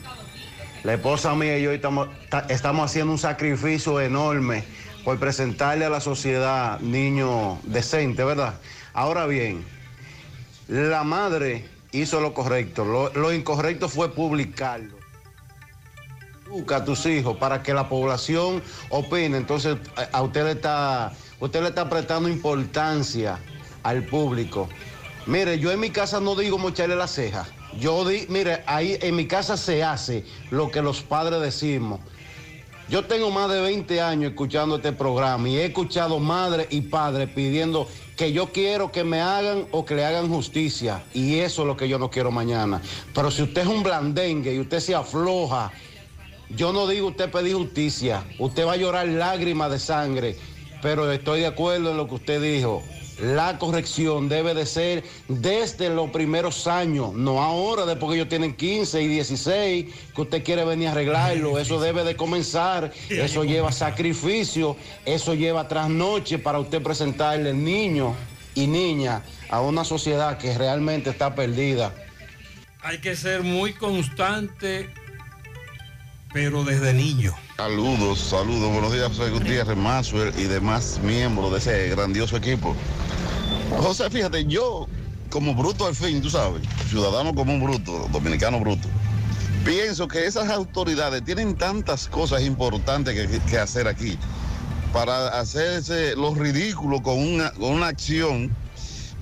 La 0.84 0.94
esposa 0.96 1.34
mía 1.34 1.58
y 1.58 1.64
yo 1.64 1.72
estamos, 1.72 2.10
ta- 2.30 2.46
estamos 2.50 2.92
haciendo 2.92 3.14
un 3.14 3.18
sacrificio 3.18 4.00
enorme 4.02 4.64
por 5.04 5.20
presentarle 5.20 5.86
a 5.86 5.90
la 5.90 6.00
sociedad 6.00 6.80
niños 6.80 7.58
decentes, 7.64 8.26
¿verdad? 8.26 8.56
Ahora 8.94 9.26
bien, 9.26 9.66
la 10.68 11.04
madre 11.04 11.66
hizo 11.92 12.22
lo 12.22 12.34
correcto. 12.34 13.12
Lo, 13.14 13.34
incorrecto 13.34 13.90
fue 13.90 14.14
publicarlo. 14.14 14.98
Educa 16.48 16.78
a 16.78 16.86
tus 16.86 17.06
hijos 17.06 17.38
para 17.38 17.64
que 17.64 17.74
la 17.74 17.90
población 17.90 18.62
opine. 18.90 19.38
Entonces, 19.38 19.78
a- 19.96 20.18
a 20.18 20.22
usted 20.22 20.46
le 20.46 20.52
está, 20.52 21.12
usted 21.40 21.62
le 21.62 21.70
está 21.70 21.90
prestando 21.90 22.30
importancia 22.30 23.40
al 23.84 24.04
público. 24.04 24.70
Mire, 25.26 25.60
yo 25.60 25.72
en 25.72 25.80
mi 25.80 25.90
casa 25.90 26.20
no 26.20 26.36
digo 26.36 26.58
mocharle 26.58 26.96
la 26.96 27.08
ceja. 27.08 27.46
Yo 27.80 28.08
di, 28.08 28.26
mire, 28.30 28.64
ahí 28.68 28.98
en 29.02 29.16
mi 29.16 29.26
casa 29.26 29.58
se 29.58 29.84
hace 29.84 30.26
lo 30.52 30.70
que 30.70 30.82
los 30.82 31.02
padres 31.02 31.42
decimos. 31.42 32.00
Yo 32.90 33.06
tengo 33.06 33.32
más 33.32 33.50
de 33.50 33.62
20 33.62 34.02
años 34.02 34.32
escuchando 34.32 34.76
este 34.76 34.92
programa 34.92 35.48
y 35.48 35.58
he 35.58 35.66
escuchado 35.66 36.20
madres 36.20 36.68
y 36.70 36.82
padres 36.82 37.30
pidiendo 37.30 37.88
que 38.18 38.34
yo 38.34 38.52
quiero 38.52 38.92
que 38.92 39.04
me 39.04 39.22
hagan 39.22 39.66
o 39.72 39.86
que 39.86 39.96
le 39.96 40.06
hagan 40.06 40.28
justicia. 40.28 41.04
Y 41.14 41.40
eso 41.40 41.62
es 41.62 41.68
lo 41.68 41.78
que 41.78 41.88
yo 41.88 41.98
no 41.98 42.10
quiero 42.10 42.30
mañana. 42.30 42.82
Pero 43.14 43.32
si 43.32 43.42
usted 43.44 43.62
es 43.62 43.68
un 43.68 43.84
blandengue 43.84 44.54
y 44.54 44.60
usted 44.60 44.80
se 44.80 44.94
afloja, 44.94 45.72
yo 46.50 46.74
no 46.74 46.86
digo 46.86 47.08
usted 47.08 47.32
pedir 47.32 47.56
justicia. 47.56 48.24
Usted 48.38 48.66
va 48.66 48.74
a 48.74 48.78
llorar 48.78 49.08
lágrimas 49.08 49.72
de 49.72 49.80
sangre. 49.80 50.38
Pero 50.82 51.10
estoy 51.12 51.40
de 51.40 51.48
acuerdo 51.48 51.92
en 51.92 51.98
lo 51.98 52.08
que 52.08 52.16
usted 52.16 52.42
dijo. 52.42 52.84
La 53.20 53.60
corrección 53.60 54.28
debe 54.28 54.54
de 54.54 54.66
ser 54.66 55.04
desde 55.28 55.90
los 55.90 56.10
primeros 56.10 56.66
años, 56.68 57.14
no 57.14 57.42
ahora, 57.44 57.86
después 57.86 58.10
que 58.10 58.16
ellos 58.16 58.30
tienen 58.30 58.56
15 58.56 59.02
y 59.02 59.08
16, 59.08 59.86
que 60.16 60.22
usted 60.22 60.44
quiere 60.44 60.66
venir 60.66 60.88
a 60.88 60.92
arreglarlo. 60.92 61.60
Eso 61.60 61.80
debe 61.80 62.04
de 62.04 62.16
comenzar. 62.16 62.92
Eso 63.10 63.44
lleva 63.44 63.72
sacrificio, 63.72 64.76
eso 65.06 65.34
lleva 65.36 65.68
trasnoche 65.68 66.40
para 66.40 66.60
usted 66.60 66.82
presentarle 66.82 67.54
niño 67.54 68.16
y 68.56 68.68
niña 68.68 69.24
a 69.50 69.62
una 69.62 69.84
sociedad 69.84 70.38
que 70.38 70.58
realmente 70.58 71.10
está 71.10 71.36
perdida. 71.36 71.94
Hay 72.82 73.00
que 73.00 73.16
ser 73.16 73.44
muy 73.44 73.74
constante, 73.74 74.90
pero 76.34 76.64
desde 76.64 76.94
niño. 76.94 77.36
Saludos, 77.58 78.20
saludos. 78.20 78.72
Buenos 78.72 78.92
días, 78.92 79.12
soy 79.16 79.30
Gutiérrez 79.32 79.78
Maxwell 79.78 80.34
y 80.38 80.44
demás 80.46 81.00
miembros 81.04 81.52
de 81.52 81.60
ese 81.60 81.90
grandioso 81.90 82.36
equipo. 82.36 82.76
José, 83.78 84.10
fíjate, 84.10 84.46
yo 84.46 84.88
como 85.30 85.54
bruto 85.54 85.86
al 85.86 85.96
fin, 85.96 86.22
tú 86.22 86.30
sabes, 86.30 86.64
ciudadano 86.90 87.34
como 87.34 87.54
un 87.54 87.64
bruto, 87.64 88.08
dominicano 88.12 88.60
bruto, 88.60 88.88
pienso 89.64 90.08
que 90.08 90.26
esas 90.26 90.50
autoridades 90.50 91.24
tienen 91.24 91.56
tantas 91.56 92.08
cosas 92.08 92.42
importantes 92.42 93.16
que, 93.16 93.40
que 93.40 93.58
hacer 93.58 93.88
aquí 93.88 94.18
para 94.92 95.40
hacerse 95.40 96.16
los 96.16 96.38
ridículos 96.38 97.02
con 97.02 97.18
una, 97.18 97.52
con 97.52 97.72
una 97.72 97.88
acción 97.88 98.56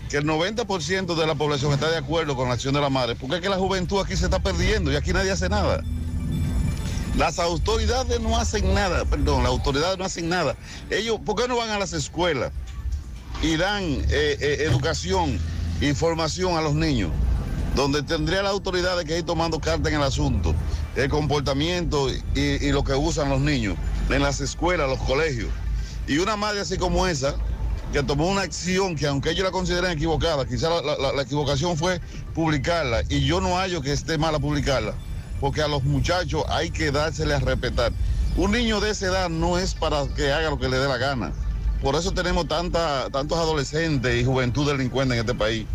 que 0.09 0.17
el 0.17 0.25
90% 0.25 1.15
de 1.15 1.27
la 1.27 1.35
población 1.35 1.71
está 1.71 1.89
de 1.89 1.97
acuerdo 1.97 2.35
con 2.35 2.49
la 2.49 2.55
acción 2.55 2.73
de 2.73 2.81
la 2.81 2.89
madre, 2.89 3.15
porque 3.15 3.35
es 3.37 3.41
que 3.41 3.47
la 3.47 3.57
juventud 3.57 4.01
aquí 4.01 4.17
se 4.17 4.25
está 4.25 4.39
perdiendo 4.39 4.91
y 4.91 4.97
aquí 4.97 5.13
nadie 5.13 5.31
hace 5.31 5.47
nada. 5.47 5.81
Las 7.17 7.39
autoridades 7.39 8.21
no 8.21 8.37
hacen 8.37 8.73
nada, 8.73 9.03
perdón, 9.03 9.43
las 9.43 9.51
autoridades 9.51 9.97
no 9.97 10.05
hacen 10.05 10.29
nada. 10.29 10.55
Ellos, 10.89 11.19
¿por 11.25 11.35
qué 11.35 11.47
no 11.47 11.57
van 11.57 11.69
a 11.69 11.77
las 11.77 11.91
escuelas 11.91 12.51
y 13.41 13.57
dan 13.57 13.83
eh, 13.83 14.37
eh, 14.39 14.57
educación, 14.61 15.37
información 15.81 16.57
a 16.57 16.61
los 16.61 16.73
niños? 16.73 17.11
Donde 17.75 18.01
tendría 18.01 18.41
las 18.43 18.53
autoridades 18.53 19.05
que 19.05 19.17
ir 19.17 19.25
tomando 19.25 19.59
carta 19.59 19.89
en 19.89 19.95
el 19.95 20.03
asunto, 20.03 20.55
el 20.95 21.09
comportamiento 21.09 22.09
y, 22.09 22.71
lo 22.71 22.83
que 22.83 22.93
usan 22.93 23.29
los 23.29 23.41
niños 23.41 23.75
en 24.09 24.21
las 24.21 24.39
escuelas, 24.39 24.89
los 24.89 24.99
colegios. 24.99 25.49
Y 26.07 26.17
una 26.17 26.37
madre 26.37 26.61
así 26.61 26.77
como 26.77 27.07
esa, 27.07 27.35
que 27.91 28.03
tomó 28.03 28.29
una 28.29 28.41
acción 28.41 28.95
que 28.95 29.07
aunque 29.07 29.31
ellos 29.31 29.43
la 29.43 29.51
consideren 29.51 29.91
equivocada, 29.91 30.45
quizá 30.45 30.69
la 30.81 31.21
equivocación 31.21 31.77
fue 31.77 31.99
publicarla 32.33 33.03
y 33.09 33.25
yo 33.25 33.41
no 33.41 33.57
hallo 33.57 33.81
que 33.81 33.91
esté 33.91 34.17
mala 34.17 34.39
publicarla, 34.39 34.95
porque 35.41 35.61
a 35.61 35.67
los 35.67 35.83
muchachos 35.83 36.45
hay 36.47 36.69
que 36.69 36.91
dársele 36.91 37.33
a 37.33 37.39
respetar. 37.39 37.91
Un 38.37 38.51
niño 38.51 38.79
de 38.79 38.91
esa 38.91 39.07
edad 39.07 39.29
no 39.29 39.57
es 39.57 39.73
para 39.73 40.07
que 40.15 40.31
haga 40.31 40.51
lo 40.51 40.59
que 40.59 40.69
le 40.69 40.77
dé 40.77 40.87
la 40.87 40.97
gana. 40.97 41.33
Por 41.81 41.95
eso 41.95 42.11
tenemos 42.11 42.47
tanta, 42.47 43.09
tantos 43.09 43.37
adolescentes 43.39 44.21
y 44.21 44.23
juventud 44.23 44.71
delincuente 44.71 45.15
en 45.15 45.21
este 45.21 45.33
país. 45.33 45.65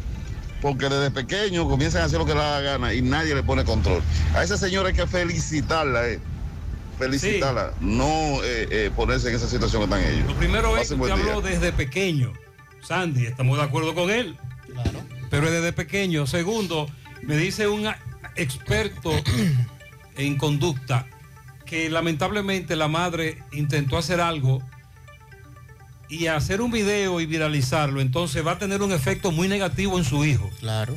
Porque 0.63 0.89
desde 0.89 1.11
pequeños 1.11 1.67
comienzan 1.67 2.03
a 2.03 2.05
hacer 2.05 2.19
lo 2.19 2.25
que 2.25 2.33
le 2.33 2.39
da 2.39 2.61
la 2.61 2.61
gana 2.61 2.95
y 2.95 3.03
nadie 3.03 3.35
le 3.35 3.43
pone 3.43 3.65
control. 3.65 4.01
A 4.35 4.43
esa 4.43 4.57
señora 4.57 4.89
hay 4.89 4.95
que 4.95 5.07
felicitarla, 5.07 6.09
eh. 6.09 6.21
felicitarla, 6.99 7.73
no 7.81 8.43
eh, 8.43 8.69
eh, 8.71 8.91
ponerse 8.95 9.29
en 9.29 9.35
esa 9.35 9.49
situación 9.49 9.83
que 9.83 9.95
están 9.95 10.13
ellos. 10.13 10.29
Lo 10.29 10.39
primero 10.39 10.77
es 10.79 10.93
que 10.93 11.13
habló 11.13 11.43
desde 11.43 11.73
pequeño. 11.73 12.33
Sandy, 12.83 13.27
estamos 13.27 13.59
de 13.59 13.65
acuerdo 13.65 13.95
con 13.95 14.11
él. 14.11 14.39
Pero 15.29 15.47
es 15.47 15.53
desde 15.53 15.73
pequeño. 15.73 16.27
Segundo, 16.27 16.89
me 17.23 17.37
dice 17.37 17.67
un 17.67 17.87
experto 18.37 19.13
en 20.17 20.37
conducta 20.37 21.07
que 21.65 21.91
lamentablemente 21.91 22.77
la 22.77 22.89
madre 22.89 23.43
intentó 23.53 23.99
hacer 23.99 24.21
algo 24.21 24.63
y 26.09 26.29
hacer 26.29 26.61
un 26.61 26.71
video 26.71 27.21
y 27.21 27.27
viralizarlo, 27.27 28.01
entonces 28.01 28.47
va 28.47 28.53
a 28.53 28.59
tener 28.59 28.83
un 28.83 28.93
efecto 28.93 29.33
muy 29.33 29.49
negativo 29.49 29.99
en 29.99 30.05
su 30.05 30.25
hijo. 30.25 30.49
Claro. 30.61 30.97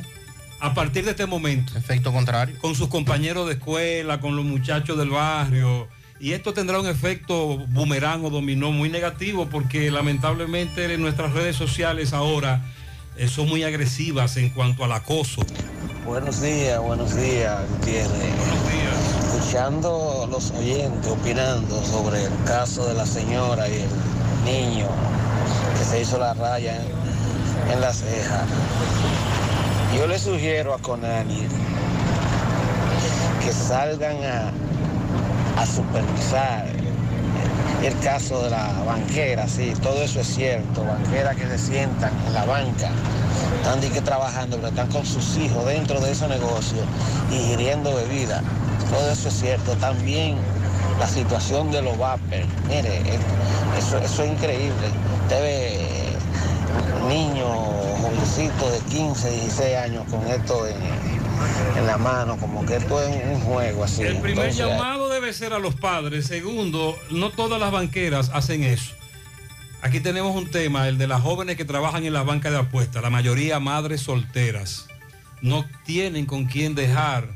A 0.60 0.74
partir 0.74 1.04
de 1.04 1.12
este 1.12 1.26
momento. 1.26 1.76
Efecto 1.76 2.12
contrario. 2.12 2.56
Con 2.60 2.74
sus 2.74 2.88
compañeros 2.88 3.48
de 3.48 3.54
escuela, 3.54 4.20
con 4.20 4.36
los 4.36 4.44
muchachos 4.44 4.96
del 4.96 5.10
barrio. 5.10 5.88
Y 6.20 6.32
esto 6.32 6.52
tendrá 6.52 6.78
un 6.78 6.86
efecto 6.86 7.58
boomerang 7.68 8.24
o 8.24 8.30
dominó 8.30 8.70
muy 8.70 8.90
negativo 8.90 9.48
porque 9.48 9.90
lamentablemente 9.90 10.92
en 10.92 11.00
nuestras 11.00 11.32
redes 11.32 11.56
sociales 11.56 12.12
ahora 12.12 12.62
son 13.28 13.48
muy 13.48 13.62
agresivas 13.64 14.36
en 14.36 14.50
cuanto 14.50 14.84
al 14.84 14.92
acoso. 14.92 15.42
Buenos 16.06 16.40
días, 16.40 16.80
buenos 16.80 17.14
días, 17.14 17.58
Gutiérrez. 17.70 18.34
Escuchando 19.34 20.28
los 20.30 20.50
oyentes 20.52 21.10
opinando 21.10 21.84
sobre 21.84 22.24
el 22.24 22.44
caso 22.44 22.86
de 22.86 22.94
la 22.94 23.06
señora 23.06 23.68
y 23.68 23.74
el 23.74 24.44
niño 24.44 24.86
que 25.78 25.84
se 25.84 26.00
hizo 26.02 26.18
la 26.18 26.34
raya 26.34 26.76
en, 26.76 27.72
en 27.72 27.80
la 27.80 27.92
ceja. 27.92 28.44
Yo 29.96 30.06
le 30.06 30.18
sugiero 30.18 30.74
a 30.74 30.78
Conani 30.78 31.42
que 33.44 33.52
salgan 33.52 34.16
a, 34.24 34.52
a 35.60 35.66
supervisar 35.66 36.66
el 37.82 37.98
caso 38.00 38.42
de 38.42 38.50
la 38.50 38.72
banquera, 38.84 39.48
sí, 39.48 39.72
todo 39.82 40.02
eso 40.02 40.20
es 40.20 40.26
cierto, 40.26 40.84
banqueras 40.84 41.36
que 41.36 41.46
se 41.46 41.58
sientan 41.58 42.12
en 42.26 42.34
la 42.34 42.44
banca, 42.44 42.90
están 43.56 43.80
de 43.80 43.88
que 43.88 44.00
trabajando, 44.00 44.56
pero 44.56 44.68
están 44.68 44.88
con 44.88 45.04
sus 45.06 45.36
hijos 45.38 45.64
dentro 45.66 46.00
de 46.00 46.12
ese 46.12 46.28
negocio 46.28 46.78
ingiriendo 47.30 47.94
bebida, 47.94 48.42
todo 48.90 49.10
eso 49.10 49.28
es 49.28 49.40
cierto, 49.40 49.72
también 49.76 50.36
la 50.98 51.08
situación 51.08 51.70
de 51.70 51.82
los 51.82 51.96
vapers, 51.96 52.46
mire, 52.68 53.00
eso, 53.78 53.98
eso 53.98 54.24
es 54.24 54.30
increíble, 54.30 54.88
usted 55.22 55.40
ve 55.40 56.10
niños, 57.08 57.48
jovencitos 58.02 58.72
de 58.72 58.78
15, 58.90 59.30
16 59.30 59.76
años 59.76 60.04
con 60.10 60.26
esto 60.26 60.66
en, 60.66 61.19
en 61.76 61.86
la 61.86 61.98
mano, 61.98 62.36
como 62.36 62.64
que 62.64 62.76
esto 62.76 63.02
es 63.02 63.16
un 63.26 63.40
juego 63.40 63.84
así. 63.84 64.02
El 64.02 64.18
primer 64.18 64.50
Entonces, 64.50 64.56
llamado 64.56 65.08
debe 65.08 65.32
ser 65.32 65.52
a 65.52 65.58
los 65.58 65.74
padres. 65.74 66.26
Segundo, 66.26 66.96
no 67.10 67.30
todas 67.30 67.60
las 67.60 67.70
banqueras 67.70 68.30
hacen 68.32 68.64
eso. 68.64 68.94
Aquí 69.82 70.00
tenemos 70.00 70.36
un 70.36 70.50
tema, 70.50 70.88
el 70.88 70.98
de 70.98 71.06
las 71.06 71.22
jóvenes 71.22 71.56
que 71.56 71.64
trabajan 71.64 72.04
en 72.04 72.12
las 72.12 72.26
bancas 72.26 72.52
de 72.52 72.58
apuestas. 72.58 73.02
La 73.02 73.10
mayoría 73.10 73.60
madres 73.60 74.02
solteras. 74.02 74.88
No 75.40 75.64
tienen 75.84 76.26
con 76.26 76.44
quién 76.44 76.74
dejar 76.74 77.28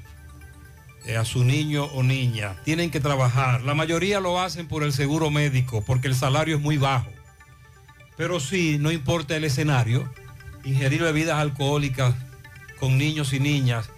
eh, 1.06 1.16
a 1.16 1.24
su 1.24 1.42
niño 1.42 1.84
o 1.84 2.02
niña. 2.02 2.56
Tienen 2.64 2.90
que 2.90 3.00
trabajar. 3.00 3.62
La 3.62 3.74
mayoría 3.74 4.20
lo 4.20 4.40
hacen 4.40 4.68
por 4.68 4.82
el 4.82 4.92
seguro 4.92 5.30
médico, 5.30 5.82
porque 5.86 6.08
el 6.08 6.14
salario 6.14 6.56
es 6.56 6.62
muy 6.62 6.76
bajo. 6.76 7.08
Pero 8.16 8.40
sí, 8.40 8.76
no 8.78 8.92
importa 8.92 9.36
el 9.36 9.44
escenario, 9.44 10.12
ingerir 10.64 11.02
bebidas 11.02 11.38
alcohólicas 11.38 12.14
con 12.78 12.98
niños 12.98 13.32
y 13.32 13.40
niñas 13.40 13.88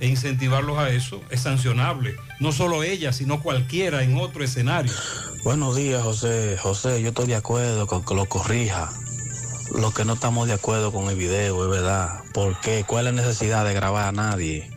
e 0.00 0.06
incentivarlos 0.06 0.78
a 0.78 0.90
eso 0.90 1.22
es 1.30 1.40
sancionable. 1.40 2.16
No 2.40 2.52
solo 2.52 2.82
ella, 2.82 3.12
sino 3.12 3.42
cualquiera 3.42 4.02
en 4.02 4.16
otro 4.16 4.44
escenario. 4.44 4.92
Buenos 5.44 5.76
días, 5.76 6.02
José. 6.02 6.56
José, 6.60 7.02
yo 7.02 7.08
estoy 7.08 7.26
de 7.26 7.36
acuerdo 7.36 7.86
con 7.86 8.04
que 8.04 8.14
lo 8.14 8.26
corrija. 8.26 8.90
Lo 9.74 9.92
que 9.92 10.04
no 10.04 10.14
estamos 10.14 10.46
de 10.46 10.54
acuerdo 10.54 10.92
con 10.92 11.08
el 11.08 11.16
video, 11.16 11.64
es 11.64 11.70
verdad. 11.70 12.22
¿Por 12.32 12.58
qué? 12.60 12.84
¿Cuál 12.86 13.06
es 13.06 13.14
la 13.14 13.22
necesidad 13.22 13.64
de 13.64 13.74
grabar 13.74 14.08
a 14.08 14.12
nadie? 14.12 14.70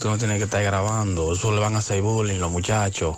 Tú 0.00 0.08
no 0.08 0.18
tienes 0.18 0.38
que 0.38 0.44
estar 0.44 0.62
grabando. 0.62 1.32
Eso 1.32 1.52
le 1.52 1.60
van 1.60 1.74
a 1.74 1.78
hacer 1.78 2.02
bullying 2.02 2.38
los 2.38 2.50
muchachos. 2.50 3.16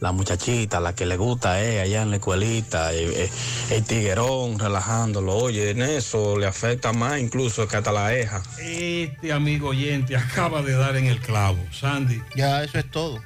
La 0.00 0.12
muchachita, 0.12 0.78
la 0.78 0.94
que 0.94 1.06
le 1.06 1.16
gusta 1.16 1.62
es 1.62 1.80
allá 1.82 2.02
en 2.02 2.10
la 2.10 2.16
escuelita, 2.16 2.92
el, 2.92 3.14
el- 3.14 3.30
el 3.70 3.84
tiguerón 3.84 4.58
relajándolo. 4.58 5.34
Oye, 5.36 5.70
en 5.70 5.80
eso 5.82 6.36
le 6.38 6.46
afecta 6.46 6.92
más 6.92 7.18
incluso 7.18 7.66
que 7.66 7.76
hasta 7.78 7.92
la 7.92 8.14
eja. 8.14 8.42
Este 8.60 9.32
amigo 9.32 9.68
oyente 9.70 10.14
acaba 10.16 10.60
de 10.62 10.74
dar 10.74 10.96
en 10.96 11.06
el 11.06 11.18
clavo, 11.20 11.58
Sandy. 11.72 12.20
Ya, 12.34 12.62
eso 12.62 12.78
es 12.78 12.90
todo. 12.90 13.20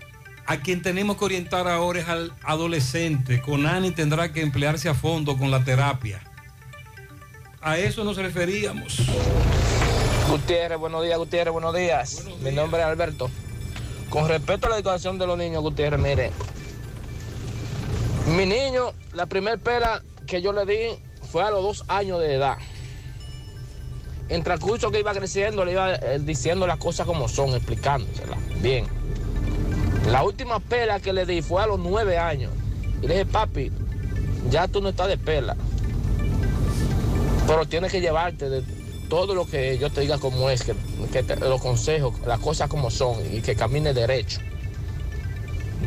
A 0.47 0.59
quien 0.59 0.81
tenemos 0.83 1.17
que 1.17 1.25
orientar 1.25 1.67
ahora 1.69 2.01
es 2.01 2.09
al 2.09 2.33
adolescente. 2.45 3.41
Conani 3.41 3.91
tendrá 3.91 4.33
que 4.33 4.41
emplearse 4.41 4.89
a 4.89 4.95
fondo 4.95 5.37
con 5.37 5.51
la 5.51 5.65
terapia. 5.65 6.21
A 7.63 7.79
eso 7.79 8.05
nos 8.05 8.17
referíamos. 8.17 9.03
Gutiérrez, 10.29 10.79
buenos 10.79 11.05
días, 11.05 11.19
Gutiérrez, 11.19 11.53
buenos 11.53 11.75
días. 11.75 12.25
Mi 12.43 12.53
nombre 12.53 12.81
es 12.81 12.87
Alberto. 12.87 13.29
Con 14.09 14.29
respecto 14.29 14.67
a 14.67 14.71
la 14.71 14.77
educación 14.77 15.19
de 15.19 15.27
los 15.27 15.37
niños, 15.39 15.63
Gutiérrez, 15.63 16.01
mire, 16.01 16.31
mi 18.37 18.47
niño, 18.47 18.93
la 19.13 19.27
primer 19.27 19.59
pela 19.59 20.03
que 20.27 20.41
yo 20.43 20.53
le 20.53 20.65
di 20.67 20.99
fue 21.31 21.43
a 21.43 21.51
los 21.51 21.63
dos 21.63 21.85
años 21.89 22.21
de 22.21 22.35
edad. 22.35 22.57
En 24.29 24.45
transcurso 24.45 24.91
que 24.91 25.01
iba 25.01 25.13
creciendo, 25.13 25.65
le 25.65 25.73
iba 25.73 25.95
eh, 25.95 26.19
diciendo 26.21 26.67
las 26.67 26.79
cosas 26.79 27.07
como 27.07 27.29
son, 27.29 27.51
explicándoselas. 27.55 28.39
Bien. 28.63 28.87
La 30.09 30.23
última 30.23 30.61
pela 30.61 31.01
que 31.01 31.13
le 31.13 31.27
di 31.27 31.43
fue 31.43 31.63
a 31.63 31.67
los 31.67 31.79
nueve 31.79 32.17
años. 32.19 32.53
Y 33.03 33.09
le 33.09 33.15
dije, 33.15 33.27
papi, 33.27 33.73
ya 34.51 34.69
tú 34.69 34.81
no 34.81 34.91
estás 34.91 35.09
de 35.09 35.19
pela. 35.19 35.57
Pero 37.47 37.67
tienes 37.67 37.91
que 37.91 38.01
llevarte 38.01 38.49
de 38.49 38.63
todo 39.09 39.35
lo 39.35 39.45
que 39.47 39.77
yo 39.79 39.91
te 39.91 40.03
diga 40.03 40.19
como 40.19 40.49
es, 40.51 40.63
que, 40.63 40.75
que 41.13 41.25
te- 41.25 41.37
los 41.37 41.61
consejos, 41.61 42.15
las 42.25 42.39
cosas 42.39 42.69
como 42.69 42.91
son 42.93 43.17
y 43.35 43.41
que 43.41 43.57
camine 43.57 43.93
derecho. 43.93 44.41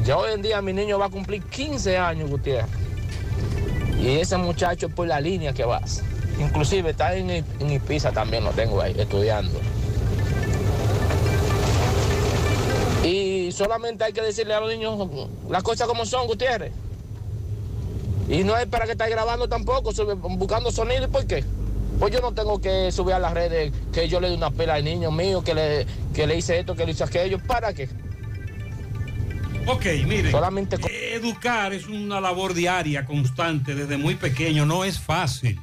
Ya 0.02 0.18
hoy 0.18 0.34
en 0.34 0.42
día 0.42 0.62
mi 0.62 0.74
niño 0.74 1.00
va 1.00 1.06
a 1.06 1.10
cumplir 1.10 1.44
15 1.44 1.98
años, 1.98 2.30
Gutiérrez. 2.30 2.66
Y 4.02 4.18
ese 4.18 4.36
muchacho 4.38 4.90
por 4.90 5.08
la 5.08 5.22
línea 5.22 5.54
que 5.54 5.64
vas. 5.64 6.04
Inclusive 6.40 6.90
está 6.90 7.16
en, 7.16 7.30
en 7.30 7.46
Ibiza 7.72 8.12
también, 8.12 8.44
lo 8.44 8.52
tengo 8.52 8.82
ahí, 8.82 8.94
estudiando. 8.98 9.60
Y 13.04 13.52
solamente 13.52 14.04
hay 14.04 14.14
que 14.14 14.22
decirle 14.22 14.54
a 14.54 14.60
los 14.60 14.70
niños 14.70 15.08
las 15.50 15.64
cosas 15.64 15.88
como 15.88 16.06
son, 16.06 16.28
Gutiérrez. 16.28 16.74
Y 18.28 18.44
no 18.44 18.58
es 18.58 18.66
para 18.66 18.86
que 18.86 18.92
estés 18.94 19.10
grabando 19.10 19.48
tampoco, 19.48 19.92
buscando 20.38 20.72
sonido. 20.72 21.06
¿Y 21.06 21.08
por 21.08 21.26
qué? 21.26 21.44
Pues 22.00 22.12
yo 22.12 22.20
no 22.20 22.34
tengo 22.34 22.60
que 22.60 22.92
subir 22.92 23.14
a 23.14 23.20
las 23.20 23.34
redes 23.34 23.72
que 23.94 24.10
yo 24.10 24.20
le 24.20 24.30
di 24.30 24.36
una 24.36 24.52
pela 24.52 24.74
al 24.74 24.84
niño 24.84 25.12
mío, 25.12 25.44
que 25.44 25.54
le, 25.54 25.86
que 26.14 26.28
le 26.28 26.38
hice 26.38 26.60
esto, 26.60 26.76
que 26.76 26.86
le 26.86 26.92
hice 26.92 27.04
aquello. 27.04 27.40
¿Para 27.46 27.74
qué? 27.74 27.88
Ok, 29.66 29.86
miren. 30.06 30.32
Solamente 30.32 30.78
Educar 31.14 31.74
es 31.74 31.88
una 31.88 32.20
labor 32.20 32.54
diaria, 32.54 33.06
constante, 33.06 33.76
desde 33.76 33.98
muy 33.98 34.16
pequeño. 34.16 34.66
No 34.66 34.84
es 34.84 35.00
fácil. 35.00 35.60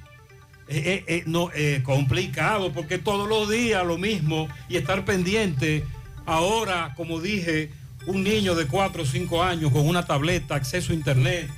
Eh, 0.68 0.82
eh, 0.84 1.04
eh, 1.08 1.22
no, 1.26 1.50
eh, 1.52 1.82
complicado, 1.84 2.72
porque 2.72 2.98
todos 2.98 3.28
los 3.28 3.50
días 3.50 3.84
lo 3.84 3.98
mismo 3.98 4.48
y 4.68 4.76
estar 4.76 5.04
pendiente. 5.04 5.84
Ahora, 6.26 6.94
como 6.96 7.20
dije, 7.20 7.70
un 8.06 8.22
niño 8.22 8.54
de 8.54 8.66
4 8.66 9.02
o 9.02 9.06
5 9.06 9.42
años 9.42 9.72
con 9.72 9.86
una 9.86 10.06
tableta, 10.06 10.54
acceso 10.54 10.92
a 10.92 10.94
internet, 10.94 11.50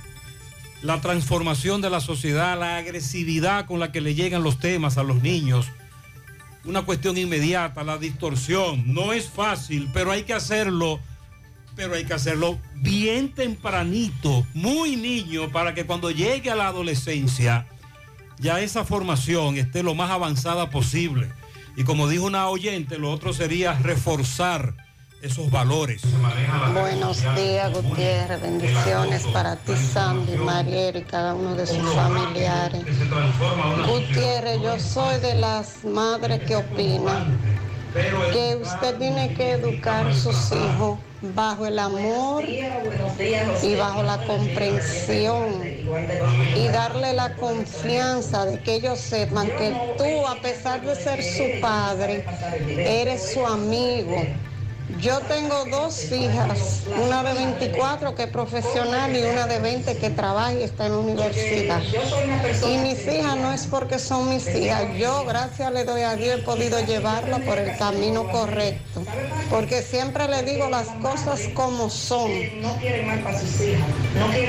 la 0.81 0.99
transformación 0.99 1.79
de 1.81 1.89
la 1.89 2.01
sociedad, 2.01 2.59
la 2.59 2.77
agresividad 2.77 3.65
con 3.65 3.79
la 3.79 3.91
que 3.91 4.01
le 4.01 4.15
llegan 4.15 4.43
los 4.43 4.59
temas 4.59 4.97
a 4.97 5.03
los 5.03 5.21
niños, 5.21 5.67
una 6.65 6.81
cuestión 6.81 7.17
inmediata, 7.17 7.83
la 7.83 7.97
distorsión. 7.97 8.93
No 8.93 9.13
es 9.13 9.29
fácil, 9.29 9.89
pero 9.93 10.11
hay 10.11 10.23
que 10.23 10.33
hacerlo 10.33 10.99
pero 11.75 11.95
hay 11.95 12.05
que 12.05 12.13
hacerlo 12.13 12.59
bien 12.75 13.33
tempranito, 13.33 14.45
muy 14.53 14.95
niño, 14.95 15.51
para 15.51 15.73
que 15.73 15.85
cuando 15.85 16.11
llegue 16.11 16.51
a 16.51 16.55
la 16.55 16.67
adolescencia 16.67 17.67
ya 18.39 18.59
esa 18.59 18.83
formación 18.83 19.57
esté 19.57 19.83
lo 19.83 19.95
más 19.95 20.11
avanzada 20.11 20.69
posible. 20.69 21.29
Y 21.75 21.83
como 21.83 22.07
dijo 22.07 22.25
una 22.25 22.49
oyente, 22.49 22.97
lo 22.97 23.11
otro 23.11 23.33
sería 23.33 23.73
reforzar 23.73 24.75
esos 25.21 25.49
valores. 25.49 26.01
Buenos 26.73 27.21
días, 27.35 27.71
Gutiérrez. 27.71 28.41
Bendiciones 28.41 29.23
para 29.27 29.55
ti, 29.55 29.73
Sandy, 29.75 30.35
Mariel 30.35 30.97
y 30.97 31.03
cada 31.03 31.33
uno 31.33 31.55
de 31.55 31.65
sus 31.65 31.89
familiares. 31.93 32.83
Gutiérrez, 33.87 34.61
yo 34.61 34.77
soy 34.79 35.19
de 35.21 35.35
las 35.35 35.85
madres 35.85 36.41
que 36.41 36.57
opinan 36.57 37.39
que 37.93 38.57
usted 38.61 38.97
tiene 38.97 39.33
que 39.33 39.51
educar 39.51 40.07
a 40.07 40.13
sus 40.13 40.51
hijos 40.51 40.99
bajo 41.23 41.65
el 41.65 41.79
amor 41.79 42.61
y 43.59 43.75
bajo 43.75 44.03
la 44.03 44.23
comprensión 44.23 45.81
y 46.53 46.69
darle 46.69 47.13
la 47.13 47.35
confianza 47.37 48.45
de 48.45 48.61
que 48.63 48.75
ellos 48.75 49.01
sepan 49.01 49.55
que 49.55 49.83
tú, 49.95 50.27
a 50.27 50.41
pesar 50.41 50.83
de 50.83 50.95
ser 50.95 51.23
su 51.23 51.59
padre, 51.59 52.29
eres 52.83 53.31
su 53.31 53.45
amigo. 53.47 54.39
Yo 54.99 55.19
tengo 55.21 55.65
dos 55.65 56.11
hijas, 56.11 56.83
una 57.01 57.23
de 57.23 57.33
24 57.33 58.15
que 58.15 58.23
es 58.23 58.29
profesional 58.29 59.15
y 59.15 59.21
una 59.23 59.47
de 59.47 59.59
20 59.59 59.97
que 59.97 60.09
trabaja 60.09 60.53
y 60.53 60.63
está 60.63 60.85
en 60.85 60.91
la 60.93 60.97
universidad. 60.99 61.81
Y 62.67 62.77
mis 62.77 63.07
hijas 63.07 63.37
no 63.37 63.51
es 63.53 63.65
porque 63.65 63.97
son 63.97 64.29
mis 64.29 64.47
hijas, 64.55 64.83
yo 64.97 65.25
gracias 65.25 65.71
le 65.71 65.85
doy 65.85 66.01
a 66.01 66.15
Dios 66.15 66.39
he 66.39 66.43
podido 66.43 66.79
llevarla 66.85 67.39
por 67.39 67.57
el 67.57 67.77
camino 67.77 68.27
correcto, 68.29 69.03
porque 69.49 69.81
siempre 69.81 70.27
le 70.27 70.43
digo 70.43 70.69
las 70.69 70.87
cosas 71.01 71.49
como 71.53 71.89
son. 71.89 72.31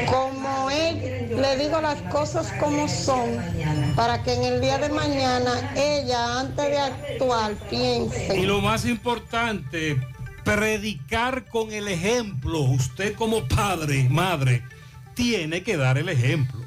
Como 0.07 0.71
él, 0.71 1.37
le 1.37 1.57
digo 1.57 1.81
las 1.81 2.01
cosas 2.13 2.53
como 2.61 2.89
son, 2.89 3.95
para 3.97 4.23
que 4.23 4.35
en 4.35 4.45
el 4.45 4.61
día 4.61 4.79
de 4.79 4.89
mañana 4.89 5.73
ella, 5.77 6.41
antes 6.41 6.65
de 6.67 6.79
actuar, 6.79 7.53
piense. 7.71 8.37
Y 8.37 8.43
lo 8.43 8.61
más 8.61 8.85
importante, 8.85 9.97
predicar 10.45 11.47
con 11.47 11.73
el 11.73 11.89
ejemplo. 11.89 12.61
Usted 12.61 13.15
como 13.15 13.49
padre, 13.49 14.09
madre, 14.09 14.63
tiene 15.15 15.63
que 15.63 15.77
dar 15.77 15.99
el 15.99 16.09
ejemplo. 16.09 16.61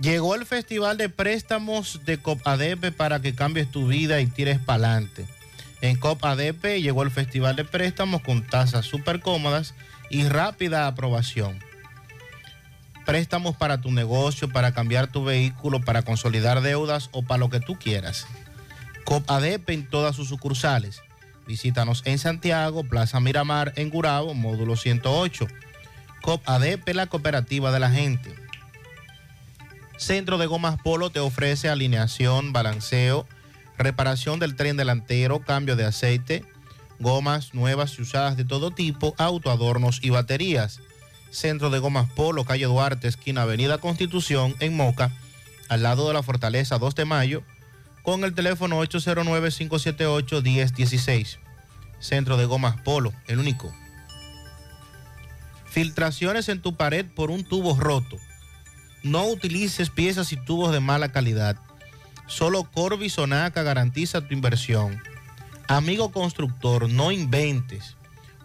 Llegó 0.00 0.34
el 0.34 0.44
Festival 0.44 0.96
de 0.96 1.08
Préstamos 1.08 2.00
de 2.04 2.18
COPADEPE 2.18 2.92
para 2.92 3.20
que 3.20 3.34
cambies 3.34 3.70
tu 3.70 3.86
vida 3.86 4.20
y 4.20 4.26
tires 4.26 4.58
para 4.58 4.88
adelante. 4.88 5.26
En 5.80 5.96
COPADEPE 5.96 6.82
llegó 6.82 7.02
el 7.02 7.10
Festival 7.10 7.56
de 7.56 7.64
Préstamos 7.64 8.22
con 8.22 8.46
tasas 8.46 8.86
súper 8.86 9.20
cómodas 9.20 9.74
y 10.10 10.24
rápida 10.24 10.86
aprobación. 10.86 11.58
Préstamos 13.04 13.54
para 13.56 13.80
tu 13.80 13.90
negocio, 13.92 14.48
para 14.48 14.72
cambiar 14.72 15.08
tu 15.08 15.24
vehículo, 15.24 15.80
para 15.80 16.02
consolidar 16.02 16.62
deudas 16.62 17.10
o 17.12 17.22
para 17.22 17.38
lo 17.38 17.50
que 17.50 17.60
tú 17.60 17.78
quieras. 17.78 18.26
COPADEPE 19.04 19.74
en 19.74 19.88
todas 19.88 20.16
sus 20.16 20.28
sucursales. 20.28 21.02
Visítanos 21.46 22.02
en 22.04 22.18
Santiago, 22.18 22.84
Plaza 22.84 23.20
Miramar, 23.20 23.72
en 23.76 23.90
Gurabo, 23.90 24.34
módulo 24.34 24.76
108. 24.76 25.46
COPADEPE, 26.22 26.94
la 26.94 27.06
cooperativa 27.06 27.70
de 27.70 27.80
la 27.80 27.90
gente. 27.90 28.34
Centro 29.98 30.38
de 30.38 30.46
Gomas 30.46 30.80
Polo 30.82 31.10
te 31.10 31.20
ofrece 31.20 31.68
alineación, 31.68 32.52
balanceo, 32.52 33.26
reparación 33.76 34.40
del 34.40 34.56
tren 34.56 34.76
delantero, 34.76 35.40
cambio 35.40 35.76
de 35.76 35.84
aceite, 35.84 36.44
gomas 36.98 37.54
nuevas 37.54 37.98
y 37.98 38.02
usadas 38.02 38.36
de 38.36 38.44
todo 38.44 38.70
tipo, 38.70 39.14
autoadornos 39.18 40.00
y 40.02 40.10
baterías. 40.10 40.80
Centro 41.30 41.70
de 41.70 41.78
Gomas 41.78 42.10
Polo, 42.10 42.44
calle 42.44 42.64
Duarte, 42.64 43.08
esquina 43.08 43.42
Avenida 43.42 43.78
Constitución, 43.78 44.54
en 44.60 44.76
Moca, 44.76 45.12
al 45.68 45.82
lado 45.82 46.06
de 46.08 46.14
la 46.14 46.22
Fortaleza 46.22 46.78
2 46.78 46.94
de 46.94 47.04
Mayo, 47.04 47.42
con 48.04 48.22
el 48.22 48.32
teléfono 48.34 48.80
809-578-1016. 48.84 51.38
Centro 51.98 52.36
de 52.36 52.44
Gomas 52.44 52.80
Polo, 52.82 53.12
el 53.26 53.40
único. 53.40 53.74
Filtraciones 55.64 56.48
en 56.50 56.60
tu 56.60 56.76
pared 56.76 57.06
por 57.06 57.32
un 57.32 57.42
tubo 57.44 57.74
roto. 57.74 58.18
No 59.02 59.26
utilices 59.26 59.90
piezas 59.90 60.32
y 60.32 60.36
tubos 60.36 60.72
de 60.72 60.78
mala 60.80 61.12
calidad. 61.12 61.56
Solo 62.26 62.64
Corby 62.64 63.08
Sonaca 63.08 63.62
garantiza 63.62 64.20
tu 64.20 64.34
inversión. 64.34 65.00
Amigo 65.66 66.12
constructor, 66.12 66.90
no 66.90 67.10
inventes. 67.10 67.96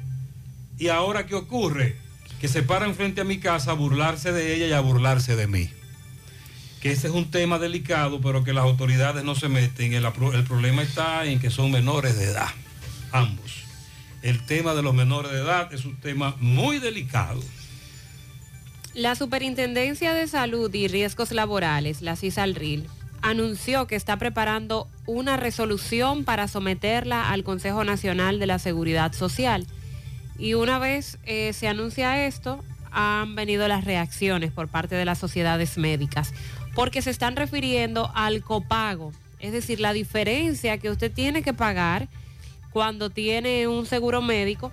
¿Y 0.80 0.88
ahora 0.88 1.26
qué 1.26 1.36
ocurre? 1.36 1.98
Que 2.40 2.48
se 2.48 2.64
paran 2.64 2.96
frente 2.96 3.22
a 3.22 3.26
mi 3.26 3.40
casa 3.40 3.72
a 3.72 3.74
burlarse 3.74 4.32
de 4.32 4.56
ella 4.56 4.68
y 4.68 4.74
a 4.74 4.80
burlarse 4.80 5.36
de 5.36 5.48
mí. 5.48 5.70
Que 6.82 6.92
ese 6.92 7.08
es 7.08 7.14
un 7.14 7.32
tema 7.32 7.60
delicado, 7.60 8.22
pero 8.22 8.44
que 8.44 8.54
las 8.54 8.64
autoridades 8.64 9.24
no 9.24 9.36
se 9.36 9.50
meten. 9.50 9.94
El, 9.94 10.12
problema 10.12 10.82
está 10.82 11.26
en 11.26 11.40
que 11.40 11.50
son 11.50 11.72
menores 11.72 12.18
de 12.18 12.26
edad, 12.26 12.50
ambos. 13.12 13.64
El 14.22 14.46
tema 14.46 14.74
de 14.76 14.82
los 14.82 14.94
menores 14.94 15.32
de 15.32 15.40
edad 15.40 15.74
es 15.74 15.86
un 15.86 15.96
tema 15.98 16.36
muy 16.40 16.80
delicado. 16.80 17.42
La 18.94 19.16
Superintendencia 19.16 20.14
de 20.14 20.28
Salud 20.28 20.74
y 20.74 20.88
Riesgos 20.88 21.32
Laborales, 21.32 22.02
la 22.02 22.16
CISALRIL, 22.16 22.88
anunció 23.22 23.88
que 23.88 23.96
está 23.96 24.18
preparando 24.18 24.88
una 25.06 25.38
resolución 25.38 26.24
para 26.24 26.48
someterla 26.48 27.30
al 27.30 27.44
Consejo 27.44 27.84
Nacional 27.84 28.40
de 28.40 28.48
la 28.48 28.60
Seguridad 28.60 29.14
Social. 29.14 29.68
Y 30.38 30.54
una 30.54 30.80
vez 30.80 31.18
eh, 31.26 31.54
se 31.54 31.68
anuncia 31.68 32.26
esto, 32.26 32.64
han 32.92 33.36
venido 33.36 33.68
las 33.68 33.84
reacciones 33.84 34.52
por 34.52 34.68
parte 34.68 34.96
de 34.96 35.06
las 35.06 35.20
sociedades 35.20 35.78
médicas, 35.78 36.34
porque 36.78 37.02
se 37.02 37.10
están 37.10 37.36
refiriendo 37.36 38.12
al 38.14 38.44
copago, 38.44 39.12
es 39.40 39.52
decir, 39.52 39.80
la 39.80 39.94
diferencia 39.94 40.78
que 40.78 40.92
usted 40.92 41.12
tiene 41.12 41.42
que 41.42 41.52
pagar 41.52 42.08
cuando 42.70 43.10
tiene 43.10 43.68
un 43.68 43.88
seguro 43.88 44.22
médico, 44.22 44.72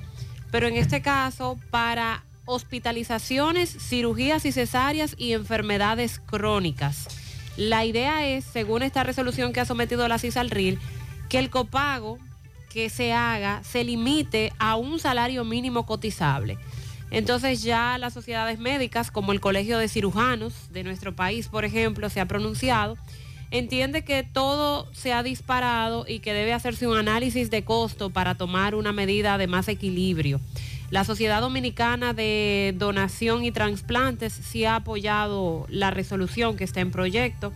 pero 0.51 0.68
en 0.68 0.76
este 0.76 1.01
caso 1.01 1.59
para 1.70 2.22
hospitalizaciones, 2.44 3.74
cirugías 3.89 4.44
y 4.44 4.52
cesáreas 4.52 5.14
y 5.16 5.32
enfermedades 5.32 6.20
crónicas. 6.20 7.09
La 7.56 7.86
idea 7.86 8.26
es, 8.28 8.44
según 8.44 8.82
esta 8.82 9.02
resolución 9.02 9.55
que 9.55 9.60
ha 9.60 9.64
sometido 9.64 10.06
la 10.06 10.18
CISALRIL, 10.18 10.78
que 11.31 11.39
el 11.39 11.48
copago 11.48 12.18
que 12.68 12.90
se 12.90 13.14
haga 13.14 13.62
se 13.64 13.82
limite 13.82 14.52
a 14.59 14.76
un 14.76 14.98
salario 14.98 15.43
mínimo 15.43 15.86
cotizable. 15.86 16.59
Entonces 17.10 17.62
ya 17.62 17.97
las 17.98 18.12
sociedades 18.12 18.59
médicas, 18.59 19.10
como 19.10 19.32
el 19.32 19.40
Colegio 19.40 19.78
de 19.78 19.89
Cirujanos 19.89 20.72
de 20.72 20.85
nuestro 20.85 21.14
país, 21.14 21.48
por 21.48 21.64
ejemplo, 21.64 22.10
se 22.10 22.20
ha 22.20 22.26
pronunciado, 22.26 22.97
entiende 23.51 24.05
que 24.05 24.24
todo 24.24 24.89
se 24.93 25.12
ha 25.12 25.22
disparado 25.22 26.06
y 26.09 26.18
que 26.18 26.32
debe 26.32 26.52
hacerse 26.52 26.89
un 26.89 26.97
análisis 26.97 27.51
de 27.51 27.64
costo 27.64 28.10
para 28.10 28.35
tomar 28.35 28.74
una 28.74 28.93
medida 28.93 29.39
de 29.39 29.47
más 29.47 29.68
equilibrio. 29.68 30.40
La 30.90 31.05
Sociedad 31.05 31.40
Dominicana 31.40 32.12
de 32.12 32.74
Donación 32.76 33.44
y 33.44 33.51
Transplantes 33.52 34.32
sí 34.32 34.64
ha 34.64 34.76
apoyado 34.76 35.66
la 35.68 35.90
resolución 35.90 36.56
que 36.56 36.64
está 36.64 36.81
en 36.81 36.90
proyecto. 36.90 37.52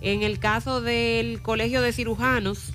En 0.00 0.22
el 0.22 0.38
caso 0.38 0.80
del 0.80 1.40
Colegio 1.40 1.80
de 1.82 1.92
Cirujanos, 1.92 2.72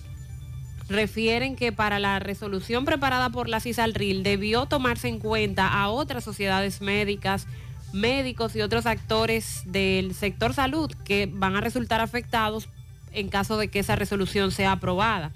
refieren 0.91 1.55
que 1.55 1.71
para 1.71 1.99
la 1.99 2.19
resolución 2.19 2.85
preparada 2.85 3.29
por 3.29 3.49
la 3.49 3.59
CISALRIL 3.59 4.23
debió 4.23 4.65
tomarse 4.65 5.07
en 5.07 5.19
cuenta 5.19 5.67
a 5.67 5.89
otras 5.89 6.23
sociedades 6.23 6.81
médicas, 6.81 7.47
médicos 7.93 8.55
y 8.55 8.61
otros 8.61 8.85
actores 8.85 9.63
del 9.65 10.13
sector 10.13 10.53
salud 10.53 10.91
que 11.03 11.29
van 11.31 11.55
a 11.55 11.61
resultar 11.61 12.01
afectados 12.01 12.69
en 13.13 13.29
caso 13.29 13.57
de 13.57 13.67
que 13.69 13.79
esa 13.79 13.95
resolución 13.95 14.51
sea 14.51 14.73
aprobada. 14.73 15.31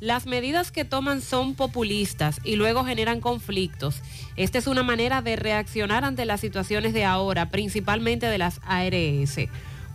Las 0.00 0.26
medidas 0.26 0.70
que 0.70 0.84
toman 0.84 1.20
son 1.20 1.54
populistas 1.54 2.40
y 2.44 2.54
luego 2.54 2.84
generan 2.84 3.20
conflictos. 3.20 4.00
Esta 4.36 4.58
es 4.58 4.68
una 4.68 4.84
manera 4.84 5.22
de 5.22 5.34
reaccionar 5.34 6.04
ante 6.04 6.24
las 6.24 6.40
situaciones 6.40 6.92
de 6.92 7.04
ahora, 7.04 7.50
principalmente 7.50 8.26
de 8.26 8.38
las 8.38 8.60
ARS. 8.64 9.48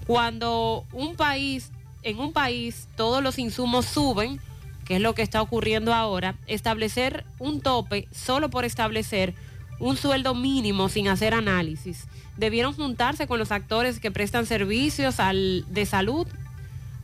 Cuando 0.06 0.86
un 0.92 1.16
país, 1.16 1.72
en 2.02 2.20
un 2.20 2.34
país 2.34 2.90
todos 2.98 3.24
los 3.24 3.40
insumos 3.40 3.86
suben, 3.86 4.42
que 4.86 4.96
es 4.96 5.02
lo 5.02 5.16
que 5.16 5.22
está 5.22 5.42
ocurriendo 5.42 5.94
ahora, 5.94 6.36
establecer 6.48 7.26
un 7.40 7.62
tope 7.62 8.08
solo 8.12 8.50
por 8.50 8.66
establecer 8.66 9.34
un 9.80 9.98
sueldo 9.98 10.36
mínimo 10.36 10.90
sin 10.90 11.08
hacer 11.08 11.34
análisis. 11.34 12.06
Debieron 12.38 12.74
juntarse 12.74 13.28
con 13.28 13.40
los 13.40 13.52
actores 13.52 14.00
que 14.00 14.12
prestan 14.12 14.46
servicios 14.46 15.18
de 15.18 15.86
salud, 15.86 16.28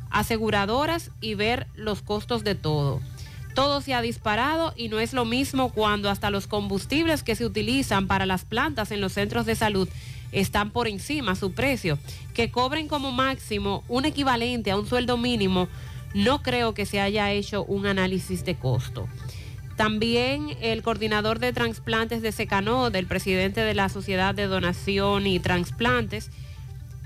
aseguradoras 0.10 1.12
y 1.22 1.36
ver 1.36 1.68
los 1.76 2.02
costos 2.02 2.44
de 2.44 2.56
todo. 2.56 3.02
Todo 3.56 3.82
se 3.82 3.94
ha 3.94 4.02
disparado 4.02 4.74
y 4.78 4.90
no 4.90 5.00
es 5.00 5.14
lo 5.14 5.26
mismo 5.26 5.70
cuando 5.70 6.10
hasta 6.10 6.30
los 6.30 6.48
combustibles 6.48 7.24
que 7.24 7.36
se 7.36 7.46
utilizan 7.46 8.08
para 8.08 8.26
las 8.26 8.46
plantas 8.46 8.92
en 8.92 9.02
los 9.02 9.14
centros 9.14 9.46
de 9.46 9.56
salud 9.56 9.90
están 10.32 10.72
por 10.72 10.88
encima 10.88 11.36
su 11.36 11.52
precio. 11.52 11.98
Que 12.34 12.52
cobren 12.52 12.88
como 12.88 13.12
máximo 13.12 13.84
un 13.88 14.06
equivalente 14.06 14.72
a 14.72 14.78
un 14.78 14.88
sueldo 14.88 15.18
mínimo, 15.18 15.68
no 16.14 16.42
creo 16.42 16.74
que 16.74 16.86
se 16.86 17.00
haya 17.00 17.32
hecho 17.32 17.64
un 17.64 17.86
análisis 17.86 18.46
de 18.46 18.56
costo. 18.56 19.08
También 19.76 20.58
el 20.62 20.84
coordinador 20.84 21.40
de 21.40 21.54
trasplantes 21.54 22.22
de 22.22 22.32
Secanó, 22.32 22.90
del 22.90 23.06
presidente 23.06 23.62
de 23.62 23.74
la 23.74 23.88
Sociedad 23.88 24.36
de 24.36 24.48
Donación 24.48 25.26
y 25.26 25.40
Transplantes, 25.40 26.32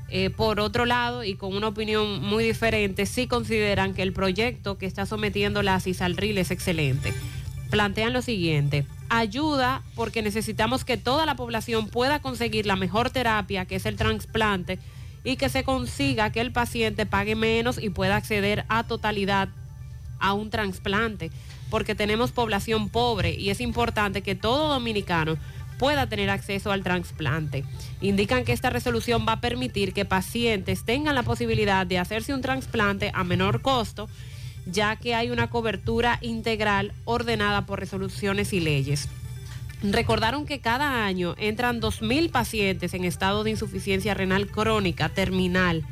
eh, 0.10 0.30
por 0.30 0.60
otro 0.60 0.86
lado, 0.86 1.24
y 1.24 1.36
con 1.36 1.56
una 1.56 1.68
opinión 1.68 2.22
muy 2.22 2.44
diferente, 2.44 3.06
sí 3.06 3.28
consideran 3.28 3.94
que 3.94 4.04
el 4.04 4.14
proyecto 4.14 4.78
que 4.78 4.86
está 4.86 5.06
sometiendo 5.06 5.64
la 5.64 5.80
CISALRIL 5.80 6.38
es 6.38 6.52
excelente. 6.52 7.14
Plantean 7.70 8.14
lo 8.14 8.22
siguiente, 8.22 8.86
ayuda 9.10 9.82
porque 9.96 10.22
necesitamos 10.22 10.84
que 10.84 10.98
toda 10.98 11.26
la 11.26 11.36
población 11.36 11.88
pueda 11.88 12.22
conseguir 12.22 12.66
la 12.66 12.76
mejor 12.76 13.10
terapia, 13.10 13.66
que 13.66 13.76
es 13.76 13.86
el 13.86 13.96
trasplante, 13.96 14.80
y 15.24 15.38
que 15.38 15.50
se 15.50 15.64
consiga 15.64 16.32
que 16.32 16.42
el 16.42 16.52
paciente 16.52 17.06
pague 17.06 17.36
menos 17.36 17.82
y 17.82 17.90
pueda 17.90 18.16
acceder 18.16 18.66
a 18.68 18.84
totalidad 18.84 19.50
a 20.20 20.34
un 20.34 20.50
trasplante, 20.50 21.32
porque 21.70 21.96
tenemos 21.96 22.32
población 22.32 22.90
pobre 22.90 23.32
y 23.32 23.50
es 23.50 23.62
importante 23.62 24.22
que 24.22 24.36
todo 24.36 24.70
dominicano 24.70 25.38
pueda 25.80 26.08
tener 26.08 26.30
acceso 26.30 26.72
al 26.72 26.84
trasplante. 26.84 27.66
Indican 28.00 28.46
que 28.46 28.54
esta 28.54 28.70
resolución 28.70 29.26
va 29.28 29.34
a 29.34 29.42
permitir 29.42 29.94
que 29.94 30.06
pacientes 30.06 30.86
tengan 30.86 31.16
la 31.16 31.24
posibilidad 31.24 31.86
de 31.86 32.00
hacerse 32.00 32.34
un 32.34 32.42
trasplante 32.42 33.12
a 33.14 33.24
menor 33.24 33.62
costo, 33.62 34.08
ya 34.66 34.96
que 34.96 35.14
hay 35.16 35.30
una 35.30 35.50
cobertura 35.50 36.20
integral 36.22 36.94
ordenada 37.06 37.66
por 37.66 37.80
resoluciones 37.80 38.54
y 38.54 38.62
leyes. 38.62 39.10
Recordaron 39.84 40.46
que 40.46 40.62
cada 40.62 41.06
año 41.06 41.36
entran 41.38 41.82
2.000 41.82 42.32
pacientes 42.32 42.94
en 42.94 43.04
estado 43.04 43.44
de 43.44 43.50
insuficiencia 43.50 44.14
renal 44.14 44.48
crónica 44.48 45.10
terminal 45.10 45.84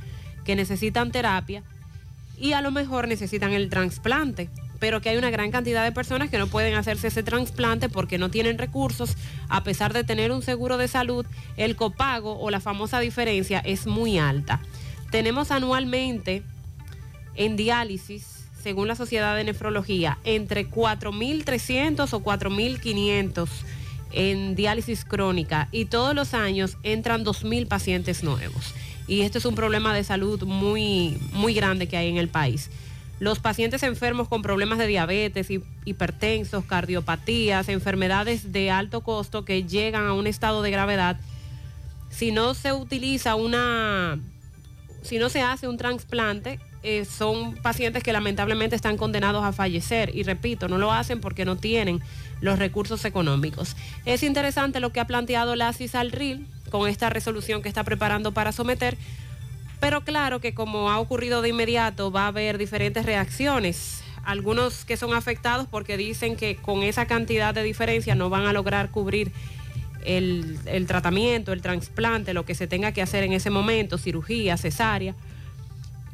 que 0.45 0.55
necesitan 0.55 1.11
terapia 1.11 1.61
y 2.37 2.53
a 2.53 2.61
lo 2.61 2.71
mejor 2.71 3.09
necesitan 3.09 3.51
el 3.51 3.69
trasplante, 3.69 4.49
pero 4.79 5.01
que 5.01 5.09
hay 5.09 5.17
una 5.17 5.29
gran 5.29 5.51
cantidad 5.51 5.83
de 5.83 5.91
personas 5.91 6.29
que 6.29 6.37
no 6.37 6.47
pueden 6.47 6.75
hacerse 6.75 7.09
ese 7.09 7.21
trasplante 7.21 7.89
porque 7.89 8.17
no 8.17 8.31
tienen 8.31 8.57
recursos, 8.57 9.17
a 9.49 9.61
pesar 9.65 9.91
de 9.91 10.05
tener 10.05 10.31
un 10.31 10.41
seguro 10.41 10.77
de 10.77 10.87
salud, 10.87 11.25
el 11.57 11.75
copago 11.75 12.39
o 12.39 12.49
la 12.49 12.61
famosa 12.61 13.01
diferencia 13.01 13.59
es 13.59 13.87
muy 13.87 14.17
alta. 14.17 14.61
Tenemos 15.11 15.51
anualmente 15.51 16.43
en 17.35 17.57
diálisis, 17.57 18.45
según 18.63 18.87
la 18.87 18.95
Sociedad 18.95 19.35
de 19.35 19.43
Nefrología, 19.43 20.17
entre 20.23 20.69
4.300 20.69 22.13
o 22.13 22.23
4.500 22.23 23.49
en 24.13 24.55
diálisis 24.55 25.05
crónica 25.05 25.67
y 25.71 25.85
todos 25.85 26.13
los 26.15 26.33
años 26.33 26.77
entran 26.83 27.23
2.000 27.25 27.67
pacientes 27.67 28.23
nuevos. 28.23 28.73
Y 29.07 29.21
este 29.21 29.39
es 29.39 29.45
un 29.45 29.55
problema 29.55 29.93
de 29.93 30.03
salud 30.03 30.43
muy, 30.43 31.17
muy 31.33 31.53
grande 31.53 31.87
que 31.87 31.97
hay 31.97 32.07
en 32.09 32.17
el 32.17 32.29
país. 32.29 32.69
Los 33.19 33.39
pacientes 33.39 33.83
enfermos 33.83 34.27
con 34.27 34.41
problemas 34.41 34.79
de 34.79 34.87
diabetes, 34.87 35.49
hi- 35.51 35.63
hipertensos, 35.85 36.65
cardiopatías, 36.65 37.69
enfermedades 37.69 38.51
de 38.51 38.71
alto 38.71 39.01
costo 39.01 39.45
que 39.45 39.63
llegan 39.63 40.05
a 40.07 40.13
un 40.13 40.27
estado 40.27 40.61
de 40.61 40.71
gravedad, 40.71 41.19
si 42.09 42.31
no 42.31 42.53
se 42.53 42.73
utiliza 42.73 43.35
una, 43.35 44.19
si 45.01 45.17
no 45.19 45.29
se 45.29 45.41
hace 45.41 45.67
un 45.67 45.77
trasplante, 45.77 46.59
eh, 46.83 47.05
son 47.05 47.55
pacientes 47.57 48.01
que 48.03 48.11
lamentablemente 48.11 48.75
están 48.75 48.97
condenados 48.97 49.43
a 49.43 49.51
fallecer. 49.53 50.11
Y 50.15 50.23
repito, 50.23 50.67
no 50.67 50.77
lo 50.79 50.91
hacen 50.91 51.21
porque 51.21 51.45
no 51.45 51.57
tienen 51.57 52.01
los 52.41 52.59
recursos 52.59 53.05
económicos. 53.05 53.75
Es 54.05 54.23
interesante 54.23 54.79
lo 54.79 54.91
que 54.91 54.99
ha 54.99 55.07
planteado 55.07 55.55
la 55.55 55.71
CISALRIL 55.71 56.47
con 56.69 56.89
esta 56.89 57.09
resolución 57.09 57.61
que 57.61 57.69
está 57.69 57.83
preparando 57.83 58.31
para 58.31 58.51
someter, 58.51 58.97
Pero 59.79 60.01
claro 60.01 60.39
que 60.39 60.53
como 60.53 60.91
ha 60.91 60.99
ocurrido 60.99 61.41
de 61.41 61.49
inmediato, 61.49 62.11
va 62.11 62.25
a 62.25 62.27
haber 62.27 62.59
diferentes 62.59 63.03
reacciones. 63.03 64.03
Algunos 64.23 64.85
que 64.85 64.95
son 64.95 65.15
afectados 65.15 65.67
porque 65.67 65.97
dicen 65.97 66.35
que 66.35 66.55
con 66.55 66.83
esa 66.83 67.07
cantidad 67.07 67.55
de 67.55 67.63
diferencia 67.63 68.13
no 68.13 68.29
van 68.29 68.45
a 68.45 68.53
lograr 68.53 68.91
cubrir 68.91 69.31
el, 70.05 70.59
el 70.65 70.85
tratamiento, 70.85 71.51
el 71.51 71.63
trasplante, 71.63 72.35
lo 72.35 72.45
que 72.45 72.53
se 72.53 72.67
tenga 72.67 72.91
que 72.91 73.01
hacer 73.01 73.23
en 73.23 73.33
ese 73.33 73.49
momento, 73.49 73.97
cirugía, 73.97 74.55
cesárea. 74.55 75.15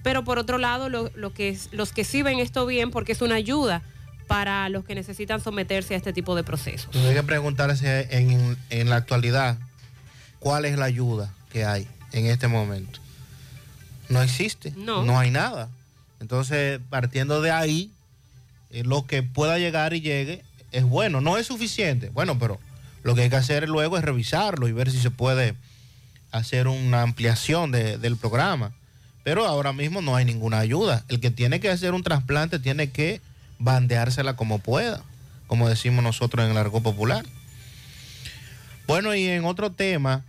Pero 0.01 0.23
por 0.23 0.39
otro 0.39 0.57
lado, 0.57 0.87
lo, 0.87 1.11
lo 1.15 1.33
que, 1.33 1.57
los 1.73 1.91
que 1.91 2.05
sí 2.05 2.21
ven 2.21 2.39
esto 2.39 2.65
bien 2.65 2.89
porque 2.89 3.11
es 3.11 3.21
una 3.21 3.35
ayuda 3.35 3.81
para 4.27 4.67
los 4.69 4.83
que 4.85 4.93
necesitan 4.95 5.41
someterse 5.41 5.93
a 5.93 5.97
este 5.97 6.13
tipo 6.13 6.35
de 6.35 6.43
procesos. 6.43 6.93
Hay 6.95 7.13
que 7.13 7.23
preguntarse 7.23 8.07
en, 8.11 8.57
en 8.69 8.89
la 8.89 8.97
actualidad 8.97 9.57
cuál 10.39 10.65
es 10.65 10.77
la 10.77 10.85
ayuda 10.85 11.33
que 11.51 11.65
hay 11.65 11.87
en 12.11 12.25
este 12.27 12.47
momento. 12.47 12.99
No 14.09 14.21
existe, 14.21 14.73
No. 14.77 15.17
hay 15.19 15.31
nada. 15.31 15.69
Entonces, 16.19 16.79
partiendo 16.89 17.41
de 17.41 17.51
ahí, 17.51 17.91
eh, 18.71 18.83
lo 18.83 19.05
que 19.05 19.23
pueda 19.23 19.57
llegar 19.59 19.93
y 19.93 20.01
llegue 20.01 20.43
es 20.71 20.83
bueno. 20.83 21.21
No 21.21 21.37
es 21.37 21.47
suficiente, 21.47 22.09
bueno, 22.09 22.37
pero 22.39 22.59
lo 23.03 23.15
que 23.15 23.21
hay 23.21 23.29
que 23.29 23.35
hacer 23.35 23.67
luego 23.69 23.97
es 23.97 24.03
revisarlo 24.03 24.67
y 24.67 24.71
ver 24.73 24.91
si 24.91 24.99
se 24.99 25.11
puede 25.11 25.55
hacer 26.31 26.67
una 26.67 27.01
ampliación 27.03 27.71
de- 27.71 27.97
del 27.97 28.17
programa. 28.17 28.71
Pero 29.23 29.45
ahora 29.45 29.73
mismo 29.73 30.01
no 30.01 30.15
hay 30.15 30.25
ninguna 30.25 30.59
ayuda. 30.59 31.03
El 31.09 31.19
que 31.19 31.31
tiene 31.31 31.59
que 31.59 31.69
hacer 31.69 31.93
un 31.93 32.03
trasplante 32.03 32.59
tiene 32.59 32.89
que 32.91 33.21
bandeársela 33.59 34.35
como 34.35 34.59
pueda, 34.59 35.01
como 35.47 35.69
decimos 35.69 36.03
nosotros 36.03 36.45
en 36.45 36.51
el 36.51 36.57
argot 36.57 36.84
popular. 36.84 37.25
Bueno, 38.88 39.13
y 39.15 39.27
en 39.27 39.45
otro 39.45 39.71
tema, 39.71 40.23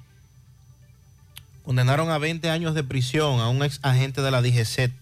condenaron 1.65 2.11
a 2.11 2.19
20 2.19 2.51
años 2.51 2.75
de 2.75 2.85
prisión 2.85 3.41
a 3.41 3.49
un 3.49 3.63
ex 3.63 3.79
agente 3.83 4.23
de 4.23 4.31
la 4.31 4.43
DGCET 4.43 4.93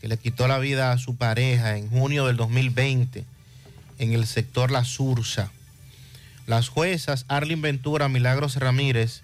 que 0.00 0.08
le 0.08 0.16
quitó 0.16 0.46
la 0.46 0.58
vida 0.58 0.92
a 0.92 0.98
su 0.98 1.16
pareja 1.16 1.76
en 1.76 1.90
junio 1.90 2.26
del 2.26 2.36
2020 2.36 3.24
en 3.98 4.12
el 4.12 4.26
sector 4.26 4.70
La 4.70 4.84
Sursa. 4.84 5.50
Las 6.46 6.68
juezas 6.68 7.24
Arlin 7.28 7.60
Ventura, 7.60 8.08
Milagros 8.08 8.56
Ramírez, 8.56 9.22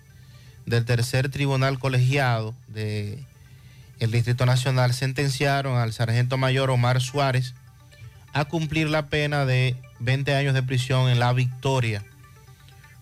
del 0.67 0.85
tercer 0.85 1.29
tribunal 1.29 1.79
colegiado 1.79 2.55
de 2.69 3.23
el 4.01 4.11
Distrito 4.11 4.45
Nacional 4.45 4.93
sentenciaron 4.93 5.79
al 5.79 5.93
sargento 5.93 6.37
mayor 6.37 6.71
Omar 6.71 7.01
Suárez 7.01 7.55
a 8.35 8.45
cumplir 8.45 8.91
la 8.91 9.07
pena 9.07 9.47
de 9.47 9.77
20 10.01 10.35
años 10.35 10.55
de 10.55 10.63
prisión 10.63 11.09
en 11.09 11.19
La 11.19 11.33
Victoria. 11.33 12.05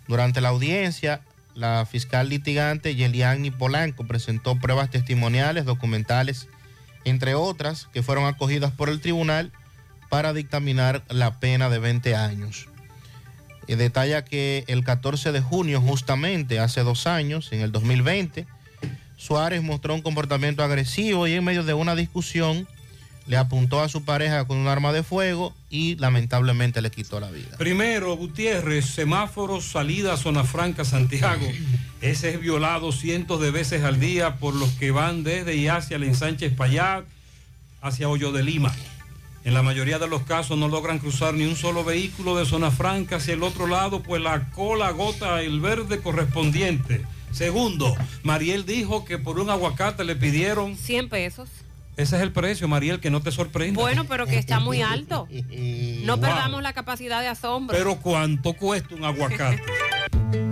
Durante 0.07 0.41
la 0.41 0.51
audiencia, 0.51 1.23
la 1.55 1.87
fiscal 1.87 2.29
litigante 2.29 2.95
Yeliani 2.95 3.51
Polanco 3.51 4.07
presentó 4.07 4.59
pruebas 4.59 4.91
testimoniales, 4.91 5.65
documentales, 5.65 6.49
entre 7.05 7.35
otras, 7.35 7.89
que 7.93 8.03
fueron 8.03 8.27
acogidas 8.27 8.73
por 8.73 8.89
el 8.89 9.01
tribunal 9.01 9.53
para 10.09 10.35
dictaminar 10.35 11.03
la 11.09 11.41
pena 11.41 11.71
de 11.71 11.79
20 11.79 12.15
años. 12.15 12.69
Y 13.67 13.77
detalla 13.77 14.25
que 14.25 14.65
el 14.67 14.85
14 14.85 15.33
de 15.33 15.41
junio, 15.41 15.81
justamente 15.81 16.61
hace 16.61 16.83
dos 16.83 17.07
años, 17.07 17.53
en 17.53 17.61
el 17.61 17.73
2020, 17.73 18.47
Suárez 19.17 19.63
mostró 19.63 19.95
un 19.95 20.03
comportamiento 20.03 20.63
agresivo 20.63 21.27
y 21.27 21.35
en 21.35 21.45
medio 21.45 21.65
de 21.65 21.75
una 21.75 21.95
discusión 21.95 22.67
le 23.27 23.37
apuntó 23.37 23.81
a 23.81 23.89
su 23.89 24.05
pareja 24.05 24.45
con 24.47 24.57
un 24.57 24.69
arma 24.69 24.93
de 24.93 25.03
fuego 25.03 25.55
y 25.71 25.97
lamentablemente 25.97 26.83
le 26.83 26.91
quitó 26.91 27.21
la 27.21 27.31
vida. 27.31 27.57
Primero, 27.57 28.17
Gutiérrez, 28.17 28.87
semáforos, 28.87 29.65
salida 29.65 30.15
a 30.15 30.17
Zona 30.17 30.45
Franca, 30.45 30.85
Santiago. 30.85 31.47
Ese 32.01 32.31
es 32.31 32.41
violado 32.41 32.91
cientos 32.91 33.41
de 33.41 33.51
veces 33.51 33.85
al 33.85 34.01
día 34.01 34.37
por 34.37 34.55
los 34.55 34.71
que 34.73 34.91
van 34.91 35.23
desde 35.23 35.55
y 35.55 35.69
hacia 35.69 35.97
el 35.97 36.03
ensanche 36.03 36.47
Espaillat, 36.47 37.05
hacia 37.81 38.09
Hoyo 38.09 38.33
de 38.33 38.43
Lima. 38.43 38.75
En 39.45 39.55
la 39.55 39.63
mayoría 39.63 39.99
de 39.99 40.07
los 40.07 40.23
casos 40.23 40.57
no 40.57 40.69
logran 40.69 40.99
cruzar 41.01 41.35
ni 41.35 41.45
un 41.45 41.57
solo 41.57 41.85
vehículo 41.85 42.37
de 42.37 42.45
Zona 42.45 42.71
Franca 42.71 43.17
hacia 43.17 43.35
el 43.35 43.43
otro 43.43 43.67
lado, 43.67 44.03
pues 44.03 44.23
la 44.23 44.51
cola 44.51 44.89
agota 44.89 45.43
el 45.43 45.61
verde 45.61 46.01
correspondiente. 46.01 47.05
Segundo, 47.33 47.97
Mariel 48.23 48.67
dijo 48.67 49.05
que 49.05 49.19
por 49.19 49.41
un 49.41 49.51
aguacate 49.51 50.05
le 50.05 50.15
pidieron... 50.15 50.77
100 50.77 51.09
pesos. 51.09 51.49
Ese 51.97 52.17
es 52.17 52.23
el 52.23 52.33
precio, 52.33 52.69
Mariel, 52.69 53.01
que 53.01 53.11
no 53.11 53.21
te 53.21 53.31
sorprenda. 53.31 53.81
Bueno, 53.81 54.05
pero 54.05 54.27
que 54.27 54.39
está 54.39 54.61
muy 54.61 54.81
alto. 54.83 55.29
No 56.03 56.17
Wow. 56.17 56.21
perdamos 56.27 56.63
la 56.63 56.73
capacidad 56.73 57.21
de 57.21 57.29
asombro. 57.29 57.77
Pero 57.77 57.97
¿cuánto 57.97 58.55
cuesta 58.55 58.95
un 58.95 59.05
aguacate? 59.05 59.63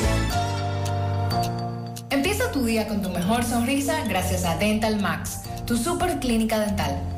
Empieza 2.10 2.50
tu 2.52 2.64
día 2.64 2.88
con 2.88 3.02
tu 3.02 3.10
mejor 3.10 3.44
sonrisa 3.44 4.02
gracias 4.08 4.44
a 4.44 4.56
Dental 4.56 4.98
Max, 5.00 5.42
tu 5.66 5.76
super 5.76 6.18
clínica 6.20 6.58
dental. 6.58 7.17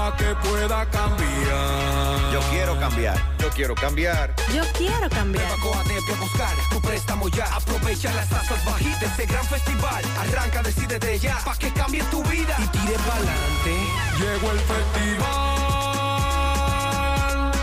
pa' 0.00 0.16
que 0.16 0.34
pueda 0.48 0.86
cambiar. 0.86 2.32
Yo 2.32 2.40
quiero 2.50 2.78
cambiar. 2.78 3.18
Yo 3.38 3.50
quiero 3.50 3.74
cambiar. 3.74 4.34
Yo 4.56 4.62
quiero 4.78 5.08
cambiar. 5.10 5.52
Coatete 5.60 6.12
a 6.14 6.16
buscar 6.24 6.54
tu 6.70 6.80
préstamo 6.80 7.28
ya. 7.28 7.46
Aprovecha 7.54 8.12
las 8.14 8.28
tasas 8.28 8.64
bajitas 8.64 9.00
de 9.00 9.06
este 9.06 9.26
gran 9.26 9.44
festival. 9.44 10.02
Arranca, 10.22 10.62
decide 10.62 10.98
de 10.98 11.18
ya, 11.18 11.36
pa' 11.44 11.56
que 11.58 11.70
cambie 11.72 12.02
tu 12.04 12.22
vida 12.24 12.54
y 12.64 12.66
tire 12.68 12.96
pa'lante. 13.08 13.74
Llegó 14.20 14.48
el 14.56 14.60
festival 14.70 15.20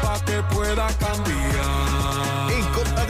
pa' 0.03 0.19
que 0.27 0.38
pueda 0.53 0.88
cambiar. 1.05 2.47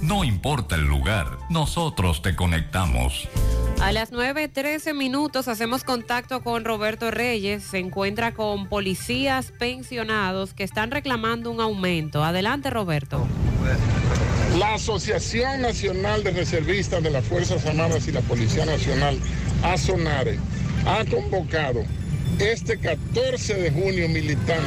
No 0.00 0.22
importa 0.22 0.76
el 0.76 0.84
lugar, 0.84 1.38
nosotros 1.50 2.22
te 2.22 2.36
conectamos. 2.36 3.28
A 3.80 3.90
las 3.90 4.12
9.13 4.12 4.94
minutos 4.94 5.48
hacemos 5.48 5.82
contacto 5.82 6.40
con 6.44 6.64
Roberto 6.64 7.10
Reyes. 7.10 7.64
Se 7.64 7.78
encuentra 7.78 8.32
con 8.32 8.68
policías 8.68 9.52
pensionados 9.58 10.54
que 10.54 10.62
están 10.62 10.92
reclamando 10.92 11.50
un 11.50 11.60
aumento. 11.60 12.22
Adelante, 12.22 12.70
Roberto. 12.70 13.26
La 14.56 14.74
Asociación 14.74 15.62
Nacional 15.62 16.22
de 16.22 16.30
Reservistas 16.30 17.02
de 17.02 17.10
las 17.10 17.24
Fuerzas 17.24 17.66
Armadas 17.66 18.06
y 18.06 18.12
la 18.12 18.20
Policía 18.20 18.66
Nacional, 18.66 19.18
ASONARE, 19.64 20.38
ha 20.86 21.04
convocado 21.04 21.80
este 22.38 22.78
14 22.78 23.54
de 23.54 23.70
junio 23.72 24.08
militante, 24.08 24.62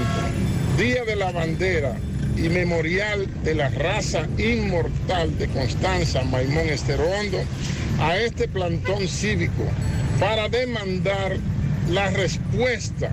Día 0.77 1.05
de 1.05 1.15
la 1.15 1.31
Bandera 1.31 1.95
y 2.37 2.49
Memorial 2.49 3.27
de 3.43 3.55
la 3.55 3.69
Raza 3.69 4.27
Inmortal 4.37 5.37
de 5.37 5.47
Constanza 5.47 6.23
Maimón 6.23 6.67
Esterondo, 6.69 7.39
a 7.99 8.17
este 8.17 8.47
plantón 8.47 9.07
cívico 9.07 9.63
para 10.19 10.49
demandar 10.49 11.37
la 11.89 12.09
respuesta, 12.11 13.11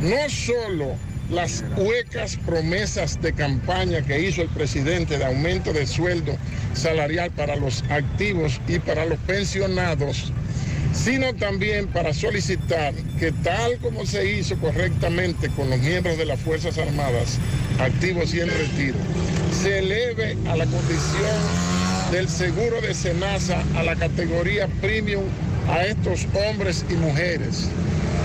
no 0.00 0.28
solo 0.28 0.94
las 1.30 1.64
huecas 1.76 2.36
promesas 2.46 3.20
de 3.20 3.32
campaña 3.32 4.02
que 4.02 4.20
hizo 4.20 4.42
el 4.42 4.48
presidente 4.48 5.18
de 5.18 5.24
aumento 5.24 5.72
de 5.72 5.86
sueldo 5.86 6.36
salarial 6.74 7.30
para 7.32 7.56
los 7.56 7.82
activos 7.90 8.60
y 8.68 8.78
para 8.78 9.04
los 9.04 9.18
pensionados, 9.20 10.32
sino 11.04 11.34
también 11.34 11.86
para 11.88 12.12
solicitar 12.12 12.94
que 13.18 13.32
tal 13.32 13.78
como 13.78 14.06
se 14.06 14.30
hizo 14.30 14.56
correctamente 14.58 15.48
con 15.50 15.70
los 15.70 15.78
miembros 15.78 16.18
de 16.18 16.24
las 16.24 16.40
Fuerzas 16.40 16.78
Armadas, 16.78 17.38
activos 17.78 18.34
y 18.34 18.40
en 18.40 18.48
retiro, 18.48 18.96
se 19.62 19.80
eleve 19.80 20.36
a 20.48 20.56
la 20.56 20.64
condición 20.64 21.36
del 22.10 22.28
seguro 22.28 22.80
de 22.80 22.94
Senasa 22.94 23.62
a 23.76 23.82
la 23.82 23.96
categoría 23.96 24.68
premium 24.80 25.24
a 25.68 25.84
estos 25.84 26.26
hombres 26.48 26.84
y 26.88 26.94
mujeres 26.94 27.68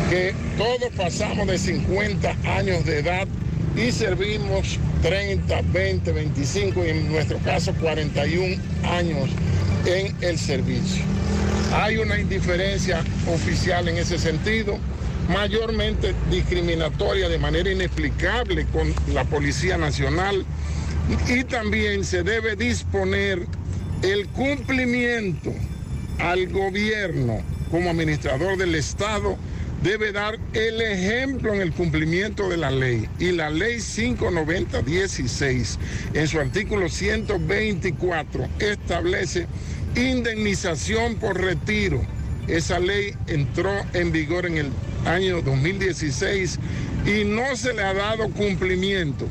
que 0.09 0.33
todos 0.57 0.91
pasamos 0.95 1.47
de 1.47 1.57
50 1.57 2.35
años 2.57 2.85
de 2.85 2.99
edad 2.99 3.27
y 3.75 3.91
servimos 3.91 4.77
30, 5.01 5.61
20, 5.71 6.11
25 6.11 6.85
y 6.85 6.89
en 6.89 7.11
nuestro 7.11 7.37
caso 7.39 7.73
41 7.79 8.61
años 8.83 9.29
en 9.85 10.15
el 10.21 10.37
servicio. 10.37 11.03
Hay 11.73 11.97
una 11.97 12.19
indiferencia 12.19 13.03
oficial 13.27 13.87
en 13.87 13.97
ese 13.97 14.17
sentido, 14.17 14.77
mayormente 15.29 16.13
discriminatoria 16.29 17.29
de 17.29 17.37
manera 17.37 17.71
inexplicable 17.71 18.65
con 18.67 18.93
la 19.13 19.23
Policía 19.23 19.77
Nacional 19.77 20.45
y 21.27 21.43
también 21.45 22.03
se 22.03 22.23
debe 22.23 22.55
disponer 22.55 23.45
el 24.01 24.27
cumplimiento 24.29 25.53
al 26.19 26.47
gobierno 26.47 27.41
como 27.69 27.89
administrador 27.89 28.57
del 28.57 28.75
Estado 28.75 29.37
debe 29.81 30.11
dar 30.11 30.37
el 30.53 30.81
ejemplo 30.81 31.53
en 31.53 31.61
el 31.61 31.71
cumplimiento 31.71 32.49
de 32.49 32.57
la 32.57 32.69
ley. 32.69 33.07
Y 33.19 33.31
la 33.31 33.49
ley 33.49 33.77
590-16, 33.77 35.77
en 36.13 36.27
su 36.27 36.39
artículo 36.39 36.89
124, 36.89 38.47
establece 38.59 39.47
indemnización 39.95 41.15
por 41.15 41.39
retiro. 41.39 42.01
Esa 42.47 42.79
ley 42.79 43.13
entró 43.27 43.71
en 43.93 44.11
vigor 44.11 44.45
en 44.45 44.57
el 44.57 44.71
año 45.05 45.41
2016 45.41 46.59
y 47.05 47.23
no 47.23 47.55
se 47.55 47.73
le 47.73 47.83
ha 47.83 47.93
dado 47.93 48.29
cumplimiento. 48.29 49.27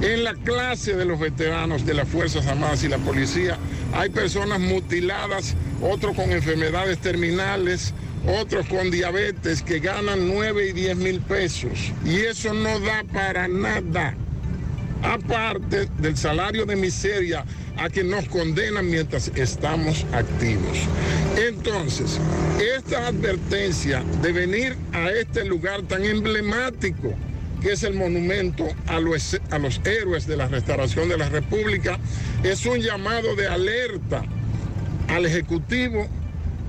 En 0.00 0.24
la 0.24 0.34
clase 0.34 0.96
de 0.96 1.04
los 1.04 1.20
veteranos 1.20 1.86
de 1.86 1.94
las 1.94 2.08
Fuerzas 2.08 2.46
Armadas 2.46 2.82
y 2.82 2.88
la 2.88 2.98
policía 2.98 3.56
hay 3.94 4.08
personas 4.10 4.58
mutiladas, 4.58 5.54
otros 5.80 6.16
con 6.16 6.32
enfermedades 6.32 6.98
terminales, 6.98 7.94
otros 8.26 8.66
con 8.66 8.90
diabetes 8.90 9.62
que 9.62 9.80
ganan 9.80 10.28
9 10.28 10.68
y 10.68 10.72
10 10.72 10.96
mil 10.96 11.20
pesos. 11.20 11.92
Y 12.04 12.20
eso 12.20 12.52
no 12.54 12.80
da 12.80 13.04
para 13.12 13.48
nada. 13.48 14.14
Aparte 15.02 15.88
del 15.98 16.16
salario 16.16 16.64
de 16.64 16.76
miseria 16.76 17.44
a 17.76 17.88
que 17.88 18.04
nos 18.04 18.28
condenan 18.28 18.88
mientras 18.88 19.28
estamos 19.34 20.04
activos. 20.12 20.78
Entonces, 21.36 22.18
esta 22.76 23.08
advertencia 23.08 24.02
de 24.22 24.32
venir 24.32 24.76
a 24.92 25.10
este 25.10 25.44
lugar 25.44 25.82
tan 25.82 26.04
emblemático, 26.04 27.14
que 27.60 27.72
es 27.72 27.82
el 27.82 27.94
monumento 27.94 28.66
a 28.86 29.00
los, 29.00 29.40
a 29.50 29.58
los 29.58 29.80
héroes 29.84 30.26
de 30.26 30.36
la 30.36 30.48
restauración 30.48 31.08
de 31.08 31.18
la 31.18 31.28
República, 31.28 31.98
es 32.42 32.66
un 32.66 32.80
llamado 32.80 33.36
de 33.36 33.46
alerta 33.46 34.24
al 35.08 35.26
Ejecutivo 35.26 36.08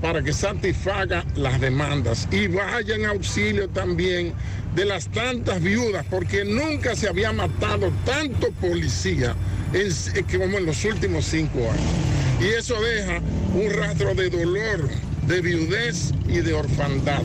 para 0.04 0.22
que 0.22 0.34
satisfaga 0.34 1.24
las 1.34 1.58
demandas 1.62 2.28
y 2.30 2.46
vaya 2.46 2.94
en 2.94 3.06
auxilio 3.06 3.70
también 3.70 4.34
de 4.74 4.84
las 4.84 5.08
tantas 5.08 5.62
viudas, 5.62 6.04
porque 6.10 6.44
nunca 6.44 6.94
se 6.94 7.08
había 7.08 7.32
matado 7.32 7.90
tanto 8.04 8.50
policía 8.60 9.34
en- 9.72 10.24
como 10.24 10.58
en 10.58 10.66
los 10.66 10.84
últimos 10.84 11.24
cinco 11.24 11.58
años. 11.60 12.38
Y 12.38 12.48
eso 12.48 12.78
deja 12.82 13.22
un 13.54 13.72
rastro 13.72 14.14
de 14.14 14.28
dolor, 14.28 14.90
de 15.26 15.40
viudez 15.40 16.12
y 16.28 16.40
de 16.40 16.52
orfandad. 16.52 17.22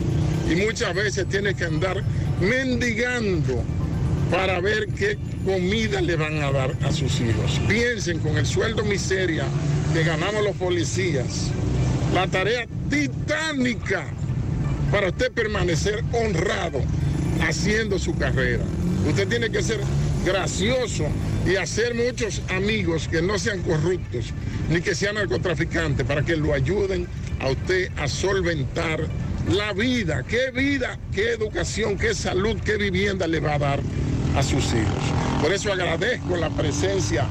Y 0.50 0.54
muchas 0.56 0.94
veces 0.94 1.28
tiene 1.28 1.54
que 1.54 1.66
andar 1.66 2.02
mendigando 2.40 3.62
para 4.30 4.58
ver 4.60 4.88
qué 4.96 5.18
comida 5.44 6.00
le 6.00 6.16
van 6.16 6.42
a 6.42 6.50
dar 6.50 6.74
a 6.82 6.90
sus 6.92 7.20
hijos. 7.20 7.60
Piensen 7.68 8.20
con 8.20 8.38
el 8.38 8.46
sueldo 8.46 8.84
miseria 8.84 9.44
que 9.92 10.02
ganamos 10.02 10.42
los 10.42 10.56
policías, 10.56 11.50
la 12.14 12.26
tarea 12.26 12.66
titánica 12.88 14.04
para 14.90 15.08
usted 15.08 15.30
permanecer 15.32 16.02
honrado 16.12 16.80
haciendo 17.46 17.98
su 17.98 18.16
carrera. 18.16 18.64
Usted 19.08 19.28
tiene 19.28 19.50
que 19.50 19.62
ser 19.62 19.80
gracioso 20.24 21.06
y 21.46 21.56
hacer 21.56 21.94
muchos 21.94 22.42
amigos 22.50 23.08
que 23.08 23.22
no 23.22 23.38
sean 23.38 23.62
corruptos 23.62 24.26
ni 24.68 24.80
que 24.80 24.94
sean 24.94 25.14
narcotraficantes 25.14 26.04
para 26.06 26.22
que 26.22 26.36
lo 26.36 26.52
ayuden 26.52 27.06
a 27.40 27.48
usted 27.48 27.90
a 27.96 28.08
solventar 28.08 29.06
la 29.48 29.72
vida. 29.72 30.24
¿Qué 30.24 30.50
vida, 30.50 30.98
qué 31.14 31.32
educación, 31.32 31.96
qué 31.96 32.14
salud, 32.14 32.58
qué 32.64 32.76
vivienda 32.76 33.26
le 33.26 33.40
va 33.40 33.54
a 33.54 33.58
dar 33.58 33.80
a 34.36 34.42
sus 34.42 34.64
hijos? 34.66 35.40
Por 35.40 35.52
eso 35.52 35.72
agradezco 35.72 36.36
la 36.36 36.50
presencia 36.50 37.26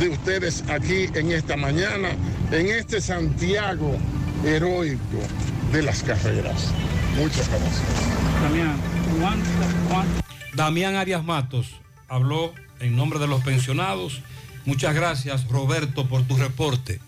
de 0.00 0.08
ustedes 0.08 0.64
aquí 0.68 1.08
en 1.14 1.30
esta 1.30 1.56
mañana, 1.56 2.08
en 2.50 2.66
este 2.66 3.00
Santiago 3.00 3.96
heroico 4.44 5.18
de 5.72 5.82
las 5.82 6.02
carreras. 6.02 6.72
Muchas 7.16 7.48
gracias. 7.48 7.82
Damián, 8.42 8.76
Damián 10.54 10.96
Arias 10.96 11.24
Matos 11.24 11.74
habló 12.08 12.52
en 12.80 12.96
nombre 12.96 13.18
de 13.18 13.26
los 13.26 13.42
pensionados. 13.42 14.22
Muchas 14.64 14.94
gracias, 14.94 15.48
Roberto, 15.48 16.08
por 16.08 16.22
tu 16.22 16.36
reporte. 16.36 17.00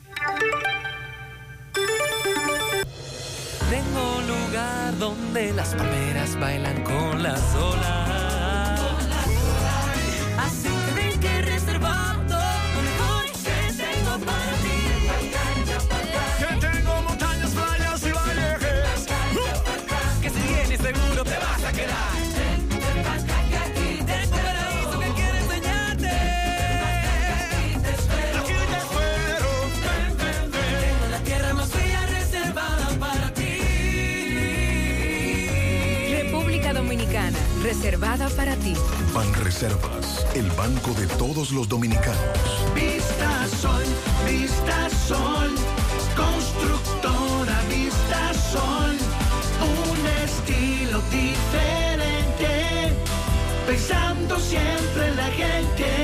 Tengo 3.70 4.18
un 4.18 4.26
lugar 4.26 4.98
donde 4.98 5.52
las 5.52 5.74
palmeras 5.74 6.38
bailan 6.38 6.82
con 6.82 7.22
las 7.22 7.54
olas. 7.54 8.03
Para 38.36 38.54
ti. 38.56 38.74
Ban 39.12 39.32
Reservas, 39.34 40.24
el 40.36 40.48
banco 40.52 40.92
de 40.94 41.06
todos 41.18 41.50
los 41.50 41.68
dominicanos. 41.68 42.16
Vista 42.72 43.48
Sol, 43.60 43.82
Vista 44.24 44.88
Sol, 45.08 45.50
constructora 46.16 47.60
Vista 47.68 48.32
Sol, 48.52 48.96
un 49.60 50.06
estilo 50.22 51.02
diferente, 51.10 52.94
pensando 53.66 54.38
siempre 54.38 55.08
en 55.08 55.16
la 55.16 55.30
gente, 55.32 56.03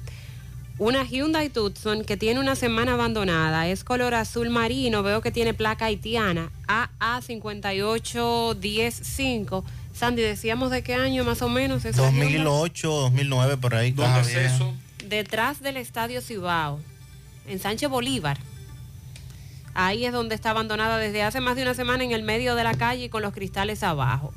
una 0.79 1.05
Hyundai 1.05 1.51
Tucson 1.51 2.05
que 2.05 2.17
tiene 2.17 2.41
una 2.41 2.57
semana 2.57 2.95
abandonada. 2.95 3.69
Es 3.69 3.85
color 3.85 4.15
azul 4.15 4.49
marino. 4.51 5.03
Veo 5.03 5.21
que 5.21 5.31
tiene 5.31 5.53
placa 5.55 5.85
haitiana 5.87 6.51
AA58105. 6.67 9.63
Sandy, 9.95 10.23
decíamos 10.23 10.71
de 10.71 10.83
qué 10.83 10.95
año 10.95 11.25
más 11.25 11.41
o 11.43 11.49
menos 11.49 11.85
esa 11.85 12.11
Hyundai? 12.11 12.33
2008, 12.33 12.89
2009, 12.89 13.57
por 13.59 13.77
ahí. 13.77 13.93
¿Dónde 13.93 14.21
es 14.21 14.35
eso? 14.35 14.75
Detrás 15.09 15.63
del 15.63 15.77
Estadio 15.77 16.21
Cibao, 16.21 16.81
en 17.47 17.61
Sánchez 17.61 17.89
Bolívar. 17.89 18.39
Ahí 19.75 20.07
es 20.07 20.13
donde 20.13 20.35
está 20.35 20.51
abandonada 20.51 20.99
desde 20.99 21.23
hace 21.23 21.41
más 21.41 21.55
de 21.57 21.63
una 21.63 21.75
semana 21.75 22.03
en 22.05 22.13
el 22.13 22.23
medio 22.23 22.55
de 22.55 22.65
la 22.65 22.75
calle 22.75 23.05
y 23.05 23.09
con 23.09 23.23
los 23.23 23.33
cristales 23.33 23.83
abajo. 23.83 24.35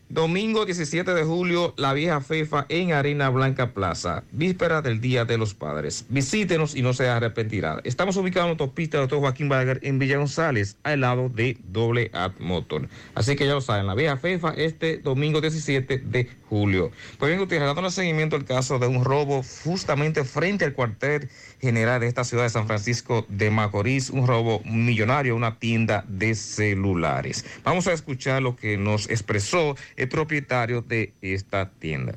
Domingo 0.08 0.64
17 0.64 1.12
de 1.12 1.24
julio, 1.24 1.74
la 1.76 1.92
vieja 1.92 2.20
FEFA 2.20 2.64
en 2.68 2.92
Arena 2.92 3.28
Blanca 3.30 3.74
Plaza, 3.74 4.22
víspera 4.32 4.80
del 4.80 5.00
Día 5.00 5.24
de 5.24 5.36
los 5.36 5.54
Padres. 5.54 6.06
Visítenos 6.08 6.74
y 6.74 6.82
no 6.82 6.94
se 6.94 7.08
arrepentirá. 7.08 7.80
Estamos 7.84 8.16
ubicados 8.16 8.46
en 8.46 8.50
autopista 8.52 8.98
Doctor 8.98 9.18
Joaquín 9.18 9.48
Balaguer 9.48 9.80
en 9.82 9.98
Villa 9.98 10.16
González, 10.18 10.76
al 10.84 11.00
lado 11.00 11.28
de 11.28 11.58
Doble 11.64 12.10
Ad 12.14 12.32
Motor. 12.38 12.88
Así 13.14 13.34
que 13.34 13.44
ya 13.44 13.54
lo 13.54 13.60
saben, 13.60 13.86
la 13.86 13.94
vieja 13.94 14.16
FEFA 14.16 14.54
este 14.56 14.98
domingo 14.98 15.40
17 15.40 15.98
de 15.98 16.30
julio. 16.48 16.92
Pues 17.18 17.30
bien, 17.30 17.40
ustedes 17.40 17.62
dando 17.62 17.90
seguimiento 17.90 18.36
al 18.36 18.44
caso 18.44 18.78
de 18.78 18.86
un 18.86 19.04
robo 19.04 19.42
justamente 19.64 20.24
frente 20.24 20.64
al 20.64 20.74
cuartel 20.74 21.28
general 21.64 22.00
de 22.00 22.06
esta 22.06 22.24
ciudad 22.24 22.44
de 22.44 22.50
San 22.50 22.66
Francisco 22.66 23.24
de 23.28 23.50
Macorís, 23.50 24.10
un 24.10 24.26
robo 24.26 24.60
millonario 24.64 25.32
a 25.32 25.36
una 25.36 25.58
tienda 25.58 26.04
de 26.06 26.34
celulares. 26.34 27.44
Vamos 27.64 27.86
a 27.86 27.92
escuchar 27.92 28.42
lo 28.42 28.54
que 28.54 28.76
nos 28.76 29.08
expresó 29.08 29.74
el 29.96 30.08
propietario 30.08 30.82
de 30.82 31.14
esta 31.22 31.70
tienda. 31.70 32.14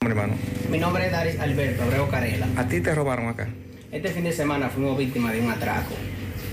hermano. 0.00 0.34
Mi 0.70 0.78
nombre 0.78 1.06
es 1.06 1.12
Daris 1.12 1.40
Alberto 1.40 1.82
Abreu 1.82 2.08
Carela. 2.08 2.46
¿A 2.56 2.68
ti 2.68 2.80
te 2.80 2.94
robaron 2.94 3.26
acá? 3.28 3.48
Este 3.90 4.08
fin 4.10 4.22
de 4.22 4.32
semana 4.32 4.68
fuimos 4.68 4.96
víctimas 4.96 5.32
de 5.32 5.40
un 5.40 5.50
atraco. 5.50 5.94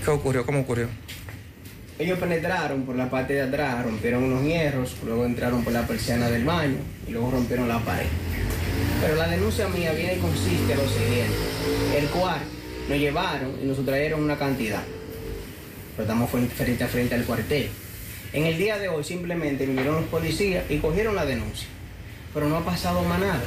¿Qué 0.04 0.10
ocurrió? 0.10 0.44
¿Cómo 0.44 0.60
ocurrió? 0.60 0.88
Ellos 1.96 2.18
penetraron 2.18 2.82
por 2.82 2.96
la 2.96 3.08
parte 3.08 3.34
de 3.34 3.42
atrás, 3.42 3.84
rompieron 3.84 4.24
unos 4.24 4.42
hierros, 4.42 4.96
luego 5.04 5.24
entraron 5.24 5.62
por 5.62 5.72
la 5.72 5.86
persiana 5.86 6.28
del 6.28 6.44
baño 6.44 6.78
y 7.06 7.12
luego 7.12 7.30
rompieron 7.30 7.68
la 7.68 7.78
pared. 7.78 8.08
Pero 9.00 9.14
la 9.14 9.28
denuncia 9.28 9.68
mía 9.68 9.92
viene 9.92 10.16
y 10.16 10.18
consiste 10.18 10.72
en 10.72 10.78
lo 10.78 10.88
siguiente, 10.88 11.36
el 11.96 12.06
cual 12.08 12.40
nos 12.88 12.98
llevaron 12.98 13.52
y 13.62 13.66
nos 13.66 13.84
trajeron 13.84 14.24
una 14.24 14.36
cantidad. 14.36 14.82
Pero 15.92 16.02
estamos 16.02 16.30
frente 16.30 16.82
a 16.82 16.88
frente 16.88 17.14
al 17.14 17.22
cuartel. 17.22 17.68
En 18.32 18.46
el 18.46 18.58
día 18.58 18.76
de 18.78 18.88
hoy 18.88 19.04
simplemente 19.04 19.64
vinieron 19.64 19.94
los 19.94 20.06
policías 20.06 20.64
y 20.68 20.78
cogieron 20.78 21.14
la 21.14 21.24
denuncia. 21.24 21.68
Pero 22.34 22.48
no 22.48 22.56
ha 22.56 22.64
pasado 22.64 23.02
más 23.04 23.20
nada. 23.20 23.44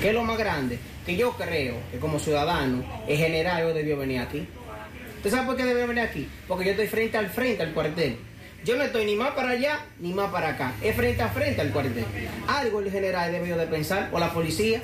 ¿Qué 0.00 0.10
es 0.10 0.14
lo 0.14 0.22
más 0.22 0.38
grande? 0.38 0.78
Que 1.04 1.16
yo 1.16 1.32
creo 1.32 1.74
que 1.90 1.98
como 1.98 2.20
ciudadano, 2.20 2.84
el 3.08 3.16
general 3.16 3.64
hoy 3.64 3.74
debió 3.74 3.98
venir 3.98 4.20
aquí. 4.20 4.46
¿Usted 5.18 5.30
sabe 5.30 5.46
por 5.46 5.56
qué 5.56 5.64
debió 5.64 5.88
venir 5.88 6.04
aquí? 6.04 6.28
Porque 6.46 6.64
yo 6.64 6.70
estoy 6.70 6.86
frente 6.86 7.18
al 7.18 7.28
frente 7.28 7.64
al 7.64 7.72
cuartel. 7.72 8.18
Yo 8.64 8.76
no 8.76 8.84
estoy 8.84 9.04
ni 9.04 9.16
más 9.16 9.32
para 9.32 9.50
allá 9.50 9.80
ni 9.98 10.12
más 10.12 10.30
para 10.30 10.50
acá. 10.50 10.72
Es 10.80 10.94
frente 10.94 11.22
a 11.22 11.28
frente 11.28 11.60
al 11.60 11.70
cuartel. 11.70 12.04
Algo 12.46 12.78
el 12.80 12.90
general 12.90 13.32
debió 13.32 13.56
de 13.56 13.66
pensar, 13.66 14.10
o 14.12 14.20
la 14.20 14.32
policía, 14.32 14.80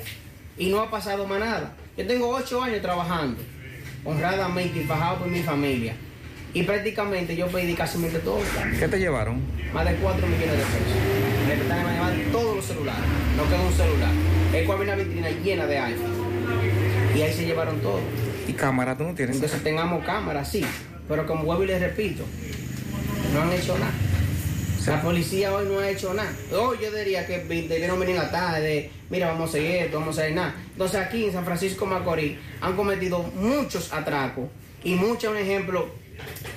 y 0.57 0.67
no 0.67 0.81
ha 0.81 0.91
pasado 0.91 1.25
más 1.25 1.39
nada. 1.39 1.73
Yo 1.95 2.05
tengo 2.05 2.27
ocho 2.27 2.61
años 2.61 2.81
trabajando, 2.81 3.41
honradamente 4.03 4.81
y 4.81 4.83
fajado 4.83 5.19
por 5.19 5.27
mi 5.27 5.41
familia. 5.41 5.95
Y 6.53 6.63
prácticamente 6.63 7.33
yo 7.33 7.47
pedí 7.47 7.73
casi 7.73 7.97
todo. 8.23 8.39
¿Qué 8.77 8.89
te 8.89 8.99
llevaron? 8.99 9.41
Más 9.73 9.85
de 9.85 9.95
4 9.95 10.27
millones 10.27 10.51
de 10.51 10.57
pesos. 10.57 11.47
Me 11.47 11.53
empezaron 11.53 11.85
a 11.85 11.93
llevar 11.93 12.13
todos 12.33 12.55
los 12.57 12.65
celulares. 12.65 13.03
No 13.37 13.43
quedó 13.49 13.67
un 13.67 13.73
celular. 13.73 14.11
El 14.53 14.65
cual 14.65 14.79
había 14.79 14.93
una 14.93 15.03
vitrina 15.03 15.29
llena 15.29 15.65
de 15.65 15.79
iPhone. 15.79 16.13
Y 17.15 17.21
ahí 17.21 17.33
se 17.33 17.45
llevaron 17.45 17.79
todo. 17.79 17.99
¿Y 18.55 18.57
cámara 18.57 18.97
tú 18.97 19.03
no 19.03 19.13
tienes? 19.13 19.35
Entonces 19.35 19.61
tengamos 19.63 20.05
cámara, 20.05 20.45
sí. 20.45 20.63
Pero 21.09 21.27
como 21.27 21.43
vuelvo 21.43 21.63
y 21.63 21.67
les 21.67 21.81
repito, 21.81 22.23
no 23.33 23.41
han 23.41 23.51
hecho 23.51 23.77
nada. 23.77 23.91
La 24.87 25.01
policía 25.01 25.51
hoy 25.53 25.65
no 25.67 25.79
ha 25.79 25.89
hecho 25.89 26.13
nada. 26.13 26.31
Hoy 26.53 26.77
yo 26.81 26.91
diría 26.95 27.25
que 27.25 27.39
debieron 27.39 27.99
venir 27.99 28.15
en 28.15 28.21
la 28.21 28.31
tarde, 28.31 28.91
mira, 29.09 29.27
vamos 29.27 29.47
a 29.47 29.57
hacer 29.57 29.65
esto, 29.85 29.99
vamos 29.99 30.17
a 30.17 30.21
hacer 30.21 30.35
nada. 30.35 30.55
Entonces 30.71 30.99
aquí 31.01 31.25
en 31.25 31.33
San 31.33 31.43
Francisco 31.43 31.85
Macorís 31.87 32.37
han 32.61 32.75
cometido 32.75 33.23
muchos 33.35 33.91
atracos 33.91 34.45
y 34.83 34.93
muchos, 34.93 35.31
un 35.31 35.37
ejemplo, 35.37 35.89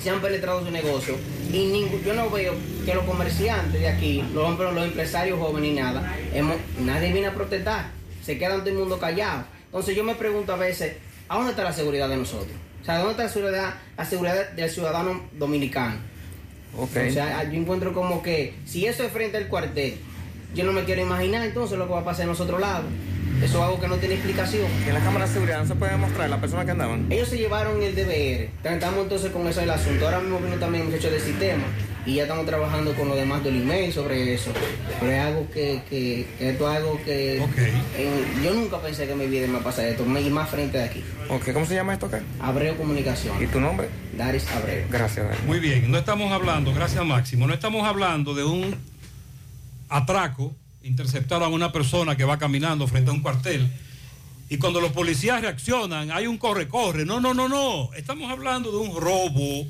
se 0.03 0.11
han 0.11 0.21
penetrado 0.21 0.63
su 0.65 0.71
negocio 0.71 1.17
y 1.51 1.67
ningún, 1.67 2.03
yo 2.05 2.13
no 2.15 2.29
veo 2.31 2.53
que 2.85 2.95
los 2.95 3.05
comerciantes 3.05 3.81
de 3.81 3.89
aquí, 3.89 4.23
los, 4.35 4.45
hombres, 4.45 4.73
los 4.75 4.85
empresarios 4.85 5.39
jóvenes 5.39 5.71
ni 5.71 5.81
nada, 5.81 6.15
hemos- 6.35 6.59
nadie 6.81 7.11
viene 7.13 7.29
a 7.29 7.35
protestar, 7.35 7.91
se 8.23 8.39
quedan 8.39 8.61
todo 8.61 8.69
el 8.71 8.77
mundo 8.77 8.99
callado. 8.99 9.45
Entonces 9.67 9.97
yo 9.97 10.05
me 10.05 10.15
pregunto 10.15 10.53
a 10.53 10.57
veces, 10.57 10.93
¿a 11.29 11.37
dónde 11.37 11.51
está 11.51 11.65
la 11.65 11.73
seguridad 11.73 12.09
de 12.09 12.17
nosotros? 12.17 12.53
O 12.81 12.85
sea, 12.85 12.99
¿dónde 12.99 13.13
está 13.13 13.25
la 13.25 13.29
seguridad, 13.29 13.75
la 13.97 14.05
seguridad 14.05 14.51
del 14.51 14.71
ciudadano 14.71 15.23
dominicano? 15.33 15.97
Ok. 16.77 16.97
O 17.09 17.13
sea, 17.13 17.45
yo 17.45 17.59
encuentro 17.59 17.93
como 17.93 18.23
que 18.23 18.55
si 18.65 18.87
eso 18.87 19.03
es 19.03 19.13
frente 19.13 19.37
al 19.37 19.49
cuartel, 19.49 19.97
yo 20.55 20.65
no 20.65 20.73
me 20.73 20.85
quiero 20.85 21.03
imaginar 21.03 21.45
entonces 21.45 21.79
lo 21.79 21.87
que 21.87 21.93
va 21.93 22.01
a 22.01 22.05
pasar 22.05 22.23
en 22.23 22.29
los 22.29 22.41
otros 22.41 22.61
lados. 22.61 22.87
Eso 23.43 23.59
es 23.59 23.65
algo 23.65 23.81
que 23.81 23.89
no 23.89 23.97
tiene 23.97 24.15
explicación. 24.15 24.67
En 24.87 24.95
la 24.95 25.01
cámara 25.01 25.27
de 25.27 25.33
seguridad 25.33 25.61
no 25.61 25.67
se 25.67 25.75
puede 25.75 25.97
mostrar 25.97 26.29
las 26.29 26.41
personas 26.41 26.65
que 26.65 26.73
andaban. 26.73 27.07
Ellos 27.11 27.29
se 27.29 27.39
llevaron 27.39 27.81
el 27.83 27.95
DVR. 27.95 28.51
Estamos 28.65 29.03
entonces 29.03 29.31
con 29.31 29.47
eso 29.47 29.61
del 29.61 29.71
asunto. 29.71 30.07
Ahora 30.07 30.21
mismo 30.21 30.41
vino 30.41 30.57
también 30.57 30.85
un 30.87 30.91
muchacho 30.91 31.11
de 31.11 31.21
sistema 31.21 31.65
y 32.09 32.15
ya 32.15 32.23
estamos 32.23 32.47
trabajando 32.47 32.95
con 32.95 33.07
los 33.09 33.17
demás 33.17 33.45
del 33.45 33.61
email 33.61 33.93
sobre 33.93 34.33
eso. 34.35 34.51
Pero 34.99 35.13
es 35.13 35.21
algo 35.21 35.51
que, 35.51 35.83
que, 35.91 36.27
que 36.39 36.51
esto 36.51 36.71
es 36.71 36.77
algo 36.79 37.01
que 37.05 37.37
en- 37.37 38.43
yo 38.43 38.55
nunca 38.55 38.81
pensé 38.81 39.05
que 39.07 39.13
en 39.13 39.19
mi 39.19 39.27
vida 39.27 39.43
me 39.43 39.49
iba 39.53 39.59
a 39.61 39.63
pasar 39.65 39.85
esto, 39.87 40.05
y 40.05 40.31
más 40.31 40.49
frente 40.49 40.79
de 40.79 40.85
aquí. 40.85 41.05
Ok, 41.29 41.53
¿cómo 41.53 41.67
se 41.67 41.75
llama 41.75 41.93
esto 41.93 42.07
acá? 42.07 42.23
Abreu 42.41 42.77
Comunicación. 42.77 43.43
¿Y 43.43 43.47
tu 43.47 43.61
nombre? 43.61 43.89
Daris 44.17 44.47
Abreu. 44.49 44.87
Gracias, 44.91 45.27
Daris. 45.29 45.45
Muy 45.45 45.61
bien, 45.61 45.91
no 45.91 45.99
estamos 45.99 46.33
hablando, 46.33 46.73
gracias 46.73 47.05
Máximo, 47.05 47.47
no 47.47 47.53
estamos 47.53 47.87
hablando 47.87 48.35
de 48.35 48.45
un 48.45 48.75
atraco, 49.89 50.55
interceptar 50.83 51.43
a 51.43 51.49
una 51.49 51.73
persona 51.73 52.17
que 52.17 52.25
va 52.25 52.39
caminando 52.39 52.87
frente 52.87 53.11
a 53.11 53.13
un 53.15 53.21
cuartel. 53.21 53.69
Y 54.51 54.57
cuando 54.57 54.81
los 54.81 54.93
policías 54.93 55.43
reaccionan, 55.43 56.11
hay 56.11 56.27
un 56.27 56.39
corre-corre. 56.39 57.05
No, 57.05 57.21
no, 57.21 57.35
no, 57.35 57.49
no. 57.49 57.91
Estamos 57.95 58.31
hablando 58.31 58.71
de 58.71 58.79
un 58.79 58.99
robo 58.99 59.67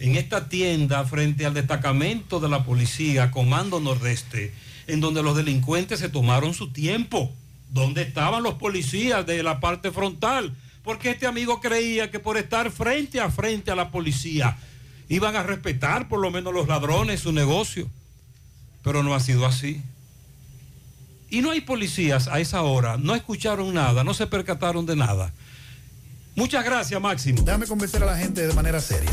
en 0.00 0.16
esta 0.16 0.48
tienda 0.48 1.04
frente 1.04 1.44
al 1.44 1.52
destacamento 1.52 2.40
de 2.40 2.48
la 2.48 2.64
policía, 2.64 3.30
Comando 3.30 3.80
Nordeste, 3.80 4.52
en 4.86 5.00
donde 5.00 5.22
los 5.22 5.36
delincuentes 5.36 6.00
se 6.00 6.08
tomaron 6.08 6.54
su 6.54 6.72
tiempo. 6.72 7.30
¿Dónde 7.68 8.02
estaban 8.02 8.42
los 8.42 8.54
policías 8.54 9.26
de 9.26 9.42
la 9.42 9.60
parte 9.60 9.92
frontal? 9.92 10.56
Porque 10.82 11.10
este 11.10 11.26
amigo 11.26 11.60
creía 11.60 12.10
que 12.10 12.18
por 12.18 12.38
estar 12.38 12.70
frente 12.70 13.20
a 13.20 13.30
frente 13.30 13.70
a 13.70 13.76
la 13.76 13.90
policía 13.90 14.56
iban 15.10 15.36
a 15.36 15.42
respetar 15.42 16.08
por 16.08 16.18
lo 16.20 16.30
menos 16.30 16.54
los 16.54 16.66
ladrones 16.66 17.20
su 17.20 17.32
negocio. 17.32 17.86
Pero 18.82 19.02
no 19.02 19.14
ha 19.14 19.20
sido 19.20 19.44
así. 19.44 19.82
Y 21.28 21.42
no 21.42 21.50
hay 21.50 21.60
policías 21.60 22.26
a 22.26 22.40
esa 22.40 22.62
hora, 22.62 22.96
no 22.96 23.14
escucharon 23.14 23.74
nada, 23.74 24.02
no 24.02 24.14
se 24.14 24.26
percataron 24.26 24.86
de 24.86 24.96
nada. 24.96 25.30
Muchas 26.34 26.64
gracias, 26.64 26.98
Máximo. 27.00 27.42
Déjame 27.42 27.66
convencer 27.66 28.02
a 28.02 28.06
la 28.06 28.16
gente 28.16 28.46
de 28.46 28.54
manera 28.54 28.80
seria. 28.80 29.12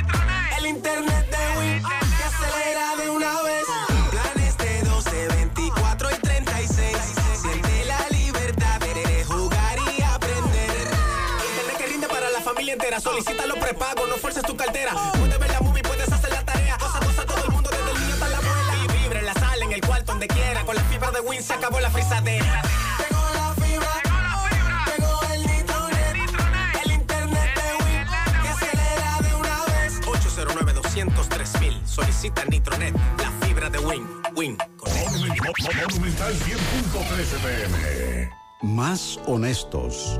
el 0.57 0.65
internet 0.65 1.29
de 1.29 1.37
Win 1.59 1.83
que 1.83 2.23
acelera 2.23 2.95
de 2.95 3.11
una 3.11 3.43
vez. 3.43 3.68
Solicita 13.01 13.45
los 13.45 13.57
prepagos, 13.57 14.09
no 14.09 14.15
fuerces 14.15 14.43
tu 14.43 14.55
cartera. 14.57 14.91
Puedes 15.17 15.39
ver 15.39 15.49
la 15.51 15.61
movie, 15.61 15.81
puedes 15.83 16.11
hacer 16.11 16.31
la 16.31 16.43
tarea. 16.43 16.77
Cosa, 16.77 16.99
cosa, 16.99 17.25
todo 17.25 17.43
el 17.45 17.51
mundo, 17.51 17.69
desde 17.69 17.91
el 17.91 17.99
niño 17.99 18.13
hasta 18.13 18.29
la 18.29 18.37
abuela. 18.37 18.73
Y 18.83 18.99
vibre 19.01 19.19
en 19.19 19.25
la 19.25 19.33
sala, 19.33 19.65
en 19.65 19.71
el 19.71 19.81
cuarto, 19.81 20.11
donde 20.11 20.27
quiera. 20.27 20.65
Con 20.65 20.75
la 20.75 20.83
fibra 20.83 21.11
de 21.11 21.21
Win 21.21 21.41
se 21.41 21.53
acabó 21.53 21.79
la 21.79 21.89
frisadera. 21.89 22.61
Llegó 22.99 23.23
la 23.33 23.53
fibra, 23.55 23.93
llegó 24.97 25.33
el 25.33 25.41
nitronet, 25.47 26.85
el 26.85 26.91
internet 26.91 27.55
de 27.55 27.85
Win 27.85 28.05
que 28.41 28.49
acelera 28.49 29.17
de 29.21 29.35
una 29.35 29.65
vez. 29.65 29.99
809 30.05 30.73
203 30.73 31.49
Solicita 31.85 32.43
Nitronet, 32.45 32.95
la 33.17 33.31
fibra 33.45 33.69
de 33.69 33.79
Win. 33.79 34.07
Win. 34.35 34.57
Monumental 35.87 36.33
100.13 36.33 37.37
pm. 37.43 38.31
Más 38.61 39.19
honestos. 39.25 40.19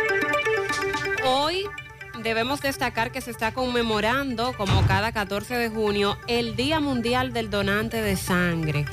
Hoy 1.23 1.65
debemos 2.23 2.61
destacar 2.61 3.11
que 3.11 3.21
se 3.21 3.29
está 3.29 3.53
conmemorando, 3.53 4.53
como 4.53 4.85
cada 4.87 5.11
14 5.11 5.55
de 5.55 5.69
junio, 5.69 6.17
el 6.27 6.55
Día 6.55 6.79
Mundial 6.79 7.31
del 7.31 7.51
Donante 7.51 8.01
de 8.01 8.15
Sangre. 8.15 8.85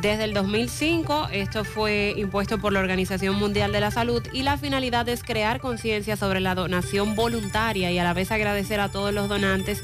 Desde 0.00 0.24
el 0.24 0.34
2005, 0.34 1.28
esto 1.30 1.62
fue 1.64 2.14
impuesto 2.16 2.58
por 2.58 2.72
la 2.72 2.80
Organización 2.80 3.36
Mundial 3.36 3.70
de 3.70 3.80
la 3.80 3.92
Salud 3.92 4.22
y 4.32 4.42
la 4.42 4.58
finalidad 4.58 5.08
es 5.08 5.22
crear 5.22 5.60
conciencia 5.60 6.16
sobre 6.16 6.40
la 6.40 6.56
donación 6.56 7.14
voluntaria 7.14 7.92
y 7.92 7.98
a 7.98 8.04
la 8.04 8.14
vez 8.14 8.32
agradecer 8.32 8.80
a 8.80 8.88
todos 8.88 9.14
los 9.14 9.28
donantes 9.28 9.80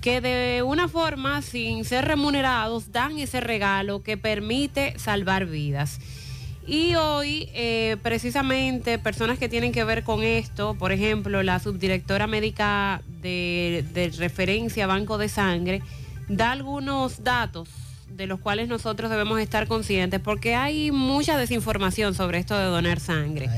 que 0.00 0.22
de 0.22 0.62
una 0.62 0.88
forma, 0.88 1.42
sin 1.42 1.84
ser 1.84 2.06
remunerados, 2.06 2.92
dan 2.92 3.18
ese 3.18 3.40
regalo 3.40 4.02
que 4.02 4.16
permite 4.16 4.98
salvar 4.98 5.44
vidas. 5.44 5.98
Y 6.66 6.94
hoy, 6.94 7.48
eh, 7.54 7.96
precisamente, 8.02 8.98
personas 8.98 9.38
que 9.38 9.48
tienen 9.48 9.72
que 9.72 9.82
ver 9.84 10.04
con 10.04 10.22
esto, 10.22 10.74
por 10.74 10.92
ejemplo, 10.92 11.42
la 11.42 11.58
subdirectora 11.58 12.26
médica 12.26 13.02
de, 13.22 13.84
de 13.92 14.10
referencia 14.10 14.86
Banco 14.86 15.18
de 15.18 15.28
Sangre, 15.28 15.82
da 16.28 16.52
algunos 16.52 17.24
datos 17.24 17.68
de 18.20 18.26
los 18.26 18.40
cuales 18.40 18.68
nosotros 18.68 19.10
debemos 19.10 19.40
estar 19.40 19.66
conscientes 19.66 20.20
porque 20.20 20.54
hay 20.54 20.90
mucha 20.90 21.38
desinformación 21.38 22.14
sobre 22.14 22.38
esto 22.38 22.56
de 22.56 22.64
donar 22.64 23.00
sangre. 23.00 23.48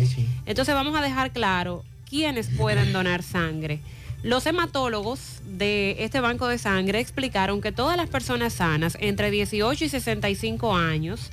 Entonces 0.46 0.74
vamos 0.74 0.96
a 0.96 1.02
dejar 1.02 1.32
claro 1.32 1.84
quiénes 2.08 2.48
pueden 2.48 2.92
donar 2.92 3.22
sangre. 3.22 3.80
Los 4.22 4.46
hematólogos 4.46 5.40
de 5.44 5.96
este 5.98 6.20
banco 6.20 6.46
de 6.46 6.58
sangre 6.58 7.00
explicaron 7.00 7.60
que 7.60 7.72
todas 7.72 7.96
las 7.96 8.08
personas 8.08 8.52
sanas 8.52 8.96
entre 9.00 9.32
18 9.32 9.84
y 9.84 9.88
65 9.88 10.76
años 10.76 11.30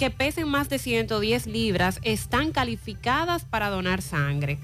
que 0.00 0.10
pesen 0.10 0.48
más 0.48 0.70
de 0.70 0.78
110 0.78 1.46
libras 1.46 2.00
están 2.02 2.52
calificadas 2.52 3.44
para 3.44 3.68
donar 3.68 4.00
sangre. 4.00 4.56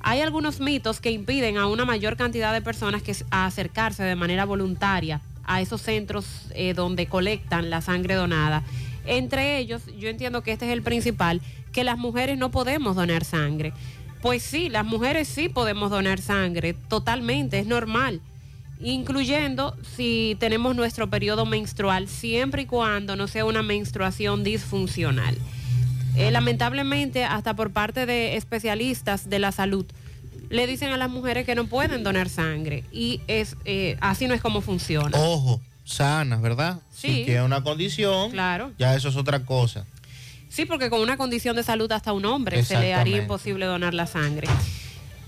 Hay 0.00 0.20
algunos 0.20 0.60
mitos 0.60 1.00
que 1.00 1.10
impiden 1.10 1.58
a 1.58 1.66
una 1.66 1.84
mayor 1.84 2.16
cantidad 2.16 2.52
de 2.52 2.62
personas 2.62 3.02
que 3.02 3.16
acercarse 3.32 4.04
de 4.04 4.14
manera 4.14 4.44
voluntaria 4.44 5.20
a 5.42 5.60
esos 5.60 5.82
centros 5.82 6.46
eh, 6.54 6.72
donde 6.72 7.08
colectan 7.08 7.68
la 7.68 7.80
sangre 7.80 8.14
donada. 8.14 8.62
Entre 9.06 9.58
ellos, 9.58 9.82
yo 9.98 10.08
entiendo 10.08 10.44
que 10.44 10.52
este 10.52 10.66
es 10.66 10.72
el 10.72 10.82
principal, 10.82 11.42
que 11.72 11.82
las 11.82 11.98
mujeres 11.98 12.38
no 12.38 12.52
podemos 12.52 12.94
donar 12.94 13.24
sangre. 13.24 13.72
Pues 14.22 14.44
sí, 14.44 14.68
las 14.68 14.86
mujeres 14.86 15.26
sí 15.26 15.48
podemos 15.48 15.90
donar 15.90 16.20
sangre, 16.20 16.74
totalmente, 16.74 17.58
es 17.58 17.66
normal, 17.66 18.20
incluyendo 18.80 19.76
si 19.96 20.36
tenemos 20.38 20.74
nuestro 20.76 21.08
periodo 21.08 21.46
menstrual, 21.46 22.08
siempre 22.08 22.62
y 22.62 22.66
cuando 22.66 23.16
no 23.16 23.26
sea 23.28 23.44
una 23.44 23.62
menstruación 23.62 24.44
disfuncional. 24.44 25.36
Eh, 26.16 26.30
lamentablemente, 26.30 27.24
hasta 27.24 27.54
por 27.54 27.72
parte 27.72 28.06
de 28.06 28.36
especialistas 28.36 29.28
de 29.28 29.38
la 29.38 29.52
salud, 29.52 29.84
le 30.48 30.66
dicen 30.66 30.90
a 30.90 30.96
las 30.96 31.10
mujeres 31.10 31.44
que 31.44 31.54
no 31.54 31.66
pueden 31.66 32.04
donar 32.04 32.28
sangre 32.28 32.84
y 32.92 33.20
es 33.26 33.56
eh, 33.64 33.96
así 34.00 34.26
no 34.28 34.34
es 34.34 34.40
como 34.40 34.60
funciona. 34.60 35.18
Ojo, 35.18 35.60
sanas, 35.84 36.40
¿verdad? 36.40 36.80
Sí. 36.90 37.08
Si 37.08 37.24
tiene 37.24 37.42
una 37.42 37.62
condición, 37.62 38.30
Claro. 38.30 38.72
ya 38.78 38.94
eso 38.94 39.08
es 39.08 39.16
otra 39.16 39.40
cosa. 39.44 39.84
Sí, 40.48 40.64
porque 40.64 40.88
con 40.88 41.00
una 41.00 41.16
condición 41.18 41.54
de 41.56 41.62
salud 41.62 41.90
hasta 41.92 42.12
un 42.12 42.24
hombre 42.24 42.64
se 42.64 42.78
le 42.78 42.94
haría 42.94 43.18
imposible 43.18 43.66
donar 43.66 43.92
la 43.92 44.06
sangre. 44.06 44.48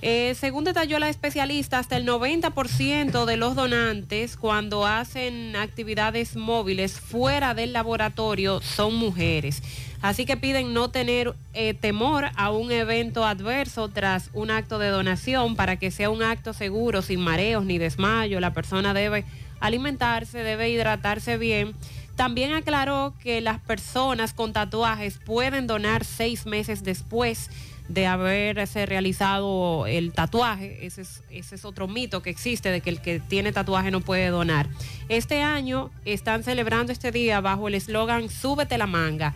Eh, 0.00 0.36
según 0.36 0.62
detalló 0.62 1.00
la 1.00 1.08
especialista, 1.08 1.80
hasta 1.80 1.96
el 1.96 2.06
90% 2.06 3.24
de 3.24 3.36
los 3.36 3.56
donantes 3.56 4.36
cuando 4.36 4.86
hacen 4.86 5.56
actividades 5.56 6.36
móviles 6.36 7.00
fuera 7.00 7.54
del 7.54 7.72
laboratorio 7.72 8.60
son 8.60 8.94
mujeres. 8.94 9.60
Así 10.00 10.24
que 10.24 10.36
piden 10.36 10.72
no 10.72 10.90
tener 10.90 11.34
eh, 11.54 11.74
temor 11.74 12.26
a 12.36 12.52
un 12.52 12.70
evento 12.70 13.24
adverso 13.24 13.88
tras 13.88 14.30
un 14.32 14.52
acto 14.52 14.78
de 14.78 14.88
donación 14.88 15.56
para 15.56 15.76
que 15.76 15.90
sea 15.90 16.10
un 16.10 16.22
acto 16.22 16.52
seguro, 16.52 17.02
sin 17.02 17.18
mareos 17.18 17.64
ni 17.64 17.78
desmayo. 17.78 18.38
La 18.38 18.52
persona 18.52 18.94
debe 18.94 19.24
alimentarse, 19.58 20.44
debe 20.44 20.70
hidratarse 20.70 21.36
bien. 21.36 21.74
También 22.14 22.52
aclaró 22.52 23.14
que 23.20 23.40
las 23.40 23.58
personas 23.58 24.32
con 24.32 24.52
tatuajes 24.52 25.18
pueden 25.18 25.66
donar 25.66 26.04
seis 26.04 26.46
meses 26.46 26.84
después 26.84 27.50
de 27.88 28.06
haberse 28.06 28.86
realizado 28.86 29.86
el 29.86 30.12
tatuaje. 30.12 30.86
Ese 30.86 31.02
es, 31.02 31.64
otro 31.64 31.88
mito 31.88 32.22
que 32.22 32.30
existe 32.30 32.70
de 32.70 32.80
que 32.80 32.90
el 32.90 33.00
que 33.00 33.18
tiene 33.20 33.52
tatuaje 33.52 33.90
no 33.90 34.00
puede 34.00 34.28
donar. 34.28 34.68
Este 35.08 35.42
año 35.42 35.90
están 36.04 36.44
celebrando 36.44 36.92
este 36.92 37.10
día 37.10 37.40
bajo 37.40 37.68
el 37.68 37.74
eslogan 37.74 38.28
Súbete 38.28 38.78
la 38.78 38.86
manga. 38.86 39.34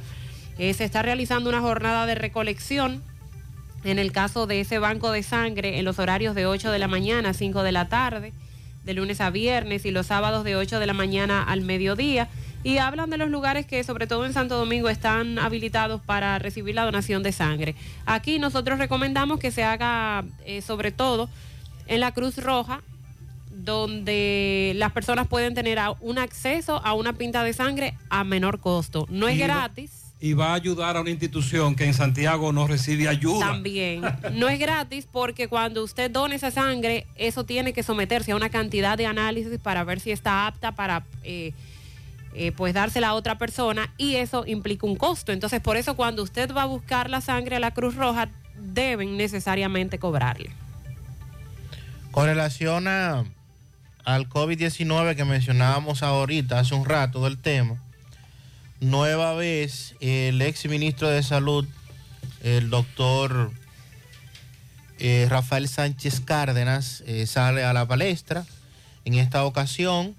Eh, 0.59 0.75
se 0.75 0.85
está 0.85 1.03
realizando 1.03 1.49
una 1.49 1.61
jornada 1.61 2.05
de 2.05 2.15
recolección 2.15 3.03
en 3.85 3.99
el 3.99 4.13
caso 4.13 4.47
de 4.47 4.61
ese 4.61 4.79
banco 4.79 5.11
de 5.11 5.23
sangre 5.23 5.79
en 5.79 5.85
los 5.85 5.99
horarios 5.99 6.35
de 6.35 6.47
8 6.47 6.71
de 6.71 6.79
la 6.79 6.89
mañana 6.89 7.31
a 7.31 7.35
5 7.35 7.63
de 7.63 7.73
la 7.73 7.89
tarde, 7.89 8.33
de 8.85 8.95
lunes 8.95 9.21
a 9.21 9.31
viernes 9.31 9.87
y 9.87 9.91
los 9.91 10.07
sábados 10.07 10.45
de 10.45 10.57
8 10.57 10.79
de 10.79 10.87
la 10.87 10.95
mañana 10.95 11.43
al 11.43 11.63
mediodía. 11.63 12.29
Y 12.65 12.79
hablan 12.79 13.11
de 13.11 13.19
los 13.19 13.29
lugares 13.29 13.67
que, 13.67 13.83
sobre 13.83 14.07
todo 14.07 14.25
en 14.25 14.33
Santo 14.33 14.57
Domingo, 14.57 14.89
están 14.89 15.39
habilitados 15.39 16.01
para 16.01 16.39
recibir 16.39 16.75
la 16.77 16.85
donación 16.85 17.23
de 17.23 17.33
sangre. 17.33 17.75
Aquí 18.07 18.39
nosotros 18.39 18.79
recomendamos 18.79 19.41
que 19.41 19.51
se 19.51 19.65
haga, 19.65 20.25
eh, 20.45 20.63
sobre 20.63 20.93
todo, 20.93 21.29
en 21.89 21.99
la 22.01 22.13
Cruz 22.13 22.37
Roja, 22.39 22.81
donde 23.51 24.73
las 24.77 24.93
personas 24.93 25.27
pueden 25.29 25.55
tener 25.55 25.79
un 26.01 26.19
acceso 26.19 26.81
a 26.85 26.95
una 26.95 27.13
pinta 27.15 27.43
de 27.45 27.53
sangre 27.53 27.95
a 28.11 28.25
menor 28.25 28.61
costo. 28.61 29.07
No 29.11 29.29
es 29.29 29.37
Y 29.37 29.41
va- 29.41 29.47
gratis. 29.47 29.99
Y 30.21 30.35
va 30.35 30.53
a 30.53 30.55
ayudar 30.55 30.97
a 30.97 31.01
una 31.01 31.11
institución 31.11 31.75
que 31.75 31.85
en 31.85 31.95
Santiago 31.95 32.53
no 32.53 32.69
recibe 32.69 33.09
ayuda. 33.09 33.41
También. 33.49 34.03
No 34.35 34.49
es 34.49 34.61
gratis 34.61 35.09
porque 35.11 35.49
cuando 35.49 35.83
usted 35.83 36.13
dona 36.13 36.37
esa 36.37 36.53
sangre, 36.53 37.09
eso 37.17 37.45
tiene 37.45 37.73
que 37.73 37.83
someterse 37.83 38.31
a 38.31 38.37
una 38.37 38.49
cantidad 38.49 38.97
de 38.97 39.07
análisis 39.07 39.59
para 39.59 39.83
ver 39.83 39.99
si 39.99 40.13
está 40.13 40.47
apta 40.47 40.73
para 40.77 41.03
eh, 41.25 41.53
eh, 42.35 42.52
pues 42.52 42.73
dársela 42.73 43.09
a 43.09 43.15
otra 43.15 43.36
persona 43.36 43.93
y 43.99 44.17
eso 44.17 44.44
implica 44.47 44.86
un 44.86 44.97
costo. 44.97 45.33
Entonces, 45.33 45.61
por 45.61 45.77
eso 45.77 45.97
cuando 45.97 46.23
usted 46.23 46.52
va 46.55 46.62
a 46.62 46.67
buscar 46.67 47.11
la 47.11 47.20
sangre 47.20 47.57
a 47.57 47.61
la 47.61 47.73
Cruz 47.73 47.94
Roja, 47.94 48.28
deben 48.57 49.17
necesariamente 49.17 49.99
cobrarle. 49.99 50.51
Con 52.11 52.27
relación 52.27 52.89
a, 52.89 53.25
al 54.05 54.28
COVID-19 54.28 55.17
que 55.17 55.25
mencionábamos 55.25 56.02
ahorita, 56.02 56.59
hace 56.59 56.75
un 56.75 56.85
rato 56.85 57.25
del 57.25 57.39
tema, 57.39 57.77
nueva 58.81 59.35
vez 59.35 59.94
el 60.01 60.41
ex 60.43 60.67
ministro 60.67 61.09
de 61.09 61.23
Salud, 61.23 61.67
el 62.43 62.70
doctor 62.70 63.51
eh, 64.99 65.27
Rafael 65.28 65.69
Sánchez 65.69 66.20
Cárdenas, 66.20 67.02
eh, 67.07 67.27
sale 67.27 67.65
a 67.65 67.73
la 67.73 67.86
palestra. 67.86 68.44
En 69.05 69.15
esta 69.15 69.44
ocasión 69.44 70.15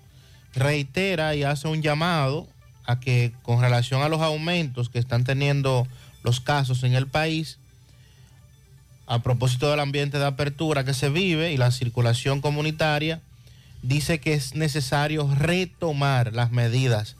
reitera 0.53 1.35
y 1.35 1.43
hace 1.43 1.67
un 1.67 1.81
llamado 1.81 2.47
a 2.85 2.99
que 2.99 3.33
con 3.41 3.61
relación 3.61 4.01
a 4.01 4.09
los 4.09 4.21
aumentos 4.21 4.89
que 4.89 4.99
están 4.99 5.23
teniendo 5.23 5.87
los 6.23 6.39
casos 6.39 6.83
en 6.83 6.93
el 6.93 7.07
país, 7.07 7.59
a 9.05 9.19
propósito 9.19 9.69
del 9.69 9.79
ambiente 9.79 10.17
de 10.17 10.25
apertura 10.25 10.83
que 10.83 10.93
se 10.93 11.09
vive 11.09 11.51
y 11.51 11.57
la 11.57 11.71
circulación 11.71 12.41
comunitaria, 12.41 13.21
dice 13.81 14.19
que 14.19 14.33
es 14.33 14.55
necesario 14.55 15.29
retomar 15.37 16.33
las 16.33 16.51
medidas, 16.51 17.15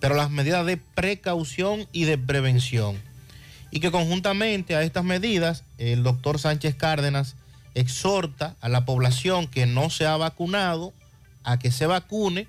pero 0.00 0.14
las 0.14 0.30
medidas 0.30 0.66
de 0.66 0.76
precaución 0.76 1.86
y 1.92 2.04
de 2.04 2.18
prevención. 2.18 2.96
Y 3.70 3.80
que 3.80 3.90
conjuntamente 3.90 4.76
a 4.76 4.82
estas 4.82 5.04
medidas, 5.04 5.64
el 5.78 6.02
doctor 6.02 6.38
Sánchez 6.38 6.74
Cárdenas 6.74 7.36
exhorta 7.74 8.56
a 8.60 8.68
la 8.68 8.84
población 8.84 9.46
que 9.46 9.64
no 9.64 9.88
se 9.88 10.06
ha 10.06 10.16
vacunado 10.18 10.92
a 11.44 11.58
que 11.58 11.72
se 11.72 11.86
vacune, 11.86 12.46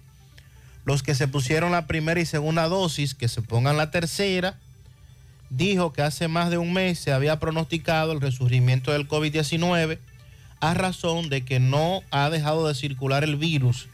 los 0.86 1.04
que 1.04 1.16
se 1.16 1.28
pusieron 1.28 1.72
la 1.72 1.88
primera 1.88 2.20
y 2.20 2.26
segunda 2.26 2.68
dosis, 2.68 3.14
que 3.16 3.28
se 3.28 3.42
pongan 3.42 3.78
la 3.78 3.92
tercera, 3.92 4.60
dijo 5.50 5.94
que 5.94 6.02
hace 6.02 6.28
más 6.28 6.50
de 6.50 6.58
un 6.58 6.74
mes 6.74 7.00
se 7.00 7.14
había 7.14 7.40
pronosticado 7.40 8.12
el 8.12 8.22
resurgimiento 8.22 8.92
del 8.92 9.08
COVID-19 9.08 10.00
a 10.60 10.74
razón 10.74 11.30
de 11.30 11.44
que 11.44 11.60
no 11.60 12.02
ha 12.10 12.30
dejado 12.30 12.68
de 12.68 12.74
circular 12.74 13.24
el 13.24 13.36
virus 13.36 13.88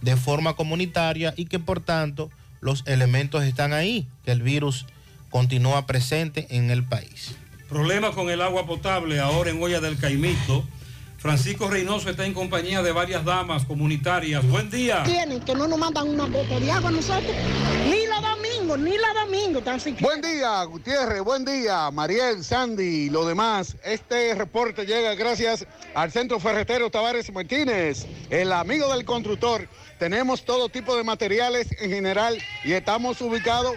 de 0.00 0.16
forma 0.16 0.54
comunitaria 0.54 1.34
y 1.36 1.46
que 1.46 1.58
por 1.58 1.80
tanto 1.80 2.30
los 2.60 2.82
elementos 2.86 3.44
están 3.44 3.72
ahí, 3.72 4.06
que 4.24 4.32
el 4.32 4.42
virus 4.42 4.86
continúa 5.30 5.86
presente 5.86 6.46
en 6.50 6.70
el 6.70 6.84
país. 6.84 7.36
Problema 7.68 8.12
con 8.12 8.30
el 8.30 8.40
agua 8.40 8.66
potable 8.66 9.20
ahora 9.20 9.50
en 9.50 9.62
Olla 9.62 9.80
del 9.80 9.98
Caimito. 9.98 10.64
Francisco 11.24 11.70
Reynoso 11.70 12.10
está 12.10 12.26
en 12.26 12.34
compañía 12.34 12.82
de 12.82 12.92
varias 12.92 13.24
damas 13.24 13.64
comunitarias. 13.64 14.46
Buen 14.46 14.68
día. 14.68 15.04
Tienen 15.04 15.40
que 15.40 15.54
no 15.54 15.66
nos 15.66 15.78
mandan 15.78 16.06
una 16.06 16.26
gota 16.26 16.60
de 16.60 16.70
agua 16.70 16.90
a 16.90 16.92
nosotros. 16.92 17.34
Ni 17.88 18.06
la 18.06 18.20
domingo, 18.20 18.76
ni 18.76 18.98
la 18.98 19.24
domingo, 19.24 19.62
tan 19.62 19.80
siquiera. 19.80 20.06
Buen 20.06 20.20
día, 20.20 20.62
Gutiérrez, 20.64 21.22
buen 21.22 21.46
día, 21.46 21.90
Mariel, 21.90 22.44
Sandy, 22.44 23.08
lo 23.08 23.26
demás. 23.26 23.74
Este 23.82 24.34
reporte 24.34 24.84
llega 24.84 25.14
gracias 25.14 25.66
al 25.94 26.12
Centro 26.12 26.38
Ferretero 26.38 26.90
Tavares 26.90 27.32
Martínez, 27.32 28.04
el 28.28 28.52
amigo 28.52 28.92
del 28.92 29.06
constructor. 29.06 29.66
Tenemos 29.98 30.44
todo 30.44 30.68
tipo 30.68 30.94
de 30.94 31.04
materiales 31.04 31.68
en 31.80 31.88
general 31.88 32.36
y 32.64 32.72
estamos 32.72 33.22
ubicados 33.22 33.76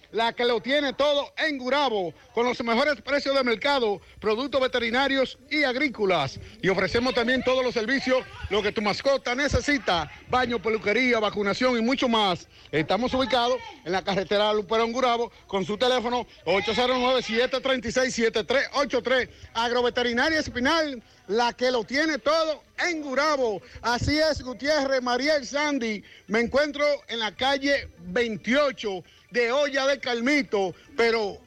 la 0.11 0.33
que 0.33 0.45
lo 0.45 0.61
tiene 0.61 0.93
todo 0.93 1.33
en 1.37 1.57
Gurabo, 1.57 2.13
con 2.33 2.45
los 2.45 2.61
mejores 2.63 3.01
precios 3.01 3.35
de 3.35 3.43
mercado, 3.43 3.99
productos 4.19 4.61
veterinarios 4.61 5.37
y 5.49 5.63
agrícolas. 5.63 6.39
Y 6.61 6.69
ofrecemos 6.69 7.13
también 7.13 7.43
todos 7.43 7.61
los 7.63 7.73
servicios, 7.73 8.23
lo 8.49 8.61
que 8.61 8.71
tu 8.71 8.81
mascota 8.81 9.35
necesita, 9.35 10.09
baño, 10.29 10.61
peluquería, 10.61 11.19
vacunación 11.19 11.77
y 11.77 11.81
mucho 11.81 12.07
más. 12.09 12.47
Estamos 12.71 13.13
ubicados 13.13 13.59
en 13.85 13.91
la 13.91 14.03
carretera 14.03 14.53
Luperón 14.53 14.91
Gurabo, 14.91 15.31
con 15.47 15.65
su 15.65 15.77
teléfono 15.77 16.25
809-736-7383. 16.45 19.29
Agroveterinaria 19.53 20.39
Espinal, 20.39 21.03
la 21.27 21.53
que 21.53 21.71
lo 21.71 21.83
tiene 21.83 22.17
todo 22.17 22.63
en 22.87 23.01
Gurabo. 23.01 23.61
Así 23.81 24.17
es, 24.17 24.41
Gutiérrez, 24.41 25.01
Mariel 25.01 25.45
Sandy. 25.45 26.03
Me 26.27 26.41
encuentro 26.41 26.85
en 27.07 27.19
la 27.19 27.35
calle 27.35 27.89
28 27.99 29.03
de 29.31 29.51
Olla 29.51 29.87
de 29.87 29.99
Calmito, 29.99 30.75
pero 30.95 31.37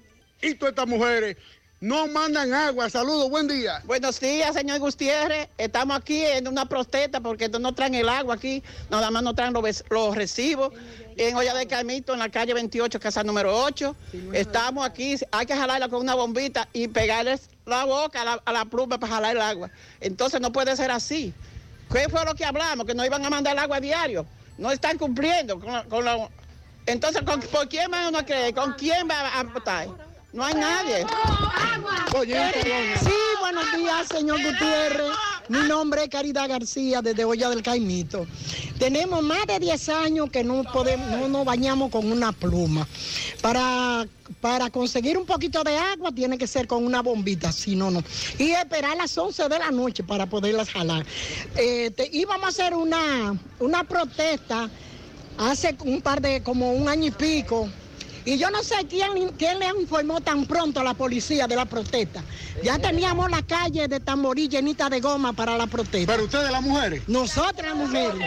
¿y 0.42 0.54
todas 0.54 0.72
estas 0.72 0.88
mujeres? 0.88 1.36
No 1.80 2.06
mandan 2.06 2.54
agua. 2.54 2.88
Saludos, 2.88 3.28
buen 3.28 3.46
día. 3.46 3.82
Buenos 3.84 4.18
días, 4.18 4.54
señor 4.54 4.78
Gutiérrez. 4.78 5.48
Estamos 5.58 5.94
aquí 5.98 6.24
en 6.24 6.48
una 6.48 6.66
protesta 6.66 7.20
porque 7.20 7.46
no 7.50 7.74
traen 7.74 7.94
el 7.94 8.08
agua 8.08 8.36
aquí, 8.36 8.62
nada 8.88 9.10
más 9.10 9.22
no 9.22 9.34
traen 9.34 9.52
los, 9.52 10.16
recibos. 10.16 10.72
En 11.16 11.36
Olla 11.36 11.52
de 11.52 11.66
Carmito, 11.66 12.14
en 12.14 12.20
la 12.20 12.30
calle 12.30 12.54
28, 12.54 12.98
casa 12.98 13.22
número 13.22 13.54
8. 13.54 13.94
Estamos 14.32 14.86
aquí, 14.86 15.16
hay 15.30 15.44
que 15.44 15.54
jalarla 15.54 15.90
con 15.90 16.00
una 16.00 16.14
bombita 16.14 16.68
y 16.72 16.88
pegarles 16.88 17.50
la 17.66 17.84
boca 17.84 18.40
a 18.44 18.52
la, 18.52 18.64
pluma 18.64 18.98
para 18.98 19.12
jalar 19.16 19.36
el 19.36 19.42
agua. 19.42 19.70
Entonces 20.00 20.40
no 20.40 20.52
puede 20.52 20.74
ser 20.76 20.90
así. 20.90 21.34
¿Qué 21.92 22.08
fue 22.08 22.24
lo 22.24 22.34
que 22.34 22.46
hablamos? 22.46 22.86
Que 22.86 22.94
no 22.94 23.04
iban 23.04 23.24
a 23.26 23.30
mandar 23.30 23.52
el 23.52 23.58
agua 23.58 23.76
a 23.76 23.80
diario. 23.80 24.26
No 24.56 24.72
están 24.72 24.96
cumpliendo 24.96 25.60
con 25.60 26.04
la- 26.04 26.30
Entonces, 26.86 27.22
¿con- 27.22 27.40
¿por 27.40 27.68
quién 27.68 27.90
va 27.92 28.08
uno 28.08 28.18
a 28.18 28.24
creer? 28.24 28.54
¿Con 28.54 28.72
quién 28.74 29.08
va 29.08 29.38
a 29.38 29.42
votar? 29.44 29.88
No 30.32 30.44
hay 30.44 30.54
nadie. 30.54 31.06
Sí, 33.04 33.12
buenos 33.40 33.64
días, 33.76 34.08
señor 34.08 34.42
Gutiérrez. 34.42 35.12
Mi 35.48 35.58
nombre 35.68 36.02
es 36.04 36.08
Caridad 36.08 36.48
García, 36.48 37.02
desde 37.02 37.24
Olla 37.24 37.50
del 37.50 37.62
Caimito. 37.62 38.26
Tenemos 38.78 39.22
más 39.22 39.46
de 39.46 39.58
10 39.60 39.88
años 39.90 40.30
que 40.30 40.42
no, 40.42 40.64
podemos, 40.64 41.06
no 41.08 41.28
nos 41.28 41.44
bañamos 41.44 41.90
con 41.90 42.10
una 42.10 42.32
pluma. 42.32 42.86
Para, 43.42 44.06
para 44.40 44.70
conseguir 44.70 45.16
un 45.18 45.26
poquito 45.26 45.62
de 45.62 45.76
agua 45.76 46.10
tiene 46.12 46.36
que 46.38 46.46
ser 46.46 46.66
con 46.66 46.84
una 46.84 47.00
bombita, 47.02 47.52
si 47.52 47.76
no, 47.76 47.90
no. 47.90 48.02
Y 48.38 48.50
esperar 48.52 48.96
las 48.96 49.16
11 49.16 49.48
de 49.48 49.58
la 49.58 49.70
noche 49.70 50.02
para 50.02 50.26
poderlas 50.26 50.70
jalar. 50.70 51.04
Eh, 51.56 51.90
te- 51.96 52.08
íbamos 52.12 52.46
a 52.46 52.48
hacer 52.48 52.74
una, 52.74 53.36
una 53.60 53.84
protesta 53.84 54.68
hace 55.38 55.76
un 55.84 56.00
par 56.00 56.20
de, 56.20 56.42
como 56.42 56.72
un 56.72 56.88
año 56.88 57.06
y 57.06 57.10
pico. 57.10 57.68
Y 58.26 58.38
yo 58.38 58.50
no 58.50 58.62
sé 58.62 58.76
quién, 58.88 59.28
quién 59.38 59.58
le 59.58 59.66
informó 59.80 60.20
tan 60.20 60.46
pronto 60.46 60.80
a 60.80 60.84
la 60.84 60.94
policía 60.94 61.46
de 61.46 61.56
la 61.56 61.66
protesta. 61.66 62.22
Ya 62.62 62.78
teníamos 62.78 63.30
la 63.30 63.42
calle 63.42 63.86
de 63.86 64.00
Tamborí 64.00 64.48
llenita 64.48 64.88
de 64.88 65.00
goma 65.00 65.34
para 65.34 65.58
la 65.58 65.66
protesta. 65.66 66.10
¿Pero 66.10 66.24
ustedes 66.24 66.50
las 66.50 66.62
mujeres? 66.62 67.02
Nosotras 67.06 67.76
las 67.76 67.76
mujeres. 67.76 68.26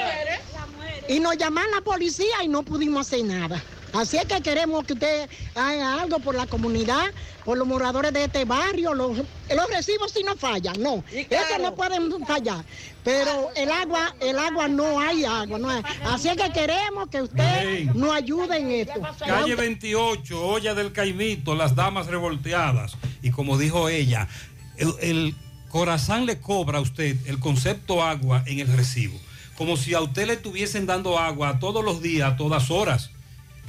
Y 1.09 1.19
nos 1.19 1.35
llaman 1.37 1.65
la 1.73 1.81
policía 1.81 2.43
y 2.43 2.47
no 2.47 2.61
pudimos 2.61 3.07
hacer 3.07 3.25
nada. 3.25 3.63
Así 3.97 4.15
es 4.15 4.25
que 4.25 4.39
queremos 4.41 4.85
que 4.85 4.93
usted 4.93 5.27
haga 5.55 6.01
algo 6.01 6.19
por 6.19 6.35
la 6.35 6.45
comunidad, 6.45 7.07
por 7.43 7.57
los 7.57 7.67
moradores 7.67 8.13
de 8.13 8.25
este 8.25 8.45
barrio. 8.45 8.93
Los, 8.93 9.17
los 9.17 9.69
recibos 9.71 10.11
sí 10.11 10.21
no 10.23 10.35
fallan, 10.35 10.79
no. 10.79 11.03
Eso 11.11 11.57
no 11.59 11.73
pueden 11.73 12.11
fallar. 12.27 12.63
Pero 13.03 13.49
el 13.55 13.71
agua, 13.71 14.13
el 14.19 14.37
agua 14.37 14.67
no 14.67 14.99
hay 14.99 15.25
agua, 15.25 15.57
no 15.57 15.67
hay. 15.67 15.81
Así 16.03 16.29
es 16.29 16.37
que 16.37 16.51
queremos 16.51 17.09
que 17.09 17.23
usted 17.23 17.67
Ey. 17.67 17.85
nos 17.95 18.11
ayude 18.11 18.57
en 18.57 18.69
esto. 18.69 19.01
Calle 19.17 19.55
28, 19.55 20.45
olla 20.45 20.75
del 20.75 20.91
Caimito, 20.91 21.55
las 21.55 21.73
damas 21.73 22.05
revolteadas. 22.05 22.95
Y 23.23 23.31
como 23.31 23.57
dijo 23.57 23.89
ella, 23.89 24.27
el, 24.75 24.93
el 25.01 25.35
corazón 25.69 26.27
le 26.27 26.39
cobra 26.39 26.77
a 26.77 26.81
usted 26.81 27.17
el 27.25 27.39
concepto 27.39 28.03
agua 28.03 28.43
en 28.45 28.59
el 28.59 28.67
recibo. 28.67 29.19
Como 29.57 29.75
si 29.75 29.95
a 29.95 30.01
usted 30.01 30.27
le 30.27 30.33
estuviesen 30.33 30.85
dando 30.85 31.17
agua 31.17 31.57
todos 31.57 31.83
los 31.83 31.99
días, 31.99 32.33
a 32.33 32.37
todas 32.37 32.69
horas. 32.69 33.09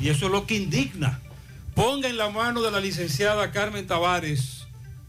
Y 0.01 0.09
eso 0.09 0.27
es 0.27 0.33
lo 0.33 0.47
que 0.47 0.57
indigna. 0.57 1.21
Ponga 1.75 2.09
en 2.09 2.17
la 2.17 2.31
mano 2.31 2.63
de 2.63 2.71
la 2.71 2.81
licenciada 2.81 3.51
Carmen 3.51 3.87
Tavares 3.87 4.59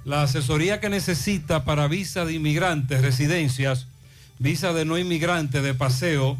la 0.05 0.23
asesoría 0.23 0.79
que 0.79 0.89
necesita 0.89 1.65
para 1.65 1.87
visa 1.87 2.25
de 2.25 2.33
inmigrantes, 2.33 3.01
residencias, 3.01 3.87
visa 4.39 4.73
de 4.73 4.85
no 4.85 4.97
inmigrante, 4.97 5.61
de 5.61 5.73
paseo, 5.73 6.37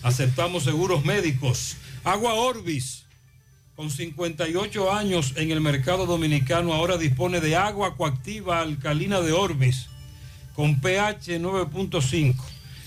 Aceptamos 0.02 0.64
seguros 0.64 1.04
médicos. 1.04 1.76
Agua 2.04 2.34
Orbis, 2.34 3.04
con 3.74 3.90
58 3.90 4.92
años 4.92 5.32
en 5.36 5.50
el 5.50 5.60
mercado 5.60 6.06
dominicano, 6.06 6.72
ahora 6.72 6.96
dispone 6.96 7.40
de 7.40 7.56
agua 7.56 7.96
coactiva 7.96 8.60
alcalina 8.60 9.20
de 9.20 9.32
Orbis, 9.32 9.86
con 10.54 10.80
pH 10.80 11.40
9.5. 11.40 12.36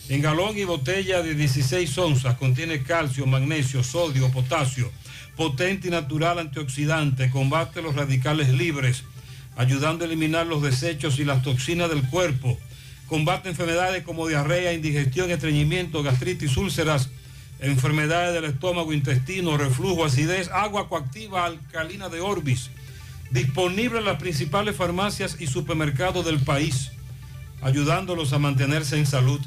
En 0.10 0.22
galón 0.22 0.58
y 0.58 0.64
botella 0.66 1.22
de 1.22 1.36
16 1.36 1.98
onzas, 1.98 2.36
contiene 2.36 2.84
calcio, 2.84 3.26
magnesio, 3.26 3.84
sodio, 3.84 4.30
potasio, 4.32 4.92
potente 5.38 5.88
y 5.88 5.92
natural 5.92 6.40
antioxidante, 6.40 7.30
combate 7.30 7.82
los 7.82 7.96
radicales 7.96 8.50
libres, 8.50 9.06
ayudando 9.56 10.04
a 10.04 10.08
eliminar 10.08 10.48
los 10.48 10.62
desechos 10.62 11.20
y 11.20 11.26
las 11.26 11.44
toxinas 11.44 11.90
del 11.90 12.04
cuerpo. 12.04 12.58
Combate 13.08 13.50
enfermedades 13.50 14.04
como 14.04 14.28
diarrea, 14.28 14.74
indigestión, 14.74 15.32
estreñimiento, 15.32 16.02
gastritis, 16.04 16.56
úlceras, 16.58 17.10
enfermedades 17.60 18.34
del 18.34 18.46
estómago, 18.46 18.94
intestino, 18.94 19.58
reflujo, 19.58 20.06
acidez, 20.06 20.50
agua 20.50 20.90
coactiva 20.90 21.46
alcalina 21.46 22.10
de 22.10 22.22
Orbis. 22.22 22.72
Disponible 23.30 24.00
en 24.00 24.06
las 24.06 24.18
principales 24.18 24.76
farmacias 24.76 25.38
y 25.40 25.48
supermercados 25.48 26.26
del 26.26 26.40
país, 26.40 26.92
ayudándolos 27.62 28.34
a 28.34 28.40
mantenerse 28.40 28.98
en 28.98 29.06
salud. 29.06 29.40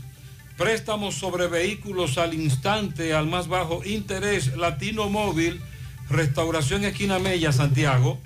Préstamos 0.57 1.16
sobre 1.16 1.49
vehículos 1.49 2.16
al 2.16 2.33
instante, 2.33 3.12
al 3.12 3.26
más 3.26 3.49
bajo 3.49 3.84
interés, 3.84 4.57
Latino 4.57 5.08
Móvil, 5.08 5.60
Restauración 6.08 6.84
Esquina 6.84 7.18
Mella, 7.18 7.50
Santiago. 7.52 8.20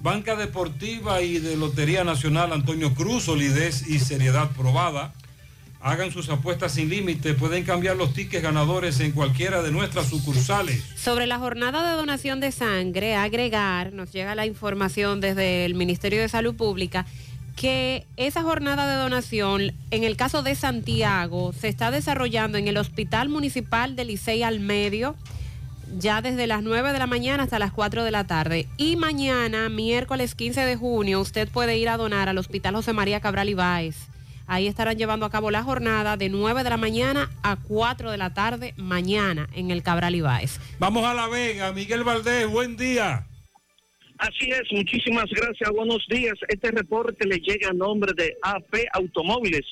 Banca 0.00 0.36
Deportiva 0.36 1.22
y 1.22 1.38
de 1.38 1.56
Lotería 1.56 2.04
Nacional 2.04 2.52
Antonio 2.52 2.94
Cruz, 2.94 3.24
solidez 3.24 3.86
y 3.88 3.98
seriedad 3.98 4.50
probada. 4.50 5.12
Hagan 5.80 6.12
sus 6.12 6.28
apuestas 6.28 6.72
sin 6.72 6.88
límite, 6.88 7.34
pueden 7.34 7.64
cambiar 7.64 7.96
los 7.96 8.12
tickets 8.12 8.42
ganadores 8.42 8.98
en 9.00 9.12
cualquiera 9.12 9.62
de 9.62 9.70
nuestras 9.70 10.08
sucursales. 10.08 10.82
Sobre 10.96 11.26
la 11.26 11.38
jornada 11.38 11.88
de 11.88 11.96
donación 11.96 12.40
de 12.40 12.50
sangre, 12.50 13.14
agregar, 13.14 13.92
nos 13.92 14.12
llega 14.12 14.34
la 14.34 14.46
información 14.46 15.20
desde 15.20 15.64
el 15.64 15.74
Ministerio 15.74 16.20
de 16.20 16.28
Salud 16.28 16.54
Pública, 16.54 17.06
que 17.54 18.06
esa 18.16 18.42
jornada 18.42 18.88
de 18.88 19.02
donación, 19.02 19.72
en 19.90 20.04
el 20.04 20.16
caso 20.16 20.42
de 20.42 20.54
Santiago, 20.54 21.52
se 21.52 21.68
está 21.68 21.90
desarrollando 21.90 22.58
en 22.58 22.68
el 22.68 22.76
Hospital 22.76 23.28
Municipal 23.28 23.96
de 23.96 24.04
Licey 24.04 24.42
al 24.44 24.60
Medio, 24.60 25.16
ya 25.96 26.20
desde 26.20 26.46
las 26.46 26.62
9 26.62 26.92
de 26.92 26.98
la 26.98 27.06
mañana 27.06 27.44
hasta 27.44 27.58
las 27.58 27.72
4 27.72 28.04
de 28.04 28.10
la 28.10 28.24
tarde. 28.24 28.66
Y 28.76 28.96
mañana, 28.96 29.68
miércoles 29.68 30.34
15 30.34 30.60
de 30.62 30.76
junio, 30.76 31.20
usted 31.20 31.48
puede 31.48 31.78
ir 31.78 31.88
a 31.88 31.96
donar 31.96 32.28
al 32.28 32.38
Hospital 32.38 32.74
José 32.74 32.92
María 32.92 33.20
Cabral 33.20 33.48
Ibáez. 33.48 34.08
Ahí 34.46 34.66
estarán 34.66 34.96
llevando 34.96 35.26
a 35.26 35.30
cabo 35.30 35.50
la 35.50 35.62
jornada 35.62 36.16
de 36.16 36.30
9 36.30 36.64
de 36.64 36.70
la 36.70 36.78
mañana 36.78 37.30
a 37.42 37.56
4 37.56 38.10
de 38.10 38.16
la 38.16 38.32
tarde 38.32 38.72
mañana 38.76 39.46
en 39.54 39.70
el 39.70 39.82
Cabral 39.82 40.14
Ibáez. 40.14 40.58
Vamos 40.78 41.04
a 41.04 41.12
La 41.12 41.28
Vega, 41.28 41.72
Miguel 41.72 42.02
Valdés, 42.02 42.46
buen 42.48 42.76
día. 42.76 43.26
Así 44.18 44.50
es, 44.50 44.64
muchísimas 44.72 45.26
gracias, 45.30 45.70
buenos 45.70 46.04
días. 46.08 46.34
Este 46.48 46.72
reporte 46.72 47.26
le 47.26 47.36
llega 47.36 47.68
a 47.68 47.72
nombre 47.72 48.12
de 48.16 48.36
AP 48.42 48.86
Automóviles. 48.94 49.64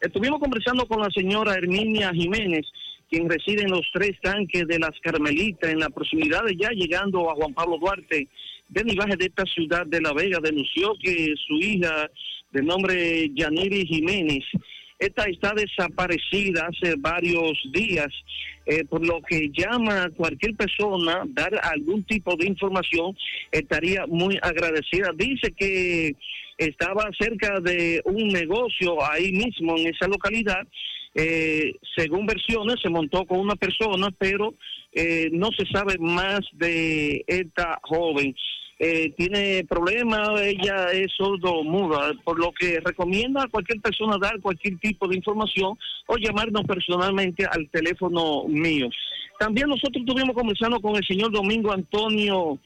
Estuvimos 0.00 0.38
conversando 0.38 0.86
con 0.86 1.00
la 1.00 1.10
señora 1.10 1.54
Herminia 1.54 2.12
Jiménez, 2.12 2.64
quien 3.10 3.28
reside 3.28 3.62
en 3.62 3.70
los 3.70 3.84
tres 3.92 4.12
tanques 4.22 4.66
de 4.68 4.78
las 4.78 4.92
Carmelitas, 5.02 5.70
en 5.70 5.80
la 5.80 5.90
proximidad 5.90 6.44
de 6.44 6.56
ya 6.56 6.70
llegando 6.70 7.28
a 7.28 7.34
Juan 7.34 7.52
Pablo 7.52 7.78
Duarte, 7.78 8.28
de 8.68 8.84
nivaje 8.84 9.16
de 9.16 9.26
esta 9.26 9.44
ciudad 9.46 9.86
de 9.86 10.00
La 10.00 10.12
Vega, 10.12 10.38
denunció 10.40 10.94
que 11.02 11.34
su 11.46 11.54
hija, 11.54 12.08
de 12.52 12.62
nombre 12.62 13.28
Yaniri 13.34 13.86
Jiménez, 13.86 14.44
esta 15.00 15.24
está 15.24 15.52
desaparecida 15.54 16.68
hace 16.68 16.94
varios 16.98 17.58
días, 17.72 18.08
eh, 18.66 18.84
por 18.84 19.04
lo 19.04 19.20
que 19.22 19.50
llama 19.52 20.04
a 20.04 20.10
cualquier 20.10 20.54
persona 20.54 21.22
dar 21.28 21.58
algún 21.62 22.04
tipo 22.04 22.36
de 22.36 22.46
información, 22.46 23.16
estaría 23.50 24.06
muy 24.06 24.38
agradecida. 24.42 25.10
Dice 25.16 25.52
que 25.52 26.14
estaba 26.58 27.08
cerca 27.18 27.60
de 27.60 28.02
un 28.04 28.28
negocio 28.28 29.02
ahí 29.10 29.32
mismo 29.32 29.76
en 29.78 29.88
esa 29.88 30.08
localidad. 30.08 30.66
Eh, 31.14 31.72
según 31.96 32.26
versiones, 32.26 32.76
se 32.82 32.90
montó 32.90 33.24
con 33.24 33.40
una 33.40 33.56
persona, 33.56 34.08
pero 34.18 34.54
eh, 34.92 35.30
no 35.32 35.48
se 35.56 35.64
sabe 35.72 35.96
más 35.98 36.40
de 36.52 37.24
esta 37.26 37.78
joven. 37.82 38.34
Eh, 38.80 39.12
tiene 39.16 39.64
problemas, 39.64 40.40
ella 40.40 40.86
es 40.92 41.08
sordo 41.16 41.64
muda, 41.64 42.12
por 42.22 42.38
lo 42.38 42.52
que 42.52 42.78
recomienda 42.78 43.42
a 43.42 43.48
cualquier 43.48 43.80
persona 43.80 44.18
dar 44.20 44.40
cualquier 44.40 44.78
tipo 44.78 45.08
de 45.08 45.16
información 45.16 45.76
o 46.06 46.16
llamarnos 46.16 46.62
personalmente 46.62 47.44
al 47.44 47.68
teléfono 47.70 48.44
mío. 48.46 48.88
También 49.38 49.68
nosotros 49.68 50.04
estuvimos 50.06 50.34
conversando 50.34 50.80
con 50.80 50.94
el 50.94 51.04
señor 51.04 51.32
Domingo 51.32 51.72
Antonio, 51.72 52.58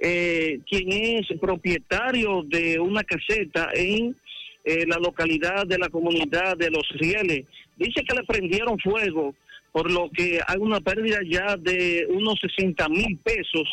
eh, 0.00 0.60
quien 0.68 0.90
es 0.90 1.26
propietario 1.38 2.42
de 2.42 2.80
una 2.80 3.04
caseta 3.04 3.68
en 3.74 4.16
eh, 4.64 4.86
la 4.86 4.96
localidad 4.96 5.66
de 5.66 5.78
la 5.78 5.90
comunidad 5.90 6.56
de 6.56 6.70
Los 6.70 6.88
Rieles. 6.98 7.44
Dice 7.76 8.02
que 8.02 8.16
le 8.16 8.24
prendieron 8.24 8.78
fuego 8.78 9.34
por 9.72 9.90
lo 9.90 10.10
que 10.10 10.40
hay 10.46 10.58
una 10.58 10.80
pérdida 10.80 11.18
ya 11.28 11.56
de 11.56 12.06
unos 12.10 12.38
60 12.40 12.88
mil 12.88 13.18
pesos 13.18 13.68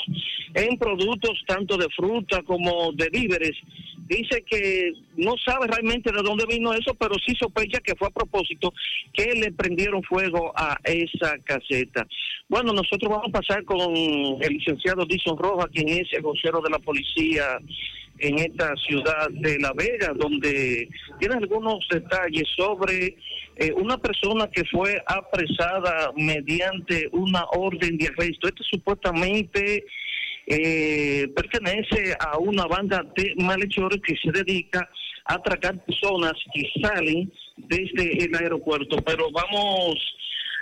en 0.53 0.77
productos 0.77 1.41
tanto 1.47 1.77
de 1.77 1.87
fruta 1.95 2.41
como 2.43 2.91
de 2.93 3.09
víveres. 3.09 3.53
Dice 4.07 4.41
que 4.49 4.93
no 5.17 5.33
sabe 5.45 5.67
realmente 5.67 6.11
de 6.11 6.21
dónde 6.21 6.45
vino 6.47 6.71
eso, 6.73 6.93
pero 6.93 7.15
sí 7.25 7.35
sospecha 7.37 7.79
que 7.79 7.95
fue 7.95 8.07
a 8.07 8.11
propósito 8.11 8.73
que 9.11 9.33
le 9.33 9.51
prendieron 9.51 10.01
fuego 10.03 10.53
a 10.55 10.77
esa 10.85 11.37
caseta. 11.43 12.07
Bueno, 12.47 12.71
nosotros 12.71 13.11
vamos 13.11 13.27
a 13.27 13.39
pasar 13.39 13.65
con 13.65 13.81
el 13.81 14.53
licenciado 14.53 15.05
Dison 15.05 15.37
Rojas, 15.37 15.67
quien 15.73 15.89
es 15.89 16.07
el 16.13 16.21
vocero 16.21 16.61
de 16.61 16.69
la 16.69 16.79
policía 16.79 17.59
en 18.19 18.39
esta 18.39 18.73
ciudad 18.77 19.29
de 19.29 19.59
La 19.59 19.73
Vega, 19.73 20.13
donde 20.15 20.87
tiene 21.19 21.35
algunos 21.35 21.85
detalles 21.89 22.47
sobre 22.55 23.15
eh, 23.59 23.73
una 23.73 23.97
persona 23.97 24.47
que 24.51 24.63
fue 24.65 25.01
apresada 25.07 26.11
mediante 26.15 27.09
una 27.11 27.43
orden 27.45 27.97
de 27.97 28.07
arresto. 28.07 28.47
Este 28.47 28.63
supuestamente 28.69 29.83
eh, 30.45 31.27
pertenece 31.35 32.15
a 32.19 32.37
una 32.37 32.65
banda 32.65 33.03
de 33.15 33.33
malhechores 33.37 33.99
que 34.01 34.15
se 34.17 34.31
dedica 34.31 34.87
a 35.25 35.35
atracar 35.35 35.83
personas 35.85 36.33
que 36.53 36.69
salen 36.81 37.31
desde 37.57 38.25
el 38.25 38.35
aeropuerto. 38.35 38.97
Pero 38.97 39.31
vamos 39.31 39.95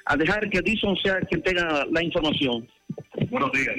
a 0.05 0.15
dejar 0.15 0.49
que 0.49 0.61
Dison 0.61 0.95
sea 1.03 1.19
quien 1.29 1.41
tenga 1.43 1.85
la 1.91 2.01
información. 2.01 2.67
Buenos 3.29 3.51
días. 3.51 3.75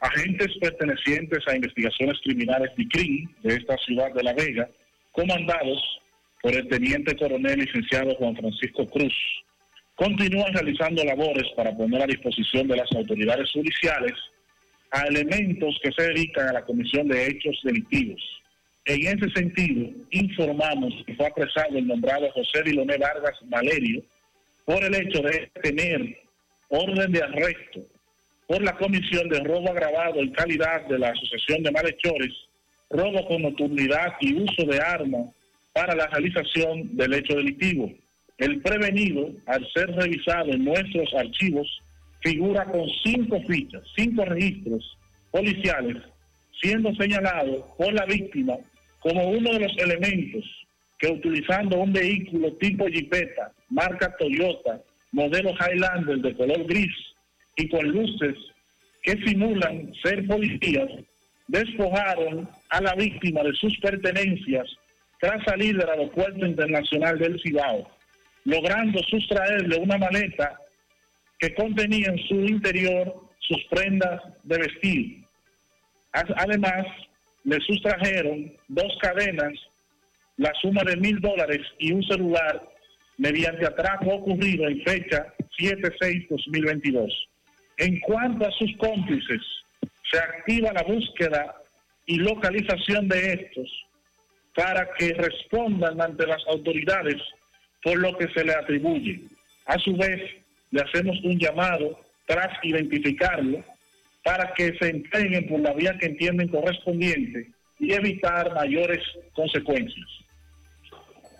Agentes 0.00 0.48
pertenecientes 0.60 1.46
a 1.46 1.54
investigaciones 1.54 2.18
criminales 2.24 2.70
de 2.76 2.88
CRIM 2.88 3.28
de 3.42 3.54
esta 3.54 3.76
ciudad 3.78 4.12
de 4.14 4.22
La 4.22 4.32
Vega, 4.32 4.68
comandados 5.12 5.97
por 6.42 6.54
el 6.54 6.68
teniente 6.68 7.16
coronel 7.16 7.58
licenciado 7.58 8.14
Juan 8.16 8.36
Francisco 8.36 8.86
Cruz, 8.86 9.14
continúan 9.94 10.52
realizando 10.52 11.04
labores 11.04 11.46
para 11.56 11.76
poner 11.76 12.02
a 12.02 12.06
disposición 12.06 12.68
de 12.68 12.76
las 12.76 12.90
autoridades 12.92 13.50
judiciales 13.52 14.12
a 14.90 15.02
elementos 15.02 15.78
que 15.82 15.92
se 15.92 16.08
dedican 16.08 16.48
a 16.48 16.52
la 16.52 16.64
comisión 16.64 17.08
de 17.08 17.26
hechos 17.26 17.58
delictivos. 17.64 18.20
En 18.84 19.00
ese 19.02 19.30
sentido, 19.34 19.90
informamos 20.10 20.94
que 21.04 21.14
fue 21.14 21.26
apresado 21.26 21.76
el 21.76 21.86
nombrado 21.86 22.30
José 22.32 22.62
Diloné 22.62 22.96
Vargas 22.96 23.36
Valerio 23.44 24.02
por 24.64 24.82
el 24.82 24.94
hecho 24.94 25.20
de 25.20 25.50
tener 25.62 26.18
orden 26.68 27.12
de 27.12 27.22
arresto 27.22 27.84
por 28.46 28.62
la 28.62 28.76
comisión 28.78 29.28
de 29.28 29.40
robo 29.40 29.70
agravado 29.70 30.20
en 30.20 30.32
calidad 30.32 30.86
de 30.86 30.98
la 30.98 31.10
Asociación 31.10 31.62
de 31.62 31.70
Malhechores, 31.70 32.32
robo 32.88 33.26
con 33.28 33.42
nocturnidad 33.42 34.14
y 34.20 34.40
uso 34.40 34.64
de 34.66 34.80
armas 34.80 35.26
para 35.72 35.94
la 35.94 36.06
realización 36.06 36.96
del 36.96 37.14
hecho 37.14 37.36
delictivo. 37.36 37.92
El 38.38 38.60
prevenido, 38.60 39.30
al 39.46 39.66
ser 39.72 39.90
revisado 39.92 40.52
en 40.52 40.64
nuestros 40.64 41.12
archivos, 41.14 41.66
figura 42.20 42.64
con 42.66 42.86
cinco 43.04 43.40
fichas, 43.46 43.82
cinco 43.96 44.24
registros 44.24 44.96
policiales, 45.30 46.02
siendo 46.60 46.94
señalado 46.94 47.74
por 47.76 47.92
la 47.92 48.04
víctima 48.06 48.56
como 49.00 49.30
uno 49.30 49.52
de 49.52 49.60
los 49.60 49.76
elementos 49.78 50.44
que 50.98 51.08
utilizando 51.08 51.78
un 51.78 51.92
vehículo 51.92 52.52
tipo 52.54 52.88
Jeepeta, 52.88 53.52
marca 53.70 54.14
Toyota, 54.18 54.80
modelo 55.12 55.54
Highlander 55.54 56.18
de 56.18 56.34
color 56.34 56.66
gris, 56.66 56.92
y 57.56 57.68
con 57.68 57.88
luces 57.88 58.36
que 59.02 59.12
simulan 59.24 59.92
ser 60.02 60.26
policías, 60.26 60.88
despojaron 61.46 62.48
a 62.70 62.80
la 62.80 62.94
víctima 62.94 63.42
de 63.42 63.52
sus 63.54 63.76
pertenencias 63.78 64.66
tras 65.20 65.44
salir 65.44 65.76
del 65.76 65.88
aeropuerto 65.88 66.46
internacional 66.46 67.18
del 67.18 67.40
Cibao, 67.40 67.88
logrando 68.44 69.00
sustraerle 69.04 69.76
una 69.76 69.98
maleta 69.98 70.58
que 71.38 71.54
contenía 71.54 72.08
en 72.08 72.18
su 72.26 72.34
interior 72.34 73.28
sus 73.40 73.64
prendas 73.70 74.22
de 74.44 74.58
vestir. 74.58 75.24
Además, 76.12 76.86
le 77.44 77.58
sustrajeron 77.60 78.52
dos 78.68 78.92
cadenas, 79.00 79.52
la 80.36 80.52
suma 80.60 80.82
de 80.84 80.96
mil 80.96 81.20
dólares 81.20 81.60
y 81.78 81.92
un 81.92 82.02
celular 82.04 82.68
mediante 83.16 83.66
atraco 83.66 84.14
ocurrido 84.14 84.68
en 84.68 84.82
fecha 84.82 85.34
7-6-2022. 85.58 87.08
En 87.78 88.00
cuanto 88.00 88.46
a 88.46 88.52
sus 88.52 88.76
cómplices, 88.76 89.40
se 90.10 90.18
activa 90.18 90.72
la 90.72 90.82
búsqueda 90.82 91.56
y 92.06 92.16
localización 92.16 93.08
de 93.08 93.32
estos 93.32 93.87
para 94.58 94.92
que 94.98 95.14
respondan 95.14 96.00
ante 96.00 96.26
las 96.26 96.42
autoridades 96.48 97.14
por 97.80 97.96
lo 97.96 98.18
que 98.18 98.26
se 98.34 98.44
le 98.44 98.52
atribuye. 98.52 99.20
A 99.66 99.78
su 99.78 99.96
vez, 99.96 100.20
le 100.72 100.82
hacemos 100.82 101.16
un 101.22 101.38
llamado 101.38 102.00
tras 102.26 102.48
identificarlo 102.64 103.64
para 104.24 104.52
que 104.54 104.76
se 104.80 104.88
entreguen 104.88 105.46
por 105.46 105.60
la 105.60 105.72
vía 105.74 105.96
que 106.00 106.06
entienden 106.06 106.48
correspondiente 106.48 107.52
y 107.78 107.92
evitar 107.92 108.52
mayores 108.52 108.98
consecuencias. 109.32 110.08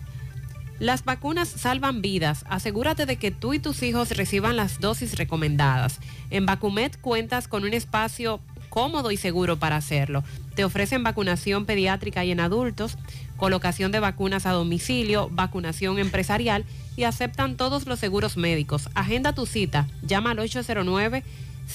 Las 0.82 1.04
vacunas 1.04 1.48
salvan 1.48 2.02
vidas. 2.02 2.44
Asegúrate 2.48 3.06
de 3.06 3.14
que 3.14 3.30
tú 3.30 3.54
y 3.54 3.60
tus 3.60 3.84
hijos 3.84 4.10
reciban 4.16 4.56
las 4.56 4.80
dosis 4.80 5.16
recomendadas. 5.16 6.00
En 6.28 6.44
Vacumet 6.44 7.00
cuentas 7.00 7.46
con 7.46 7.62
un 7.62 7.72
espacio 7.72 8.40
cómodo 8.68 9.12
y 9.12 9.16
seguro 9.16 9.60
para 9.60 9.76
hacerlo. 9.76 10.24
Te 10.56 10.64
ofrecen 10.64 11.04
vacunación 11.04 11.66
pediátrica 11.66 12.24
y 12.24 12.32
en 12.32 12.40
adultos, 12.40 12.98
colocación 13.36 13.92
de 13.92 14.00
vacunas 14.00 14.44
a 14.44 14.50
domicilio, 14.50 15.28
vacunación 15.30 16.00
empresarial 16.00 16.64
y 16.96 17.04
aceptan 17.04 17.56
todos 17.56 17.86
los 17.86 18.00
seguros 18.00 18.36
médicos. 18.36 18.88
Agenda 18.94 19.36
tu 19.36 19.46
cita. 19.46 19.86
Llama 20.02 20.32
al 20.32 20.40
809 20.40 21.22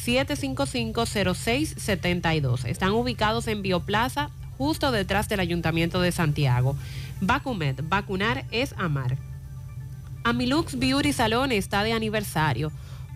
755-0672. 0.06 2.66
Están 2.66 2.92
ubicados 2.92 3.48
en 3.48 3.62
Bioplaza, 3.62 4.32
justo 4.58 4.92
detrás 4.92 5.30
del 5.30 5.40
Ayuntamiento 5.40 6.02
de 6.02 6.12
Santiago. 6.12 6.76
Vacumet, 7.22 7.88
vacunar 7.88 8.46
es 8.52 8.74
amar. 8.78 9.18
Amilux 10.24 10.78
Beauty 10.78 11.14
Salon 11.14 11.52
está 11.52 11.84
de 11.84 11.94
aniversario. 11.94 12.72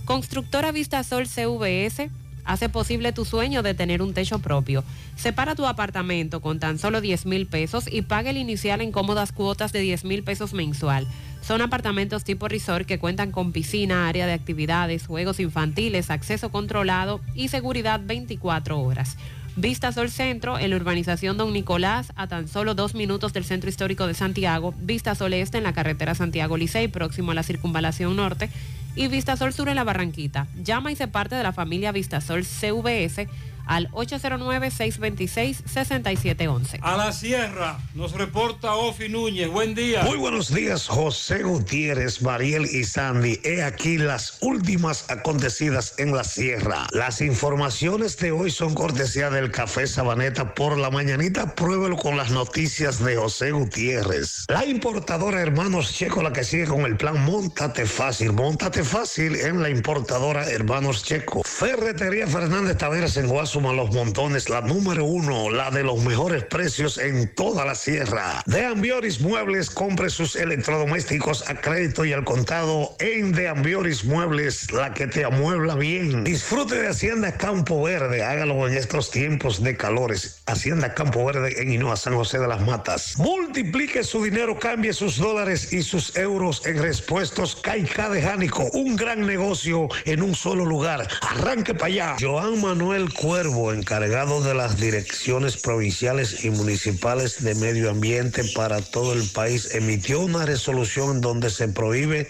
Constructora 0.06 0.72
Vistasol 0.72 1.27
CVS 1.27 2.09
hace 2.48 2.69
posible 2.69 3.11
tu 3.11 3.25
sueño 3.25 3.61
de 3.61 3.74
tener 3.74 4.01
un 4.01 4.14
techo 4.14 4.40
propio. 4.40 4.83
Separa 5.16 5.53
tu 5.53 5.67
apartamento 5.67 6.41
con 6.41 6.59
tan 6.59 6.80
solo 6.80 7.01
10 7.01 7.25
mil 7.25 7.45
pesos 7.45 7.85
y 7.91 8.03
paga 8.03 8.30
el 8.30 8.38
inicial 8.38 8.82
en 8.82 8.91
cómodas 8.91 9.32
cuotas 9.32 9.74
de 9.74 9.82
10 9.82 10.06
mil 10.06 10.24
pesos 10.24 10.53
mensual. 10.53 11.07
Son 11.48 11.61
apartamentos 11.61 12.26
tipo 12.26 12.50
resort 12.50 12.85
que 12.85 13.00
cuentan 13.00 13.32
con 13.32 13.53
piscina, 13.53 14.09
área 14.09 14.27
de 14.27 14.34
actividades, 14.34 15.08
juegos 15.08 15.40
infantiles, 15.40 16.11
acceso 16.11 16.50
controlado 16.50 17.22
y 17.35 17.48
seguridad 17.48 18.01
24 18.03 18.77
horas. 18.77 19.16
Vista 19.56 19.93
Sol 19.93 20.09
Centro, 20.09 20.59
en 20.59 20.72
la 20.72 20.76
urbanización 20.76 21.38
Don 21.38 21.53
Nicolás, 21.53 22.11
a 22.17 22.27
tan 22.27 22.50
solo 22.50 22.76
dos 22.76 22.95
minutos 22.95 23.32
del 23.32 23.45
centro 23.45 23.69
histórico 23.69 24.08
de 24.08 24.14
Santiago. 24.14 24.74
Vista 24.77 25.16
Sol 25.16 25.34
Este 25.34 25.58
en 25.58 25.64
la 25.64 25.72
carretera 25.72 26.16
Santiago 26.16 26.58
Licey, 26.58 26.90
próximo 26.90 27.32
a 27.32 27.35
la 27.35 27.43
circunvalación 27.43 28.17
norte. 28.17 28.50
Y 28.98 29.08
Vista 29.08 29.38
Sol 29.38 29.53
Sur 29.53 29.69
en 29.69 29.76
la 29.76 29.85
Barranquita. 29.85 30.48
Llama 30.61 30.92
y 30.92 30.98
se 30.98 31.08
parte 31.08 31.35
de 31.35 31.43
la 31.43 31.53
familia 31.53 31.93
Vista 31.93 32.19
Sol 32.19 32.43
CVS 32.43 33.26
al 33.67 33.91
809-626-6711. 33.91 36.79
A 36.81 36.97
la 36.97 37.11
sierra 37.11 37.77
nos 37.93 38.13
reporta 38.13 38.73
Ofi 38.75 39.09
Núñez. 39.09 39.49
Buen 39.49 39.75
día. 39.75 40.03
Muy 40.03 40.17
buenos 40.17 40.53
días, 40.53 40.87
José 40.87 41.43
Gutiérrez, 41.43 42.21
Mariel 42.21 42.65
y 42.65 42.83
Sandy. 42.83 43.39
He 43.43 43.63
aquí 43.63 43.97
las 43.97 44.37
últimas 44.41 45.09
acontecidas 45.09 45.95
en 45.97 46.15
la 46.15 46.23
sierra. 46.23 46.87
Las 46.91 47.21
informaciones 47.21 48.17
de 48.17 48.31
hoy 48.31 48.51
son 48.51 48.73
cortesía 48.73 49.29
del 49.29 49.51
Café 49.51 49.87
Sabaneta 49.87 50.55
por 50.55 50.77
la 50.77 50.89
mañanita. 50.89 51.55
Pruébelo 51.55 51.97
con 51.97 52.15
las 52.17 52.31
noticias 52.31 53.03
de 53.03 53.17
José 53.17 53.51
Gutiérrez. 53.51 54.45
La 54.47 54.65
importadora 54.65 55.41
Hermanos 55.41 55.93
Checo, 55.93 56.23
la 56.23 56.31
que 56.31 56.43
sigue 56.43 56.65
con 56.65 56.81
el 56.81 56.97
plan 56.97 57.23
Montate 57.23 57.85
Fácil. 57.85 58.33
Montate 58.33 58.83
Fácil 58.83 59.35
en 59.35 59.61
la 59.61 59.69
importadora 59.69 60.49
Hermanos 60.49 61.03
Checo. 61.03 61.43
Ferretería 61.43 62.27
Fernández 62.27 62.77
Taveras 62.77 63.17
en 63.17 63.27
Los 63.58 63.92
Montones, 63.92 64.50
la 64.50 64.61
número 64.61 65.03
uno, 65.03 65.50
la 65.50 65.72
de 65.72 65.84
los 65.84 66.03
mejores 66.03 66.44
precios 66.44 67.00
en 67.00 67.34
toda 67.34 67.66
la 67.66 67.74
sierra. 67.74 68.44
De 68.45 68.64
Ambioris 68.64 69.19
Muebles, 69.19 69.72
compre 69.72 70.11
sus 70.11 70.36
electrodomésticos 70.36 71.50
a 71.50 71.56
crédito 71.56 72.06
y 72.06 72.14
al 72.14 72.24
contado 72.24 72.95
en 73.00 73.32
De 73.32 73.48
Ambioris 73.48 74.06
Muebles, 74.06 74.72
la 74.72 74.94
que 74.94 75.08
te 75.08 75.26
amuebla 75.26 75.74
bien. 75.74 76.24
Disfrute 76.24 76.76
de 76.76 76.88
Hacienda 76.88 77.36
Campo 77.36 77.82
Verde, 77.82 78.24
hágalo 78.24 78.68
en 78.68 78.77
estos 78.77 79.10
tiempos 79.10 79.64
de 79.64 79.76
calores. 79.76 80.44
Hacienda 80.45 80.94
Campo 80.94 81.26
Verde 81.26 81.60
en 81.60 81.72
Hinoa, 81.72 81.98
San 81.98 82.14
José 82.14 82.38
de 82.38 82.48
las 82.48 82.61
Matas. 82.61 83.16
Multiplique 83.18 84.03
su 84.03 84.24
dinero, 84.24 84.60
cambie 84.60 84.94
sus 84.94 85.18
dólares 85.18 85.74
y 85.74 85.82
sus 85.82 86.16
euros 86.16 86.64
en 86.68 86.77
respuestos 86.77 87.56
Caica 87.56 88.08
de 88.10 88.22
Jánico. 88.22 88.69
Un 88.74 88.95
gran 88.95 89.26
negocio 89.26 89.90
en 90.06 90.22
un 90.22 90.36
solo 90.36 90.64
lugar. 90.64 91.08
Arranque 91.22 91.74
para 91.74 91.88
allá. 91.88 92.16
Joan 92.19 92.61
Manuel 92.61 93.11
Cuervo, 93.48 93.72
encargado 93.72 94.42
de 94.42 94.53
las 94.53 94.77
direcciones 94.77 95.56
provinciales 95.56 96.43
y 96.43 96.50
municipales 96.50 97.42
de 97.42 97.56
medio 97.56 97.90
ambiente 97.90 98.43
para 98.53 98.82
todo 98.82 99.14
el 99.14 99.24
país, 99.30 99.74
emitió 99.74 100.19
una 100.19 100.45
resolución 100.45 101.22
donde 101.22 101.50
se 101.50 101.69
prohíbe 101.69 102.27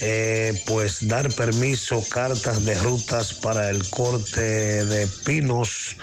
eh, 0.00 0.60
pues 0.66 1.06
dar 1.06 1.32
permiso, 1.34 2.04
cartas 2.08 2.64
de 2.64 2.74
rutas 2.74 3.32
para 3.32 3.70
el 3.70 3.88
corte 3.90 4.84
de 4.84 5.06
pinos, 5.24 5.96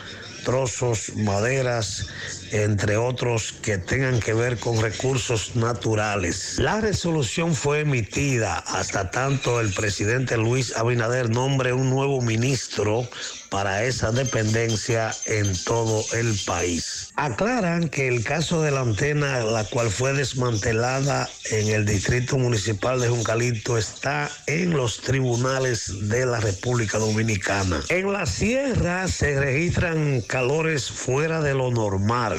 trozos, 0.45 1.13
maderas, 1.17 2.05
entre 2.51 2.97
otros 2.97 3.53
que 3.61 3.77
tengan 3.77 4.19
que 4.19 4.33
ver 4.33 4.57
con 4.57 4.81
recursos 4.81 5.55
naturales. 5.55 6.55
La 6.57 6.81
resolución 6.81 7.55
fue 7.55 7.81
emitida 7.81 8.57
hasta 8.59 9.11
tanto 9.11 9.59
el 9.59 9.73
presidente 9.73 10.37
Luis 10.37 10.75
Abinader 10.75 11.29
nombre 11.29 11.73
un 11.73 11.89
nuevo 11.89 12.21
ministro 12.21 13.07
para 13.49 13.83
esa 13.85 14.11
dependencia 14.11 15.15
en 15.25 15.55
todo 15.63 16.03
el 16.13 16.37
país. 16.45 17.11
Aclaran 17.15 17.89
que 17.89 18.07
el 18.07 18.23
caso 18.23 18.61
de 18.61 18.71
la 18.71 18.81
antena, 18.81 19.39
la 19.39 19.63
cual 19.63 19.89
fue 19.89 20.13
desmantelada 20.13 21.29
en 21.51 21.69
el 21.69 21.85
distrito 21.85 22.37
municipal 22.37 22.99
de 22.99 23.09
Juncalito, 23.09 23.77
está 23.77 24.29
en 24.45 24.71
los 24.71 25.01
tribunales 25.01 26.09
de 26.09 26.25
la 26.25 26.39
República 26.39 26.97
Dominicana. 26.97 27.81
En 27.89 28.11
la 28.11 28.25
sierra 28.25 29.07
se 29.07 29.39
registran 29.39 30.21
calores 30.21 30.89
fuera 30.91 31.41
de 31.41 31.53
lo 31.53 31.71
normal, 31.71 32.36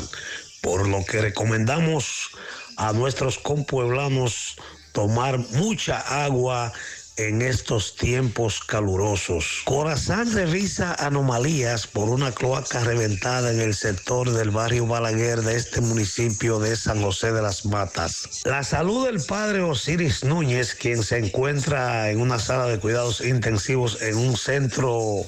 por 0.63 0.89
lo 0.89 1.05
que 1.05 1.21
recomendamos 1.21 2.31
a 2.77 2.93
nuestros 2.93 3.39
compueblanos 3.39 4.57
tomar 4.93 5.39
mucha 5.39 6.25
agua 6.25 6.73
en 7.19 7.43
estos 7.43 7.97
tiempos 7.97 8.61
calurosos. 8.61 9.63
Corazán 9.65 10.33
revisa 10.33 10.95
anomalías 10.95 11.89
por 11.89 12.09
una 12.09 12.31
cloaca 12.31 12.81
reventada 12.85 13.53
en 13.53 13.61
el 13.61 13.75
sector 13.75 14.31
del 14.31 14.51
barrio 14.51 14.87
Balaguer 14.87 15.43
de 15.43 15.57
este 15.57 15.81
municipio 15.81 16.61
de 16.61 16.77
San 16.77 17.03
José 17.03 17.33
de 17.33 17.43
las 17.43 17.67
Matas. 17.67 18.43
La 18.45 18.63
salud 18.63 19.07
del 19.07 19.21
padre 19.21 19.63
Osiris 19.63 20.23
Núñez, 20.23 20.75
quien 20.77 21.03
se 21.03 21.19
encuentra 21.19 22.11
en 22.11 22.21
una 22.21 22.39
sala 22.39 22.67
de 22.67 22.79
cuidados 22.79 23.21
intensivos 23.21 24.01
en 24.01 24.17
un 24.17 24.37
centro 24.37 25.25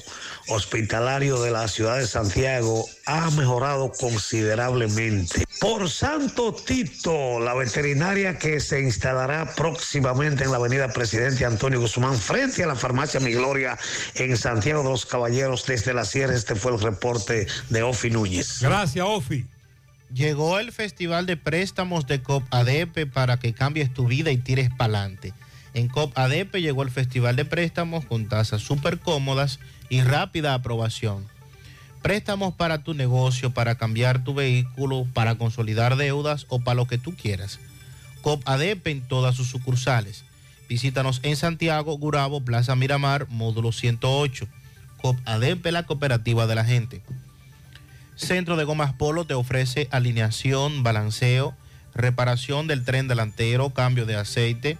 hospitalario 0.51 1.41
de 1.41 1.51
la 1.51 1.67
ciudad 1.67 1.97
de 1.97 2.07
Santiago 2.07 2.85
ha 3.05 3.29
mejorado 3.31 3.91
considerablemente. 3.91 5.45
Por 5.59 5.89
Santo 5.89 6.53
Tito, 6.53 7.39
la 7.39 7.53
veterinaria 7.53 8.37
que 8.37 8.59
se 8.59 8.81
instalará 8.81 9.53
próximamente 9.55 10.43
en 10.43 10.51
la 10.51 10.57
avenida 10.57 10.91
Presidente 10.91 11.45
Antonio 11.45 11.79
Guzmán 11.79 12.17
frente 12.17 12.63
a 12.63 12.67
la 12.67 12.75
farmacia 12.75 13.19
Mi 13.19 13.33
Gloria 13.33 13.77
en 14.15 14.35
Santiago 14.37 14.83
de 14.83 14.89
los 14.89 15.05
Caballeros 15.05 15.65
desde 15.65 15.93
la 15.93 16.05
Sierra. 16.05 16.35
Este 16.35 16.55
fue 16.55 16.73
el 16.73 16.81
reporte 16.81 17.47
de 17.69 17.83
Ofi 17.83 18.09
Núñez. 18.09 18.61
Gracias, 18.61 19.05
Ofi. 19.07 19.45
Llegó 20.13 20.59
el 20.59 20.73
Festival 20.73 21.25
de 21.25 21.37
Préstamos 21.37 22.05
de 22.05 22.21
COP 22.21 22.43
ADP 22.51 23.09
para 23.11 23.37
que 23.37 23.53
cambies 23.53 23.93
tu 23.93 24.07
vida 24.07 24.31
y 24.31 24.37
tires 24.37 24.69
para 24.69 24.97
adelante. 24.97 25.33
En 25.73 25.87
COP 25.87 26.17
ADP 26.17 26.55
llegó 26.55 26.83
el 26.83 26.91
Festival 26.91 27.37
de 27.37 27.45
Préstamos 27.45 28.05
con 28.05 28.27
tasas 28.27 28.61
súper 28.61 28.99
cómodas 28.99 29.59
y 29.91 30.01
rápida 30.01 30.53
aprobación. 30.53 31.27
Préstamos 32.01 32.55
para 32.55 32.81
tu 32.81 32.93
negocio, 32.93 33.51
para 33.51 33.75
cambiar 33.75 34.23
tu 34.23 34.33
vehículo, 34.33 35.05
para 35.13 35.35
consolidar 35.35 35.97
deudas 35.97 36.45
o 36.47 36.61
para 36.61 36.75
lo 36.75 36.87
que 36.87 36.97
tú 36.97 37.13
quieras. 37.13 37.59
COP 38.21 38.41
ADP 38.47 38.87
en 38.87 39.01
todas 39.01 39.35
sus 39.35 39.49
sucursales. 39.49 40.23
Visítanos 40.69 41.19
en 41.23 41.35
Santiago, 41.35 41.97
Gurabo, 41.97 42.39
Plaza 42.39 42.75
Miramar, 42.77 43.27
módulo 43.29 43.73
108. 43.73 44.47
COP 45.01 45.17
ADP, 45.25 45.65
la 45.71 45.83
cooperativa 45.83 46.47
de 46.47 46.55
la 46.55 46.63
gente. 46.63 47.01
Centro 48.15 48.55
de 48.55 48.63
Gomas 48.63 48.93
Polo 48.93 49.25
te 49.25 49.33
ofrece 49.33 49.89
alineación, 49.91 50.83
balanceo, 50.83 51.53
reparación 51.93 52.65
del 52.67 52.85
tren 52.85 53.09
delantero, 53.09 53.71
cambio 53.71 54.05
de 54.05 54.15
aceite, 54.15 54.77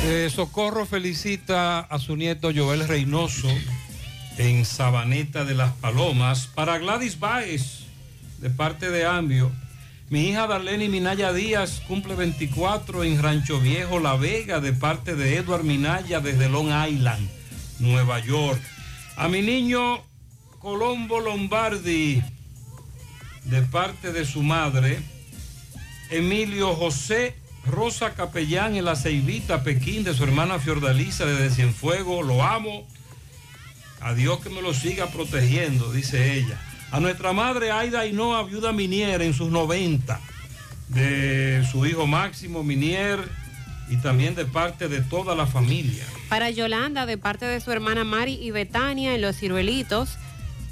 Eh, 0.08 0.30
Socorro 0.30 0.86
felicita 0.86 1.80
a 1.80 1.98
su 1.98 2.14
nieto 2.14 2.52
Joel 2.54 2.86
Reynoso 2.86 3.48
en 4.38 4.64
Sabaneta 4.64 5.44
de 5.44 5.56
las 5.56 5.72
Palomas. 5.72 6.46
Para 6.46 6.78
Gladys 6.78 7.18
Baez, 7.18 7.86
de 8.38 8.48
parte 8.48 8.90
de 8.90 9.04
Ambio. 9.04 9.50
Mi 10.08 10.28
hija 10.28 10.46
Darlene 10.46 10.88
Minaya 10.88 11.32
Díaz 11.32 11.82
cumple 11.88 12.14
24 12.14 13.02
en 13.02 13.20
Rancho 13.20 13.58
Viejo, 13.58 13.98
La 13.98 14.14
Vega, 14.14 14.60
de 14.60 14.72
parte 14.72 15.16
de 15.16 15.38
Edward 15.38 15.64
Minaya 15.64 16.20
desde 16.20 16.48
Long 16.48 16.68
Island, 16.88 17.28
Nueva 17.80 18.20
York. 18.20 18.62
A 19.16 19.26
mi 19.26 19.42
niño 19.42 20.04
Colombo 20.60 21.18
Lombardi, 21.18 22.22
de 23.42 23.62
parte 23.62 24.12
de 24.12 24.24
su 24.24 24.44
madre, 24.44 25.00
Emilio 26.10 26.76
José 26.76 27.34
Rosa 27.66 28.14
Capellán 28.14 28.76
en 28.76 28.84
la 28.84 28.96
Ceibita, 28.96 29.62
Pekín, 29.62 30.04
de 30.04 30.14
su 30.14 30.24
hermana 30.24 30.58
Fiordalisa 30.58 31.26
desde 31.26 31.50
Cienfuego, 31.50 32.22
lo 32.22 32.42
amo. 32.42 32.86
A 34.00 34.14
Dios 34.14 34.40
que 34.40 34.50
me 34.50 34.62
lo 34.62 34.72
siga 34.72 35.06
protegiendo, 35.08 35.92
dice 35.92 36.34
ella. 36.34 36.60
A 36.92 37.00
nuestra 37.00 37.32
madre 37.32 37.72
Aida 37.72 38.00
Ainoa, 38.00 38.44
viuda 38.44 38.72
Minier, 38.72 39.20
en 39.22 39.34
sus 39.34 39.50
90, 39.50 40.20
de 40.88 41.66
su 41.70 41.84
hijo 41.86 42.06
Máximo 42.06 42.62
Minier 42.62 43.18
y 43.88 43.96
también 43.96 44.34
de 44.34 44.44
parte 44.44 44.88
de 44.88 45.00
toda 45.00 45.34
la 45.34 45.46
familia. 45.46 46.04
Para 46.28 46.50
Yolanda, 46.50 47.06
de 47.06 47.18
parte 47.18 47.46
de 47.46 47.60
su 47.60 47.72
hermana 47.72 48.04
Mari 48.04 48.34
y 48.34 48.50
Betania 48.50 49.14
en 49.14 49.22
Los 49.22 49.36
Ciruelitos. 49.36 50.18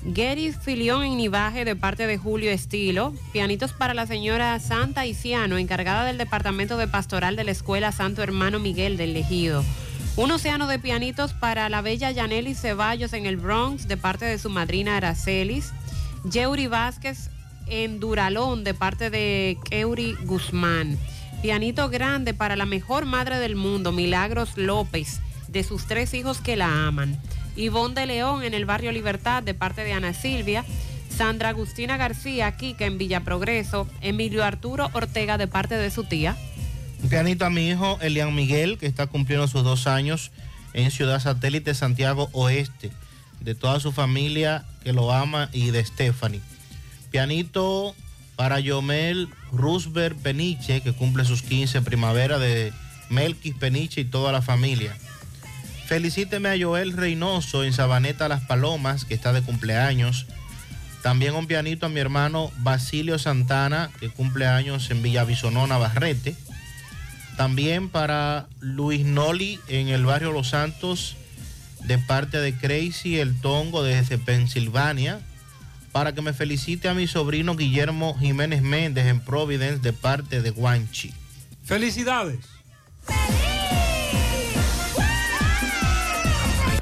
Gary 0.07 0.53
Filión 0.53 1.03
en 1.03 1.17
Nivaje, 1.17 1.65
de 1.65 1.77
parte 1.77 2.07
de 2.07 2.19
Julio 2.19 2.51
Estilo. 2.51 3.15
Pianitos 3.33 3.73
para 3.73 3.95
la 3.95 4.07
señora 4.07 4.61
Santa 4.61 5.07
Isiano, 5.07 5.57
encargada 5.57 6.05
del 6.05 6.19
Departamento 6.19 6.77
de 6.77 6.87
Pastoral 6.87 7.37
de 7.37 7.45
la 7.45 7.53
Escuela 7.53 7.91
Santo 7.91 8.23
Hermano 8.23 8.59
Miguel 8.59 8.99
del 8.99 9.17
Ejido. 9.17 9.65
Un 10.17 10.31
océano 10.31 10.67
de 10.67 10.79
pianitos 10.79 11.33
para 11.33 11.71
la 11.71 11.81
bella 11.81 12.11
Yaneli 12.11 12.55
Ceballos 12.55 13.15
en 13.15 13.25
el 13.25 13.39
Bronx, 13.39 13.89
de 13.89 13.97
parte 13.97 14.27
de 14.27 14.39
su 14.39 14.51
madrina 14.51 14.99
Aracelis. 14.99 15.73
Yeuri 16.31 16.67
Vázquez 16.67 17.31
en 17.67 17.99
Duralón, 17.99 18.63
de 18.63 18.75
parte 18.75 19.09
de 19.09 19.57
Keuri 19.71 20.17
Guzmán. 20.25 20.99
Pianito 21.41 21.89
grande 21.89 22.35
para 22.35 22.57
la 22.57 22.67
mejor 22.67 23.07
madre 23.07 23.39
del 23.39 23.57
mundo, 23.57 23.91
Milagros 23.91 24.57
López, 24.57 25.21
de 25.49 25.65
sus 25.65 25.87
tres 25.87 26.13
hijos 26.13 26.43
que 26.43 26.57
la 26.57 26.87
aman. 26.87 27.19
Ivonne 27.57 27.95
de 27.95 28.07
León 28.07 28.43
en 28.43 28.55
el 28.55 28.65
barrio 28.65 28.93
Libertad, 28.93 29.43
de 29.43 29.55
parte 29.55 29.85
de 29.85 29.93
Ana 29.93 30.15
Silvia. 30.15 30.65
Sandra 31.09 31.51
Agustina 31.51 31.97
García, 31.97 32.57
Kika 32.57 32.87
en 32.87 32.99
Villa 32.99 33.21
Progreso. 33.21 33.89
Emilio 34.01 34.45
Arturo 34.45 34.91
Ortega, 34.93 35.39
de 35.39 35.47
parte 35.47 35.77
de 35.77 35.91
su 35.91 36.05
tía. 36.05 36.37
Un 37.03 37.09
pianito 37.09 37.45
a 37.45 37.51
mi 37.51 37.69
hijo 37.69 37.99
Elian 38.01 38.35
Miguel, 38.35 38.79
que 38.79 38.87
está 38.87 39.07
cumpliendo 39.07 39.47
sus 39.47 39.63
dos 39.63 39.87
años 39.87 40.33
en 40.73 40.91
Ciudad 40.91 41.21
Satélite, 41.21 41.75
Santiago 41.75 42.29
Oeste. 42.33 42.91
De 43.41 43.55
toda 43.55 43.79
su 43.79 43.93
familia 43.93 44.65
que 44.83 44.93
lo 44.93 45.13
ama 45.13 45.51
y 45.53 45.71
de 45.71 45.85
Stephanie. 45.85 46.41
Pianito 47.11 47.95
para 48.37 48.59
Yomel 48.59 49.29
Roosevelt 49.53 50.19
Peniche, 50.19 50.81
que 50.81 50.93
cumple 50.93 51.25
sus 51.25 51.43
15 51.43 51.79
en 51.79 51.85
primavera, 51.85 52.39
de 52.39 52.73
Melquis 53.11 53.55
Peniche 53.55 54.01
y 54.01 54.05
toda 54.05 54.33
la 54.33 54.43
familia. 54.43 54.97
Felicíteme 55.87 56.49
a 56.49 56.59
Joel 56.59 56.93
Reynoso 56.95 57.63
en 57.63 57.73
Sabaneta 57.73 58.29
Las 58.29 58.43
Palomas, 58.43 59.05
que 59.05 59.15
está 59.15 59.33
de 59.33 59.43
cumpleaños. 59.43 60.27
También 61.03 61.35
un 61.35 61.47
pianito 61.47 61.85
a 61.85 61.91
mi 61.91 62.01
hermano 62.01 62.51
Basilio 62.59 63.19
Santana, 63.19 63.91
que 64.01 64.09
cumple 64.09 64.47
años 64.47 64.91
en 64.91 65.03
Villavisonó, 65.03 65.67
Navarrete. 65.67 66.35
También 67.37 67.91
para 67.91 68.47
Luis 68.61 69.05
Noli 69.05 69.61
en 69.69 69.89
el 69.89 70.07
barrio 70.07 70.33
Los 70.33 70.49
Santos, 70.49 71.17
de 71.81 71.99
parte 71.99 72.39
de 72.39 72.57
Crazy 72.57 73.19
El 73.19 73.39
Tongo 73.39 73.83
desde 73.83 74.17
Pensilvania. 74.17 75.21
Para 75.93 76.15
que 76.15 76.23
me 76.23 76.33
felicite 76.33 76.89
a 76.89 76.95
mi 76.95 77.07
sobrino 77.07 77.55
Guillermo 77.55 78.17
Jiménez 78.19 78.63
Méndez 78.63 79.07
en 79.07 79.21
Providence, 79.21 79.81
de 79.81 79.93
parte 79.93 80.41
de 80.41 80.51
Guanchi. 80.51 81.13
Felicidades. 81.65 82.39
Hay 83.07 83.54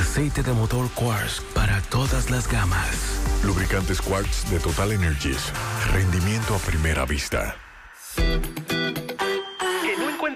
Aceite 0.00 0.42
de 0.42 0.52
motor 0.54 0.88
Quartz 0.94 1.42
para 1.54 1.82
todas 1.82 2.30
las 2.30 2.48
gamas. 2.48 3.20
Lubricantes 3.44 4.00
Quartz 4.00 4.50
de 4.50 4.58
Total 4.58 4.92
Energies. 4.92 5.52
Rendimiento 5.92 6.54
a 6.54 6.58
primera 6.58 7.04
vista. 7.04 7.54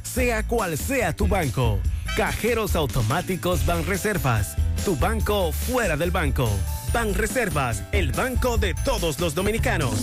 sea 0.11 0.43
cual 0.43 0.77
sea 0.77 1.15
tu 1.15 1.27
banco. 1.27 1.79
Cajeros 2.17 2.75
automáticos 2.75 3.65
Banreservas, 3.65 4.57
tu 4.83 4.97
banco 4.97 5.53
fuera 5.53 5.95
del 5.95 6.11
banco. 6.11 6.49
Banreservas, 6.93 7.83
el 7.93 8.11
banco 8.11 8.57
de 8.57 8.73
todos 8.83 9.19
los 9.19 9.33
dominicanos. 9.33 9.93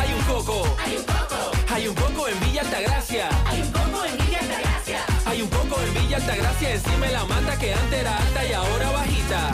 Hay 0.00 0.12
un 0.12 0.22
coco. 0.24 0.76
Hay 0.84 0.96
un 0.96 1.04
coco. 1.04 1.72
Hay 1.72 1.88
un 1.88 1.94
coco 1.94 2.28
en 2.28 2.40
Villa 2.40 2.62
Altagracia. 2.62 3.28
Hay 3.46 3.60
un 3.62 3.70
coco 3.70 4.04
en 4.04 4.26
Villa 4.26 4.38
Altagracia. 4.40 5.00
Hay 5.26 5.42
un 5.42 5.48
coco 5.48 5.80
en 5.82 5.94
Villa 5.94 6.16
Altagracia 6.16 6.74
encima 6.74 7.06
de 7.06 7.12
la 7.12 7.24
mata 7.26 7.56
que 7.56 7.72
antes 7.72 8.00
era 8.00 8.16
alta 8.16 8.48
y 8.48 8.52
ahora 8.52 8.90
bajita. 8.90 9.50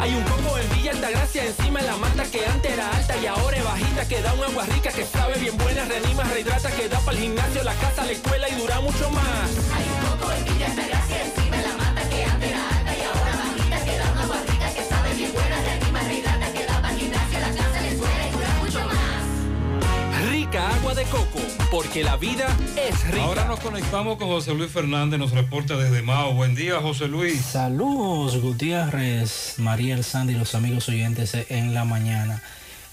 Hay 0.00 0.14
un 0.14 0.22
coco 0.22 0.58
en 0.58 0.70
Villa 0.76 0.92
Altagracia 0.92 1.44
encima 1.44 1.80
de 1.80 1.86
la 1.86 1.96
mata 1.96 2.24
que 2.24 2.46
antes 2.46 2.72
era 2.72 2.88
alta 2.96 3.16
y 3.16 3.26
ahora 3.26 3.56
es 3.56 3.64
bajita. 3.64 4.08
Que 4.08 4.22
da 4.22 4.32
un 4.32 4.44
agua 4.44 4.64
rica 4.66 4.90
que 4.90 5.04
sabe 5.04 5.38
bien 5.38 5.56
buena, 5.58 5.84
reanima, 5.84 6.22
rehidrata, 6.24 6.70
que 6.70 6.88
da 6.88 7.00
para 7.00 7.16
el 7.16 7.24
gimnasio, 7.24 7.64
la 7.64 7.74
casa, 7.74 8.04
la 8.04 8.12
escuela 8.12 8.48
y 8.48 8.54
dura 8.54 8.80
mucho 8.80 9.10
más. 9.10 9.50
Hay 9.74 9.84
un 9.84 10.18
coco 10.18 10.32
en 10.32 10.44
Villa 10.44 10.66
Altagracia 10.66 11.24
encima 11.24 11.47
Rica 20.50 20.76
agua 20.76 20.94
de 20.94 21.04
coco, 21.04 21.40
porque 21.70 22.02
la 22.02 22.16
vida 22.16 22.46
es 22.74 23.06
rica. 23.08 23.22
Ahora 23.22 23.44
nos 23.44 23.60
conectamos 23.60 24.16
con 24.16 24.28
José 24.28 24.54
Luis 24.54 24.70
Fernández, 24.70 25.18
nos 25.18 25.32
reporta 25.32 25.76
desde 25.76 26.00
Mao. 26.00 26.32
Buen 26.32 26.54
día, 26.54 26.80
José 26.80 27.06
Luis. 27.06 27.38
Saludos, 27.42 28.40
Gutiérrez, 28.40 29.56
María 29.58 29.94
El 29.94 30.04
Sandy 30.04 30.32
y 30.32 30.38
los 30.38 30.54
amigos 30.54 30.88
oyentes 30.88 31.34
en 31.50 31.74
la 31.74 31.84
mañana. 31.84 32.42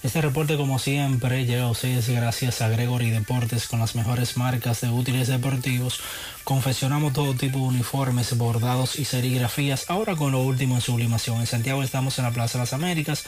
Este 0.02 0.20
reporte, 0.20 0.58
como 0.58 0.78
siempre, 0.78 1.46
llega 1.46 1.64
a 1.64 1.70
ustedes 1.70 2.08
gracias 2.10 2.60
a 2.60 2.68
Gregory 2.68 3.10
Deportes 3.10 3.66
con 3.66 3.80
las 3.80 3.94
mejores 3.94 4.36
marcas 4.36 4.82
de 4.82 4.90
útiles 4.90 5.26
deportivos. 5.26 6.00
Confeccionamos 6.44 7.14
todo 7.14 7.34
tipo 7.34 7.58
de 7.58 7.64
uniformes, 7.64 8.36
bordados 8.36 8.98
y 9.00 9.06
serigrafías, 9.06 9.88
ahora 9.88 10.14
con 10.14 10.30
lo 10.30 10.42
último 10.42 10.74
en 10.74 10.82
sublimación. 10.82 11.40
En 11.40 11.46
Santiago 11.46 11.82
estamos 11.82 12.18
en 12.18 12.26
la 12.26 12.30
Plaza 12.30 12.58
de 12.58 12.64
las 12.64 12.72
Américas, 12.74 13.24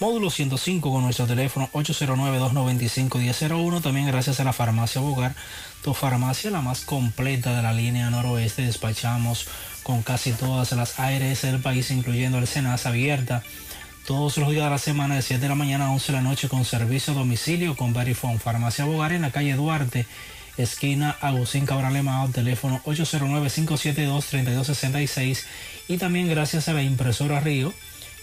módulo 0.00 0.30
105 0.30 0.92
con 0.92 1.02
nuestro 1.02 1.26
teléfono 1.26 1.68
809-295-1001. 1.72 3.82
También 3.82 4.06
gracias 4.06 4.38
a 4.40 4.44
la 4.44 4.52
farmacia 4.52 5.00
Bogar, 5.00 5.34
tu 5.82 5.94
farmacia 5.94 6.50
la 6.50 6.60
más 6.60 6.80
completa 6.82 7.56
de 7.56 7.62
la 7.62 7.72
línea 7.72 8.10
noroeste. 8.10 8.60
Despachamos 8.62 9.46
con 9.82 10.02
casi 10.02 10.32
todas 10.32 10.72
las 10.72 11.00
ARS 11.00 11.40
del 11.42 11.60
país, 11.60 11.90
incluyendo 11.90 12.38
el 12.38 12.46
Senas 12.46 12.86
abierta 12.86 13.42
todos 14.06 14.38
los 14.38 14.50
días 14.50 14.64
de 14.64 14.70
la 14.70 14.78
semana 14.78 15.16
de 15.16 15.22
7 15.22 15.42
de 15.42 15.48
la 15.48 15.54
mañana 15.54 15.88
a 15.88 15.90
11 15.90 16.12
de 16.12 16.18
la 16.18 16.22
noche 16.22 16.48
con 16.48 16.64
servicio 16.64 17.12
a 17.12 17.16
domicilio 17.16 17.76
con 17.76 17.92
Verifone. 17.92 18.38
Farmacia 18.38 18.86
Bogar 18.86 19.12
en 19.12 19.22
la 19.22 19.32
calle 19.32 19.54
Duarte, 19.54 20.06
esquina 20.56 21.16
Agustín 21.20 21.66
Cabral 21.66 21.94
Emao, 21.94 22.28
teléfono 22.28 22.80
809-572-3266 22.84 25.44
y 25.88 25.98
también 25.98 26.28
gracias 26.28 26.68
a 26.68 26.72
la 26.72 26.82
impresora 26.82 27.40
Río, 27.40 27.74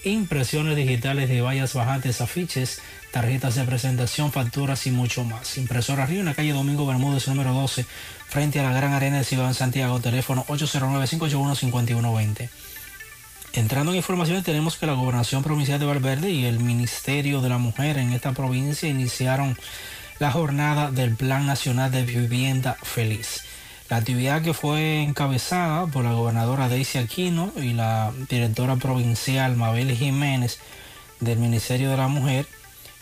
impresiones 0.05 0.75
digitales 0.75 1.29
de 1.29 1.41
vallas 1.41 1.73
bajantes, 1.73 2.21
afiches, 2.21 2.81
tarjetas 3.11 3.55
de 3.55 3.63
presentación, 3.63 4.31
facturas 4.31 4.85
y 4.87 4.91
mucho 4.91 5.23
más. 5.23 5.57
Impresora 5.57 6.05
Río 6.05 6.19
en 6.19 6.27
la 6.27 6.35
calle 6.35 6.53
Domingo 6.53 6.85
Bermúdez 6.85 7.27
número 7.27 7.53
12 7.53 7.85
frente 8.27 8.59
a 8.59 8.63
la 8.63 8.73
Gran 8.73 8.93
Arena 8.93 9.17
de 9.17 9.23
Ciudad 9.23 9.47
de 9.47 9.53
Santiago, 9.53 9.99
teléfono 9.99 10.45
809-581-5120. 10.47 12.49
Entrando 13.53 13.91
en 13.91 13.97
informaciones, 13.97 14.43
tenemos 14.43 14.75
que 14.75 14.85
la 14.85 14.93
Gobernación 14.93 15.41
Provincial 15.41 15.79
de 15.79 15.85
Valverde 15.85 16.29
y 16.29 16.45
el 16.45 16.59
Ministerio 16.59 17.41
de 17.41 17.47
la 17.47 17.57
Mujer 17.57 17.97
en 17.97 18.11
esta 18.11 18.33
provincia 18.33 18.89
iniciaron 18.89 19.57
la 20.19 20.31
jornada 20.31 20.91
del 20.91 21.15
Plan 21.15 21.45
Nacional 21.45 21.89
de 21.89 22.03
Vivienda 22.03 22.77
Feliz. 22.83 23.44
La 23.87 23.97
actividad 23.97 24.41
que 24.41 24.55
fue 24.55 25.03
encabezada 25.03 25.85
por 25.85 26.03
la 26.03 26.13
gobernadora 26.13 26.69
Daisy 26.69 26.97
Aquino 26.97 27.51
y 27.55 27.73
la 27.73 28.11
directora 28.29 28.77
provincial 28.77 29.55
Mabel 29.55 29.95
Jiménez 29.95 30.57
del 31.19 31.37
Ministerio 31.37 31.91
de 31.91 31.97
la 31.97 32.07
Mujer 32.07 32.47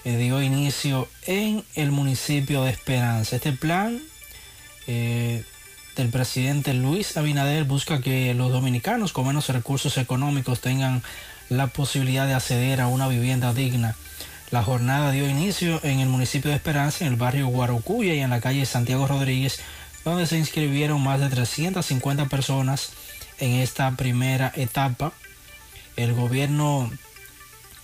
eh, 0.04 0.18
dio 0.18 0.42
inicio 0.42 1.08
en 1.26 1.64
el 1.76 1.92
municipio 1.92 2.64
de 2.64 2.72
Esperanza. 2.72 3.38
Este 3.38 3.54
plan 3.54 4.02
eh, 4.88 5.46
del 5.96 6.10
presidente 6.10 6.74
Luis 6.74 7.16
Abinader 7.16 7.64
busca 7.64 8.02
que 8.02 8.34
los 8.34 8.52
dominicanos 8.52 9.14
con 9.14 9.28
menos 9.28 9.48
recursos 9.48 9.98
económicos 9.98 10.60
tengan 10.60 11.02
la 11.48 11.68
posibilidad 11.68 12.28
de 12.28 12.34
acceder 12.34 12.82
a 12.82 12.88
una 12.88 13.08
vivienda 13.08 13.54
digna. 13.54 13.96
La 14.52 14.64
jornada 14.64 15.12
dio 15.12 15.30
inicio 15.30 15.80
en 15.84 16.00
el 16.00 16.10
municipio 16.10 16.52
de 16.52 16.58
Esperanza, 16.58 17.06
en 17.06 17.14
el 17.14 17.18
barrio 17.18 17.48
Guarocuya 17.48 18.14
y 18.14 18.20
en 18.20 18.30
la 18.30 18.42
calle 18.42 18.66
Santiago 18.66 19.08
Rodríguez, 19.08 19.62
donde 20.04 20.28
se 20.28 20.38
inscribieron 20.38 21.02
más 21.02 21.20
de 21.20 21.30
350 21.30 22.26
personas 22.26 22.92
en 23.40 23.56
esta 23.56 23.92
primera 23.92 24.52
etapa. 24.56 25.14
El 25.96 26.14
gobierno, 26.14 26.92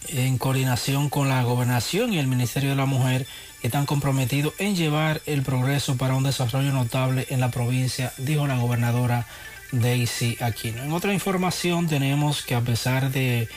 en 0.10 0.38
coordinación 0.38 1.10
con 1.10 1.30
la 1.30 1.44
gobernación 1.44 2.14
y 2.14 2.20
el 2.20 2.28
Ministerio 2.28 2.72
de 2.72 2.76
la 2.76 2.86
Mujer, 2.86 3.28
están 3.62 3.86
comprometidos 3.86 4.54
en 4.58 4.76
llevar 4.76 5.22
el 5.26 5.44
progreso 5.44 5.98
para 5.98 6.16
un 6.16 6.24
desarrollo 6.24 6.72
notable 6.72 7.28
en 7.30 7.40
la 7.40 7.52
provincia, 7.52 8.14
dijo 8.18 8.48
la 8.48 8.58
gobernadora 8.58 9.28
Daisy 9.72 10.38
Aquino. 10.40 10.84
En 10.84 10.94
otra 10.94 11.14
información 11.14 11.88
tenemos 11.88 12.44
que 12.44 12.56
a 12.56 12.62
pesar 12.62 13.12
de 13.12 13.48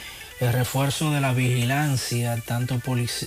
el 0.41 0.52
refuerzo 0.52 1.12
de 1.12 1.20
la 1.20 1.32
vigilancia, 1.32 2.36
tanto 2.44 2.81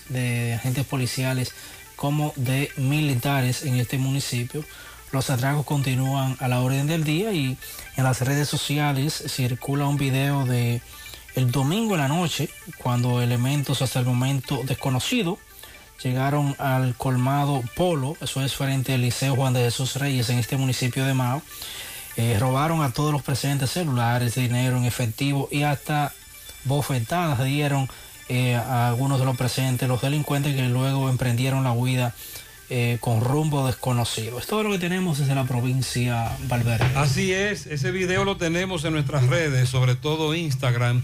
de 0.10 0.54
agentes 0.54 0.86
policiales 0.86 1.54
como 1.96 2.34
de 2.36 2.70
militares 2.76 3.64
en 3.64 3.80
este 3.80 3.98
municipio, 3.98 4.66
los 5.12 5.30
atracos 5.30 5.66
continúan 5.66 6.38
a 6.40 6.48
la 6.48 6.62
orden 6.62 6.88
del 6.88 7.04
día 7.04 7.32
y 7.32 7.58
en 7.96 8.04
las 8.04 8.22
redes 8.22 8.50
sociales 8.50 9.24
circula 9.28 9.88
un 9.88 9.98
video 9.98 10.46
de 10.46 10.82
el 11.36 11.52
domingo 11.52 11.96
en 11.96 12.02
la 12.02 12.08
noche, 12.08 12.50
cuando 12.78 13.22
elementos 13.22 13.82
hasta 13.82 14.00
el 14.00 14.06
momento 14.06 14.62
desconocidos 14.64 15.38
llegaron 16.02 16.56
al 16.60 16.96
colmado 16.96 17.64
Polo, 17.76 18.16
eso 18.22 18.42
es 18.42 18.54
frente 18.54 18.94
al 18.94 19.02
Liceo 19.02 19.36
Juan 19.36 19.54
de 19.54 19.62
Jesús 19.62 19.96
Reyes 19.96 20.30
en 20.30 20.40
este 20.40 20.58
municipio 20.58 21.06
de 21.06 21.14
Mao. 21.14 21.42
Eh, 22.18 22.38
robaron 22.40 22.82
a 22.82 22.92
todos 22.92 23.12
los 23.12 23.22
presentes 23.22 23.72
celulares, 23.72 24.36
dinero 24.36 24.78
en 24.78 24.86
efectivo 24.86 25.50
y 25.52 25.64
hasta 25.64 26.14
bofetadas 26.64 27.44
dieron 27.44 27.90
eh, 28.30 28.56
a 28.56 28.88
algunos 28.88 29.20
de 29.20 29.26
los 29.26 29.36
presentes, 29.36 29.88
los 29.88 30.02
delincuentes 30.02 30.56
que 30.56 30.64
luego 30.64 31.10
emprendieron 31.10 31.64
la 31.64 31.74
huida 31.74 32.16
eh, 32.70 32.98
con 33.00 33.22
rumbo 33.22 33.66
desconocido. 33.68 34.40
Es 34.40 34.48
todo 34.48 34.64
lo 34.64 34.72
que 34.72 34.80
tenemos 34.80 35.20
desde 35.20 35.36
la 35.36 35.46
provincia 35.46 36.36
Valverde. 36.48 36.86
Así 36.96 37.32
es, 37.34 37.68
ese 37.68 37.92
video 37.92 38.26
lo 38.26 38.38
tenemos 38.38 38.86
en 38.86 38.94
nuestras 38.94 39.28
redes, 39.28 39.70
sobre 39.70 39.96
todo 39.96 40.34
Instagram, 40.34 41.04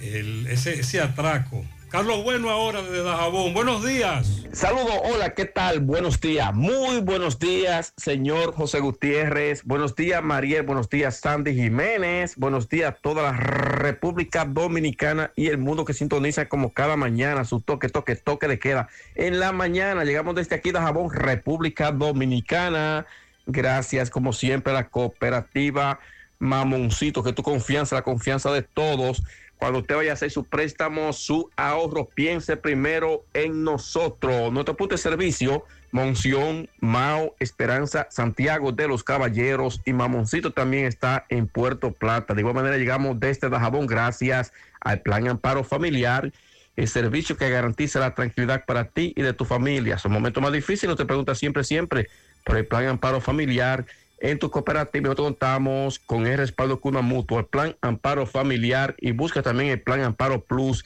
ese, 0.00 0.80
ese 0.80 1.00
atraco 1.00 1.64
Carlos 1.96 2.24
Bueno 2.24 2.50
ahora 2.50 2.82
desde 2.82 3.02
Dajabón. 3.02 3.54
Buenos 3.54 3.82
días. 3.82 4.42
Saludos, 4.52 4.92
hola, 5.04 5.32
¿qué 5.32 5.46
tal? 5.46 5.80
Buenos 5.80 6.20
días. 6.20 6.52
Muy 6.52 7.00
buenos 7.00 7.38
días, 7.38 7.94
señor 7.96 8.52
José 8.52 8.80
Gutiérrez. 8.80 9.64
Buenos 9.64 9.96
días, 9.96 10.22
Mariel. 10.22 10.64
Buenos 10.64 10.90
días, 10.90 11.16
Sandy 11.20 11.54
Jiménez. 11.54 12.36
Buenos 12.36 12.68
días, 12.68 12.96
toda 13.00 13.22
la 13.22 13.32
República 13.32 14.44
Dominicana 14.44 15.32
y 15.36 15.46
el 15.46 15.56
mundo 15.56 15.86
que 15.86 15.94
sintoniza 15.94 16.50
como 16.50 16.74
cada 16.74 16.96
mañana 16.96 17.46
su 17.46 17.62
toque, 17.62 17.88
toque, 17.88 18.14
toque 18.14 18.46
de 18.46 18.58
queda. 18.58 18.88
En 19.14 19.40
la 19.40 19.52
mañana 19.52 20.04
llegamos 20.04 20.34
desde 20.34 20.56
aquí, 20.56 20.72
Dajabón, 20.72 21.10
República 21.10 21.92
Dominicana. 21.92 23.06
gracias 23.46 24.10
como 24.10 24.34
siempre 24.34 24.74
a 24.74 24.76
la 24.76 24.88
cooperativa 24.90 25.98
Mamoncito, 26.38 27.22
que 27.22 27.32
tu 27.32 27.42
confianza, 27.42 27.96
la 27.96 28.02
confianza 28.02 28.52
de 28.52 28.60
todos. 28.60 29.22
Cuando 29.58 29.78
usted 29.80 29.96
vaya 29.96 30.10
a 30.10 30.14
hacer 30.14 30.30
su 30.30 30.44
préstamo, 30.44 31.12
su 31.12 31.50
ahorro, 31.56 32.06
piense 32.06 32.56
primero 32.56 33.24
en 33.32 33.64
nosotros. 33.64 34.52
Nuestro 34.52 34.76
punto 34.76 34.94
de 34.94 34.98
servicio, 34.98 35.64
Monción, 35.92 36.68
Mao, 36.80 37.34
Esperanza, 37.40 38.06
Santiago 38.10 38.72
de 38.72 38.86
los 38.86 39.02
Caballeros 39.02 39.80
y 39.86 39.94
Mamoncito 39.94 40.52
también 40.52 40.84
está 40.84 41.24
en 41.30 41.46
Puerto 41.46 41.92
Plata. 41.92 42.34
De 42.34 42.42
igual 42.42 42.54
manera 42.54 42.76
llegamos 42.76 43.18
desde 43.18 43.48
Dajabón 43.48 43.86
gracias 43.86 44.52
al 44.80 45.00
Plan 45.00 45.26
Amparo 45.26 45.64
Familiar, 45.64 46.30
el 46.76 46.88
servicio 46.88 47.38
que 47.38 47.48
garantiza 47.48 47.98
la 47.98 48.14
tranquilidad 48.14 48.66
para 48.66 48.84
ti 48.84 49.14
y 49.16 49.22
de 49.22 49.32
tu 49.32 49.46
familia. 49.46 49.96
Son 49.96 50.12
momentos 50.12 50.42
más 50.42 50.52
difíciles, 50.52 50.96
te 50.96 51.06
preguntas 51.06 51.38
siempre, 51.38 51.64
siempre 51.64 52.08
por 52.44 52.58
el 52.58 52.66
Plan 52.66 52.86
Amparo 52.86 53.22
Familiar. 53.22 53.86
En 54.18 54.38
tu 54.38 54.50
cooperativa 54.50 55.04
nosotros 55.04 55.26
contamos 55.28 55.98
con 55.98 56.26
el 56.26 56.38
respaldo 56.38 56.80
Cuna 56.80 57.02
Mutua, 57.02 57.40
el 57.40 57.46
Plan 57.46 57.76
Amparo 57.82 58.26
Familiar 58.26 58.94
y 58.98 59.12
busca 59.12 59.42
también 59.42 59.70
el 59.70 59.80
Plan 59.80 60.00
Amparo 60.00 60.40
Plus 60.42 60.84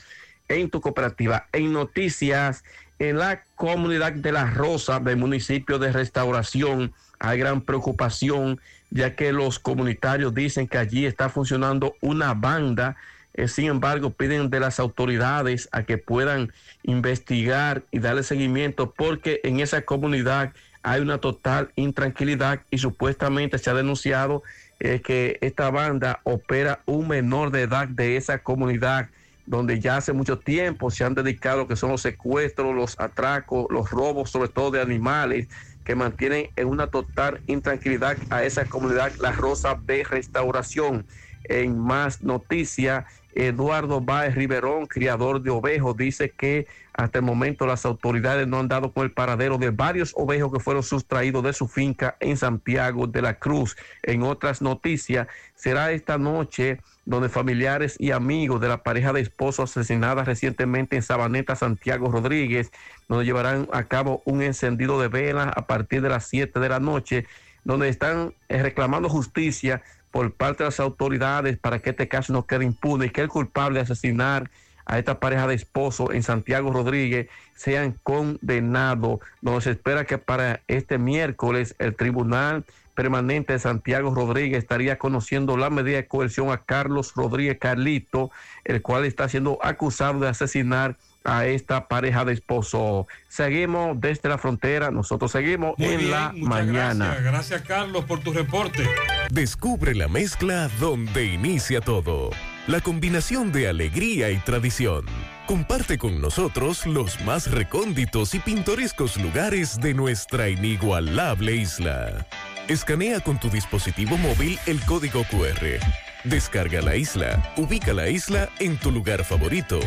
en 0.48 0.68
tu 0.68 0.80
cooperativa. 0.80 1.46
En 1.52 1.72
noticias, 1.72 2.64
en 2.98 3.18
la 3.18 3.44
comunidad 3.54 4.12
de 4.12 4.32
La 4.32 4.50
Rosa 4.50 4.98
del 4.98 5.16
municipio 5.16 5.78
de 5.78 5.92
Restauración 5.92 6.92
hay 7.20 7.38
gran 7.38 7.60
preocupación 7.60 8.60
ya 8.90 9.14
que 9.14 9.32
los 9.32 9.58
comunitarios 9.58 10.34
dicen 10.34 10.66
que 10.66 10.78
allí 10.78 11.06
está 11.06 11.28
funcionando 11.28 11.94
una 12.00 12.34
banda. 12.34 12.96
Eh, 13.34 13.46
sin 13.46 13.66
embargo, 13.66 14.10
piden 14.10 14.50
de 14.50 14.58
las 14.58 14.80
autoridades 14.80 15.68
a 15.70 15.84
que 15.84 15.98
puedan 15.98 16.52
investigar 16.82 17.84
y 17.92 18.00
darle 18.00 18.24
seguimiento 18.24 18.90
porque 18.90 19.40
en 19.44 19.60
esa 19.60 19.82
comunidad 19.82 20.52
hay 20.82 21.00
una 21.00 21.18
total 21.18 21.72
intranquilidad 21.76 22.60
y 22.70 22.78
supuestamente 22.78 23.58
se 23.58 23.70
ha 23.70 23.74
denunciado 23.74 24.42
eh, 24.78 25.00
que 25.00 25.38
esta 25.40 25.70
banda 25.70 26.20
opera 26.24 26.80
un 26.86 27.08
menor 27.08 27.50
de 27.50 27.62
edad 27.62 27.86
de 27.88 28.16
esa 28.16 28.38
comunidad 28.38 29.08
donde 29.46 29.80
ya 29.80 29.96
hace 29.96 30.12
mucho 30.12 30.38
tiempo 30.38 30.90
se 30.90 31.04
han 31.04 31.14
dedicado 31.14 31.66
que 31.66 31.76
son 31.76 31.90
los 31.90 32.02
secuestros, 32.02 32.74
los 32.74 32.98
atracos, 33.00 33.66
los 33.68 33.90
robos, 33.90 34.30
sobre 34.30 34.48
todo 34.48 34.70
de 34.70 34.80
animales, 34.80 35.48
que 35.84 35.96
mantienen 35.96 36.50
en 36.56 36.68
una 36.68 36.86
total 36.86 37.40
intranquilidad 37.46 38.16
a 38.30 38.44
esa 38.44 38.64
comunidad, 38.66 39.12
la 39.20 39.32
Rosa 39.32 39.78
de 39.84 40.04
Restauración. 40.04 41.04
En 41.44 41.76
más 41.78 42.22
noticias, 42.22 43.06
Eduardo 43.34 44.00
Báez 44.00 44.34
Riverón, 44.34 44.86
criador 44.86 45.42
de 45.42 45.50
ovejos, 45.50 45.96
dice 45.96 46.30
que 46.30 46.66
hasta 46.92 47.18
el 47.18 47.24
momento 47.24 47.66
las 47.66 47.86
autoridades 47.86 48.46
no 48.46 48.58
han 48.58 48.68
dado 48.68 48.92
con 48.92 49.04
el 49.04 49.12
paradero 49.12 49.56
de 49.58 49.70
varios 49.70 50.12
ovejos 50.16 50.52
que 50.52 50.60
fueron 50.60 50.82
sustraídos 50.82 51.42
de 51.42 51.52
su 51.52 51.68
finca 51.68 52.16
en 52.20 52.36
Santiago 52.36 53.06
de 53.06 53.22
la 53.22 53.38
Cruz. 53.38 53.76
En 54.02 54.22
otras 54.22 54.60
noticias, 54.60 55.28
será 55.54 55.92
esta 55.92 56.18
noche 56.18 56.80
donde 57.04 57.28
familiares 57.28 57.96
y 57.98 58.10
amigos 58.10 58.60
de 58.60 58.68
la 58.68 58.82
pareja 58.82 59.12
de 59.12 59.20
esposos 59.20 59.70
asesinada 59.70 60.24
recientemente 60.24 60.96
en 60.96 61.02
Sabaneta, 61.02 61.56
Santiago 61.56 62.10
Rodríguez, 62.10 62.70
donde 63.08 63.24
llevarán 63.24 63.68
a 63.72 63.84
cabo 63.84 64.22
un 64.24 64.42
encendido 64.42 65.00
de 65.00 65.08
velas 65.08 65.50
a 65.54 65.66
partir 65.66 66.02
de 66.02 66.08
las 66.08 66.26
7 66.26 66.60
de 66.60 66.68
la 66.68 66.80
noche, 66.80 67.26
donde 67.64 67.88
están 67.88 68.34
eh, 68.48 68.62
reclamando 68.62 69.08
justicia 69.08 69.82
por 70.10 70.32
parte 70.32 70.64
de 70.64 70.68
las 70.68 70.80
autoridades 70.80 71.58
para 71.58 71.78
que 71.78 71.90
este 71.90 72.08
caso 72.08 72.32
no 72.32 72.46
quede 72.46 72.64
impune 72.64 73.06
y 73.06 73.10
que 73.10 73.22
el 73.22 73.28
culpable 73.28 73.78
de 73.78 73.84
asesinar 73.84 74.50
a 74.86 74.98
esta 74.98 75.20
pareja 75.20 75.46
de 75.46 75.54
esposos 75.54 76.10
en 76.12 76.22
Santiago 76.22 76.72
Rodríguez 76.72 77.28
sean 77.54 77.96
condenados. 78.02 79.20
Se 79.60 79.70
espera 79.70 80.04
que 80.04 80.18
para 80.18 80.62
este 80.66 80.98
miércoles 80.98 81.76
el 81.78 81.94
Tribunal 81.94 82.64
Permanente 82.94 83.52
de 83.52 83.60
Santiago 83.60 84.12
Rodríguez 84.14 84.58
estaría 84.58 84.98
conociendo 84.98 85.56
la 85.56 85.70
medida 85.70 85.96
de 85.96 86.08
coerción 86.08 86.50
a 86.50 86.64
Carlos 86.64 87.14
Rodríguez 87.14 87.58
Carlito, 87.58 88.30
el 88.64 88.82
cual 88.82 89.04
está 89.04 89.28
siendo 89.28 89.58
acusado 89.62 90.20
de 90.20 90.28
asesinar 90.28 90.96
a 91.24 91.46
esta 91.46 91.88
pareja 91.88 92.24
de 92.24 92.32
esposos. 92.32 93.06
Seguimos 93.28 94.00
desde 94.00 94.28
la 94.28 94.38
frontera, 94.38 94.90
nosotros 94.90 95.32
seguimos 95.32 95.74
Muy 95.78 95.88
en 95.88 95.98
bien, 95.98 96.10
la 96.10 96.32
muchas 96.32 96.48
mañana. 96.48 97.04
Gracias, 97.06 97.24
gracias 97.24 97.62
Carlos 97.62 98.04
por 98.04 98.20
tu 98.20 98.32
reporte. 98.32 98.88
Descubre 99.30 99.94
la 99.94 100.08
mezcla 100.08 100.68
donde 100.80 101.26
inicia 101.26 101.80
todo. 101.80 102.30
La 102.66 102.80
combinación 102.80 103.52
de 103.52 103.68
alegría 103.68 104.30
y 104.30 104.38
tradición. 104.38 105.06
Comparte 105.46 105.98
con 105.98 106.20
nosotros 106.20 106.86
los 106.86 107.20
más 107.22 107.50
recónditos 107.50 108.34
y 108.34 108.38
pintorescos 108.38 109.16
lugares 109.16 109.80
de 109.80 109.94
nuestra 109.94 110.48
inigualable 110.48 111.56
isla. 111.56 112.26
Escanea 112.68 113.20
con 113.20 113.40
tu 113.40 113.50
dispositivo 113.50 114.16
móvil 114.16 114.58
el 114.66 114.80
código 114.84 115.24
QR. 115.24 115.80
Descarga 116.22 116.82
la 116.82 116.94
isla, 116.96 117.52
ubica 117.56 117.92
la 117.92 118.08
isla 118.08 118.48
en 118.60 118.76
tu 118.76 118.92
lugar 118.92 119.24
favorito. 119.24 119.80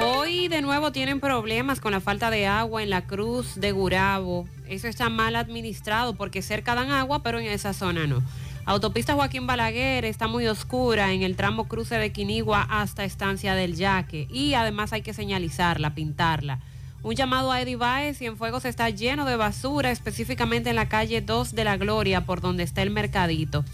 Hoy 0.00 0.48
de 0.48 0.62
nuevo 0.62 0.92
tienen 0.92 1.20
problemas 1.20 1.80
con 1.80 1.92
la 1.92 2.00
falta 2.00 2.30
de 2.30 2.46
agua 2.46 2.82
en 2.82 2.90
la 2.90 3.06
cruz 3.06 3.56
de 3.56 3.72
Gurabo. 3.72 4.46
Eso 4.68 4.88
está 4.88 5.08
mal 5.08 5.36
administrado 5.36 6.14
porque 6.14 6.42
cerca 6.42 6.74
dan 6.74 6.90
agua, 6.90 7.22
pero 7.22 7.38
en 7.38 7.46
esa 7.46 7.72
zona 7.72 8.06
no. 8.06 8.22
Autopista 8.64 9.14
Joaquín 9.14 9.46
Balaguer 9.46 10.04
está 10.04 10.28
muy 10.28 10.46
oscura 10.46 11.12
en 11.12 11.22
el 11.22 11.36
tramo 11.36 11.68
cruce 11.68 11.96
de 11.96 12.12
Quinigua 12.12 12.66
hasta 12.68 13.04
Estancia 13.04 13.54
del 13.54 13.76
Yaque 13.76 14.28
y 14.30 14.54
además 14.54 14.92
hay 14.92 15.02
que 15.02 15.14
señalizarla, 15.14 15.94
pintarla. 15.94 16.60
Un 17.02 17.14
llamado 17.14 17.50
a 17.50 17.62
Eddie 17.62 17.76
Baez, 17.76 18.18
Cienfuegos 18.18 18.64
está 18.64 18.90
lleno 18.90 19.24
de 19.24 19.36
basura, 19.36 19.90
específicamente 19.90 20.70
en 20.70 20.76
la 20.76 20.88
calle 20.88 21.22
2 21.22 21.54
de 21.54 21.64
la 21.64 21.76
Gloria, 21.76 22.26
por 22.26 22.40
donde 22.40 22.64
está 22.64 22.82
el 22.82 22.90
mercadito. 22.90 23.64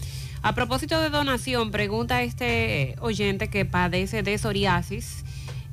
A 0.43 0.53
propósito 0.53 1.01
de 1.01 1.09
donación, 1.09 1.71
pregunta 1.71 2.21
este 2.21 2.95
oyente 3.01 3.49
que 3.49 3.65
padece 3.65 4.23
de 4.23 4.37
psoriasis 4.37 5.25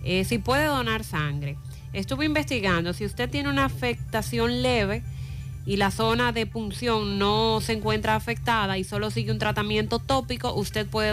eh, 0.05 0.25
si 0.25 0.39
puede 0.39 0.67
donar 0.67 1.05
sangre. 1.05 1.57
Estuve 1.93 2.25
investigando, 2.25 2.93
si 2.93 3.05
usted 3.05 3.29
tiene 3.29 3.49
una 3.49 3.67
afectación 3.67 4.63
leve 4.63 5.03
y 5.67 5.77
la 5.77 5.91
zona 5.91 6.33
de 6.33 6.47
punción 6.47 7.19
no 7.19 7.61
se 7.61 7.75
encuentra 7.75 8.17
afectada 8.17 8.79
y 8.79 8.85
solo 8.85 9.11
sigue 9.11 9.31
un 9.31 9.39
tratamiento 9.39 9.99
tópico, 9.99 10.55
usted 10.55 10.87
puede 10.87 11.11